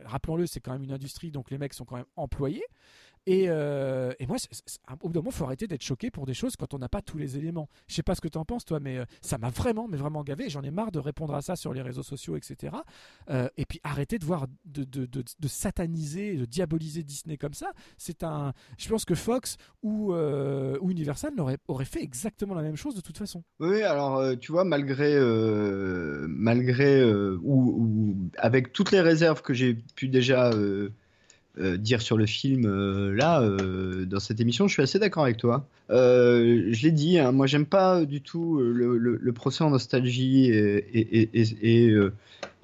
Rappelons-le, 0.05 0.47
c'est 0.47 0.61
quand 0.61 0.73
même 0.73 0.83
une 0.83 0.93
industrie, 0.93 1.31
donc 1.31 1.51
les 1.51 1.59
mecs 1.59 1.73
sont 1.73 1.85
quand 1.85 1.97
même 1.97 2.05
employés. 2.17 2.65
Et, 3.27 3.47
euh, 3.49 4.13
et, 4.19 4.27
moi, 4.27 4.37
au 5.01 5.09
bout 5.09 5.13
d'un 5.13 5.21
moment, 5.21 5.31
il 5.31 5.37
faut 5.37 5.45
arrêter 5.45 5.67
d'être 5.67 5.83
choqué 5.83 6.11
pour 6.11 6.27
des 6.27 6.35
choses 6.35 6.57
quand 6.57 6.75
on 6.75 6.79
n'a 6.79 6.89
pas 6.89 7.01
tous 7.01 7.17
les 7.17 7.39
éléments. 7.39 7.69
Je 7.89 7.95
sais 7.95 8.03
pas 8.03 8.15
ce 8.15 8.21
que 8.21 8.29
tu 8.29 8.37
en 8.37 8.45
penses, 8.45 8.65
toi, 8.65 8.81
mais 8.81 8.99
euh, 8.99 9.05
ça 9.23 9.39
m'a 9.39 9.49
vraiment, 9.49 9.89
mais 9.89 9.97
vraiment 9.97 10.23
gavé. 10.23 10.51
J'en 10.51 10.63
ai 10.63 10.71
marre 10.71 10.93
de 10.93 10.99
répondre 10.99 11.35
à 11.35 11.41
ça 11.41 11.57
sur 11.57 11.73
les 11.73 11.81
réseaux 11.81 12.03
sociaux, 12.03 12.37
etc. 12.37 12.77
Euh, 13.31 13.49
et 13.57 13.65
puis 13.65 13.81
arrêter 13.83 14.19
de 14.19 14.25
voir, 14.25 14.47
de, 14.67 14.87
sataniser, 15.47 16.37
de 16.37 16.45
diaboliser 16.45 17.03
Disney 17.03 17.39
comme 17.39 17.55
ça. 17.55 17.73
C'est 17.97 18.23
un. 18.25 18.53
Je 18.77 18.89
pense 18.89 19.05
que 19.05 19.15
Fox 19.15 19.57
ou, 19.83 20.15
Universal 20.15 21.33
aurait, 21.69 21.85
fait 21.85 22.03
exactement 22.03 22.55
la 22.55 22.63
même 22.63 22.77
chose 22.77 22.95
de 22.95 23.01
toute 23.01 23.17
façon. 23.17 23.43
Oui, 23.61 23.83
alors 23.83 24.39
tu 24.39 24.53
vois, 24.53 24.65
malgré, 24.65 25.19
malgré 26.29 27.05
ou, 27.05 28.17
avec 28.37 28.73
toutes 28.73 28.91
les 28.91 29.01
réserves 29.01 29.43
que 29.43 29.55
j'ai 29.55 29.75
pu 29.75 30.09
déjà 30.09 30.51
euh, 31.61 31.77
dire 31.77 32.03
sur 32.03 32.17
le 32.17 32.27
film 32.27 32.65
euh, 32.67 33.15
là 33.15 33.41
euh, 33.41 34.07
dans 34.07 34.19
cette 34.19 34.41
émission, 34.41 34.67
je 34.67 34.73
suis 34.73 34.83
assez 34.83 34.99
d'accord 34.99 35.23
avec 35.23 35.37
toi. 35.37 35.69
je 35.89 36.83
l'ai 36.83 36.91
dit, 36.91 37.19
hein, 37.19 37.31
moi 37.31 37.47
j'aime 37.47 37.67
pas 37.67 38.05
du 38.05 38.21
tout 38.23 38.59
le, 38.59 38.99
le, 38.99 39.33
procès 39.33 39.63
en 39.63 39.71
nostalgie 39.71 40.51
et 40.51 41.95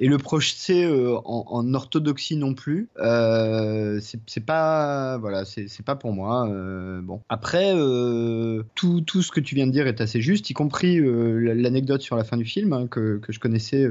le 0.09 0.18
projeter 0.18 0.86
en, 0.86 1.44
en, 1.46 1.74
orthodoxie 1.74 2.36
non 2.36 2.55
plus. 2.55 2.88
c'est 2.96 4.44
pas 4.44 5.18
voilà, 5.18 5.44
c'est 5.44 5.84
pas 5.84 5.96
pour 5.96 6.12
moi. 6.12 6.48
bon, 7.03 7.20
après 7.28 7.72
tout, 8.74 9.01
tout 9.03 9.22
ce 9.22 9.30
que 9.30 9.40
tu 9.40 9.55
viens 9.55 9.66
de 9.66 9.72
dire 9.72 9.86
est 9.86 10.01
assez 10.01 10.20
juste, 10.20 10.48
y 10.51 10.55
compris 10.55 11.01
l'anecdote 11.01 12.03
sur 12.03 12.16
la 12.16 12.24
fin 12.24 12.36
du 12.36 12.44
film 12.44 12.72
hein, 12.72 12.86
que, 12.86 13.18
que, 13.18 13.32
je 13.32 13.40
connaissais. 13.40 13.82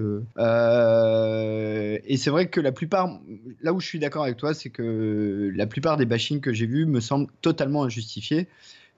et 2.05 2.18
c'est 2.18 2.30
vrai 2.30 2.47
que 2.47 2.60
la 2.60 2.72
plupart, 2.72 3.20
là 3.62 3.74
où 3.74 3.80
je 3.80 3.88
suis 3.88 3.99
d'accord 3.99 4.24
avec 4.24 4.38
toi, 4.38 4.53
c'est 4.53 4.70
que 4.70 5.51
la 5.55 5.68
plupart 5.68 5.97
des 5.97 6.05
bashings 6.05 6.41
que 6.41 6.53
j'ai 6.53 6.66
vus 6.66 6.86
me 6.86 6.99
semblent 6.99 7.32
totalement 7.41 7.84
injustifiés, 7.84 8.47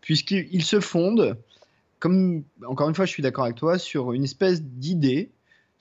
puisqu'ils 0.02 0.64
se 0.64 0.80
fondent, 0.80 1.38
comme 2.00 2.44
encore 2.66 2.90
une 2.90 2.96
fois, 2.96 3.06
je 3.06 3.12
suis 3.12 3.24
d'accord 3.24 3.46
avec 3.46 3.58
toi, 3.58 3.78
sur 3.78 4.14
une 4.14 4.24
espèce 4.24 4.64
d'idée 4.64 5.30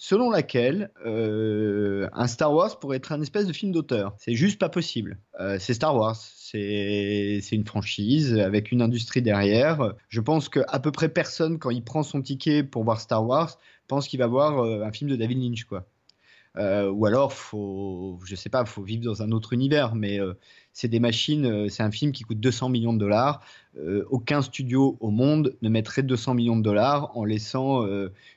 selon 0.03 0.31
laquelle 0.31 0.91
euh, 1.05 2.09
un 2.15 2.27
Star 2.27 2.55
Wars 2.55 2.81
pourrait 2.81 2.97
être 2.97 3.13
un 3.13 3.21
espèce 3.21 3.47
de 3.47 3.53
film 3.53 3.71
d'auteur. 3.71 4.15
C'est 4.17 4.35
juste 4.35 4.59
pas 4.59 4.71
possible. 4.71 5.19
Euh, 5.39 5.59
c'est 5.61 5.75
Star 5.75 5.95
Wars, 5.95 6.17
c'est 6.17 7.43
une 7.53 7.67
franchise 7.67 8.35
avec 8.39 8.73
une 8.73 8.81
industrie 8.81 9.21
derrière. 9.21 9.93
Je 10.09 10.23
pense 10.23 10.49
qu'à 10.49 10.81
peu 10.81 10.91
près 10.91 11.11
personne, 11.11 11.59
quand 11.59 11.69
il 11.69 11.85
prend 11.85 12.03
son 12.03 12.23
ticket 12.23 12.65
pour 12.65 12.83
voir 12.83 12.99
Star 12.99 13.25
Wars, 13.27 13.59
pense 13.91 14.07
qu'il 14.07 14.21
va 14.21 14.29
voir 14.29 14.65
euh, 14.65 14.85
un 14.85 14.93
film 14.93 15.11
de 15.11 15.17
David 15.17 15.43
Lynch, 15.43 15.65
quoi. 15.65 15.85
Euh, 16.57 16.91
ou 16.91 17.07
alors, 17.07 17.33
faut, 17.33 18.19
je 18.25 18.35
sais 18.35 18.49
pas, 18.49 18.65
faut 18.65 18.83
vivre 18.83 19.05
dans 19.05 19.23
un 19.23 19.31
autre 19.31 19.53
univers. 19.53 19.95
Mais 19.95 20.21
euh, 20.21 20.35
c'est 20.73 20.89
des 20.89 21.01
machines, 21.01 21.47
euh, 21.47 21.69
c'est 21.69 21.83
un 21.83 21.91
film 21.91 22.13
qui 22.13 22.25
coûte 22.25 22.41
200 22.41 22.69
millions 22.71 22.93
de 22.93 22.99
dollars. 22.99 23.41
aucun 24.11 24.43
studio 24.43 24.97
au 25.01 25.11
monde 25.11 25.57
ne 25.63 25.69
mettrait 25.69 26.03
200 26.03 26.35
millions 26.35 26.57
de 26.57 26.63
dollars 26.63 27.17
en 27.17 27.25
laissant 27.25 27.87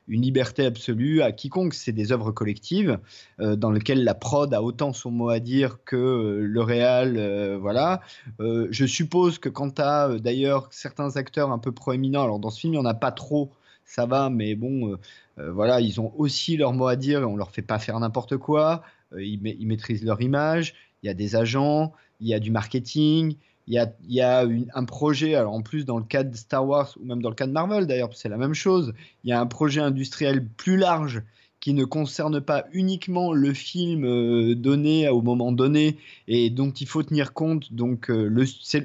une 0.07 0.21
liberté 0.21 0.63
absolue 0.63 1.23
à 1.23 1.31
quiconque. 1.31 1.73
C'est 1.73 1.91
des 1.91 2.11
œuvres 2.11 2.31
collectives 2.31 2.99
dans 3.39 3.71
lesquelles 3.71 4.03
la 4.03 4.13
prod 4.13 4.53
a 4.53 4.61
autant 4.61 4.93
son 4.93 5.09
mot 5.09 5.29
à 5.29 5.39
dire 5.39 5.79
que 5.85 6.39
le 6.39 6.61
réal. 6.61 7.57
voilà. 7.57 8.01
je 8.39 8.85
suppose 8.85 9.39
que 9.39 9.49
quand 9.49 9.75
tu 9.75 9.81
as 9.81 10.19
d'ailleurs 10.19 10.67
certains 10.71 11.17
acteurs 11.17 11.51
un 11.51 11.59
peu 11.59 11.71
proéminents, 11.71 12.23
alors 12.23 12.37
dans 12.37 12.51
ce 12.51 12.59
film, 12.59 12.73
il 12.73 12.79
n'y 12.79 12.85
en 12.85 12.89
a 12.89 12.93
pas 12.93 13.11
trop 13.11 13.51
ça 13.85 14.05
va, 14.05 14.29
mais 14.29 14.55
bon, 14.55 14.97
voilà, 15.37 15.81
ils 15.81 15.99
ont 15.99 16.13
aussi 16.17 16.57
leur 16.57 16.73
mot 16.73 16.87
à 16.87 16.95
dire 16.95 17.21
et 17.21 17.25
on 17.25 17.35
leur 17.35 17.51
fait 17.51 17.61
pas 17.61 17.79
faire 17.79 17.99
n'importe 17.99 18.37
quoi. 18.37 18.83
Euh, 19.13 19.23
ils, 19.23 19.67
maîtrisent 19.67 20.03
leur 20.03 20.21
image. 20.21 20.75
Il 21.01 21.07
y 21.07 21.09
a 21.09 21.13
des 21.13 21.35
agents, 21.35 21.93
il 22.19 22.27
y 22.27 22.33
a 22.33 22.39
du 22.39 22.51
marketing, 22.51 23.35
il 23.67 23.73
y 23.73 23.79
a, 23.79 23.93
il 24.07 24.13
y 24.13 24.21
a 24.21 24.45
un 24.73 24.85
projet. 24.85 25.35
Alors 25.35 25.53
en 25.53 25.61
plus, 25.61 25.85
dans 25.85 25.97
le 25.97 26.03
cas 26.03 26.23
de 26.23 26.35
Star 26.35 26.65
Wars 26.65 26.93
ou 26.99 27.05
même 27.05 27.21
dans 27.21 27.29
le 27.29 27.35
cas 27.35 27.47
de 27.47 27.51
Marvel 27.51 27.87
d'ailleurs, 27.87 28.09
c'est 28.13 28.29
la 28.29 28.37
même 28.37 28.53
chose. 28.53 28.93
Il 29.23 29.29
y 29.29 29.33
a 29.33 29.39
un 29.39 29.47
projet 29.47 29.81
industriel 29.81 30.45
plus 30.45 30.77
large 30.77 31.23
qui 31.63 31.73
ne 31.73 31.85
concerne 31.85 32.41
pas 32.41 32.65
uniquement 32.73 33.31
le 33.31 33.53
film 33.53 34.03
euh, 34.03 34.53
donné 34.53 35.07
au 35.07 35.21
moment 35.21 35.53
donné 35.53 35.95
et 36.27 36.49
dont 36.49 36.71
il 36.71 36.87
faut 36.87 37.03
tenir 37.03 37.31
compte. 37.31 37.71
Donc 37.71 38.11
euh, 38.11 38.29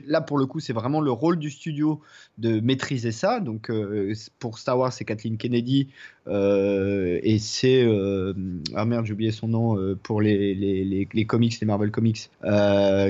là 0.06 0.20
pour 0.20 0.38
le 0.38 0.46
coup 0.46 0.60
c'est 0.60 0.72
vraiment 0.72 1.00
le 1.00 1.10
rôle 1.10 1.40
du 1.40 1.50
studio 1.50 2.00
de 2.38 2.60
maîtriser 2.60 3.10
ça. 3.10 3.40
Donc 3.40 3.68
euh, 3.68 4.14
pour 4.38 4.60
Star 4.60 4.78
Wars 4.78 4.92
c'est 4.92 5.04
Kathleen 5.04 5.38
Kennedy 5.38 5.88
et 6.28 7.38
c'est 7.40 7.84
ah 8.74 8.84
merde 8.84 9.06
j'ai 9.06 9.12
oublié 9.14 9.32
son 9.32 9.48
nom 9.48 9.96
pour 10.04 10.20
les, 10.20 10.54
les, 10.54 10.84
les, 10.84 11.08
les, 11.12 11.24
comics 11.24 11.58
les 11.58 11.66
Marvel 11.66 11.90
comics 11.90 12.30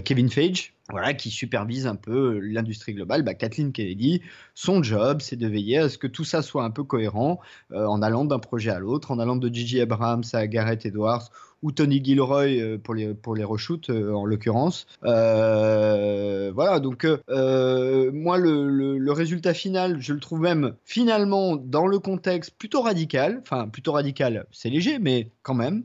Kevin 0.04 0.30
Feige 0.30 0.72
voilà, 0.90 1.14
qui 1.14 1.30
supervise 1.30 1.86
un 1.86 1.96
peu 1.96 2.38
l'industrie 2.38 2.94
globale, 2.94 3.22
bah, 3.22 3.34
Kathleen 3.34 3.72
Kennedy, 3.72 4.22
son 4.54 4.82
job, 4.82 5.20
c'est 5.20 5.36
de 5.36 5.46
veiller 5.46 5.78
à 5.78 5.88
ce 5.88 5.98
que 5.98 6.06
tout 6.06 6.24
ça 6.24 6.42
soit 6.42 6.64
un 6.64 6.70
peu 6.70 6.84
cohérent 6.84 7.40
euh, 7.72 7.86
en 7.86 8.02
allant 8.02 8.24
d'un 8.24 8.38
projet 8.38 8.70
à 8.70 8.78
l'autre, 8.78 9.10
en 9.10 9.18
allant 9.18 9.36
de 9.36 9.48
Gigi 9.52 9.80
Abrams 9.80 10.24
à 10.32 10.46
Gareth 10.46 10.86
Edwards 10.86 11.30
ou 11.62 11.72
Tony 11.72 12.02
Gilroy 12.04 12.78
pour 12.84 12.94
les 12.94 13.14
pour 13.14 13.34
les 13.34 13.42
reshoots 13.42 13.90
en 13.90 14.24
l'occurrence. 14.24 14.86
voilà, 15.02 16.78
donc 16.78 17.04
moi 17.04 18.38
le, 18.38 18.68
le, 18.96 19.12
résultat 19.12 19.54
final, 19.54 20.00
je 20.00 20.12
le 20.12 20.20
trouve 20.20 20.40
même 20.40 20.74
finalement 20.84 21.56
dans 21.56 21.88
le 21.88 21.98
contexte 21.98 22.52
plutôt 22.56 22.82
radical. 22.82 23.40
Enfin, 23.42 23.66
plutôt 23.66 23.90
radical, 23.90 24.46
c'est 24.52 24.70
léger, 24.70 25.00
mais 25.00 25.32
quand 25.42 25.54
même. 25.54 25.82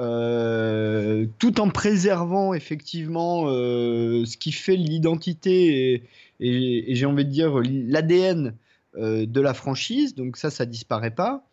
Euh, 0.00 1.26
tout 1.38 1.60
en 1.60 1.70
préservant 1.70 2.52
effectivement 2.52 3.44
euh, 3.46 4.24
ce 4.24 4.36
qui 4.36 4.50
fait 4.50 4.74
l'identité 4.74 6.02
et, 6.40 6.94
j'ai 6.96 7.06
envie 7.06 7.24
de 7.24 7.30
dire 7.30 7.60
l'ADN 7.62 8.56
euh, 8.96 9.24
de 9.24 9.40
la 9.40 9.54
franchise. 9.54 10.16
Donc 10.16 10.36
ça, 10.36 10.50
ça 10.50 10.66
disparaît 10.66 11.14
pas. 11.14 11.46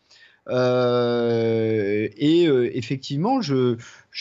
et 0.50 2.44
effectivement, 2.74 3.42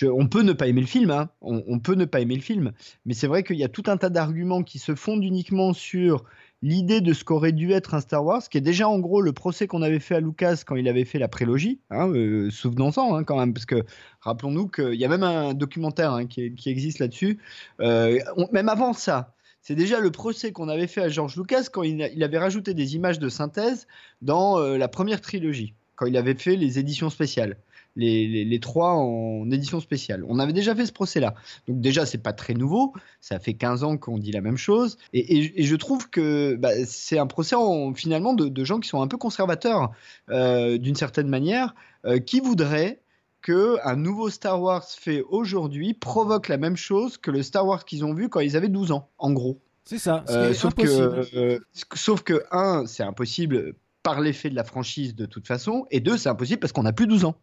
on 0.02 0.28
peut 0.28 0.42
ne 0.42 0.52
pas 0.52 0.68
aimer 0.68 0.82
le 0.82 0.86
film, 0.86 1.10
hein. 1.10 1.30
on, 1.40 1.78
peut 1.78 1.94
ne 1.94 2.04
pas 2.04 2.20
aimer 2.20 2.36
le 2.36 2.42
film, 2.42 2.72
mais 3.06 3.14
c'est 3.14 3.26
vrai 3.26 3.42
qu'il 3.42 3.56
y 3.56 3.64
a 3.64 3.68
tout 3.68 3.84
un 3.86 3.96
tas 3.96 4.10
d'arguments 4.10 4.62
qui 4.62 4.78
se 4.78 4.94
fondent 4.94 5.24
uniquement 5.24 5.72
sur 5.72 6.24
l'idée 6.62 7.00
de 7.00 7.12
ce 7.12 7.24
qu'aurait 7.24 7.52
dû 7.52 7.72
être 7.72 7.94
un 7.94 8.00
Star 8.00 8.24
Wars, 8.24 8.48
qui 8.48 8.58
est 8.58 8.62
déjà 8.62 8.88
en 8.88 8.98
gros 8.98 9.20
le 9.22 9.32
procès 9.32 9.66
qu'on 9.66 9.82
avait 9.82 9.98
fait 9.98 10.16
à 10.16 10.20
Lucas 10.20 10.62
quand 10.66 10.76
il 10.76 10.88
avait 10.88 11.04
fait 11.04 11.18
la 11.18 11.28
prélogie, 11.28 11.80
hein, 11.90 12.08
euh, 12.10 12.50
souvenons-en 12.50 13.14
hein, 13.14 13.24
quand 13.24 13.38
même, 13.38 13.54
parce 13.54 13.66
que 13.66 13.84
rappelons-nous 14.20 14.68
qu'il 14.68 14.94
y 14.94 15.04
a 15.04 15.08
même 15.08 15.22
un 15.22 15.54
documentaire 15.54 16.12
hein, 16.12 16.26
qui, 16.26 16.52
existe 16.66 16.98
là-dessus, 16.98 17.38
euh, 17.80 18.18
même 18.52 18.68
avant 18.68 18.92
ça. 18.92 19.34
C'est 19.62 19.74
déjà 19.74 20.00
le 20.00 20.10
procès 20.10 20.52
qu'on 20.52 20.68
avait 20.68 20.86
fait 20.86 21.02
à 21.02 21.08
George 21.08 21.36
Lucas 21.36 21.64
quand 21.70 21.82
il, 21.82 22.22
avait 22.22 22.38
rajouté 22.38 22.72
des 22.72 22.96
images 22.96 23.18
de 23.18 23.28
synthèse 23.28 23.86
dans 24.22 24.58
euh, 24.58 24.78
la 24.78 24.88
première 24.88 25.20
trilogie, 25.20 25.74
quand 25.96 26.06
il 26.06 26.16
avait 26.16 26.34
fait 26.34 26.56
les 26.56 26.78
éditions 26.78 27.10
spéciales 27.10 27.56
les, 28.00 28.60
trois 28.60 28.92
en 28.94 29.50
édition 29.50 29.80
spéciale. 29.80 30.24
On 30.28 30.38
avait 30.38 30.52
déjà 30.52 30.74
fait 30.74 30.86
ce 30.86 30.92
procès-là. 30.92 31.34
Donc 31.68 31.80
déjà, 31.80 32.06
c'est 32.06 32.18
pas 32.18 32.32
très 32.32 32.54
nouveau. 32.54 32.92
Ça 33.20 33.38
fait 33.38 33.54
15 33.54 33.84
ans 33.84 33.96
qu'on 33.96 34.18
dit 34.18 34.32
la 34.32 34.40
même 34.40 34.56
chose. 34.56 34.96
Et, 35.12 35.64
je 35.64 35.76
trouve 35.76 36.10
que 36.10 36.56
bah, 36.56 36.70
c'est 36.86 37.18
un 37.18 37.26
procès 37.26 37.56
finalement 37.94 38.34
de, 38.34 38.64
gens 38.64 38.80
qui 38.80 38.88
sont 38.88 39.00
un 39.02 39.08
peu 39.08 39.16
conservateurs 39.16 39.90
euh, 40.30 40.78
d'une 40.78 40.94
certaine 40.94 41.28
manière, 41.28 41.74
euh, 42.04 42.18
qui 42.18 42.40
voudraient 42.40 43.00
que 43.42 43.76
un 43.84 43.96
nouveau 43.96 44.28
Star 44.28 44.60
Wars 44.60 44.84
fait 44.84 45.22
aujourd'hui 45.28 45.94
provoque 45.94 46.48
la 46.48 46.58
même 46.58 46.76
chose 46.76 47.16
que 47.16 47.30
le 47.30 47.42
Star 47.42 47.66
Wars 47.66 47.84
qu'ils 47.84 48.04
ont 48.04 48.12
vu 48.12 48.28
quand 48.28 48.40
ils 48.40 48.56
avaient 48.56 48.68
12 48.68 48.92
ans, 48.92 49.08
en 49.18 49.32
gros. 49.32 49.58
C'est 49.84 49.98
ça. 49.98 50.24
Euh, 50.28 50.52
sauf, 50.52 50.74
que, 50.74 51.60
sauf 51.94 52.22
que, 52.22 52.44
un, 52.52 52.86
c'est 52.86 53.02
impossible 53.02 53.74
par 54.02 54.20
l'effet 54.20 54.50
de 54.50 54.54
la 54.54 54.64
franchise 54.64 55.14
de 55.14 55.26
toute 55.26 55.46
façon, 55.46 55.86
et 55.90 56.00
deux, 56.00 56.16
c'est 56.16 56.28
impossible 56.28 56.60
parce 56.60 56.72
qu'on 56.72 56.82
n'a 56.82 56.92
plus 56.92 57.06
12 57.06 57.24
ans 57.24 57.36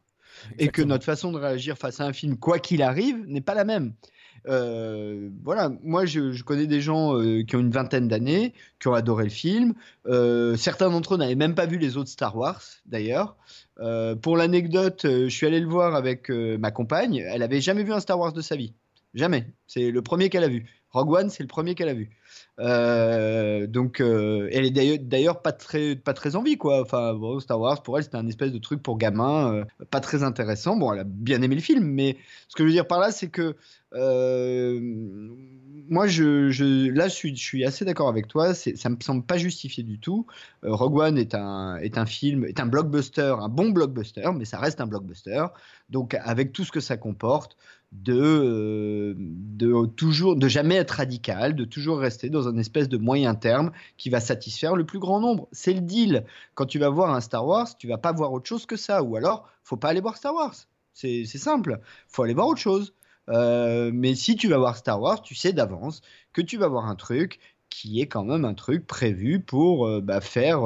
et 0.59 0.69
que 0.69 0.81
notre 0.81 1.03
façon 1.03 1.31
de 1.31 1.38
réagir 1.38 1.77
face 1.77 1.99
à 1.99 2.05
un 2.05 2.14
film, 2.14 2.38
quoi 2.38 2.59
qu'il 2.59 2.81
arrive, 2.81 3.23
n'est 3.27 3.41
pas 3.41 3.55
la 3.55 3.65
même. 3.65 3.93
Euh, 4.47 5.30
voilà, 5.43 5.72
moi 5.84 6.05
je, 6.05 6.41
connais 6.43 6.68
des 6.68 6.80
gens 6.81 7.19
euh, 7.19 7.43
qui 7.43 7.55
ont 7.55 7.59
une 7.59 7.72
vingtaine 7.72 8.07
d'années, 8.07 8.53
qui 8.80 8.88
ont 8.88 8.93
adoré 8.93 9.26
le 9.26 9.30
film. 9.30 9.73
Euh, 10.07 10.55
certains 10.55 10.89
d'entre 10.89 11.15
eux 11.15 11.18
n'avaient 11.18 11.35
même 11.35 11.55
pas 11.55 11.65
vu 11.65 11.77
les 11.77 11.97
autres 11.97 12.09
Star 12.09 12.35
Wars, 12.35 12.61
d'ailleurs. 12.85 13.35
pour 14.22 14.38
l'anecdote, 14.38 15.01
je 15.03 15.30
suis 15.30 15.45
allé 15.45 15.59
le 15.59 15.68
voir 15.68 15.95
avec 15.95 16.30
ma 16.30 16.72
compagne. 16.72 17.15
Elle 17.15 17.43
avait 17.43 17.61
jamais 17.61 17.84
vu 17.84 17.93
un 17.93 17.99
Star 17.99 18.19
Wars 18.19 18.34
de 18.34 18.41
sa 18.41 18.55
vie. 18.55 18.73
Jamais. 19.14 19.47
C'est 19.68 19.91
le 19.91 20.01
premier 20.01 20.30
qu'elle 20.30 20.43
a 20.43 20.49
vu. 20.49 20.65
Rogue 20.91 21.11
One, 21.11 21.30
c'est 21.30 21.43
le 21.43 21.47
premier 21.47 21.76
qu'elle 21.76 21.89
a 21.89 21.93
vu. 21.93 22.09
Euh, 22.59 23.68
donc, 23.68 24.01
euh, 24.01 24.49
elle 24.51 24.65
est 24.65 24.97
d'ailleurs 24.97 25.41
pas 25.41 25.51
très, 25.51 25.95
pas 25.95 26.14
très 26.14 26.35
envie, 26.35 26.57
quoi. 26.57 26.81
Enfin, 26.81 27.14
bon, 27.14 27.39
Star 27.39 27.59
Wars, 27.59 27.84
pour 27.84 27.97
elle, 27.97 28.03
c'était 28.03 28.18
un 28.18 28.27
espèce 28.27 28.51
de 28.51 28.57
truc 28.57 28.81
pour 28.81 28.97
gamin, 28.97 29.53
euh, 29.53 29.65
pas 29.91 29.99
très 29.99 30.23
intéressant. 30.23 30.76
Bon, 30.76 30.93
elle 30.93 30.99
a 30.99 31.03
bien 31.03 31.41
aimé 31.41 31.55
le 31.55 31.61
film, 31.61 31.85
mais 31.85 32.18
ce 32.47 32.55
que 32.55 32.64
je 32.64 32.68
veux 32.68 32.73
dire 32.73 32.88
par 32.88 32.99
là, 32.99 33.11
c'est 33.11 33.30
que 33.30 33.55
moi, 35.89 36.05
là, 36.05 36.11
je 36.11 37.09
suis, 37.09 37.35
je 37.35 37.41
suis 37.41 37.64
assez 37.64 37.85
d'accord 37.85 38.09
avec 38.09 38.27
toi. 38.27 38.53
Ça 38.53 38.89
me 38.89 38.97
semble 39.01 39.23
pas 39.23 39.38
justifié 39.38 39.84
du 39.84 39.99
tout. 39.99 40.26
Rogue 40.64 40.97
One 40.97 41.18
est 41.18 41.35
un, 41.35 41.77
est 41.77 41.97
un 41.97 42.05
film, 42.05 42.45
est 42.45 42.59
un 42.59 42.65
blockbuster, 42.65 43.35
un 43.39 43.49
bon 43.49 43.69
blockbuster, 43.69 44.30
mais 44.35 44.45
ça 44.45 44.59
reste 44.59 44.81
un 44.81 44.88
blockbuster. 44.88 45.45
Donc, 45.89 46.15
avec 46.22 46.51
tout 46.51 46.65
ce 46.65 46.72
que 46.72 46.81
ça 46.81 46.97
comporte, 46.97 47.55
de, 47.91 48.14
euh, 48.14 49.14
de 49.18 49.85
toujours 49.85 50.35
de 50.35 50.47
jamais 50.47 50.76
être 50.76 50.91
radical, 50.91 51.55
de 51.55 51.64
toujours 51.64 51.99
rester 51.99 52.30
dans 52.30 52.47
un 52.47 52.57
espèce 52.57 52.89
de 52.89 52.97
moyen 52.97 53.35
terme 53.35 53.72
qui 53.97 54.09
va 54.09 54.19
satisfaire 54.19 54.76
le 54.76 54.85
plus 54.85 54.99
grand 54.99 55.19
nombre. 55.19 55.47
C'est 55.51 55.73
le 55.73 55.81
deal. 55.81 56.26
Quand 56.55 56.65
tu 56.65 56.80
vas 56.80 56.89
voir 56.89 57.14
un 57.14 57.22
Star 57.22 57.45
Wars, 57.45 57.77
tu 57.77 57.88
vas 57.88 57.97
pas 57.97 58.11
voir 58.11 58.34
autre 58.34 58.47
chose 58.47 58.65
que 58.65 58.76
ça, 58.76 59.03
ou 59.03 59.15
alors 59.15 59.49
faut 59.64 59.77
pas 59.77 59.89
aller 59.89 60.01
voir 60.01 60.18
Star 60.18 60.34
Wars. 60.34 60.55
C'est 60.93 61.26
simple. 61.26 61.80
Faut 62.07 62.23
aller 62.23 62.34
voir 62.34 62.47
autre 62.47 62.59
chose. 62.59 62.93
Euh, 63.30 63.91
mais 63.93 64.15
si 64.15 64.35
tu 64.35 64.47
vas 64.47 64.57
voir 64.57 64.77
Star 64.77 65.01
Wars, 65.01 65.22
tu 65.22 65.35
sais 65.35 65.53
d'avance 65.53 66.01
que 66.34 66.41
tu 66.41 66.57
vas 66.57 66.68
voir 66.68 66.85
un 66.88 66.95
truc 66.95 67.39
qui 67.69 68.01
est 68.01 68.07
quand 68.07 68.23
même 68.23 68.45
un 68.45 68.53
truc 68.53 68.88
prévu 68.88 69.41
pour 69.41 69.85
euh, 69.85 70.01
bah, 70.01 70.22
faire. 70.22 70.61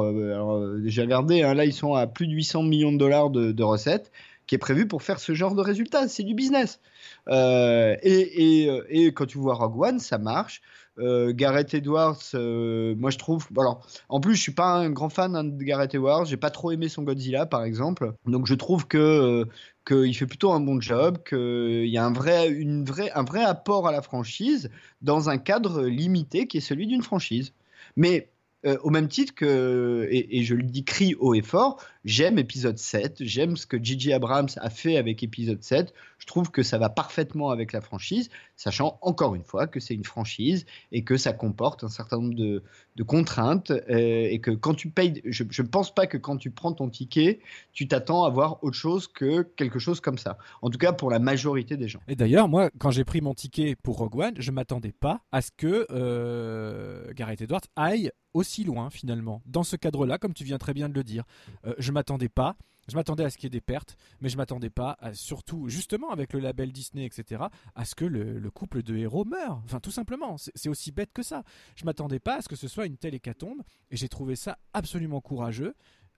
J'ai 0.84 1.02
regardé, 1.02 1.42
hein, 1.42 1.54
là 1.54 1.64
ils 1.66 1.72
sont 1.72 1.94
à 1.94 2.06
plus 2.06 2.26
de 2.28 2.32
800 2.32 2.62
millions 2.62 2.92
de 2.92 2.98
dollars 2.98 3.30
de 3.30 3.62
recettes 3.62 4.10
est 4.54 4.58
prévu 4.58 4.86
pour 4.86 5.02
faire 5.02 5.18
ce 5.20 5.34
genre 5.34 5.54
de 5.54 5.62
résultats. 5.62 6.08
C'est 6.08 6.22
du 6.22 6.34
business. 6.34 6.80
Euh, 7.28 7.96
et, 8.02 8.64
et, 8.64 8.80
et, 8.88 9.12
quand 9.12 9.26
tu 9.26 9.38
vois 9.38 9.54
Rogue 9.54 9.80
One, 9.80 9.98
ça 9.98 10.18
marche. 10.18 10.62
Euh, 10.98 11.32
Gareth 11.34 11.72
Edwards, 11.72 12.20
euh, 12.34 12.94
moi 12.96 13.10
je 13.10 13.16
trouve. 13.16 13.46
Alors, 13.58 13.86
en 14.10 14.20
plus, 14.20 14.34
je 14.34 14.42
suis 14.42 14.52
pas 14.52 14.74
un 14.74 14.90
grand 14.90 15.08
fan 15.08 15.34
hein, 15.34 15.44
de 15.44 15.64
Gareth 15.64 15.94
Edwards. 15.94 16.26
J'ai 16.26 16.36
pas 16.36 16.50
trop 16.50 16.70
aimé 16.70 16.88
son 16.88 17.02
Godzilla, 17.02 17.46
par 17.46 17.64
exemple. 17.64 18.12
Donc, 18.26 18.46
je 18.46 18.54
trouve 18.54 18.86
que 18.86 19.46
qu'il 19.86 20.14
fait 20.14 20.26
plutôt 20.26 20.52
un 20.52 20.60
bon 20.60 20.80
job, 20.80 21.18
qu'il 21.26 21.88
y 21.88 21.98
a 21.98 22.04
un 22.04 22.12
vrai, 22.12 22.48
une 22.50 22.84
vraie, 22.84 23.10
un 23.12 23.24
vrai 23.24 23.42
apport 23.42 23.88
à 23.88 23.92
la 23.92 24.02
franchise 24.02 24.70
dans 25.00 25.30
un 25.30 25.38
cadre 25.38 25.82
limité 25.82 26.46
qui 26.46 26.58
est 26.58 26.60
celui 26.60 26.86
d'une 26.86 27.02
franchise. 27.02 27.52
Mais 27.96 28.30
euh, 28.64 28.78
au 28.82 28.90
même 28.90 29.08
titre 29.08 29.34
que, 29.34 30.08
et, 30.10 30.42
je 30.44 30.54
le 30.54 30.62
dis 30.62 30.84
cri 30.84 31.14
haut 31.18 31.34
et 31.34 31.42
fort, 31.42 31.84
j'aime 32.04 32.38
épisode 32.38 32.78
7, 32.78 33.16
j'aime 33.20 33.56
ce 33.56 33.66
que 33.66 33.82
J.J. 33.82 34.12
Abrams 34.12 34.48
a 34.56 34.70
fait 34.70 34.96
avec 34.96 35.22
épisode 35.22 35.62
7, 35.62 35.92
je 36.22 36.26
trouve 36.28 36.52
que 36.52 36.62
ça 36.62 36.78
va 36.78 36.88
parfaitement 36.88 37.50
avec 37.50 37.72
la 37.72 37.80
franchise, 37.80 38.30
sachant 38.54 38.96
encore 39.02 39.34
une 39.34 39.42
fois 39.42 39.66
que 39.66 39.80
c'est 39.80 39.94
une 39.94 40.04
franchise 40.04 40.66
et 40.92 41.02
que 41.02 41.16
ça 41.16 41.32
comporte 41.32 41.82
un 41.82 41.88
certain 41.88 42.18
nombre 42.18 42.36
de, 42.36 42.62
contraintes 43.02 43.72
euh, 43.72 44.28
et 44.30 44.38
que 44.38 44.52
quand 44.52 44.74
tu 44.74 44.88
payes, 44.88 45.20
je 45.24 45.42
ne 45.42 45.66
pense 45.66 45.92
pas 45.92 46.06
que 46.06 46.16
quand 46.16 46.36
tu 46.36 46.52
prends 46.52 46.72
ton 46.72 46.88
ticket, 46.88 47.40
tu 47.72 47.88
t'attends 47.88 48.22
à 48.22 48.30
voir 48.30 48.62
autre 48.62 48.76
chose 48.76 49.08
que 49.08 49.42
quelque 49.42 49.80
chose 49.80 50.00
comme 50.00 50.16
ça. 50.16 50.38
En 50.62 50.70
tout 50.70 50.78
cas 50.78 50.92
pour 50.92 51.10
la 51.10 51.18
majorité 51.18 51.76
des 51.76 51.88
gens. 51.88 51.98
Et 52.06 52.14
d'ailleurs, 52.14 52.46
moi, 52.46 52.70
quand 52.78 52.92
j'ai 52.92 53.04
pris 53.04 53.20
mon 53.20 53.34
ticket 53.34 53.74
pour 53.74 53.96
Rogue 53.96 54.14
One, 54.14 54.34
je 54.38 54.52
m'attendais 54.52 54.92
pas 54.92 55.22
à 55.32 55.42
ce 55.42 55.50
que 55.56 55.88
euh, 55.90 57.12
Gareth 57.14 57.40
Edwards 57.40 57.62
aille 57.74 58.12
aussi 58.32 58.62
loin 58.62 58.90
finalement 58.90 59.42
dans 59.46 59.64
ce 59.64 59.74
cadre-là, 59.74 60.18
comme 60.18 60.34
tu 60.34 60.44
viens 60.44 60.58
très 60.58 60.72
bien 60.72 60.88
de 60.88 60.94
le 60.94 61.02
dire. 61.02 61.24
Euh, 61.66 61.74
je 61.78 61.90
m'attendais 61.90 62.28
pas. 62.28 62.54
Je 62.88 62.96
m'attendais 62.96 63.24
à 63.24 63.30
ce 63.30 63.36
qu'il 63.36 63.44
y 63.44 63.46
ait 63.48 63.50
des 63.50 63.60
pertes, 63.60 63.96
mais 64.20 64.28
je 64.28 64.36
m'attendais 64.36 64.70
pas, 64.70 64.98
surtout 65.12 65.68
justement 65.68 66.10
avec 66.10 66.32
le 66.32 66.40
label 66.40 66.72
Disney, 66.72 67.04
etc., 67.04 67.44
à 67.74 67.84
ce 67.84 67.94
que 67.94 68.04
le, 68.04 68.50
couple 68.50 68.82
de 68.82 68.96
héros 68.96 69.24
meure. 69.24 69.62
Enfin, 69.64 69.80
tout 69.80 69.90
simplement, 69.90 70.36
c'est 70.36 70.68
aussi 70.68 70.90
bête 70.90 71.12
que 71.12 71.22
ça. 71.22 71.44
Je 71.76 71.84
m'attendais 71.84 72.18
pas 72.18 72.36
à 72.36 72.42
ce 72.42 72.48
que 72.48 72.56
ce 72.56 72.68
soit 72.68 72.86
une 72.86 72.96
telle 72.96 73.14
hécatombe, 73.14 73.62
et 73.90 73.96
j'ai 73.96 74.08
trouvé 74.08 74.36
ça 74.36 74.58
absolument 74.72 75.20
courageux, 75.20 75.74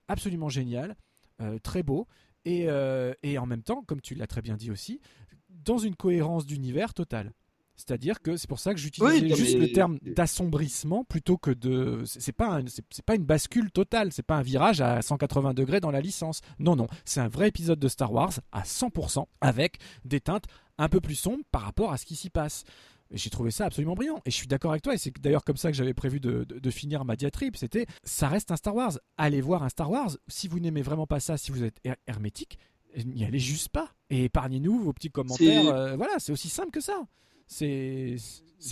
absolument 0.07 0.49
génial, 0.49 0.95
euh, 1.41 1.59
très 1.59 1.83
beau, 1.83 2.07
et, 2.45 2.65
euh, 2.67 3.13
et 3.21 3.37
en 3.37 3.45
même 3.45 3.63
temps, 3.63 3.83
comme 3.83 4.01
tu 4.01 4.15
l'as 4.15 4.27
très 4.27 4.41
bien 4.41 4.55
dit 4.55 4.71
aussi, 4.71 5.01
dans 5.49 5.77
une 5.77 5.95
cohérence 5.95 6.45
d'univers 6.45 6.93
totale. 6.93 7.31
C'est-à-dire 7.75 8.21
que 8.21 8.37
c'est 8.37 8.47
pour 8.47 8.59
ça 8.59 8.73
que 8.73 8.79
j'utilisais 8.79 9.35
juste 9.35 9.57
le 9.57 9.71
terme 9.71 9.97
d'assombrissement 10.01 11.03
plutôt 11.03 11.37
que 11.37 11.51
de. 11.51 12.03
C'est 12.05 12.31
pas 12.31 12.59
c'est 12.89 13.05
pas 13.05 13.15
une 13.15 13.25
bascule 13.25 13.71
totale, 13.71 14.11
c'est 14.11 14.23
pas 14.23 14.35
un 14.35 14.41
virage 14.41 14.81
à 14.81 15.01
180 15.01 15.53
degrés 15.53 15.79
dans 15.79 15.91
la 15.91 16.01
licence. 16.01 16.41
Non 16.59 16.75
non, 16.75 16.87
c'est 17.03 17.19
un 17.19 17.27
vrai 17.27 17.49
épisode 17.49 17.79
de 17.79 17.87
Star 17.87 18.13
Wars 18.13 18.33
à 18.51 18.63
100% 18.63 19.25
avec 19.41 19.77
des 20.05 20.21
teintes 20.21 20.45
un 20.77 20.89
peu 20.89 21.01
plus 21.01 21.15
sombres 21.15 21.43
par 21.51 21.61
rapport 21.63 21.91
à 21.91 21.97
ce 21.97 22.05
qui 22.05 22.15
s'y 22.15 22.29
passe. 22.29 22.63
J'ai 23.11 23.29
trouvé 23.29 23.51
ça 23.51 23.65
absolument 23.65 23.93
brillant. 23.93 24.19
Et 24.25 24.31
je 24.31 24.35
suis 24.35 24.47
d'accord 24.47 24.71
avec 24.71 24.83
toi. 24.83 24.93
Et 24.93 24.97
c'est 24.97 25.11
d'ailleurs 25.19 25.43
comme 25.43 25.57
ça 25.57 25.69
que 25.69 25.77
j'avais 25.77 25.93
prévu 25.93 26.19
de, 26.19 26.69
finir 26.71 27.05
ma 27.05 27.15
diatribe. 27.15 27.55
C'était, 27.55 27.85
ça 28.03 28.27
reste 28.27 28.51
un 28.51 28.55
Star 28.55 28.75
Wars. 28.75 28.97
Allez 29.17 29.41
voir 29.41 29.63
un 29.63 29.69
Star 29.69 29.91
Wars. 29.91 30.17
Si 30.27 30.47
vous 30.47 30.59
n'aimez 30.59 30.81
vraiment 30.81 31.07
pas 31.07 31.19
ça, 31.19 31.37
si 31.37 31.51
vous 31.51 31.63
êtes 31.63 31.79
hermétique, 32.07 32.57
n'y 33.03 33.23
allez 33.23 33.39
juste 33.39 33.69
pas. 33.69 33.91
Et 34.09 34.25
épargnez-nous 34.25 34.79
vos 34.79 34.93
petits 34.93 35.11
commentaires. 35.11 35.67
Euh, 35.67 35.95
voilà, 35.95 36.13
c'est 36.17 36.31
aussi 36.31 36.49
simple 36.49 36.71
que 36.71 36.81
ça 36.81 37.05
c'est 37.47 38.17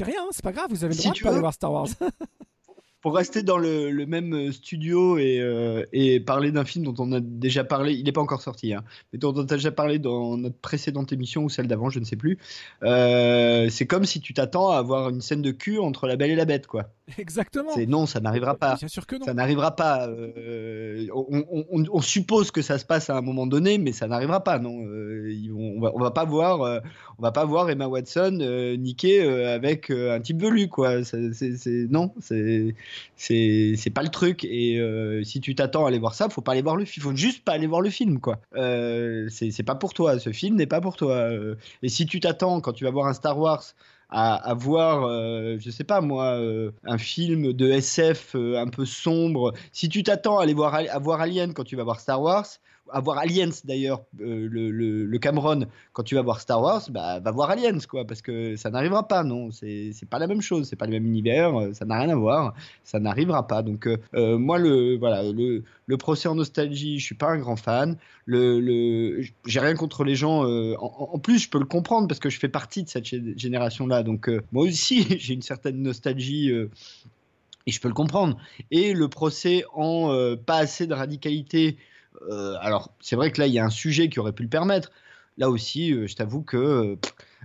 rien, 0.01 0.21
c'est 0.31 0.43
pas 0.43 0.51
grave, 0.51 0.67
vous 0.69 0.83
avez 0.83 0.93
le 0.93 0.99
droit 0.99 1.13
de 1.13 1.19
pas 1.19 1.29
aller 1.29 1.39
voir 1.39 1.53
Star 1.53 1.71
Wars. 1.71 1.87
Pour 3.01 3.15
rester 3.15 3.43
dans 3.43 3.57
le, 3.57 4.05
même 4.05 4.33
euh, 4.33 4.51
studio 4.53 5.17
et, 5.17 5.41
euh, 5.41 5.83
et 5.91 6.21
parler 6.21 6.53
d'un 6.53 6.63
film 6.63 6.85
dont 6.85 6.95
on 6.99 7.11
a 7.11 7.19
déjà 7.19 7.65
parlé, 7.65 7.95
il 7.95 8.05
n'est 8.05 8.13
pas 8.13 8.21
encore 8.21 8.41
sorti, 8.41 8.73
hein, 8.73 8.85
mais 9.11 9.19
dont 9.19 9.33
on 9.35 9.41
a 9.41 9.43
déjà 9.43 9.71
parlé 9.71 9.99
dans 9.99 10.37
notre 10.37 10.57
précédente 10.57 11.11
émission 11.11 11.43
ou 11.43 11.49
celle 11.49 11.67
d'avant, 11.67 11.89
je 11.89 11.99
ne 11.99 12.05
sais 12.05 12.15
plus. 12.15 12.37
Euh, 12.81 13.67
c'est 13.69 13.85
comme 13.85 14.05
si 14.05 14.21
tu 14.21 14.33
t'attends 14.33 14.69
à 14.69 14.77
avoir 14.77 15.09
une 15.09 15.19
scène 15.19 15.41
de 15.41 15.51
cul 15.51 15.79
entre 15.79 16.07
la 16.07 16.15
Belle 16.15 16.31
et 16.31 16.35
la 16.35 16.45
Bête, 16.45 16.65
quoi. 16.65 16.93
Exactement. 17.17 17.71
C'est 17.75 17.85
non, 17.85 18.05
ça 18.05 18.21
n'arrivera 18.21 18.55
pas. 18.55 18.75
Bien 18.75 18.87
sûr 18.87 19.05
que 19.05 19.17
non. 19.17 19.25
Ça 19.25 19.33
n'arrivera 19.33 19.75
pas. 19.75 20.07
Euh, 20.07 21.07
on, 21.13 21.43
on, 21.51 21.83
on, 21.91 22.01
suppose 22.01 22.49
que 22.49 22.61
ça 22.61 22.77
se 22.77 22.85
passe 22.85 23.09
à 23.09 23.17
un 23.17 23.21
moment 23.21 23.45
donné, 23.45 23.77
mais 23.77 23.91
ça 23.91 24.07
n'arrivera 24.07 24.41
pas. 24.41 24.57
Non, 24.57 24.85
euh, 24.85 25.35
on, 25.53 25.81
va, 25.81 25.91
on 25.93 25.99
va 25.99 26.11
pas 26.11 26.23
voir, 26.23 26.61
euh, 26.61 26.79
on 27.17 27.21
va 27.21 27.33
pas 27.33 27.43
voir 27.43 27.69
Emma 27.69 27.87
Watson 27.87 28.39
niquer 28.79 29.21
avec 29.21 29.91
un 29.91 30.21
type 30.21 30.41
velu, 30.41 30.69
quoi. 30.69 31.03
C'est, 31.03 31.87
non, 31.89 32.13
c'est, 32.21 32.75
c'est, 33.17 33.93
pas 33.93 34.03
le 34.03 34.09
truc. 34.09 34.45
Et 34.45 34.79
si 35.23 35.41
tu 35.41 35.55
t'attends 35.55 35.85
à 35.85 35.89
aller 35.89 35.99
voir 35.99 36.13
ça, 36.13 36.29
faut 36.29 36.41
pas 36.41 36.53
aller 36.53 36.61
voir 36.61 36.77
le 36.77 36.85
film. 36.85 37.03
Faut 37.03 37.15
juste 37.15 37.43
pas 37.43 37.53
aller 37.53 37.67
voir 37.67 37.81
le 37.81 37.89
film, 37.89 38.19
quoi. 38.19 38.39
c'est 38.53 39.65
pas 39.65 39.75
pour 39.75 39.93
toi. 39.93 40.19
Ce 40.19 40.31
film 40.31 40.55
n'est 40.55 40.67
pas 40.67 40.79
pour 40.79 40.95
toi. 40.95 41.29
et 41.81 41.89
si 41.89 42.05
tu 42.05 42.21
t'attends 42.21 42.61
quand 42.61 42.73
tu 42.73 42.85
vas 42.85 42.91
voir 42.91 43.07
un 43.07 43.13
Star 43.13 43.37
Wars 43.37 43.63
à, 44.13 44.53
voir, 44.53 45.05
euh, 45.05 45.57
je 45.59 45.71
sais 45.71 45.83
pas 45.83 45.99
moi, 46.01 46.37
euh, 46.37 46.71
un 46.83 46.97
film 46.97 47.51
de 47.53 47.71
SF 47.71 48.35
euh, 48.35 48.59
un 48.59 48.67
peu 48.67 48.85
sombre. 48.85 49.53
Si 49.71 49.89
tu 49.89 50.03
t'attends 50.03 50.37
à 50.39 50.43
aller 50.43 50.53
voir, 50.53 50.75
à 50.75 50.99
voir 50.99 51.19
Alien 51.21 51.53
quand 51.53 51.63
tu 51.63 51.75
vas 51.75 51.83
voir 51.83 51.99
Star 51.99 52.21
Wars, 52.21 52.45
à 52.93 52.99
voir 52.99 53.17
Aliens 53.17 53.49
d'ailleurs, 53.65 54.03
euh, 54.21 54.47
le, 54.49 54.69
le, 54.69 55.17
Cameron, 55.17 55.65
quand 55.93 56.03
tu 56.03 56.13
vas 56.13 56.21
voir 56.21 56.39
Star 56.39 56.61
Wars, 56.61 56.83
bah, 56.91 57.19
va 57.19 57.31
voir 57.31 57.49
Aliens, 57.49 57.79
quoi, 57.89 58.05
parce 58.05 58.21
que 58.21 58.55
ça 58.55 58.69
n'arrivera 58.69 59.07
pas, 59.07 59.23
non, 59.23 59.49
c'est 59.51 59.93
pas 60.09 60.19
la 60.19 60.27
même 60.27 60.41
chose, 60.41 60.67
c'est 60.69 60.75
pas 60.75 60.85
le 60.85 60.91
même 60.91 61.05
univers, 61.05 61.59
euh, 61.59 61.73
ça 61.73 61.85
n'a 61.85 61.99
rien 61.99 62.09
à 62.09 62.15
voir, 62.15 62.53
ça 62.83 62.99
n'arrivera 62.99 63.47
pas. 63.47 63.63
Donc, 63.63 63.87
euh, 63.87 64.37
moi, 64.37 64.59
le, 64.59 64.95
voilà, 64.97 65.23
le, 65.23 65.63
le, 65.87 65.97
procès 65.97 66.27
en 66.27 66.35
nostalgie, 66.35 66.99
je 66.99 67.05
suis 67.05 67.15
pas 67.15 67.31
un 67.31 67.37
grand 67.37 67.55
fan. 67.55 67.97
Le, 68.25 69.23
j'ai 69.45 69.59
rien 69.59 69.73
contre 69.73 70.03
les 70.03 70.15
gens. 70.15 70.43
en, 70.79 71.19
plus, 71.19 71.39
je 71.39 71.49
peux 71.49 71.59
le 71.59 71.65
comprendre 71.65 72.07
parce 72.07 72.19
que 72.19 72.29
je 72.29 72.39
fais 72.39 72.47
partie 72.47 72.83
de 72.83 72.89
cette 72.89 73.05
génération-là. 73.05 74.03
Donc, 74.03 74.29
moi 74.51 74.65
aussi, 74.65 75.07
j'ai 75.19 75.33
une 75.33 75.41
certaine 75.41 75.81
nostalgie. 75.81 76.49
et 76.49 77.71
je 77.71 77.81
peux 77.81 77.87
le 77.87 77.93
comprendre. 77.93 78.37
Et 78.71 78.93
le 78.93 79.07
procès 79.07 79.63
en 79.73 80.35
pas 80.45 80.57
assez 80.57 80.87
de 80.87 80.93
radicalité 80.93 81.77
alors, 82.61 82.93
c'est 82.99 83.15
vrai 83.15 83.31
que 83.31 83.39
là, 83.39 83.47
il 83.47 83.53
y 83.53 83.59
a 83.59 83.65
un 83.65 83.69
sujet 83.69 84.09
qui 84.09 84.19
aurait 84.19 84.33
pu 84.33 84.43
le 84.43 84.49
permettre. 84.49 84.91
Là 85.37 85.49
aussi, 85.49 85.93
euh, 85.93 86.07
je 86.07 86.15
t'avoue 86.15 86.43
que. 86.43 86.97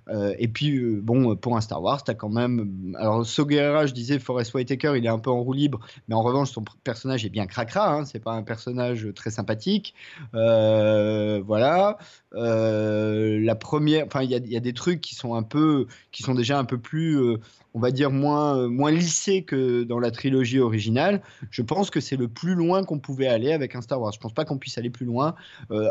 Euh, 0.08 0.34
et 0.38 0.48
puis, 0.48 0.80
bon, 0.96 1.36
pour 1.36 1.56
un 1.56 1.60
Star 1.60 1.82
Wars, 1.82 2.02
tu 2.02 2.10
as 2.10 2.14
quand 2.14 2.28
même. 2.28 2.94
Alors, 2.98 3.24
Soguera, 3.26 3.86
je 3.86 3.92
disais, 3.92 4.18
Forest 4.18 4.54
Whitaker, 4.54 4.94
il 4.96 5.04
est 5.04 5.10
un 5.10 5.18
peu 5.18 5.30
en 5.30 5.40
roue 5.40 5.52
libre, 5.52 5.80
mais 6.08 6.14
en 6.14 6.22
revanche, 6.22 6.50
son 6.50 6.64
personnage 6.84 7.24
est 7.24 7.30
bien 7.30 7.46
cracra. 7.46 7.92
Hein, 7.92 8.04
c'est 8.04 8.20
pas 8.20 8.32
un 8.32 8.42
personnage 8.42 9.08
très 9.14 9.30
sympathique. 9.30 9.94
voilà. 10.32 11.98
la 12.32 13.54
première. 13.54 14.06
Enfin, 14.06 14.22
il 14.22 14.30
y 14.30 14.56
a, 14.56 14.60
des 14.60 14.72
trucs 14.72 15.00
qui 15.00 15.14
sont 15.14 15.34
un 15.34 15.42
peu. 15.42 15.86
qui 16.12 16.22
sont 16.22 16.34
déjà 16.34 16.58
un 16.58 16.64
peu 16.64 16.78
plus 16.78 17.38
on 17.74 17.80
va 17.80 17.90
dire, 17.90 18.10
moins, 18.10 18.58
euh, 18.58 18.68
moins 18.68 18.90
lissé 18.90 19.42
que 19.42 19.84
dans 19.84 19.98
la 19.98 20.10
trilogie 20.10 20.58
originale. 20.58 21.22
Je 21.50 21.62
pense 21.62 21.90
que 21.90 22.00
c'est 22.00 22.16
le 22.16 22.28
plus 22.28 22.54
loin 22.54 22.84
qu'on 22.84 22.98
pouvait 22.98 23.28
aller 23.28 23.52
avec 23.52 23.74
un 23.74 23.82
Star 23.82 24.00
Wars. 24.00 24.12
Je 24.12 24.18
pense 24.18 24.32
pas 24.32 24.44
qu'on 24.44 24.58
puisse 24.58 24.78
aller 24.78 24.90
plus 24.90 25.06
loin, 25.06 25.34
euh, 25.70 25.88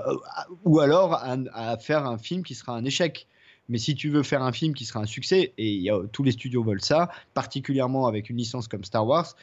ou 0.66 0.80
alors 0.80 1.14
à, 1.14 1.78
faire 1.78 2.06
un 2.06 2.18
film 2.18 2.44
qui 2.44 2.56
sera 2.56 2.76
un 2.76 2.84
échec. 2.84 3.28
Mais 3.70 3.78
si 3.78 3.96
tu 3.96 4.10
veux 4.10 4.24
faire 4.24 4.44
un 4.44 4.52
film 4.52 4.74
qui 4.74 4.86
sera 4.86 5.02
un 5.02 5.06
succès, 5.06 5.54
et 5.58 5.90
tous 6.12 6.24
les 6.24 6.32
studios 6.32 6.64
veulent 6.64 6.82
ça, 6.82 7.10
particulièrement 7.34 8.08
avec 8.08 8.30
une 8.30 8.38
licence 8.38 8.68
comme 8.68 8.84
Star 8.84 9.06
Wars, 9.06 9.36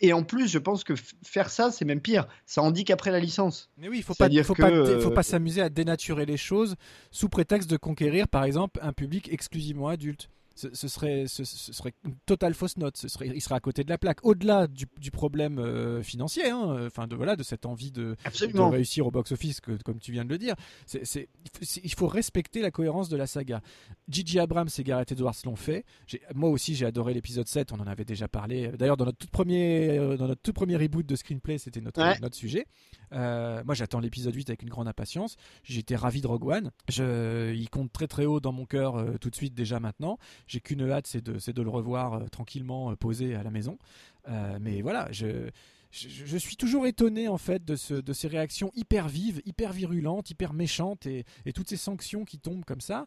et 0.00 0.12
en 0.12 0.22
plus, 0.22 0.48
je 0.48 0.58
pense 0.58 0.84
que 0.84 0.94
faire 1.22 1.48
ça, 1.48 1.70
c'est 1.70 1.84
même 1.84 2.00
pire. 2.00 2.26
Ça 2.44 2.62
après 2.90 3.10
la 3.10 3.20
licence. 3.20 3.70
Mais 3.78 3.88
oui, 3.88 3.98
il 3.98 4.02
faut 4.02 4.14
pas, 4.14 4.28
faut, 4.42 4.54
pas, 4.54 5.00
faut 5.00 5.10
pas 5.10 5.22
s'amuser 5.22 5.62
à 5.62 5.68
dénaturer 5.70 6.26
les 6.26 6.36
choses 6.36 6.76
sous 7.10 7.28
prétexte 7.28 7.70
de 7.70 7.76
conquérir, 7.76 8.28
par 8.28 8.44
exemple, 8.44 8.78
un 8.82 8.92
public 8.92 9.32
exclusivement 9.32 9.88
adulte 9.88 10.28
ce, 10.56 10.88
serait, 10.88 11.26
ce, 11.26 11.44
serait 11.44 11.92
une 12.04 12.16
totale 12.24 12.54
fausse 12.54 12.78
note. 12.78 12.96
Ce 12.96 13.08
serait, 13.08 13.28
il 13.28 13.40
serait 13.42 13.56
à 13.56 13.60
côté 13.60 13.84
de 13.84 13.90
la 13.90 13.98
plaque. 13.98 14.24
Au-delà 14.24 14.66
du, 14.66 15.10
problème 15.10 15.58
euh, 15.58 16.02
financier, 16.02 16.48
hein, 16.48 16.70
euh, 16.70 16.86
enfin 16.86 17.06
de 17.06 17.14
voilà, 17.14 17.36
de 17.36 17.42
cette 17.42 17.66
envie 17.66 17.92
de, 17.92 18.16
de 18.24 18.60
réussir 18.60 19.06
au 19.06 19.10
box-office, 19.10 19.60
comme 19.60 19.98
tu 20.00 20.12
viens 20.12 20.24
de 20.24 20.30
le 20.30 20.38
dire. 20.38 20.54
Il 21.84 21.94
faut 21.94 22.06
respecter 22.08 22.62
la 22.62 22.70
cohérence 22.70 23.08
de 23.08 23.16
la 23.16 23.26
saga. 23.26 23.60
Gigi 24.08 24.38
Abrams 24.38 24.68
et 24.78 24.82
Gareth 24.82 25.12
Edwards 25.12 25.36
l'ont 25.44 25.56
fait. 25.56 25.84
Moi 26.34 26.48
aussi, 26.48 26.74
j'ai 26.74 26.86
adoré 26.86 27.12
l'épisode 27.12 27.46
7. 27.46 27.72
On 27.72 27.80
en 27.80 27.86
avait 27.86 28.04
déjà 28.04 28.26
parlé. 28.26 28.68
D'ailleurs, 28.78 28.96
dans 28.96 29.04
notre 29.04 29.18
tout 29.18 29.28
premier, 29.28 29.98
euh, 29.98 30.16
dans 30.16 30.26
notre 30.26 30.42
tout 30.42 30.54
premier 30.54 30.76
reboot 30.76 31.04
de 31.04 31.16
screenplay, 31.16 31.58
c'était 31.58 31.82
notre, 31.82 32.00
notre 32.20 32.36
sujet. 32.36 32.66
Moi, 33.12 33.74
j'attends 33.74 34.00
l'épisode 34.00 34.34
8 34.34 34.50
avec 34.50 34.62
une 34.62 34.68
grande 34.68 34.88
impatience. 34.88 35.36
J'étais 35.62 35.96
ravi 35.96 36.20
de 36.20 36.26
Rogue 36.26 36.46
One. 36.46 36.70
Je, 36.88 37.52
il 37.54 37.70
compte 37.70 37.92
très 37.92 38.06
très 38.06 38.26
haut 38.26 38.40
dans 38.40 38.52
mon 38.52 38.66
cœur 38.66 39.18
tout 39.18 39.30
de 39.30 39.34
suite 39.34 39.54
déjà 39.54 39.80
maintenant. 39.80 40.18
J'ai 40.46 40.60
qu'une 40.60 40.90
hâte, 40.90 41.06
c'est 41.06 41.24
de, 41.24 41.62
le 41.62 41.70
revoir 41.70 42.14
euh, 42.14 42.26
tranquillement 42.28 42.90
euh, 42.90 42.96
posé 42.96 43.34
à 43.34 43.42
la 43.42 43.50
maison. 43.50 43.78
Euh, 44.28 44.58
mais 44.60 44.82
voilà, 44.82 45.08
je, 45.10 45.50
suis 45.90 46.56
toujours 46.56 46.86
étonné 46.86 47.28
en 47.28 47.38
fait 47.38 47.64
de, 47.64 47.76
ce, 47.76 47.94
de 47.94 48.12
ces 48.12 48.28
réactions 48.28 48.70
hyper 48.74 49.08
vives, 49.08 49.40
hyper 49.46 49.72
virulentes, 49.72 50.30
hyper 50.30 50.52
méchantes 50.52 51.06
et 51.06 51.24
toutes 51.54 51.68
ces 51.68 51.76
sanctions 51.76 52.24
qui 52.24 52.38
tombent 52.38 52.64
comme 52.64 52.80
ça. 52.80 53.06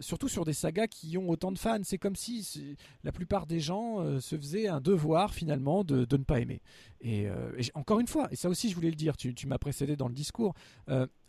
Surtout 0.00 0.28
sur 0.28 0.44
des 0.44 0.52
sagas 0.52 0.86
qui 0.86 1.16
ont 1.18 1.28
autant 1.28 1.52
de 1.52 1.58
fans. 1.58 1.78
C'est 1.82 1.98
comme 1.98 2.16
si 2.16 2.76
la 3.04 3.12
plupart 3.12 3.46
des 3.46 3.60
gens 3.60 4.20
se 4.20 4.36
faisaient 4.36 4.68
un 4.68 4.80
devoir 4.80 5.34
finalement 5.34 5.84
de, 5.84 6.04
de 6.04 6.16
ne 6.16 6.24
pas 6.24 6.40
aimer. 6.40 6.60
Et, 7.00 7.28
encore 7.74 8.00
une 8.00 8.06
fois, 8.06 8.28
et 8.30 8.36
ça 8.36 8.48
aussi 8.48 8.68
je 8.68 8.74
voulais 8.74 8.90
le 8.90 8.96
dire, 8.96 9.16
tu, 9.16 9.34
tu 9.34 9.46
m'as 9.46 9.58
précédé 9.58 9.96
dans 9.96 10.08
le 10.08 10.14
discours, 10.14 10.54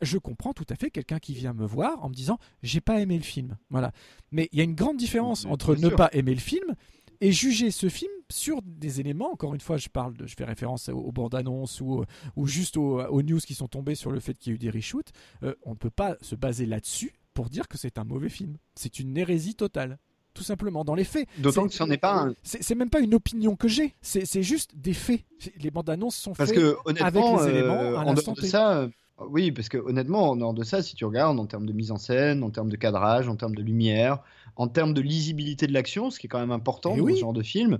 je 0.01 0.17
comprends 0.17 0.53
tout 0.53 0.65
à 0.69 0.75
fait 0.75 0.91
quelqu'un 0.91 1.19
qui 1.19 1.33
vient 1.33 1.53
me 1.53 1.65
voir 1.65 2.03
en 2.03 2.09
me 2.09 2.13
disant 2.13 2.37
j'ai 2.61 2.81
pas 2.81 2.99
aimé 2.99 3.17
le 3.17 3.23
film. 3.23 3.57
Voilà. 3.69 3.91
Mais 4.31 4.49
il 4.51 4.57
y 4.57 4.61
a 4.61 4.65
une 4.65 4.75
grande 4.75 4.97
différence 4.97 5.45
entre 5.45 5.75
ne 5.75 5.89
pas 5.89 6.09
aimer 6.13 6.33
le 6.33 6.41
film 6.41 6.75
et 7.21 7.31
juger 7.31 7.71
ce 7.71 7.87
film 7.87 8.11
sur 8.29 8.61
des 8.61 8.99
éléments. 8.99 9.31
Encore 9.31 9.53
une 9.53 9.61
fois, 9.61 9.77
je 9.77 9.87
parle, 9.87 10.15
de, 10.17 10.27
je 10.27 10.35
fais 10.35 10.43
référence 10.43 10.89
aux, 10.89 11.11
bandes 11.11 11.35
annonces 11.35 11.79
ou, 11.79 12.03
ou 12.35 12.47
juste 12.47 12.75
aux, 12.75 13.21
news 13.21 13.39
qui 13.39 13.53
sont 13.53 13.67
tombées 13.67 13.95
sur 13.95 14.11
le 14.11 14.19
fait 14.19 14.33
qu'il 14.33 14.51
y 14.51 14.53
a 14.53 14.55
eu 14.55 14.59
des 14.59 14.69
reshoots. 14.69 15.11
Euh, 15.43 15.55
on 15.63 15.71
ne 15.71 15.75
peut 15.75 15.89
pas 15.89 16.17
se 16.21 16.35
baser 16.35 16.65
là-dessus 16.65 17.13
pour 17.33 17.49
dire 17.49 17.67
que 17.67 17.77
c'est 17.77 17.97
un 17.97 18.03
mauvais 18.03 18.29
film. 18.29 18.57
C'est 18.75 18.99
une 18.99 19.17
hérésie 19.17 19.55
totale 19.55 19.99
tout 20.33 20.43
simplement 20.43 20.83
dans 20.83 20.95
les 20.95 21.03
faits. 21.03 21.27
D'autant 21.37 21.67
que 21.67 21.73
ce 21.73 21.83
n'est 21.83 21.97
pas 21.97 22.23
un... 22.23 22.33
C'est 22.43 22.75
même 22.75 22.89
pas 22.89 22.99
une 22.99 23.13
opinion 23.13 23.55
que 23.55 23.67
j'ai, 23.67 23.95
c'est 24.01 24.43
juste 24.43 24.71
des 24.75 24.93
faits. 24.93 25.21
Les 25.57 25.71
bandes 25.71 25.89
annonces 25.89 26.15
sont 26.15 26.33
Parce 26.33 26.49
faites 26.49 26.59
que, 26.59 26.75
honnêtement, 26.85 27.07
avec 27.07 27.23
les 27.23 27.49
éléments 27.49 27.81
euh, 27.81 27.97
à 27.97 28.05
l'instant 28.05 28.33
ça, 28.35 28.87
oui, 29.19 29.51
parce 29.51 29.69
que 29.69 29.77
honnêtement, 29.77 30.31
en 30.31 30.35
dehors 30.35 30.53
de 30.53 30.63
ça, 30.63 30.81
si 30.81 30.95
tu 30.95 31.05
regardes 31.05 31.39
en 31.39 31.45
termes 31.45 31.65
de 31.65 31.73
mise 31.73 31.91
en 31.91 31.97
scène, 31.97 32.43
en 32.43 32.49
termes 32.49 32.69
de 32.69 32.75
cadrage, 32.75 33.27
en 33.27 33.35
termes 33.35 33.55
de 33.55 33.61
lumière, 33.61 34.19
en 34.55 34.67
termes 34.67 34.93
de 34.93 35.01
lisibilité 35.01 35.67
de 35.67 35.73
l'action, 35.73 36.09
ce 36.09 36.19
qui 36.19 36.27
est 36.27 36.29
quand 36.29 36.39
même 36.39 36.51
important 36.51 36.93
eh 36.95 36.99
dans 36.99 37.07
ce 37.07 37.19
genre 37.19 37.33
de 37.33 37.43
film, 37.43 37.77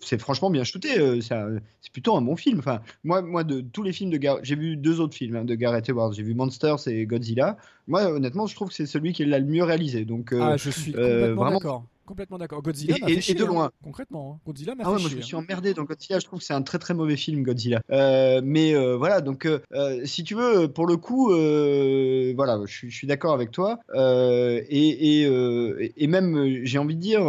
c'est 0.00 0.18
franchement 0.18 0.50
bien 0.50 0.64
shooté. 0.64 0.98
Euh, 0.98 1.20
c'est 1.20 1.92
plutôt 1.92 2.16
un 2.16 2.22
bon 2.22 2.36
film. 2.36 2.58
Enfin, 2.58 2.80
moi, 3.04 3.22
moi, 3.22 3.44
de 3.44 3.60
tous 3.60 3.82
les 3.82 3.92
films 3.92 4.10
de 4.10 4.16
Gareth, 4.16 4.44
j'ai 4.44 4.56
vu 4.56 4.76
deux 4.76 5.00
autres 5.00 5.14
films 5.14 5.36
hein, 5.36 5.44
de 5.44 5.54
Gareth 5.54 5.88
Edwards. 5.88 6.12
J'ai 6.12 6.22
vu 6.22 6.34
Monsters 6.34 6.88
et 6.88 7.06
Godzilla. 7.06 7.56
Moi, 7.86 8.10
honnêtement, 8.10 8.46
je 8.46 8.54
trouve 8.54 8.68
que 8.68 8.74
c'est 8.74 8.86
celui 8.86 9.12
qui 9.12 9.22
est 9.22 9.26
le 9.26 9.44
mieux 9.44 9.64
réalisé. 9.64 10.04
Donc, 10.04 10.32
euh, 10.32 10.40
ah, 10.42 10.56
je 10.56 10.70
suis 10.70 10.94
euh, 10.96 11.34
complètement 11.34 11.50
d'accord. 11.50 11.84
Complètement 12.06 12.38
d'accord. 12.38 12.62
Godzilla 12.62 12.96
et, 13.06 13.20
fait 13.20 13.34
de 13.34 13.42
hein, 13.44 13.46
loin. 13.46 13.70
concrètement, 13.82 14.34
hein. 14.34 14.40
Godzilla 14.46 14.74
m'a 14.74 14.84
ah 14.86 14.92
ouais, 14.92 15.00
moi 15.00 15.10
je 15.10 15.16
me 15.16 15.22
suis 15.22 15.34
emmerdé 15.34 15.74
dans 15.74 15.84
Godzilla. 15.84 16.18
Je 16.18 16.24
trouve 16.24 16.38
que 16.38 16.44
c'est 16.44 16.54
un 16.54 16.62
très 16.62 16.78
très 16.78 16.94
mauvais 16.94 17.16
film 17.16 17.42
Godzilla. 17.42 17.80
Euh, 17.90 18.40
mais 18.44 18.74
euh, 18.74 18.96
voilà, 18.96 19.20
donc 19.20 19.46
euh, 19.46 19.60
si 20.04 20.22
tu 20.24 20.34
veux, 20.34 20.68
pour 20.68 20.86
le 20.86 20.96
coup, 20.96 21.28
voilà, 21.28 22.60
je, 22.66 22.88
suis 22.88 23.06
d'accord 23.06 23.34
avec 23.34 23.50
toi. 23.50 23.80
Et, 23.96 25.22
et, 25.22 26.06
même, 26.06 26.64
j'ai 26.64 26.78
envie 26.78 26.94
de 26.94 27.00
dire, 27.00 27.22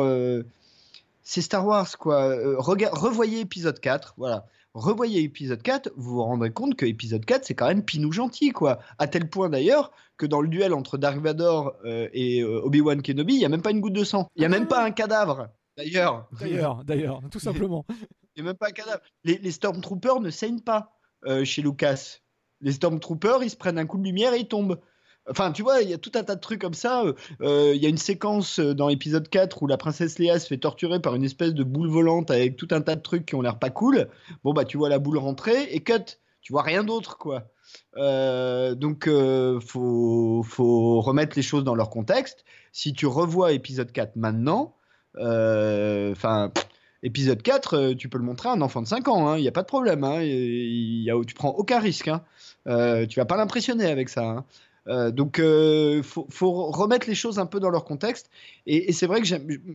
c'est 1.24 1.42
Star 1.42 1.66
Wars 1.66 1.98
quoi. 1.98 2.36
revoyez 2.58 3.42
épisode 3.42 3.80
4, 3.80 4.14
voilà 4.18 4.46
revoyez 4.78 5.24
épisode 5.24 5.62
4, 5.62 5.92
vous 5.96 6.16
vous 6.16 6.24
rendrez 6.24 6.52
compte 6.52 6.76
que 6.76 6.86
épisode 6.86 7.26
4, 7.26 7.46
c'est 7.46 7.56
quand 7.56 7.68
même 7.68 7.84
pinou 7.84 8.12
gentil, 8.12 8.52
quoi. 8.52 8.80
À 9.00 9.08
tel 9.08 9.30
point 9.30 9.50
d'ailleurs 9.50 9.92
que 10.18 10.26
dans 10.26 10.42
le 10.42 10.48
duel 10.48 10.74
entre 10.74 10.98
Dark 10.98 11.18
Vador 11.20 11.76
euh, 11.86 12.08
et 12.14 12.42
euh, 12.42 12.62
Obi-Wan 12.64 13.02
Kenobi, 13.02 13.34
il 13.34 13.40
n'y 13.40 13.46
a 13.46 13.50
même 13.50 13.62
pas 13.62 13.72
une 13.72 13.82
goutte 13.82 13.94
de 13.94 14.04
sang. 14.04 14.28
Il 14.36 14.40
n'y 14.40 14.46
a 14.46 14.50
même 14.50 14.68
pas 14.68 14.84
un 14.84 14.92
cadavre, 14.92 15.50
d'ailleurs. 15.78 16.28
D'ailleurs, 16.40 16.84
d'ailleurs, 16.84 17.22
tout 17.32 17.40
simplement. 17.40 17.86
Il 18.36 18.44
n'y 18.44 18.50
a 18.50 18.52
même 18.52 18.58
pas 18.58 18.68
un 18.68 18.72
cadavre. 18.72 19.02
Les, 19.24 19.52
Stormtroopers 19.52 20.20
ne 20.20 20.30
saignent 20.30 20.62
pas 20.62 20.96
euh, 21.26 21.44
chez 21.44 21.64
Lucas. 21.64 22.20
Les 22.62 22.72
Stormtroopers, 22.72 23.44
ils 23.44 23.50
se 23.50 23.56
prennent 23.56 23.80
un 23.80 23.88
coup 23.88 23.98
de 23.98 24.04
lumière 24.04 24.34
et 24.36 24.42
ils 24.42 24.48
tombent. 24.48 24.80
Enfin, 25.30 25.52
tu 25.52 25.62
vois, 25.62 25.82
il 25.82 25.90
y 25.90 25.94
a 25.94 25.98
tout 25.98 26.12
un 26.16 26.24
tas 26.24 26.36
de 26.36 26.40
trucs 26.40 26.62
comme 26.62 26.74
ça. 26.74 27.04
Il 27.42 27.76
y 27.76 27.86
a 27.86 27.90
une 27.90 27.98
séquence 27.98 28.60
dans 28.60 28.88
l'épisode 28.88 29.28
4 29.30 29.64
où 29.64 29.68
la 29.68 29.78
princesse 29.78 30.20
Léa 30.20 30.40
se 30.40 30.48
fait 30.48 30.58
torturer 30.58 31.02
par 31.02 31.16
une 31.16 31.24
espèce 31.24 31.54
de 31.54 31.64
boule 31.64 31.90
volante 31.90 32.32
avec 32.32 32.56
tout 32.56 32.68
un 32.72 32.82
tas 32.82 32.96
de 32.96 33.02
trucs 33.02 33.26
qui 33.26 33.36
ont 33.36 33.42
l'air 33.42 33.60
pas 33.60 33.70
cool. 33.70 34.08
Bon, 34.44 34.54
bah, 34.54 34.66
tu 34.66 34.78
vois 34.78 34.90
la 34.90 35.00
boule 35.00 35.18
rentrer 35.18 35.64
et 35.72 35.82
cut. 35.82 36.18
Tu 36.42 36.54
vois 36.54 36.62
rien 36.62 36.86
d'autre, 36.86 37.18
quoi. 37.18 37.44
Euh, 37.98 38.76
donc, 38.76 39.08
euh, 39.08 39.60
faut, 39.60 40.44
faut, 40.44 41.02
remettre 41.02 41.36
les 41.36 41.42
choses 41.42 41.64
dans 41.64 41.76
leur 41.76 41.90
contexte. 41.90 42.46
Si 42.72 42.94
tu 42.94 43.06
revois 43.06 43.52
épisode 43.52 43.92
4 43.92 44.16
maintenant, 44.16 44.76
euh, 45.18 46.12
enfin, 46.12 46.52
épisode 47.04 47.42
4, 47.42 47.94
tu 47.94 48.10
peux 48.10 48.18
le 48.18 48.24
montrer 48.24 48.50
à 48.50 48.54
un 48.54 48.62
enfant 48.62 48.82
de 48.82 48.88
5 48.88 49.08
ans, 49.08 49.36
il 49.36 49.40
hein, 49.40 49.42
n'y 49.42 49.48
a 49.48 49.52
pas 49.52 49.64
de 49.64 49.68
problème. 49.68 50.04
Hein, 50.04 50.22
y 50.22 51.10
tu 51.26 51.34
prends 51.34 51.50
aucun 51.50 51.80
risque. 51.80 52.08
Hein. 52.08 52.24
tu 53.08 53.20
vas 53.20 53.26
pas 53.26 53.38
l'impressionner 53.38 53.88
avec 53.88 54.10
ça. 54.10 54.46
Euh, 54.88 55.12
donc, 55.12 55.40
il 55.40 56.04
faut, 56.04 56.28
faut, 56.30 56.72
remettre 56.72 57.08
les 57.08 57.16
choses 57.16 57.40
un 57.40 57.46
peu 57.46 57.60
dans 57.60 57.70
leur 57.70 57.86
contexte. 57.86 58.30
Et, 58.66 58.94
c'est 58.94 59.08
vrai 59.08 59.22
que 59.22 59.28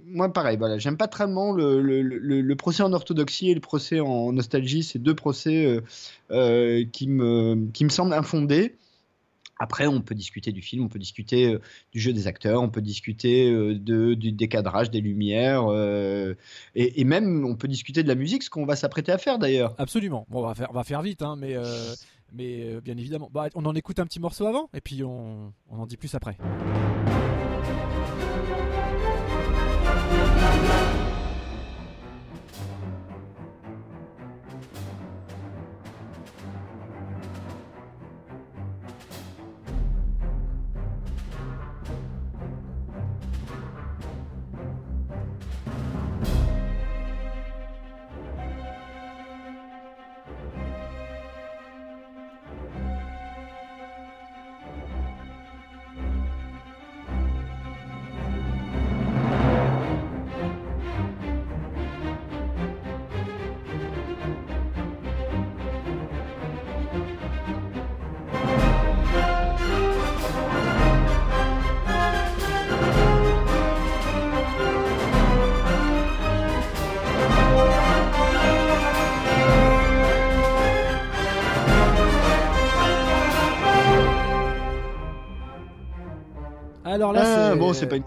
moi, 0.07 0.33
pareil, 0.33 0.57
voilà, 0.57 0.79
j'aime 0.79 0.97
pas 0.97 1.09
tellement 1.09 1.53
le, 1.53 1.81
le, 1.81 2.57
procès 2.57 2.83
en 2.83 2.93
orthodoxie 2.93 3.51
et 3.51 3.55
le 3.55 3.61
procès 3.61 4.01
en 4.01 4.33
nostalgie. 4.33 4.83
C'est 4.83 4.99
deux 4.99 5.15
procès 5.15 5.81
qui, 6.31 7.09
me, 7.09 7.71
qui 7.73 7.85
me 7.85 7.91
semblent 7.91 8.15
infondés. 8.15 8.77
Après, 9.59 9.87
on 9.87 10.01
peut 10.01 10.17
discuter 10.17 10.51
du 10.51 10.61
film, 10.61 10.85
on 10.85 10.89
peut 10.89 10.99
discuter 10.99 11.57
du 11.93 12.01
jeu 12.01 12.13
des 12.13 12.27
acteurs, 12.27 12.63
on 12.63 12.69
peut 12.69 12.81
discuter 12.81 13.49
de, 13.53 14.15
du 14.15 14.33
décadrage 14.33 14.91
des 14.91 15.01
lumières, 15.01 15.71
et, 16.75 17.01
et, 17.01 17.05
même 17.05 17.45
on 17.45 17.55
peut 17.55 17.69
discuter 17.69 18.03
de 18.03 18.09
la 18.09 18.17
musique, 18.17 18.43
ce 18.43 18.51
qu'on 18.51 18.67
va 18.67 18.75
s'apprêter 18.75 19.13
à 19.13 19.19
faire 19.19 19.39
d'ailleurs. 19.39 19.75
Absolument. 19.79 20.27
Bon, 20.31 20.41
on 20.41 20.47
va 20.49 20.55
faire, 20.55 20.69
on 20.71 20.75
va 20.75 20.83
faire 20.83 21.03
vite, 21.03 21.23
hein, 21.23 21.37
mais, 21.39 21.57
mais 22.33 22.81
bien 22.81 22.97
évidemment. 22.97 23.31
Bah, 23.33 23.49
on 23.55 23.65
en 23.65 23.75
écoute 23.75 23.99
un 23.99 24.07
petit 24.07 24.21
morceau 24.21 24.47
avant, 24.47 24.69
et 24.75 24.81
puis 24.81 25.03
on, 25.05 25.53
on 25.71 25.79
en 25.79 25.87
dit 25.87 25.97
plus 25.97 26.15
après. 26.15 26.37
Alors 87.03 87.13
là, 87.13 87.51
ah, 87.51 87.57
bon, 87.57 87.73
c'est 87.73 87.89
pas 87.89 87.97
une, 87.97 88.05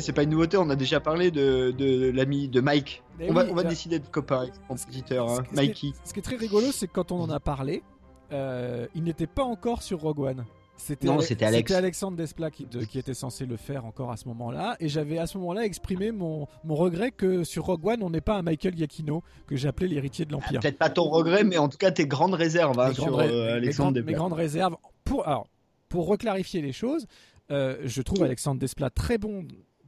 c'est 0.00 0.12
pas 0.12 0.24
une 0.24 0.30
nouveauté. 0.30 0.56
On 0.56 0.68
a 0.68 0.74
déjà 0.74 0.98
parlé 0.98 1.30
de, 1.30 1.70
de 1.70 2.10
l'ami 2.10 2.48
de 2.48 2.60
Mike. 2.60 3.04
on 3.20 3.32
va, 3.32 3.44
on 3.48 3.54
va 3.54 3.62
décider 3.62 4.00
de 4.00 4.06
copain 4.08 4.40
avec 4.40 4.52
compositeur, 4.66 5.30
hein, 5.30 5.44
Mikey. 5.52 5.92
Ce 6.04 6.12
qui 6.12 6.18
est 6.18 6.22
très 6.22 6.34
rigolo, 6.34 6.72
c'est 6.72 6.88
que 6.88 6.92
quand 6.92 7.12
on 7.12 7.20
en 7.20 7.30
a 7.30 7.38
parlé, 7.38 7.84
euh, 8.32 8.88
il 8.96 9.04
n'était 9.04 9.28
pas 9.28 9.44
encore 9.44 9.82
sur 9.82 10.00
Rogue 10.00 10.18
One. 10.18 10.44
C'était 10.76 11.06
non, 11.06 11.20
c'était 11.20 11.44
Alex. 11.44 11.70
Alexandre 11.70 12.16
Desplat 12.16 12.50
qui, 12.50 12.66
qui, 12.66 12.98
était 12.98 13.14
censé 13.14 13.46
le 13.46 13.56
faire 13.56 13.84
encore 13.84 14.10
à 14.10 14.16
ce 14.16 14.26
moment-là. 14.26 14.76
Et 14.80 14.88
j'avais 14.88 15.18
à 15.18 15.28
ce 15.28 15.38
moment-là 15.38 15.64
exprimé 15.64 16.10
mon, 16.10 16.48
mon, 16.64 16.74
regret 16.74 17.12
que 17.12 17.44
sur 17.44 17.66
Rogue 17.66 17.86
One, 17.86 18.02
on 18.02 18.10
n'ait 18.10 18.20
pas 18.20 18.34
un 18.34 18.42
Michael 18.42 18.76
Giacchino, 18.76 19.22
que 19.46 19.54
j'appelais 19.54 19.86
l'héritier 19.86 20.24
de 20.24 20.32
l'Empire. 20.32 20.58
Peut-être 20.58 20.78
pas 20.78 20.90
ton 20.90 21.04
regret, 21.04 21.44
mais 21.44 21.58
en 21.58 21.68
tout 21.68 21.78
cas 21.78 21.92
tes 21.92 22.08
grandes 22.08 22.34
réserves 22.34 22.80
hein, 22.80 22.92
sur 22.92 23.20
euh, 23.20 23.54
Alexandre 23.54 23.92
Desplat. 23.92 24.10
Mes 24.10 24.18
grandes 24.18 24.32
réserves. 24.32 24.76
Pour, 25.04 25.28
alors, 25.28 25.46
pour 25.88 26.08
reclarifier 26.08 26.60
les 26.60 26.72
choses, 26.72 27.06
euh, 27.50 27.82
je 27.84 28.02
trouve 28.02 28.22
Alexandre 28.22 28.60
Desplat 28.60 28.90
très 28.90 29.18
bon 29.18 29.46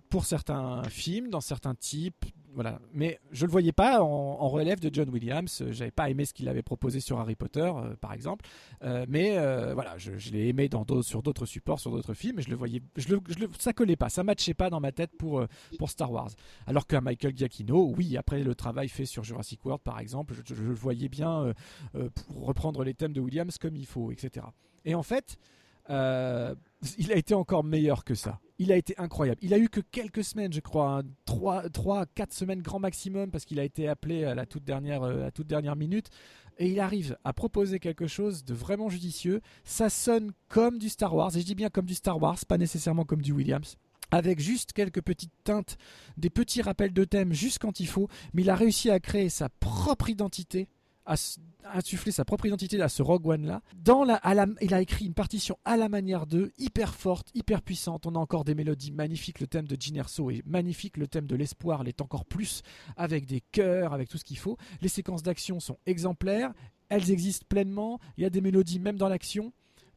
pour 0.09 0.25
certains 0.25 0.83
films, 0.85 1.31
dans 1.31 1.41
certains 1.41 1.75
types, 1.75 2.25
voilà. 2.55 2.81
Mais 2.95 3.21
je 3.33 3.45
le 3.45 3.53
voyais 3.53 3.73
pas 3.73 4.03
en, 4.03 4.49
relève 4.49 4.81
de 4.81 4.89
John 4.91 5.11
Williams. 5.11 5.63
J'avais 5.73 5.91
pas 5.91 6.09
aimé 6.09 6.25
ce 6.25 6.33
qu'il 6.33 6.49
avait 6.49 6.63
proposé 6.63 7.01
sur 7.01 7.19
Harry 7.19 7.37
Potter, 7.37 7.61
euh, 7.61 7.97
par 8.01 8.15
exemple. 8.15 8.47
Euh, 8.83 9.05
mais 9.11 9.33
voilà, 9.75 9.99
je, 9.99 10.13
l'ai 10.31 10.49
aimé 10.49 10.71
dans 10.71 10.87
sur 11.03 11.23
d'autres 11.23 11.45
supports, 11.45 11.81
sur 11.81 11.91
d'autres 11.91 12.15
films. 12.15 12.39
Et 12.39 12.43
je 12.43 12.49
le 12.49 12.57
voyais, 12.57 12.81
je 12.97 13.09
le, 13.09 13.21
ça 13.59 13.75
collait 13.75 13.97
pas, 13.97 14.09
ça 14.09 14.25
matchait 14.25 14.55
pas 14.55 14.71
dans 14.71 14.81
ma 14.81 14.91
tête 14.91 15.11
pour 15.19 15.45
pour 15.79 15.91
Star 15.91 16.11
Wars. 16.11 16.31
Alors 16.67 16.87
qu'un 16.87 17.03
Michael 17.03 17.37
Giacchino, 17.37 17.93
oui, 17.95 18.17
après 18.17 18.43
le 18.43 18.55
travail 18.55 18.89
fait 18.89 19.05
sur 19.05 19.23
Jurassic 19.23 19.63
World, 19.67 19.83
par 19.83 20.01
exemple, 20.01 20.33
je, 20.33 20.55
je 20.55 20.63
le 20.63 20.73
voyais 20.73 21.11
bien 21.11 21.53
pour 21.93 22.47
reprendre 22.47 22.85
les 22.85 22.95
thèmes 22.95 23.13
de 23.13 23.21
Williams 23.21 23.59
comme 23.59 23.77
il 23.77 23.87
faut, 23.87 24.13
etc. 24.13 24.47
Et 24.87 24.95
en 24.95 25.03
fait. 25.03 25.37
Euh, 25.91 26.55
il 26.99 27.13
a 27.13 27.17
été 27.17 27.35
encore 27.35 27.65
meilleur 27.65 28.05
que 28.05 28.15
ça. 28.15 28.41
Il 28.59 28.73
a 28.73 28.77
été 28.77 28.95
incroyable. 28.99 29.39
Il 29.43 29.53
a 29.53 29.59
eu 29.59 29.69
que 29.69 29.81
quelques 29.81 30.25
semaines, 30.25 30.53
je 30.53 30.61
crois, 30.61 31.03
3, 31.27 31.69
3 31.71 32.07
4 32.07 32.33
semaines 32.33 32.63
grand 32.63 32.79
maximum, 32.79 33.31
parce 33.31 33.45
qu'il 33.45 33.61
a 33.61 33.65
été 33.65 33.89
appelé 33.89 34.25
à 34.25 34.35
la 34.35 34.47
toute 34.47 34.65
dernière, 34.65 35.03
euh, 35.03 35.27
à 35.27 35.31
toute 35.31 35.47
dernière 35.47 35.77
minute. 35.77 36.09
Et 36.59 36.71
il 36.71 36.81
arrive 36.81 37.19
à 37.25 37.33
proposer 37.33 37.79
quelque 37.79 38.07
chose 38.07 38.45
de 38.45 38.55
vraiment 38.55 38.89
judicieux. 38.89 39.43
Ça 39.65 39.91
sonne 39.91 40.33
comme 40.49 40.79
du 40.79 40.89
Star 40.89 41.15
Wars, 41.15 41.37
et 41.37 41.41
je 41.41 41.47
dis 41.47 41.55
bien 41.55 41.69
comme 41.69 41.87
du 41.87 41.95
Star 41.95 42.21
Wars, 42.21 42.39
pas 42.49 42.59
nécessairement 42.59 43.05
comme 43.05 43.23
du 43.23 43.33
Williams 43.33 43.77
avec 44.13 44.39
juste 44.39 44.73
quelques 44.73 45.03
petites 45.03 45.33
teintes, 45.43 45.77
des 46.17 46.31
petits 46.31 46.63
rappels 46.63 46.93
de 46.93 47.03
thème 47.03 47.33
juste 47.33 47.59
quand 47.59 47.81
il 47.81 47.89
faut, 47.89 48.09
mais 48.35 48.43
il 48.43 48.51
a 48.51 48.55
réussi 48.55 48.89
à 48.89 49.01
créer 49.01 49.29
sa 49.29 49.49
propre 49.49 50.09
identité 50.09 50.69
insuffler 51.75 52.13
sa 52.13 52.25
propre 52.25 52.47
identité 52.47 52.81
à 52.81 52.89
ce 52.89 53.03
Rogue 53.03 53.27
One 53.27 53.47
là. 53.47 53.63
Dans 53.77 54.05
la, 54.05 54.21
il 54.61 54.75
a 54.75 54.81
écrit 54.81 55.07
une 55.07 55.15
partition 55.15 55.59
à 55.65 55.77
la 55.77 55.89
manière 55.89 56.27
de, 56.27 56.53
hyper 56.59 56.95
forte, 56.95 57.31
hyper 57.35 57.63
puissante. 57.63 58.07
On 58.07 58.15
a 58.15 58.19
encore 58.19 58.45
des 58.45 58.55
mélodies 58.55 58.93
magnifiques. 58.93 59.41
Le 59.41 59.47
thème 59.47 59.67
de 59.67 59.77
Gin 59.79 59.97
Erso 59.97 60.31
est 60.31 60.45
magnifique. 60.47 60.97
Le 60.97 61.09
thème 61.09 61.27
de 61.27 61.37
l'espoir 61.37 61.83
l'est 61.83 62.01
encore 62.01 62.25
plus, 62.25 62.63
avec 62.97 63.27
des 63.27 63.41
chœurs, 63.53 63.93
avec 63.93 64.09
tout 64.09 64.19
ce 64.19 64.25
qu'il 64.25 64.39
faut. 64.39 64.57
Les 64.81 64.89
séquences 64.89 65.23
d'action 65.23 65.61
sont 65.61 65.79
exemplaires. 65.87 66.53
Elles 66.89 67.11
existent 67.11 67.47
pleinement. 67.49 67.99
Il 68.17 68.23
y 68.23 68.27
a 68.27 68.31
des 68.31 68.41
mélodies 68.41 68.79
même 68.79 68.97
dans 68.97 69.09
l'action. 69.09 69.53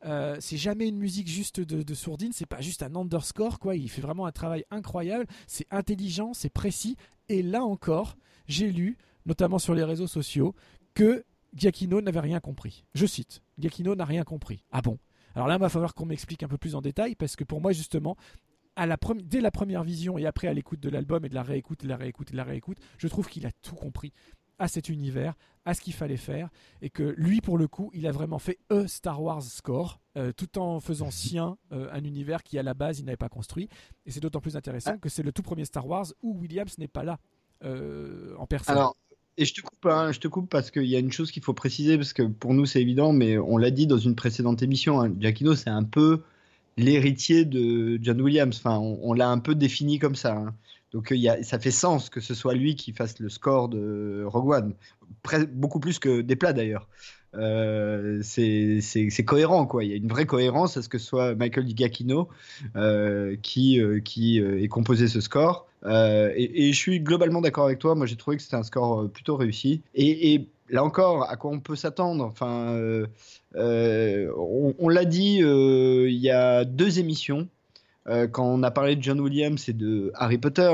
Euh, 0.06 0.38
c'est 0.40 0.58
jamais 0.58 0.88
une 0.88 0.98
musique 0.98 1.28
juste 1.28 1.60
de, 1.60 1.84
de 1.84 1.94
sourdine, 1.94 2.32
c'est 2.32 2.46
pas 2.46 2.62
juste 2.62 2.84
un 2.84 2.96
underscore, 2.96 3.60
quoi. 3.60 3.76
Il 3.76 3.90
fait 3.90 4.02
vraiment 4.02 4.26
un 4.26 4.32
travail 4.32 4.64
incroyable, 4.72 5.26
c'est 5.46 5.68
intelligent, 5.72 6.34
c'est 6.34 6.50
précis. 6.50 6.96
Et 7.28 7.44
là 7.44 7.64
encore, 7.64 8.16
j'ai 8.48 8.72
lu, 8.72 8.98
notamment 9.26 9.60
sur 9.60 9.76
les 9.76 9.84
réseaux 9.84 10.08
sociaux, 10.08 10.56
que 10.94 11.26
Giacchino 11.54 12.02
n'avait 12.02 12.20
rien 12.20 12.40
compris. 12.40 12.86
Je 12.94 13.06
cite, 13.06 13.42
Giacchino 13.58 13.96
n'a 13.96 14.06
rien 14.06 14.24
compris. 14.24 14.64
Ah 14.72 14.82
bon? 14.82 14.98
Alors 15.36 15.48
là, 15.48 15.56
il 15.56 15.62
va 15.62 15.70
falloir 15.70 15.94
qu'on 15.94 16.06
m'explique 16.06 16.44
un 16.44 16.48
peu 16.48 16.58
plus 16.58 16.76
en 16.76 16.82
détail, 16.82 17.16
parce 17.16 17.36
que 17.36 17.44
pour 17.44 17.62
moi, 17.62 17.72
justement, 17.72 18.18
à 18.76 18.86
la 18.86 18.98
dès 19.24 19.42
la 19.42 19.52
première 19.52 19.84
vision 19.84 20.18
et 20.18 20.26
après 20.26 20.48
à 20.48 20.54
l'écoute 20.54 20.80
de 20.80 20.90
l'album 20.90 21.26
et 21.26 21.30
de 21.30 21.36
la 21.36 21.44
réécoute, 21.44 21.84
de 21.84 21.88
la 21.88 21.98
réécoute, 21.98 22.32
de 22.32 22.38
la 22.38 22.44
réécoute, 22.44 22.78
je 22.98 23.08
trouve 23.08 23.28
qu'il 23.28 23.46
a 23.46 23.52
tout 23.62 23.76
compris 23.76 24.14
à 24.58 24.68
cet 24.68 24.90
univers, 24.90 25.36
à 25.66 25.74
ce 25.74 25.82
qu'il 25.82 25.94
fallait 25.94 26.18
faire, 26.18 26.50
et 26.82 26.90
que 26.90 27.16
lui, 27.18 27.42
pour 27.42 27.58
le 27.58 27.68
coup, 27.68 27.90
il 27.94 28.06
a 28.08 28.12
vraiment 28.12 28.40
fait 28.40 28.60
un 28.70 28.88
Star 28.88 29.22
Wars 29.22 29.42
score, 29.42 30.00
euh, 30.18 30.34
tout 30.34 30.60
en 30.60 30.80
faisant 30.80 31.12
sien 31.12 31.58
euh, 31.72 31.90
un 31.92 32.04
univers 32.04 32.44
qui, 32.44 32.60
à 32.60 32.64
la 32.64 32.74
base, 32.74 33.00
il 33.00 33.06
n'avait 33.06 33.18
pas 33.18 33.30
construit. 33.30 33.70
Et 34.06 34.12
c'est 34.12 34.20
d'autant 34.20 34.42
plus 34.42 34.58
intéressant 34.58 34.92
ah. 34.96 34.98
que 34.98 35.10
c'est 35.10 35.24
le 35.24 35.32
tout 35.32 35.44
premier 35.44 35.66
Star 35.66 35.88
Wars 35.88 36.08
où 36.22 36.38
Williams 36.40 36.78
n'est 36.78 36.88
pas 36.88 37.04
là 37.04 37.20
euh, 37.64 38.36
en 38.38 38.46
personne. 38.46 38.78
Et 39.40 39.46
je 39.46 39.54
te 39.54 39.62
coupe, 39.62 39.86
hein, 39.86 40.12
je 40.12 40.20
te 40.20 40.28
coupe 40.28 40.50
parce 40.50 40.70
qu'il 40.70 40.84
y 40.84 40.98
a 40.98 41.00
une 41.00 41.14
chose 41.14 41.32
qu'il 41.32 41.42
faut 41.42 41.54
préciser, 41.54 41.96
parce 41.96 42.12
que 42.12 42.24
pour 42.24 42.54
nous 42.54 42.66
c'est 42.66 42.82
évident, 42.82 43.14
mais 43.14 43.38
on 43.38 43.58
l'a 43.58 43.72
dit 43.72 43.88
dans 43.88 43.98
une 43.98 44.14
précédente 44.14 44.62
émission, 44.62 45.00
hein, 45.00 45.10
Giacchino 45.18 45.56
c'est 45.56 45.70
un 45.70 45.86
peu 45.86 46.24
l'héritier 46.76 47.46
de 47.46 47.98
John 48.02 48.20
Williams. 48.20 48.58
Enfin, 48.58 48.78
on, 48.78 49.14
l'a 49.14 49.30
un 49.30 49.40
peu 49.40 49.56
défini 49.56 49.98
comme 49.98 50.16
ça. 50.16 50.36
Hein. 50.36 50.54
Donc 50.92 51.14
ça 51.44 51.58
fait 51.58 51.72
sens 51.72 52.10
que 52.10 52.20
ce 52.20 52.34
soit 52.34 52.54
lui 52.54 52.76
qui 52.76 52.92
fasse 52.92 53.18
le 53.20 53.30
score 53.30 53.70
de 53.70 54.26
Rogue 54.26 54.50
One, 54.50 54.74
beaucoup 55.54 55.80
plus 55.80 56.00
que 56.00 56.20
des 56.20 56.36
plats 56.36 56.52
d'ailleurs. 56.52 56.90
Euh, 57.36 58.22
c'est 58.24 59.26
cohérent 59.26 59.66
quoi. 59.66 59.84
Il 59.84 59.92
y 59.92 59.94
a 59.94 59.98
une 59.98 60.08
vraie 60.08 60.26
cohérence 60.26 60.78
à 60.78 60.82
ce 60.82 60.90
que 60.90 60.98
ce 60.98 61.06
soit 61.06 61.36
Michael 61.36 61.68
Giacchino 61.76 62.30
euh, 62.76 63.36
qui, 63.42 63.80
euh, 63.80 64.00
qui 64.00 64.40
ait 64.40 64.68
composé 64.68 65.08
ce 65.08 65.22
score. 65.22 65.68
Et, 65.86 66.72
je 66.74 66.78
suis 66.78 67.00
globalement 67.00 67.42
d'accord 67.42 67.66
avec 67.66 67.80
toi. 67.80 67.96
Moi, 67.96 68.06
j'ai 68.06 68.16
trouvé 68.16 68.38
que 68.38 68.44
c'était 68.44 68.56
un 68.56 68.64
score 68.64 69.10
plutôt 69.10 69.36
réussi. 69.36 69.82
Et, 69.96 70.48
là 70.70 70.84
encore, 70.84 71.30
à 71.30 71.36
quoi 71.36 71.52
on 71.52 71.60
peut 71.60 71.76
s'attendre? 71.76 72.26
Enfin, 72.26 72.78
on, 73.56 74.90
l'a 74.90 75.06
dit 75.06 75.38
il 75.38 76.20
y 76.20 76.32
a 76.32 76.66
deux 76.66 77.00
émissions. 77.00 77.48
quand 78.06 78.46
on 78.46 78.64
a 78.64 78.72
parlé 78.72 78.96
de 78.96 79.04
John 79.04 79.20
Williams 79.22 79.70
et 79.70 79.74
de 79.74 80.12
Harry 80.16 80.38
Potter, 80.38 80.70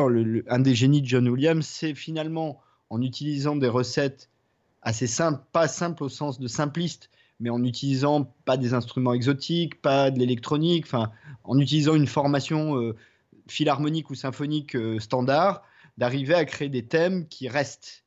un 0.47 0.59
des 0.59 0.73
génies 0.73 1.01
de 1.01 1.07
John 1.07 1.27
Williams, 1.27 1.65
c'est 1.65 1.93
finalement 1.93 2.61
en 2.89 3.01
utilisant 3.01 3.55
des 3.55 3.67
recettes 3.67 4.29
assez 4.85 5.07
simple, 5.07 5.43
pas 5.51 5.67
simple 5.67 6.03
au 6.03 6.09
sens 6.09 6.39
de 6.39 6.47
simpliste, 6.47 7.09
mais 7.39 7.49
en 7.49 7.63
utilisant 7.63 8.33
pas 8.45 8.55
des 8.55 8.73
instruments 8.73 9.13
exotiques, 9.13 9.81
pas 9.81 10.11
de 10.11 10.19
l'électronique, 10.19 10.85
en 11.43 11.59
utilisant 11.59 11.95
une 11.95 12.07
formation 12.07 12.79
euh, 12.79 12.95
philharmonique 13.47 14.09
ou 14.11 14.15
symphonique 14.15 14.75
euh, 14.75 14.99
standard, 14.99 15.63
d'arriver 15.97 16.35
à 16.35 16.45
créer 16.45 16.69
des 16.69 16.85
thèmes 16.85 17.27
qui 17.27 17.49
restent. 17.49 18.03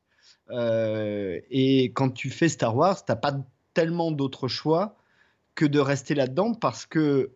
Euh, 0.49 1.39
et 1.51 1.91
quand 1.91 2.09
tu 2.09 2.29
fais 2.29 2.49
Star 2.49 2.75
Wars, 2.75 3.05
t'as 3.05 3.17
pas 3.17 3.35
tellement 3.73 4.11
d'autres 4.11 4.47
choix 4.47 4.95
que 5.55 5.65
de 5.65 5.79
rester 5.79 6.15
là-dedans 6.15 6.53
parce 6.53 6.85
que 6.85 7.31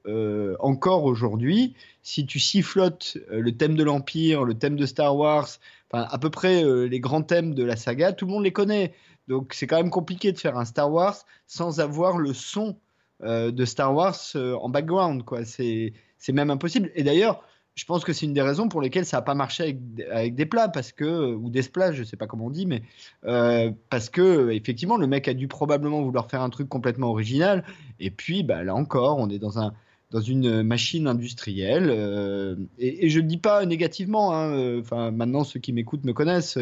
encore 0.60 1.03
aujourd'hui, 1.03 1.76
si 2.03 2.26
tu 2.26 2.40
sifflotes 2.40 3.18
le 3.30 3.52
thème 3.52 3.76
de 3.76 3.84
l'Empire, 3.84 4.45
le 4.45 4.53
thème 4.53 4.78
de 4.78 4.86
Star 4.86 5.18
Wars, 5.18 5.49
à 5.91 6.18
peu 6.18 6.30
près 6.30 6.64
les 6.88 7.02
grands 7.02 7.22
thèmes 7.22 7.53
de 7.53 7.65
la 7.65 7.76
saga, 7.76 8.14
tout 8.14 8.26
le 8.26 8.32
monde 8.32 8.45
les 8.45 8.53
connaît. 8.53 8.94
Donc 9.28 9.54
c'est 9.54 9.68
quand 9.68 9.78
même 9.78 9.90
compliqué 9.90 10.32
de 10.32 10.38
faire 10.38 10.58
un 10.58 10.66
Star 10.66 10.91
Wars 10.91 11.16
sans 11.48 11.80
avoir 11.80 12.18
le 12.18 12.34
son 12.34 12.78
de 13.22 13.64
Star 13.64 13.95
Wars 13.95 14.18
en 14.36 14.68
background, 14.68 15.24
quoi. 15.24 15.45
C'est 15.45 15.94
même 16.30 16.50
impossible. 16.50 16.91
Et 16.95 17.04
d'ailleurs, 17.04 17.41
je 17.76 17.86
pense 17.86 18.04
que 18.04 18.14
c'est 18.14 18.26
une 18.26 18.34
des 18.34 18.41
raisons 18.41 18.70
pour 18.70 18.82
lesquelles 18.82 19.06
ça 19.06 19.18
n'a 19.18 19.22
pas 19.22 19.34
marché 19.34 19.64
avec, 19.64 19.78
avec, 20.12 20.36
des 20.36 20.45
plats, 20.45 20.70
parce 20.70 20.91
que, 20.91 21.34
ou 21.34 21.50
des 21.50 21.64
splats, 21.64 21.91
je 21.91 22.02
ne 22.02 22.06
sais 22.06 22.18
pas 22.18 22.28
comment 22.28 22.45
on 22.45 22.50
dit, 22.52 22.66
mais 22.66 22.84
euh, 23.26 23.72
parce 23.90 24.10
que, 24.10 24.52
effectivement, 24.52 24.98
le 24.98 25.08
mec 25.08 25.28
a 25.28 25.34
dû 25.34 25.48
probablement 25.48 26.02
vouloir 26.02 26.30
faire 26.30 26.41
un 26.41 26.50
truc 26.50 26.70
complètement 26.70 27.10
original. 27.10 27.64
Et 28.00 28.12
puis, 28.12 28.44
bah, 28.44 28.64
là 28.64 28.76
encore, 28.76 29.18
on 29.18 29.30
est 29.30 29.40
dans, 29.40 29.60
un, 29.60 29.74
dans 30.14 30.22
une 30.22 30.61
machine 30.61 31.07
industrielle. 31.07 31.90
Euh, 31.90 32.56
et, 32.77 33.10
je 33.10 33.19
ne 33.19 33.27
dis 33.27 33.40
pas 33.40 33.65
négativement, 33.65 34.31
hein, 34.34 34.52
euh, 34.52 34.80
enfin, 34.80 35.10
maintenant, 35.10 35.44
ceux 35.44 35.60
qui 35.60 35.73
m'écoutent 35.73 36.06
me 36.06 36.14
connaissent. 36.14 36.57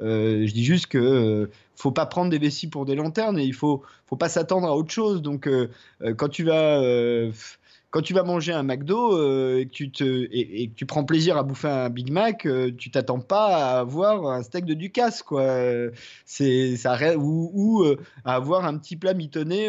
je 0.00 0.52
dis 0.52 0.64
juste 0.64 0.88
que 0.88 1.48
faut 1.76 1.92
pas 1.92 2.06
prendre 2.06 2.30
des 2.30 2.38
vessies 2.38 2.66
pour 2.66 2.84
des 2.84 2.96
lanternes 2.96 3.38
et 3.38 3.44
il 3.44 3.54
faut, 3.54 3.82
faut 4.06 4.16
pas 4.16 4.28
s'attendre 4.28 4.66
à 4.66 4.76
autre 4.76 4.90
chose. 4.90 5.22
Donc, 5.22 5.48
quand 6.16 6.28
tu 6.28 6.42
vas 6.42 6.82
quand 7.90 8.02
tu 8.02 8.12
vas 8.12 8.22
manger 8.22 8.52
un 8.52 8.62
McDo 8.62 9.16
euh, 9.16 9.60
et, 9.60 9.66
que 9.66 9.70
tu 9.70 9.90
te, 9.90 10.28
et, 10.30 10.70
tu 10.76 10.84
prends 10.84 11.04
plaisir 11.04 11.38
à 11.38 11.42
bouffer 11.42 11.68
un 11.68 11.88
Big 11.88 12.12
Mac, 12.12 12.44
euh, 12.44 12.70
tu 12.76 12.90
t'attends 12.90 13.20
pas 13.20 13.46
à 13.46 13.80
avoir 13.80 14.26
un 14.26 14.42
steak 14.42 14.66
de 14.66 14.74
Ducasse, 14.74 15.22
quoi. 15.22 15.46
C'est 16.26 16.76
ça 16.76 16.98
ou, 17.16 17.82
euh, 17.84 17.96
à 18.24 18.34
avoir 18.34 18.66
un 18.66 18.76
petit 18.76 18.96
plat 18.96 19.14
mitonné 19.14 19.68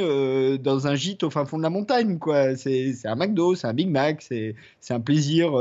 dans 0.58 0.88
un 0.88 0.96
gîte 0.96 1.24
au 1.24 1.30
fin 1.30 1.46
fond 1.46 1.58
de 1.58 1.64
la 1.64 1.70
montagne, 1.70 2.20
quoi. 2.20 2.56
C'est 2.58 2.94
un 3.06 3.16
McDo, 3.16 3.56
c'est 3.56 3.68
un 3.68 3.74
Big 3.74 3.90
Mac, 3.90 4.22
c'est 4.22 4.56
un 4.90 5.00
plaisir 5.00 5.52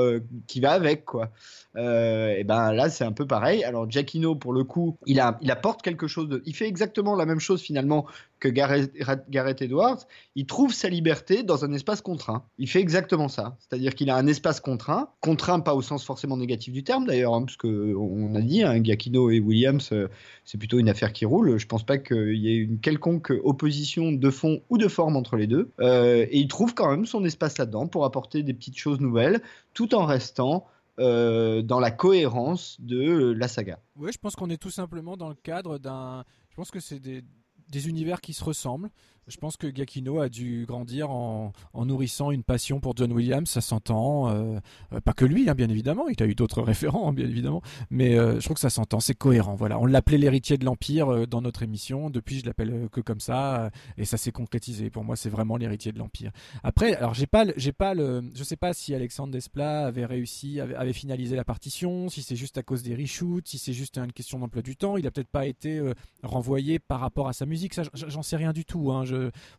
qui 0.47 0.61
va 0.61 0.73
avec, 0.73 1.05
quoi. 1.05 1.31
et 1.77 2.45
ben 2.45 2.73
là, 2.73 2.91
c'est 2.91 3.05
un 3.05 3.13
peu 3.13 3.27
pareil. 3.27 3.63
Alors 3.63 3.89
Giacchino, 3.89 4.35
pour 4.35 4.53
le 4.53 4.65
coup, 4.65 4.97
il, 5.07 5.21
a, 5.21 5.39
il 5.43 5.51
apporte 5.53 5.83
quelque 5.83 6.09
chose 6.09 6.29
de, 6.29 6.43
il 6.45 6.57
fait 6.57 6.67
exactement 6.67 7.15
la 7.15 7.27
même 7.27 7.41
chose 7.41 7.63
finalement 7.63 8.07
que 8.39 8.49
Gareth, 8.49 9.63
Edwards, 9.63 10.07
il 10.35 10.47
trouve 10.47 10.73
sa 10.73 10.89
liberté 10.89 11.43
dans 11.43 11.65
un 11.65 11.73
espace 11.73 12.01
contraint. 12.01 12.45
Il 12.61 12.69
fait 12.69 12.81
exactement 12.81 13.29
ça. 13.29 13.57
C'est-à-dire 13.61 13.95
qu'il 13.95 14.11
a 14.11 14.17
un 14.17 14.27
espace 14.27 14.59
contraint, 14.59 15.11
contraint 15.21 15.61
pas 15.61 15.75
au 15.75 15.83
sens 15.83 16.05
forcément 16.05 16.37
négatif 16.37 16.73
du 16.75 16.83
terme 16.83 17.07
d'ailleurs, 17.07 17.35
hein, 17.35 17.45
parce 17.45 17.57
qu'on 17.57 18.35
a 18.35 18.41
dit, 18.41 18.65
hein, 18.65 18.75
et 18.75 19.41
Williams, 19.41 19.91
euh, 19.93 20.09
c'est 20.45 20.59
plutôt 20.59 20.81
une 20.81 20.89
affaire 20.89 21.13
qui 21.13 21.25
roule. 21.25 21.57
Je 21.59 21.67
pense 21.67 21.87
pas 21.87 21.99
qu'il 21.99 22.35
y 22.35 22.49
ait 22.49 22.57
une 22.57 22.81
quelconque 22.81 23.33
opposition 23.45 24.11
de 24.11 24.31
fond 24.31 24.61
ou 24.71 24.79
de 24.79 24.89
forme 24.89 25.17
entre 25.17 25.37
les 25.37 25.47
deux. 25.47 25.71
Euh, 25.79 26.27
et 26.29 26.39
il 26.39 26.49
trouve 26.49 26.75
quand 26.75 26.91
même 26.91 27.07
son 27.07 27.25
espace 27.25 27.59
là-dedans 27.59 27.87
pour 27.87 28.05
apporter 28.05 28.43
des 28.43 28.55
petites 28.55 28.79
choses 28.79 28.99
nouvelles, 28.99 29.41
tout 29.73 29.95
en 29.95 30.05
restant 30.05 30.67
euh, 30.99 31.63
dans 31.63 31.79
la 31.79 31.93
cohérence 31.93 32.77
de 32.81 33.33
la 33.37 33.47
saga. 33.47 33.79
Oui, 33.95 34.11
je 34.13 34.19
pense 34.19 34.35
qu'on 34.35 34.51
est 34.51 34.61
tout 34.61 34.71
simplement 34.71 35.17
dans 35.17 35.29
le 35.29 35.37
cadre 35.37 35.79
d'un. 35.79 36.25
Je 36.51 36.57
pense 36.57 36.73
que 36.73 36.81
c'est 36.81 37.01
des 37.01 37.89
univers 37.89 38.21
qui 38.21 38.33
se 38.33 38.43
ressemblent. 38.43 38.91
Je 39.29 39.37
pense 39.37 39.59
que 39.59 39.69
Giacchino 39.69 40.21
a 40.21 40.31
dû 40.31 40.65
grandir 40.67 41.11
en, 41.11 41.53
nourrissant 41.75 42.31
une 42.31 42.43
passion 42.43 42.81
pour 42.81 42.97
John 42.97 43.13
Williams, 43.13 43.49
ça 43.49 43.61
s'entend. 43.61 44.31
Euh, 44.31 44.59
euh, 44.93 45.01
pas 45.01 45.13
que 45.13 45.25
lui, 45.25 45.49
hein, 45.49 45.55
bien 45.55 45.69
évidemment, 45.69 46.09
il 46.09 46.23
a 46.23 46.27
eu 46.27 46.35
d'autres 46.35 46.63
référents, 46.69 47.13
bien 47.13 47.27
évidemment, 47.27 47.63
mais 47.91 48.19
euh, 48.19 48.41
je 48.41 48.45
trouve 48.45 48.55
que 48.55 48.61
ça 48.61 48.71
s'entend, 48.71 49.01
c'est 49.01 49.15
cohérent. 49.15 49.55
Voilà, 49.55 49.79
on 49.79 49.87
l'appelait 49.87 50.19
l'héritier 50.19 50.57
de 50.57 50.65
l'Empire 50.65 51.27
dans 51.27 51.43
notre 51.43 51.63
émission, 51.63 52.09
depuis 52.09 52.41
je 52.41 52.47
l'appelle 52.47 52.89
que 52.91 53.01
comme 53.01 53.21
ça, 53.21 53.71
et 53.99 54.05
ça 54.05 54.17
s'est 54.17 54.33
concrétisé. 54.33 54.89
Pour 54.91 55.05
moi, 55.05 55.15
c'est 55.15 55.29
vraiment 55.29 55.57
l'héritier 55.57 55.93
de 55.93 55.99
l'Empire. 55.99 56.31
Après, 56.63 56.95
alors 56.95 57.15
j'ai 57.15 57.27
pas, 57.27 57.45
j'ai 57.57 57.73
pas 57.73 57.95
le, 57.95 58.23
je 58.35 58.45
sais 58.45 58.57
pas 58.57 58.73
si 58.73 58.95
Alexandre 58.95 59.33
Desplat 59.33 59.87
avait 59.87 60.07
réussi, 60.07 60.61
avait, 60.61 60.93
finalisé 60.93 61.37
la 61.37 61.45
partition, 61.45 62.09
si 62.09 62.23
c'est 62.23 62.37
juste 62.37 62.57
à 62.57 62.63
cause 62.63 62.83
des 62.83 62.95
reshoots, 62.95 63.47
si 63.47 63.59
c'est 63.59 63.75
juste 63.75 63.99
une 63.99 64.13
question 64.13 64.39
d'emploi 64.39 64.63
du 64.63 64.77
temps. 64.77 64.97
Il 64.97 65.07
a 65.07 65.11
peut-être 65.11 65.29
pas 65.29 65.47
été 65.47 65.83
renvoyé 66.23 66.79
par 66.79 67.01
rapport 67.01 67.29
à 67.29 67.33
sa 67.35 67.45
musique, 67.45 67.79
j'en 67.93 68.23
sais 68.23 68.37
rien 68.37 68.53
du 68.53 68.65
tout. 68.65 68.91
Hein, 68.91 69.05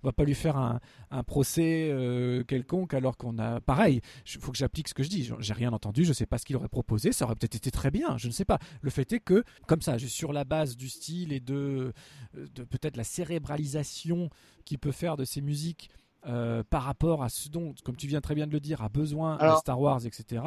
on 0.03 0.07
va 0.07 0.11
pas 0.11 0.23
lui 0.23 0.36
faire 0.36 0.57
un, 0.57 0.80
procès 1.23 1.90
euh, 1.91 2.44
quelconque 2.44 2.94
alors 2.94 3.18
qu'on 3.18 3.38
a 3.40 3.60
pareil. 3.60 4.02
Il 4.34 4.41
faut 4.41 4.52
que 4.52 4.57
j'applique 4.57 4.88
ce 4.88 4.94
que 4.94 5.03
je 5.03 5.10
dis. 5.10 5.30
J'ai 5.40 5.53
rien 5.53 5.73
entendu, 5.73 6.06
je 6.06 6.14
sais 6.14 6.26
pas 6.26 6.38
ce 6.38 6.45
qu'il 6.45 6.56
aurait 6.56 6.69
proposé. 6.69 7.11
Ça 7.11 7.26
aurait 7.26 7.36
peut-être 7.36 7.56
été 7.56 7.72
très 7.72 7.91
bien, 7.91 8.18
je 8.18 8.27
ne 8.27 8.31
sais 8.31 8.45
pas. 8.45 8.60
Le 8.81 8.90
fait 8.90 9.11
est 9.14 9.19
que 9.19 9.44
comme 9.68 9.81
ça, 9.81 9.98
sur 9.99 10.34
la 10.34 10.44
base 10.44 10.77
du 10.77 10.90
style 10.90 11.34
et 11.34 11.40
de, 11.40 11.94
de 12.34 12.64
peut-être 12.64 12.98
la 12.98 13.03
cérébralisation 13.03 14.30
qu'il 14.65 14.80
peut 14.80 14.91
faire 14.91 15.18
de 15.18 15.26
ses 15.26 15.41
musiques 15.41 15.90
euh, 16.28 16.64
par 16.70 16.84
rapport 16.84 17.24
à 17.24 17.30
ce 17.30 17.48
dont, 17.50 17.74
comme 17.86 17.96
tu 17.96 18.08
viens 18.08 18.20
très 18.20 18.36
bien 18.36 18.46
de 18.46 18.52
le 18.52 18.60
dire, 18.60 18.82
a 18.82 18.90
besoin 18.90 19.38
de 19.38 19.58
Star 19.58 19.80
Wars, 19.80 20.06
etc. 20.06 20.44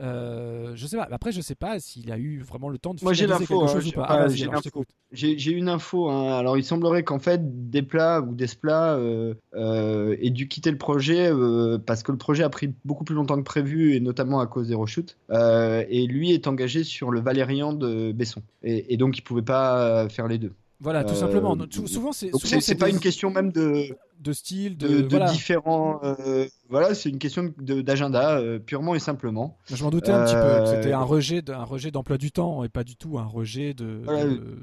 Euh, 0.00 0.72
je 0.74 0.86
sais 0.86 0.96
pas. 0.96 1.08
Après, 1.10 1.30
je 1.30 1.40
sais 1.40 1.54
pas 1.54 1.78
s'il 1.78 2.10
a 2.10 2.18
eu 2.18 2.40
vraiment 2.40 2.68
le 2.68 2.78
temps 2.78 2.92
de 2.92 3.02
Moi, 3.02 3.12
j'ai 3.12 3.26
l'info. 3.26 3.62
Hein, 3.62 3.82
ah, 4.08 4.28
j'ai 4.28 5.50
une 5.52 5.68
info. 5.68 6.10
Hein. 6.10 6.38
Alors, 6.38 6.58
il 6.58 6.64
semblerait 6.64 7.04
qu'en 7.04 7.20
fait, 7.20 7.70
Desplat 7.70 8.20
ou 8.22 8.34
Desplat 8.34 8.96
euh, 8.96 9.34
euh, 9.54 10.16
ait 10.20 10.30
dû 10.30 10.48
quitter 10.48 10.70
le 10.70 10.78
projet 10.78 11.30
parce 11.86 12.02
que 12.02 12.10
le 12.10 12.18
projet 12.18 12.42
a 12.42 12.50
pris 12.50 12.72
beaucoup 12.84 13.04
plus 13.04 13.14
longtemps 13.14 13.36
que 13.36 13.42
prévu 13.42 13.94
et 13.94 14.00
notamment 14.00 14.40
à 14.40 14.46
cause 14.46 14.68
des 14.68 14.74
reshoots. 14.74 15.16
et 15.30 16.06
lui 16.06 16.32
est 16.32 16.48
engagé 16.48 16.82
sur 16.82 17.10
le 17.10 17.20
Valérian 17.20 17.72
de 17.72 18.12
Besson. 18.12 18.42
Et, 18.62 18.92
et 18.92 18.96
donc, 18.96 19.18
il 19.18 19.22
pouvait 19.22 19.42
pas 19.42 20.08
faire 20.08 20.26
les 20.26 20.38
deux. 20.38 20.52
Voilà, 20.82 21.04
tout 21.04 21.14
simplement. 21.14 21.56
Souvent, 21.86 22.12
c'est. 22.12 22.30
C'est 22.60 22.74
pas 22.74 22.90
une 22.90 23.00
question 23.00 23.30
même 23.30 23.52
de 23.52 23.96
de 24.22 24.32
style, 24.32 24.76
de, 24.76 25.00
de, 25.00 25.30
différents. 25.30 26.00
Euh, 26.04 26.46
voilà, 26.68 26.94
c'est 26.94 27.08
une 27.08 27.18
question 27.18 27.52
d'agenda 27.58 28.38
euh, 28.38 28.58
purement 28.58 28.94
et 28.94 29.00
simplement. 29.00 29.58
Je 29.70 29.82
m'en 29.82 29.90
doutais 29.90 30.12
un 30.12 30.24
petit 30.24 30.34
peu. 30.34 30.66
C'était 30.66 30.92
un 30.92 31.02
rejet, 31.02 31.42
un 31.50 31.64
rejet 31.64 31.90
d'emploi 31.90 32.18
du 32.18 32.30
temps 32.30 32.62
et 32.62 32.68
pas 32.68 32.84
du 32.84 32.96
tout 32.96 33.18
un 33.18 33.24
rejet 33.24 33.74
de, 33.74 34.02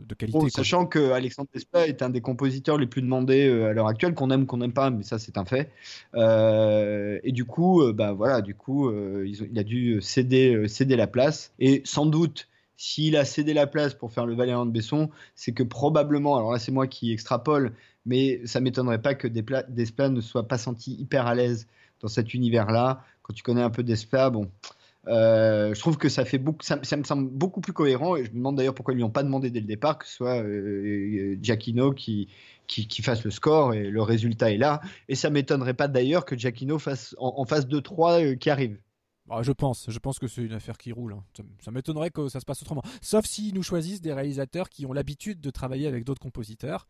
de, 0.08 0.16
qualité. 0.16 0.50
sachant 0.50 0.86
que 0.86 1.12
Alexandre 1.12 1.50
Desplat 1.54 1.88
est 1.88 2.02
un 2.02 2.10
des 2.10 2.22
compositeurs 2.22 2.78
les 2.78 2.88
plus 2.88 3.02
demandés 3.02 3.48
euh, 3.48 3.70
à 3.70 3.74
l'heure 3.74 3.88
actuelle, 3.88 4.14
qu'on 4.14 4.32
aime, 4.32 4.46
qu'on 4.46 4.58
n'aime 4.58 4.74
pas, 4.74 4.90
mais 4.90 5.04
ça 5.04 5.20
c'est 5.20 5.38
un 5.38 5.46
fait. 5.46 5.70
et 6.16 7.32
du 7.32 7.46
coup, 7.46 7.84
bah 7.94 8.14
voilà, 8.14 8.41
du 8.41 8.56
coup, 8.56 8.91
il 9.24 9.60
a 9.60 9.64
dû 9.64 10.02
céder, 10.02 10.68
céder 10.68 10.96
la 10.96 11.08
place 11.08 11.54
et 11.60 11.82
sans 11.86 12.06
doute 12.06 12.48
s'il 12.80 13.18
a 13.18 13.26
cédé 13.26 13.53
la 13.53 13.68
place 13.68 13.93
pour 13.93 14.14
faire 14.14 14.26
le 14.26 14.34
Valérian 14.35 14.65
de 14.65 14.72
Besson, 14.72 15.10
c'est 15.35 15.51
que 15.51 15.64
probablement, 15.64 16.38
alors 16.38 16.53
là 16.53 16.60
c'est 16.60 16.72
moi 16.72 16.88
qui 16.88 17.11
extrapole, 17.11 17.73
mais 18.06 18.39
ça 18.45 18.61
m'étonnerait 18.61 19.01
pas 19.01 19.15
que 19.15 19.27
Desplat 19.27 20.10
ne 20.10 20.22
soit 20.22 20.47
pas 20.47 20.57
senti 20.57 20.93
hyper 20.93 21.27
à 21.27 21.35
l'aise 21.35 21.68
dans 21.99 22.07
cet 22.07 22.34
univers-là. 22.34 23.03
Quand 23.22 23.34
tu 23.34 23.43
connais 23.43 23.61
un 23.61 23.69
peu 23.69 23.84
Desplat, 23.84 24.30
bon, 24.30 24.49
euh, 25.07 25.73
je 25.73 25.80
trouve 25.81 25.97
que 25.97 26.07
ça 26.07 26.23
fait 26.23 26.38
beaucoup, 26.38 26.64
ça, 26.64 26.77
me 26.77 27.03
semble 27.03 27.30
beaucoup 27.30 27.60
plus 27.60 27.73
cohérent 27.73 28.15
et 28.15 28.23
je 28.23 28.31
me 28.31 28.38
demande 28.38 28.56
d'ailleurs 28.56 28.76
pourquoi 28.76 28.93
ils 28.93 28.97
lui 28.97 29.03
ont 29.03 29.10
pas 29.10 29.23
demandé 29.23 29.49
dès 29.49 29.60
le 29.60 29.65
départ 29.68 29.97
que 29.97 30.07
ce 30.07 30.14
soit 30.14 30.41
euh, 30.41 31.35
Giacchino 31.41 31.91
qui, 31.91 32.30
qui, 32.68 33.01
fasse 33.01 33.26
le 33.26 33.31
score 33.31 33.73
et 33.73 33.89
le 33.89 34.01
résultat 34.01 34.53
est 34.53 34.57
là. 34.57 34.80
Et 35.10 35.15
ça 35.15 35.30
m'étonnerait 35.30 35.73
pas 35.73 35.89
d'ailleurs 35.89 36.23
que 36.23 36.38
Giacchino 36.38 36.80
fasse 36.80 37.14
en, 37.18 37.43
fasse 37.43 37.68
2-3 37.68 38.23
euh, 38.23 38.35
qui 38.35 38.49
arrivent. 38.49 38.80
Bah, 39.30 39.41
je 39.43 39.51
pense, 39.51 39.85
je 39.88 39.99
pense 39.99 40.18
que 40.18 40.27
c'est 40.27 40.41
une 40.41 40.53
affaire 40.53 40.77
qui 40.77 40.91
roule. 40.91 41.14
Hein. 41.14 41.23
Ça, 41.60 41.72
m'étonnerait 41.72 42.10
que 42.10 42.30
ça 42.30 42.39
se 42.39 42.45
passe 42.45 42.61
autrement. 42.64 42.81
Sauf 43.01 43.26
s'ils 43.26 43.53
nous 43.53 43.61
choisissent 43.64 44.01
des 44.01 44.11
réalisateurs 44.11 44.69
qui 44.69 44.88
ont 44.88 44.93
l'habitude 44.93 45.39
de 45.39 45.49
travailler 45.51 45.88
avec 45.88 46.03
d'autres 46.03 46.22
compositeurs. 46.22 46.88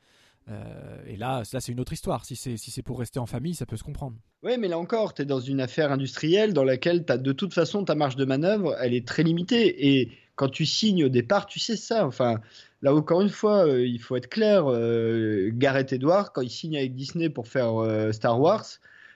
Euh, 0.48 1.03
et 1.06 1.18
là, 1.18 1.44
ça 1.44 1.60
c'est 1.60 1.74
une 1.74 1.82
autre 1.82 1.91
histoire. 1.91 2.24
Si 2.24 2.38
c'est 2.38 2.56
si 2.56 2.82
pour 2.82 2.99
rester 2.99 3.20
en 3.20 3.26
famille, 3.26 3.53
ça 3.56 3.66
peut 3.66 3.76
se 3.76 3.84
comprendre. 3.84 4.16
Oui, 4.41 4.53
mais 4.57 4.70
là 4.70 4.80
encore, 4.80 5.14
tu 5.14 5.24
es 5.24 5.26
dans 5.26 5.41
une 5.41 5.60
affaire 5.60 5.91
industrielle 5.91 6.53
dans 6.53 6.64
laquelle 6.64 7.03
as, 7.10 7.18
de 7.18 7.32
toute 7.34 7.53
façon 7.53 7.84
ta 7.84 7.94
marge 7.94 8.16
de 8.16 8.26
manœuvre, 8.26 8.76
elle 8.80 8.94
est 8.94 9.06
très 9.06 9.24
limitée. 9.24 9.98
Et 9.98 10.11
quand 10.36 10.49
tu 10.49 10.66
signes 10.66 11.03
au 11.03 11.10
départ, 11.10 11.45
tu 11.45 11.60
sais 11.60 11.76
ça. 11.76 12.07
Enfin, 12.07 12.40
là 12.82 12.95
encore 12.95 13.22
une 13.22 13.30
fois, 13.30 13.68
euh, 13.68 13.86
il 13.86 13.99
faut 13.99 14.16
être 14.16 14.30
clair. 14.30 14.64
Euh, 14.68 15.52
Gareth 15.53 15.91
Edwards, 15.91 16.32
quand 16.32 16.41
il 16.41 16.49
signe 16.49 16.78
avec 16.78 16.95
Disney 16.95 17.30
pour 17.30 17.49
faire 17.49 17.74
Star 18.14 18.40
Wars, 18.40 18.66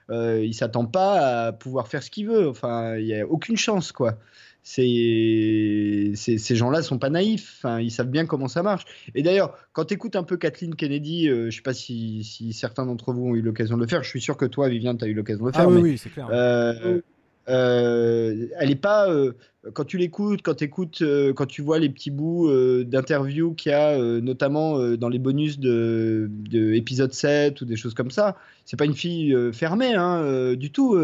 euh, 0.10 0.44
il 0.44 0.54
s'attend 0.54 0.86
pas 0.86 1.48
à 1.48 1.52
pouvoir 1.52 1.88
faire 1.88 2.04
ce 2.04 2.10
qu'il 2.10 2.28
veut. 2.28 2.48
Enfin, 2.50 2.98
il 2.98 3.06
n'y 3.06 3.16
a 3.16 3.26
aucune 3.26 3.58
chance, 3.58 3.92
quoi. 3.92 4.18
ces 4.64 6.14
gens-là 6.50 6.82
sont 6.82 7.00
pas 7.00 7.10
naïfs, 7.10 7.56
enfin, 7.58 7.80
ils 7.80 7.92
savent 7.92 8.10
bien 8.10 8.26
comment 8.26 8.48
ça 8.48 8.64
marche. 8.64 8.86
Et 9.16 9.24
d'ailleurs, 9.24 9.58
quand 9.74 9.86
tu 9.86 9.94
écoutes 9.94 10.16
un 10.16 10.24
peu 10.24 10.38
Kathleen 10.38 10.76
Kennedy, 10.76 11.30
euh, 11.30 11.50
je 11.50 11.56
sais 11.56 11.62
pas 11.62 11.74
si, 11.74 12.54
certains 12.54 12.86
d'entre 12.86 13.14
vous 13.14 13.28
ont 13.28 13.36
eu 13.36 13.42
l'occasion 13.42 13.76
de 13.76 13.82
le 13.82 13.88
faire, 13.88 14.04
je 14.04 14.10
suis 14.10 14.22
sûr 14.22 14.38
que 14.38 14.46
toi, 14.46 14.70
Viviane, 14.70 14.98
tu 14.98 15.06
as 15.06 15.08
eu 15.08 15.14
l'occasion 15.14 15.44
de 15.44 15.50
le 15.50 15.54
faire. 15.54 15.64
Ah 15.64 15.68
oui, 15.68 15.82
oui 15.82 15.98
c'est 15.98 16.10
clair. 16.10 16.28
Euh, 16.32 17.02
euh, 17.50 18.48
elle 18.58 18.72
est 18.72 18.76
pas 18.76 19.10
euh, 19.10 19.34
quand 19.74 19.84
tu 19.84 19.98
l'écoutes, 19.98 20.42
quand 20.42 20.62
écoutes, 20.62 21.02
euh, 21.02 21.34
quand 21.34 21.46
tu 21.46 21.62
vois 21.62 21.80
les 21.80 21.90
petits 21.90 22.12
bouts 22.12 22.50
d'interviews 22.84 23.54
qu'il 23.54 23.72
y 23.72 23.76
a, 23.76 23.98
notamment 24.22 24.80
dans 24.98 25.10
les 25.10 25.20
bonus 25.20 25.60
de, 25.60 26.30
de, 26.30 26.74
épisode 26.74 27.14
7 27.14 27.62
ou 27.62 27.66
des 27.66 27.76
choses 27.76 27.94
comme 27.94 28.12
ça, 28.12 28.36
c'est 28.66 28.78
pas 28.78 28.86
une 28.86 28.94
fille 28.94 29.36
fermée 29.54 29.94
hein, 29.94 30.54
du 30.56 30.72
tout. 30.72 30.98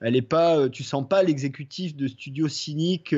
elle 0.00 0.16
est 0.16 0.22
pas, 0.22 0.68
tu 0.68 0.82
sens 0.82 1.06
pas 1.08 1.22
l'exécutif 1.22 1.96
de 1.96 2.06
studio 2.06 2.48
cynique. 2.48 3.14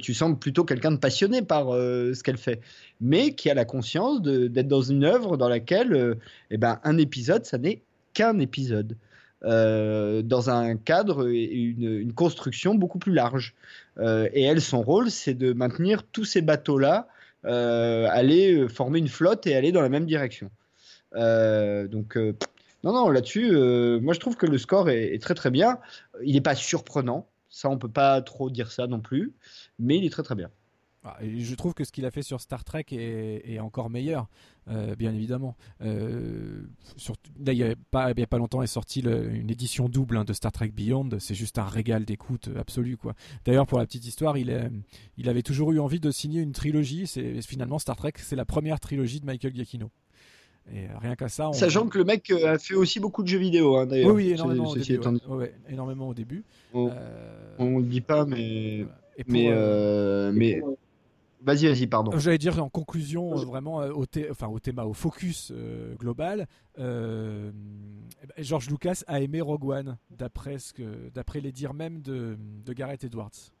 tu 0.00 0.14
sens 0.14 0.38
plutôt 0.38 0.64
quelqu'un 0.64 0.92
de 0.92 0.98
passionné 0.98 1.42
par 1.42 1.68
ce 1.72 2.22
qu'elle 2.22 2.38
fait, 2.38 2.60
mais 3.00 3.32
qui 3.34 3.48
a 3.48 3.54
la 3.54 3.64
conscience 3.64 4.20
d'être 4.22 4.68
dans 4.68 4.82
une 4.82 5.04
œuvre 5.04 5.38
dans 5.38 5.48
laquelle, 5.48 6.16
eh 6.50 6.56
ben, 6.58 6.78
un 6.84 6.98
épisode, 6.98 7.46
ça 7.46 7.56
n'est 7.56 7.80
qu'un 8.12 8.38
épisode. 8.38 8.96
Euh, 9.44 10.20
dans 10.22 10.50
un 10.50 10.76
cadre 10.76 11.28
et 11.28 11.44
une, 11.44 12.12
construction 12.12 12.74
beaucoup 12.74 12.98
plus 12.98 13.12
large. 13.12 13.54
Euh, 13.98 14.28
et 14.32 14.42
elle, 14.42 14.60
son 14.60 14.82
rôle, 14.82 15.12
c'est 15.12 15.34
de 15.34 15.52
maintenir 15.52 16.02
tous 16.02 16.24
ces 16.24 16.42
bateaux-là, 16.42 17.06
euh, 17.44 18.08
aller 18.10 18.68
former 18.68 18.98
une 18.98 19.08
flotte 19.08 19.46
et 19.46 19.54
aller 19.54 19.70
dans 19.70 19.82
la 19.82 19.88
même 19.88 20.06
direction. 20.06 20.50
donc, 21.14 22.16
non, 22.84 22.92
non, 22.92 23.10
là-dessus, 23.10 23.52
moi 24.00 24.12
je 24.14 24.20
trouve 24.20 24.36
que 24.36 24.46
le 24.46 24.58
score 24.58 24.90
est, 24.90 25.14
est 25.14 25.22
très 25.22 25.34
très 25.34 25.50
bien. 25.50 25.78
Il 26.22 26.34
n'est 26.34 26.40
pas 26.40 26.56
surprenant, 26.56 27.28
ça 27.48 27.68
on 27.70 27.78
peut 27.78 27.88
pas 27.88 28.20
trop 28.22 28.50
dire 28.50 28.72
ça 28.72 28.86
non 28.88 29.00
plus, 29.00 29.32
mais 29.78 29.98
il 29.98 30.04
est 30.04 30.10
très 30.10 30.24
très 30.24 30.34
bien. 30.34 30.50
Ah, 31.04 31.16
je 31.22 31.54
trouve 31.54 31.74
que 31.74 31.84
ce 31.84 31.92
qu'il 31.92 32.04
a 32.06 32.10
fait 32.10 32.22
sur 32.22 32.40
Star 32.40 32.64
Trek 32.64 32.84
est, 32.90 33.58
encore 33.60 33.88
meilleur, 33.88 34.28
euh, 34.70 34.94
bien 34.96 35.14
évidemment. 35.14 35.56
Euh, 35.82 36.62
là, 37.44 37.52
il 37.52 37.58
n'y 37.58 37.62
a, 38.22 38.26
pas 38.26 38.38
longtemps 38.38 38.62
est 38.62 38.66
sortie 38.66 39.00
une 39.00 39.50
édition 39.50 39.88
double 39.88 40.16
hein, 40.16 40.24
de 40.24 40.32
Star 40.32 40.52
Trek 40.52 40.68
Beyond. 40.68 41.08
C'est 41.18 41.34
juste 41.34 41.58
un 41.58 41.64
régal 41.64 42.04
d'écoute 42.04 42.50
absolu. 42.58 42.96
quoi. 42.96 43.14
D'ailleurs, 43.44 43.66
pour 43.66 43.78
la 43.78 43.86
petite 43.86 44.06
histoire, 44.06 44.36
il, 44.36 44.50
avait 45.26 45.42
toujours 45.42 45.72
eu 45.72 45.80
envie 45.80 46.00
de 46.00 46.10
signer 46.10 46.40
une 46.40 46.52
trilogie. 46.52 47.06
C'est, 47.06 47.40
finalement, 47.42 47.78
Star 47.78 47.96
Trek, 47.96 48.12
c'est 48.16 48.36
la 48.36 48.44
première 48.44 48.80
trilogie 48.80 49.20
de 49.20 49.26
Michael 49.26 49.54
Giacchino. 49.54 49.90
Et 50.70 50.86
rien 51.00 51.16
qu'à 51.16 51.28
ça. 51.28 51.50
Sachant 51.54 51.88
que 51.88 51.96
le 51.96 52.04
mec 52.04 52.30
euh, 52.30 52.54
a 52.54 52.58
fait 52.58 52.74
aussi 52.74 53.00
beaucoup 53.00 53.22
de 53.22 53.28
jeux 53.28 53.38
vidéo, 53.38 53.76
hein, 53.76 53.86
d'ailleurs. 53.86 54.12
Oui, 54.12 54.30
énormément, 54.32 54.68
au 54.68 54.76
début, 54.76 55.00
énormément 55.70 56.08
au 56.08 56.14
début. 56.14 56.44
On 56.74 56.90
ne 57.58 57.78
le 57.80 57.86
dit 57.86 58.02
pas, 58.02 58.26
mais. 58.26 58.84
mais, 59.26 59.50
mais 60.32 60.60
Vas-y, 61.40 61.66
vas-y, 61.66 61.86
pardon. 61.86 62.18
J'allais 62.18 62.38
dire 62.38 62.62
en 62.62 62.68
conclusion, 62.68 63.32
euh, 63.32 63.44
vraiment 63.44 63.80
euh, 63.80 63.92
au, 63.92 64.04
enfin, 64.30 64.48
au 64.48 64.58
thème, 64.58 64.78
au 64.80 64.92
focus 64.92 65.52
euh, 65.54 65.94
global, 65.94 66.46
eh 66.76 66.82
ben, 66.82 67.52
George 68.38 68.68
Lucas 68.68 69.02
a 69.06 69.20
aimé 69.20 69.40
Rogue 69.40 69.64
One, 69.64 69.98
d'après 70.10 70.58
ce 70.58 70.72
que, 70.72 71.10
d'après 71.10 71.40
les 71.40 71.52
dires 71.52 71.74
même 71.74 72.02
de, 72.02 72.36
de, 72.64 72.72
Gareth 72.72 73.04
Edwards. 73.04 73.52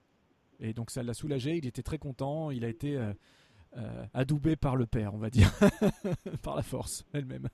Et 0.60 0.72
donc 0.72 0.90
ça 0.90 1.02
l'a 1.02 1.14
soulagé, 1.14 1.56
il 1.56 1.66
était 1.66 1.82
très 1.82 1.98
content, 1.98 2.50
il 2.50 2.64
a 2.64 2.68
été 2.68 2.98
adoubé 4.12 4.56
par 4.56 4.74
le 4.74 4.86
père, 4.86 5.14
on 5.14 5.18
va 5.18 5.30
dire, 5.30 5.52
par 6.42 6.56
la 6.56 6.62
force 6.62 7.04
elle-même. 7.12 7.48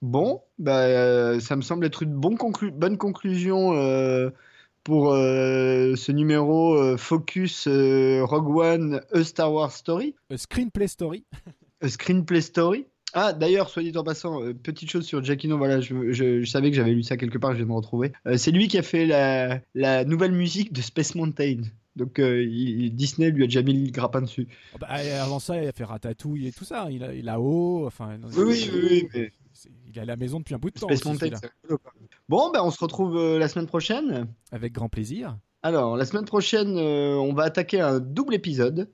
Bon, 0.00 0.42
bah, 0.58 1.40
ça 1.40 1.56
me 1.56 1.62
semble 1.62 1.84
être 1.86 2.04
une 2.04 2.14
bonne, 2.14 2.38
bonne 2.72 2.98
conclusion 2.98 3.72
pour 4.84 5.12
euh, 5.12 5.94
ce 5.96 6.12
numéro 6.12 6.74
euh, 6.74 6.96
Focus 6.96 7.66
euh, 7.66 8.24
Rogue 8.24 8.56
One 8.56 9.00
A 9.12 9.24
Star 9.24 9.52
Wars 9.52 9.72
Story. 9.72 10.14
A 10.30 10.36
Screenplay 10.36 10.88
Story. 10.88 11.24
A 11.82 11.88
Screenplay 11.88 12.40
Story. 12.40 12.86
Ah, 13.12 13.32
d'ailleurs, 13.32 13.70
soit 13.70 13.82
dit 13.82 13.96
en 13.96 14.04
passant, 14.04 14.40
petite 14.62 14.88
chose 14.88 15.04
sur 15.04 15.22
Giacchino, 15.24 15.58
voilà, 15.58 15.80
je, 15.80 16.44
savais 16.44 16.70
que 16.70 16.76
j'avais 16.76 16.92
lu 16.92 17.02
ça 17.02 17.16
quelque 17.16 17.38
part, 17.38 17.54
je 17.54 17.58
vais 17.58 17.64
me 17.64 17.72
retrouver. 17.72 18.12
c'est 18.36 18.52
lui 18.52 18.68
qui 18.68 18.78
a 18.78 18.82
fait 18.82 19.04
la, 19.04 19.60
la, 19.74 20.04
nouvelle 20.04 20.30
musique 20.30 20.72
de 20.72 20.80
Space 20.80 21.16
Mountain. 21.16 21.62
Donc 21.96 22.20
Disney 22.20 23.30
lui 23.32 23.42
a 23.42 23.46
déjà 23.46 23.62
mis 23.62 23.86
le 23.86 23.90
grappin 23.90 24.22
dessus. 24.22 24.46
Oh, 24.74 24.78
bah, 24.80 24.86
avant 25.20 25.40
ça, 25.40 25.60
il 25.60 25.66
a 25.66 25.72
fait 25.72 25.82
Ratatouille 25.82 26.46
et 26.46 26.52
tout 26.52 26.64
ça. 26.64 26.86
Il 26.88 27.02
a, 27.02 27.12
il 27.12 27.28
a 27.28 27.40
haut, 27.40 27.84
enfin. 27.84 28.16
Oui, 28.36 28.70
oui, 28.72 29.08
oui. 29.14 29.28
Il 29.88 29.98
est 29.98 30.00
à 30.00 30.04
la 30.04 30.16
maison 30.16 30.38
depuis 30.38 30.54
un 30.54 30.58
bout 30.58 30.70
de 30.70 30.78
temps. 30.78 30.86
Space 30.86 31.04
Mountain, 31.04 31.30
Bon, 32.30 32.52
ben 32.52 32.60
on 32.62 32.70
se 32.70 32.78
retrouve 32.78 33.16
euh, 33.16 33.40
la 33.40 33.48
semaine 33.48 33.66
prochaine. 33.66 34.28
Avec 34.52 34.72
grand 34.72 34.88
plaisir. 34.88 35.36
Alors, 35.64 35.96
la 35.96 36.04
semaine 36.04 36.26
prochaine, 36.26 36.76
euh, 36.78 37.16
on 37.16 37.32
va 37.32 37.42
attaquer 37.42 37.80
un 37.80 37.98
double 37.98 38.34
épisode 38.34 38.88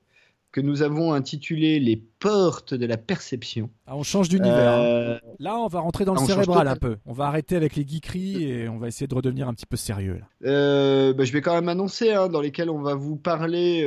que 0.52 0.62
nous 0.62 0.80
avons 0.80 1.12
intitulé 1.12 1.78
Les 1.78 1.96
portes 1.96 2.72
de 2.72 2.86
la 2.86 2.96
perception. 2.96 3.68
Ah, 3.86 3.94
on 3.94 4.02
change 4.04 4.30
d'univers. 4.30 4.72
Hein. 4.72 4.84
Euh, 4.84 5.18
là, 5.38 5.58
on 5.58 5.66
va 5.66 5.80
rentrer 5.80 6.06
dans 6.06 6.14
le 6.14 6.20
cérébral 6.20 6.66
un 6.66 6.76
peu. 6.76 6.96
On 7.04 7.12
va 7.12 7.26
arrêter 7.26 7.56
avec 7.56 7.76
les 7.76 7.86
geekeries 7.86 8.42
et 8.42 8.68
on 8.70 8.78
va 8.78 8.88
essayer 8.88 9.06
de 9.06 9.14
redevenir 9.14 9.48
un 9.48 9.52
petit 9.52 9.66
peu 9.66 9.76
sérieux. 9.76 10.18
Là. 10.18 11.12
Bah, 11.12 11.24
je 11.24 11.32
vais 11.34 11.42
quand 11.42 11.54
même 11.54 11.68
annoncer 11.68 12.12
hein, 12.12 12.28
dans 12.28 12.40
lesquels 12.40 12.70
on 12.70 12.80
va 12.80 12.94
vous 12.94 13.16
parler 13.16 13.84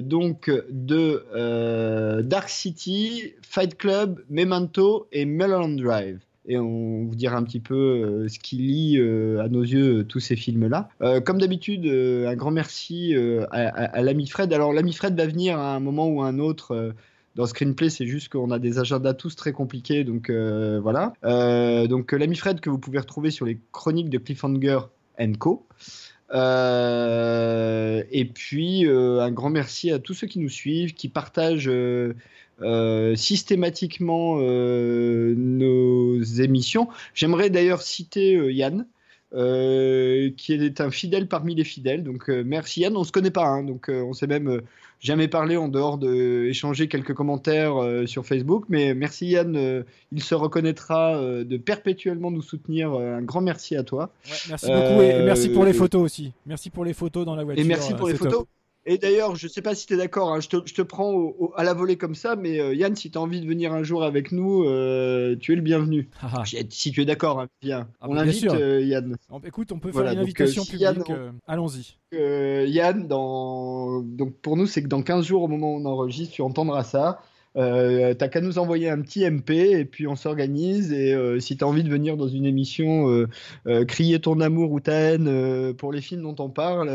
donc 0.00 0.50
de 0.70 2.22
Dark 2.22 2.48
City, 2.48 3.34
Fight 3.42 3.76
Club, 3.76 4.24
Memento 4.30 5.08
et 5.12 5.26
Melon 5.26 5.74
Drive 5.74 6.20
et 6.48 6.58
on 6.58 7.04
vous 7.04 7.14
dira 7.14 7.36
un 7.36 7.44
petit 7.44 7.60
peu 7.60 7.74
euh, 7.74 8.28
ce 8.28 8.38
qui 8.38 8.56
lie 8.56 8.98
euh, 8.98 9.42
à 9.42 9.48
nos 9.48 9.62
yeux 9.62 10.04
tous 10.04 10.18
ces 10.18 10.34
films-là. 10.34 10.88
Euh, 11.02 11.20
comme 11.20 11.38
d'habitude, 11.38 11.86
un 11.86 12.34
grand 12.34 12.50
merci 12.50 13.14
à, 13.50 14.02
l'ami 14.02 14.26
Fred. 14.26 14.52
Alors 14.52 14.72
l'ami 14.72 14.92
Fred 14.94 15.14
va 15.16 15.26
venir 15.26 15.58
à 15.58 15.76
un 15.76 15.80
moment 15.80 16.08
ou 16.08 16.22
à 16.22 16.26
un 16.26 16.38
autre 16.38 16.94
dans 17.36 17.46
Screenplay, 17.46 17.90
c'est 17.90 18.06
juste 18.06 18.30
qu'on 18.30 18.50
a 18.50 18.58
des 18.58 18.80
agendas 18.80 19.14
tous 19.14 19.36
très 19.36 19.52
compliqués, 19.52 20.02
donc 20.02 20.30
voilà. 20.30 21.12
donc 21.86 22.12
l'ami 22.12 22.36
Fred 22.36 22.60
que 22.60 22.70
vous 22.70 22.78
pouvez 22.78 22.98
retrouver 22.98 23.30
sur 23.30 23.46
les 23.46 23.58
chroniques 23.70 24.10
de 24.10 24.18
Cliffhanger 24.18 24.80
Co. 25.38 25.66
et 26.34 28.24
puis 28.34 28.88
un 28.88 29.30
grand 29.30 29.50
merci 29.50 29.90
à 29.90 29.98
tous 29.98 30.14
ceux 30.14 30.26
qui 30.26 30.38
nous 30.38 30.48
suivent, 30.48 30.94
qui 30.94 31.08
partagent 31.08 31.70
euh, 32.60 33.14
systématiquement 33.14 34.38
euh, 34.40 35.32
nos 35.36 36.20
émissions. 36.20 36.88
J'aimerais 37.14 37.50
d'ailleurs 37.50 37.82
citer 37.82 38.34
euh, 38.34 38.52
Yann. 38.52 38.86
qui 39.30 40.52
est 40.54 40.80
un 40.80 40.90
fidèle 40.90 41.28
parmi 41.28 41.54
les 41.54 41.62
fidèles. 41.62 42.02
Donc 42.02 42.28
merci 42.28 42.80
Yann, 42.80 42.96
on 42.96 43.04
se 43.04 43.12
connaît 43.12 43.30
pas, 43.30 43.46
hein, 43.46 43.62
donc 43.62 43.88
on 43.90 44.12
s'est 44.12 44.26
même 44.26 44.62
jamais 45.00 45.28
parlé 45.28 45.56
en 45.56 45.68
dehors 45.68 45.98
d'échanger 45.98 46.88
quelques 46.88 47.14
commentaires 47.14 47.74
sur 48.06 48.26
Facebook. 48.26 48.64
Mais 48.68 48.94
merci 48.94 49.26
Yann, 49.26 49.84
il 50.12 50.22
se 50.22 50.34
reconnaîtra 50.34 51.20
de 51.44 51.56
perpétuellement 51.58 52.30
nous 52.30 52.42
soutenir. 52.42 52.94
un 52.94 53.22
grand 53.22 53.42
merci 53.42 53.76
à 53.76 53.84
toi. 53.84 54.10
merci 54.48 54.66
beaucoup 54.66 55.02
et 55.02 55.22
merci 55.24 55.50
pour 55.50 55.64
les 55.64 55.74
photos 55.74 56.02
aussi. 56.02 56.32
Merci 56.46 56.70
pour 56.70 56.84
les 56.84 56.94
photos 56.94 57.26
dans 57.26 57.36
la 57.36 57.44
voiture. 57.44 57.62
Et 57.62 57.68
merci 57.68 57.94
pour 57.94 58.08
les 58.08 58.14
photos. 58.14 58.46
Et 58.90 58.96
d'ailleurs, 58.96 59.36
je 59.36 59.46
ne 59.46 59.50
sais 59.50 59.60
pas 59.60 59.74
si 59.74 59.84
tu 59.84 59.92
es 59.92 59.96
d'accord, 59.98 60.32
hein, 60.32 60.40
je, 60.40 60.48
te, 60.48 60.80
prends 60.80 61.34
à 61.56 61.62
la 61.62 61.74
volée 61.74 61.98
comme 61.98 62.14
ça, 62.14 62.36
mais 62.36 62.58
euh, 62.58 62.74
Yann, 62.74 62.96
si 62.96 63.10
tu 63.10 63.18
as 63.18 63.20
envie 63.20 63.42
de 63.42 63.46
venir 63.46 63.74
un 63.74 63.82
jour 63.82 64.02
avec 64.02 64.32
nous, 64.32 64.64
euh, 64.64 65.36
tu 65.38 65.52
es 65.52 65.56
le 65.56 65.62
bienvenu. 65.62 66.08
Ah, 66.22 66.42
ah. 66.42 66.44
si 66.70 66.90
tu 66.90 67.02
es 67.02 67.04
d'accord, 67.04 67.40
hein, 67.40 67.48
viens. 67.62 67.86
Ah, 68.00 68.06
on 68.08 68.14
l'invite, 68.14 68.46
euh, 68.46 68.80
Yann. 68.80 69.16
écoute, 69.44 69.72
on 69.72 69.78
peut 69.78 69.92
faire 69.92 70.10
une 70.10 70.18
invitation 70.18 70.64
publique. 70.64 71.12
Allons-y. 71.46 71.96
Yann, 72.12 73.06
dans... 73.06 74.00
donc 74.00 74.34
pour 74.40 74.56
nous, 74.56 74.66
c'est 74.66 74.82
que 74.82 74.88
dans 74.88 75.02
15 75.02 75.26
jours, 75.26 75.42
au 75.42 75.48
moment 75.48 75.74
où 75.74 75.80
on 75.80 75.84
enregistre, 75.84 76.34
tu 76.34 76.42
entendras 76.42 76.82
ça. 76.82 77.20
Euh, 77.56 78.14
t'as 78.14 78.28
qu'à 78.28 78.40
nous 78.40 78.58
envoyer 78.58 78.88
un 78.88 79.00
petit 79.00 79.28
MP 79.28 79.50
et 79.50 79.84
puis 79.84 80.06
on 80.06 80.16
s'organise. 80.16 80.92
Et 80.92 81.14
si 81.40 81.58
tu 81.58 81.64
as 81.64 81.66
envie 81.66 81.84
de 81.84 81.90
venir 81.90 82.16
dans 82.16 82.28
une 82.28 82.46
émission, 82.46 83.26
crier 83.86 84.18
ton 84.18 84.40
amour 84.40 84.72
ou 84.72 84.80
ta 84.80 84.94
haine 84.94 85.74
pour 85.74 85.92
les 85.92 86.00
films 86.00 86.22
dont 86.22 86.36
on 86.42 86.48
parle, 86.48 86.90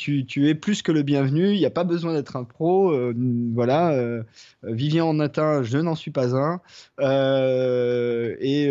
tu, 0.00 0.48
es 0.48 0.54
plus 0.54 0.82
que 0.82 0.92
le 0.92 1.02
bienvenu. 1.02 1.52
Il 1.52 1.58
n'y 1.58 1.66
a 1.66 1.70
pas 1.70 1.84
besoin 1.84 2.14
d'être 2.14 2.36
un 2.36 2.44
pro. 2.44 2.90
Euh, 2.90 3.14
voilà, 3.54 3.92
euh, 3.92 4.22
Vivien 4.62 5.04
en 5.04 5.20
atteint, 5.20 5.62
je 5.62 5.78
n'en 5.78 5.94
suis 5.94 6.10
pas 6.10 6.34
un. 6.34 6.60
Euh, 7.00 8.34
et, 8.40 8.70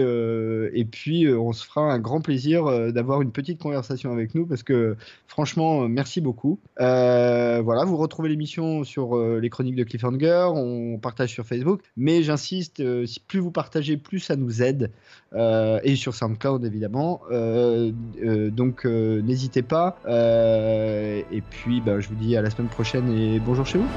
et, 0.79 0.85
puis, 0.85 1.31
on 1.31 1.53
se 1.53 1.65
fera 1.65 1.81
un 1.81 1.99
grand 1.99 2.21
plaisir 2.21 2.91
d'avoir 2.91 3.21
une 3.21 3.31
petite 3.31 3.59
conversation 3.59 4.11
avec 4.11 4.33
nous 4.33 4.45
parce 4.45 4.63
que, 4.63 4.95
franchement, 5.27 5.87
merci 5.87 6.21
beaucoup. 6.21 6.59
voilà, 6.77 7.83
vous 7.85 7.97
retrouvez 7.97 8.29
l'émission 8.29 8.83
sur 8.83 9.17
les 9.17 9.49
chroniques 9.49 9.75
de 9.75 9.83
Cliffhanger. 9.83 10.47
On 10.53 10.97
partage 10.97 11.29
sur 11.29 11.45
Facebook. 11.45 11.81
Mais 11.95 12.23
j'insiste, 12.23 12.83
plus 13.27 13.39
vous 13.39 13.51
partagez, 13.51 13.97
plus 13.97 14.19
ça 14.19 14.35
nous 14.35 14.63
aide. 14.63 14.91
et 15.35 15.95
sur 15.95 16.15
SoundCloud, 16.15 16.65
évidemment. 16.65 17.21
donc, 17.29 18.85
n'hésitez 18.85 19.61
pas. 19.61 19.99
Et 21.31 21.41
puis, 21.41 21.81
bah, 21.81 21.99
je 21.99 22.07
vous 22.07 22.15
dis 22.15 22.35
à 22.35 22.41
la 22.41 22.49
semaine 22.49 22.69
prochaine 22.69 23.09
et 23.09 23.39
bonjour 23.39 23.65
chez 23.65 23.77
vous. 23.77 23.89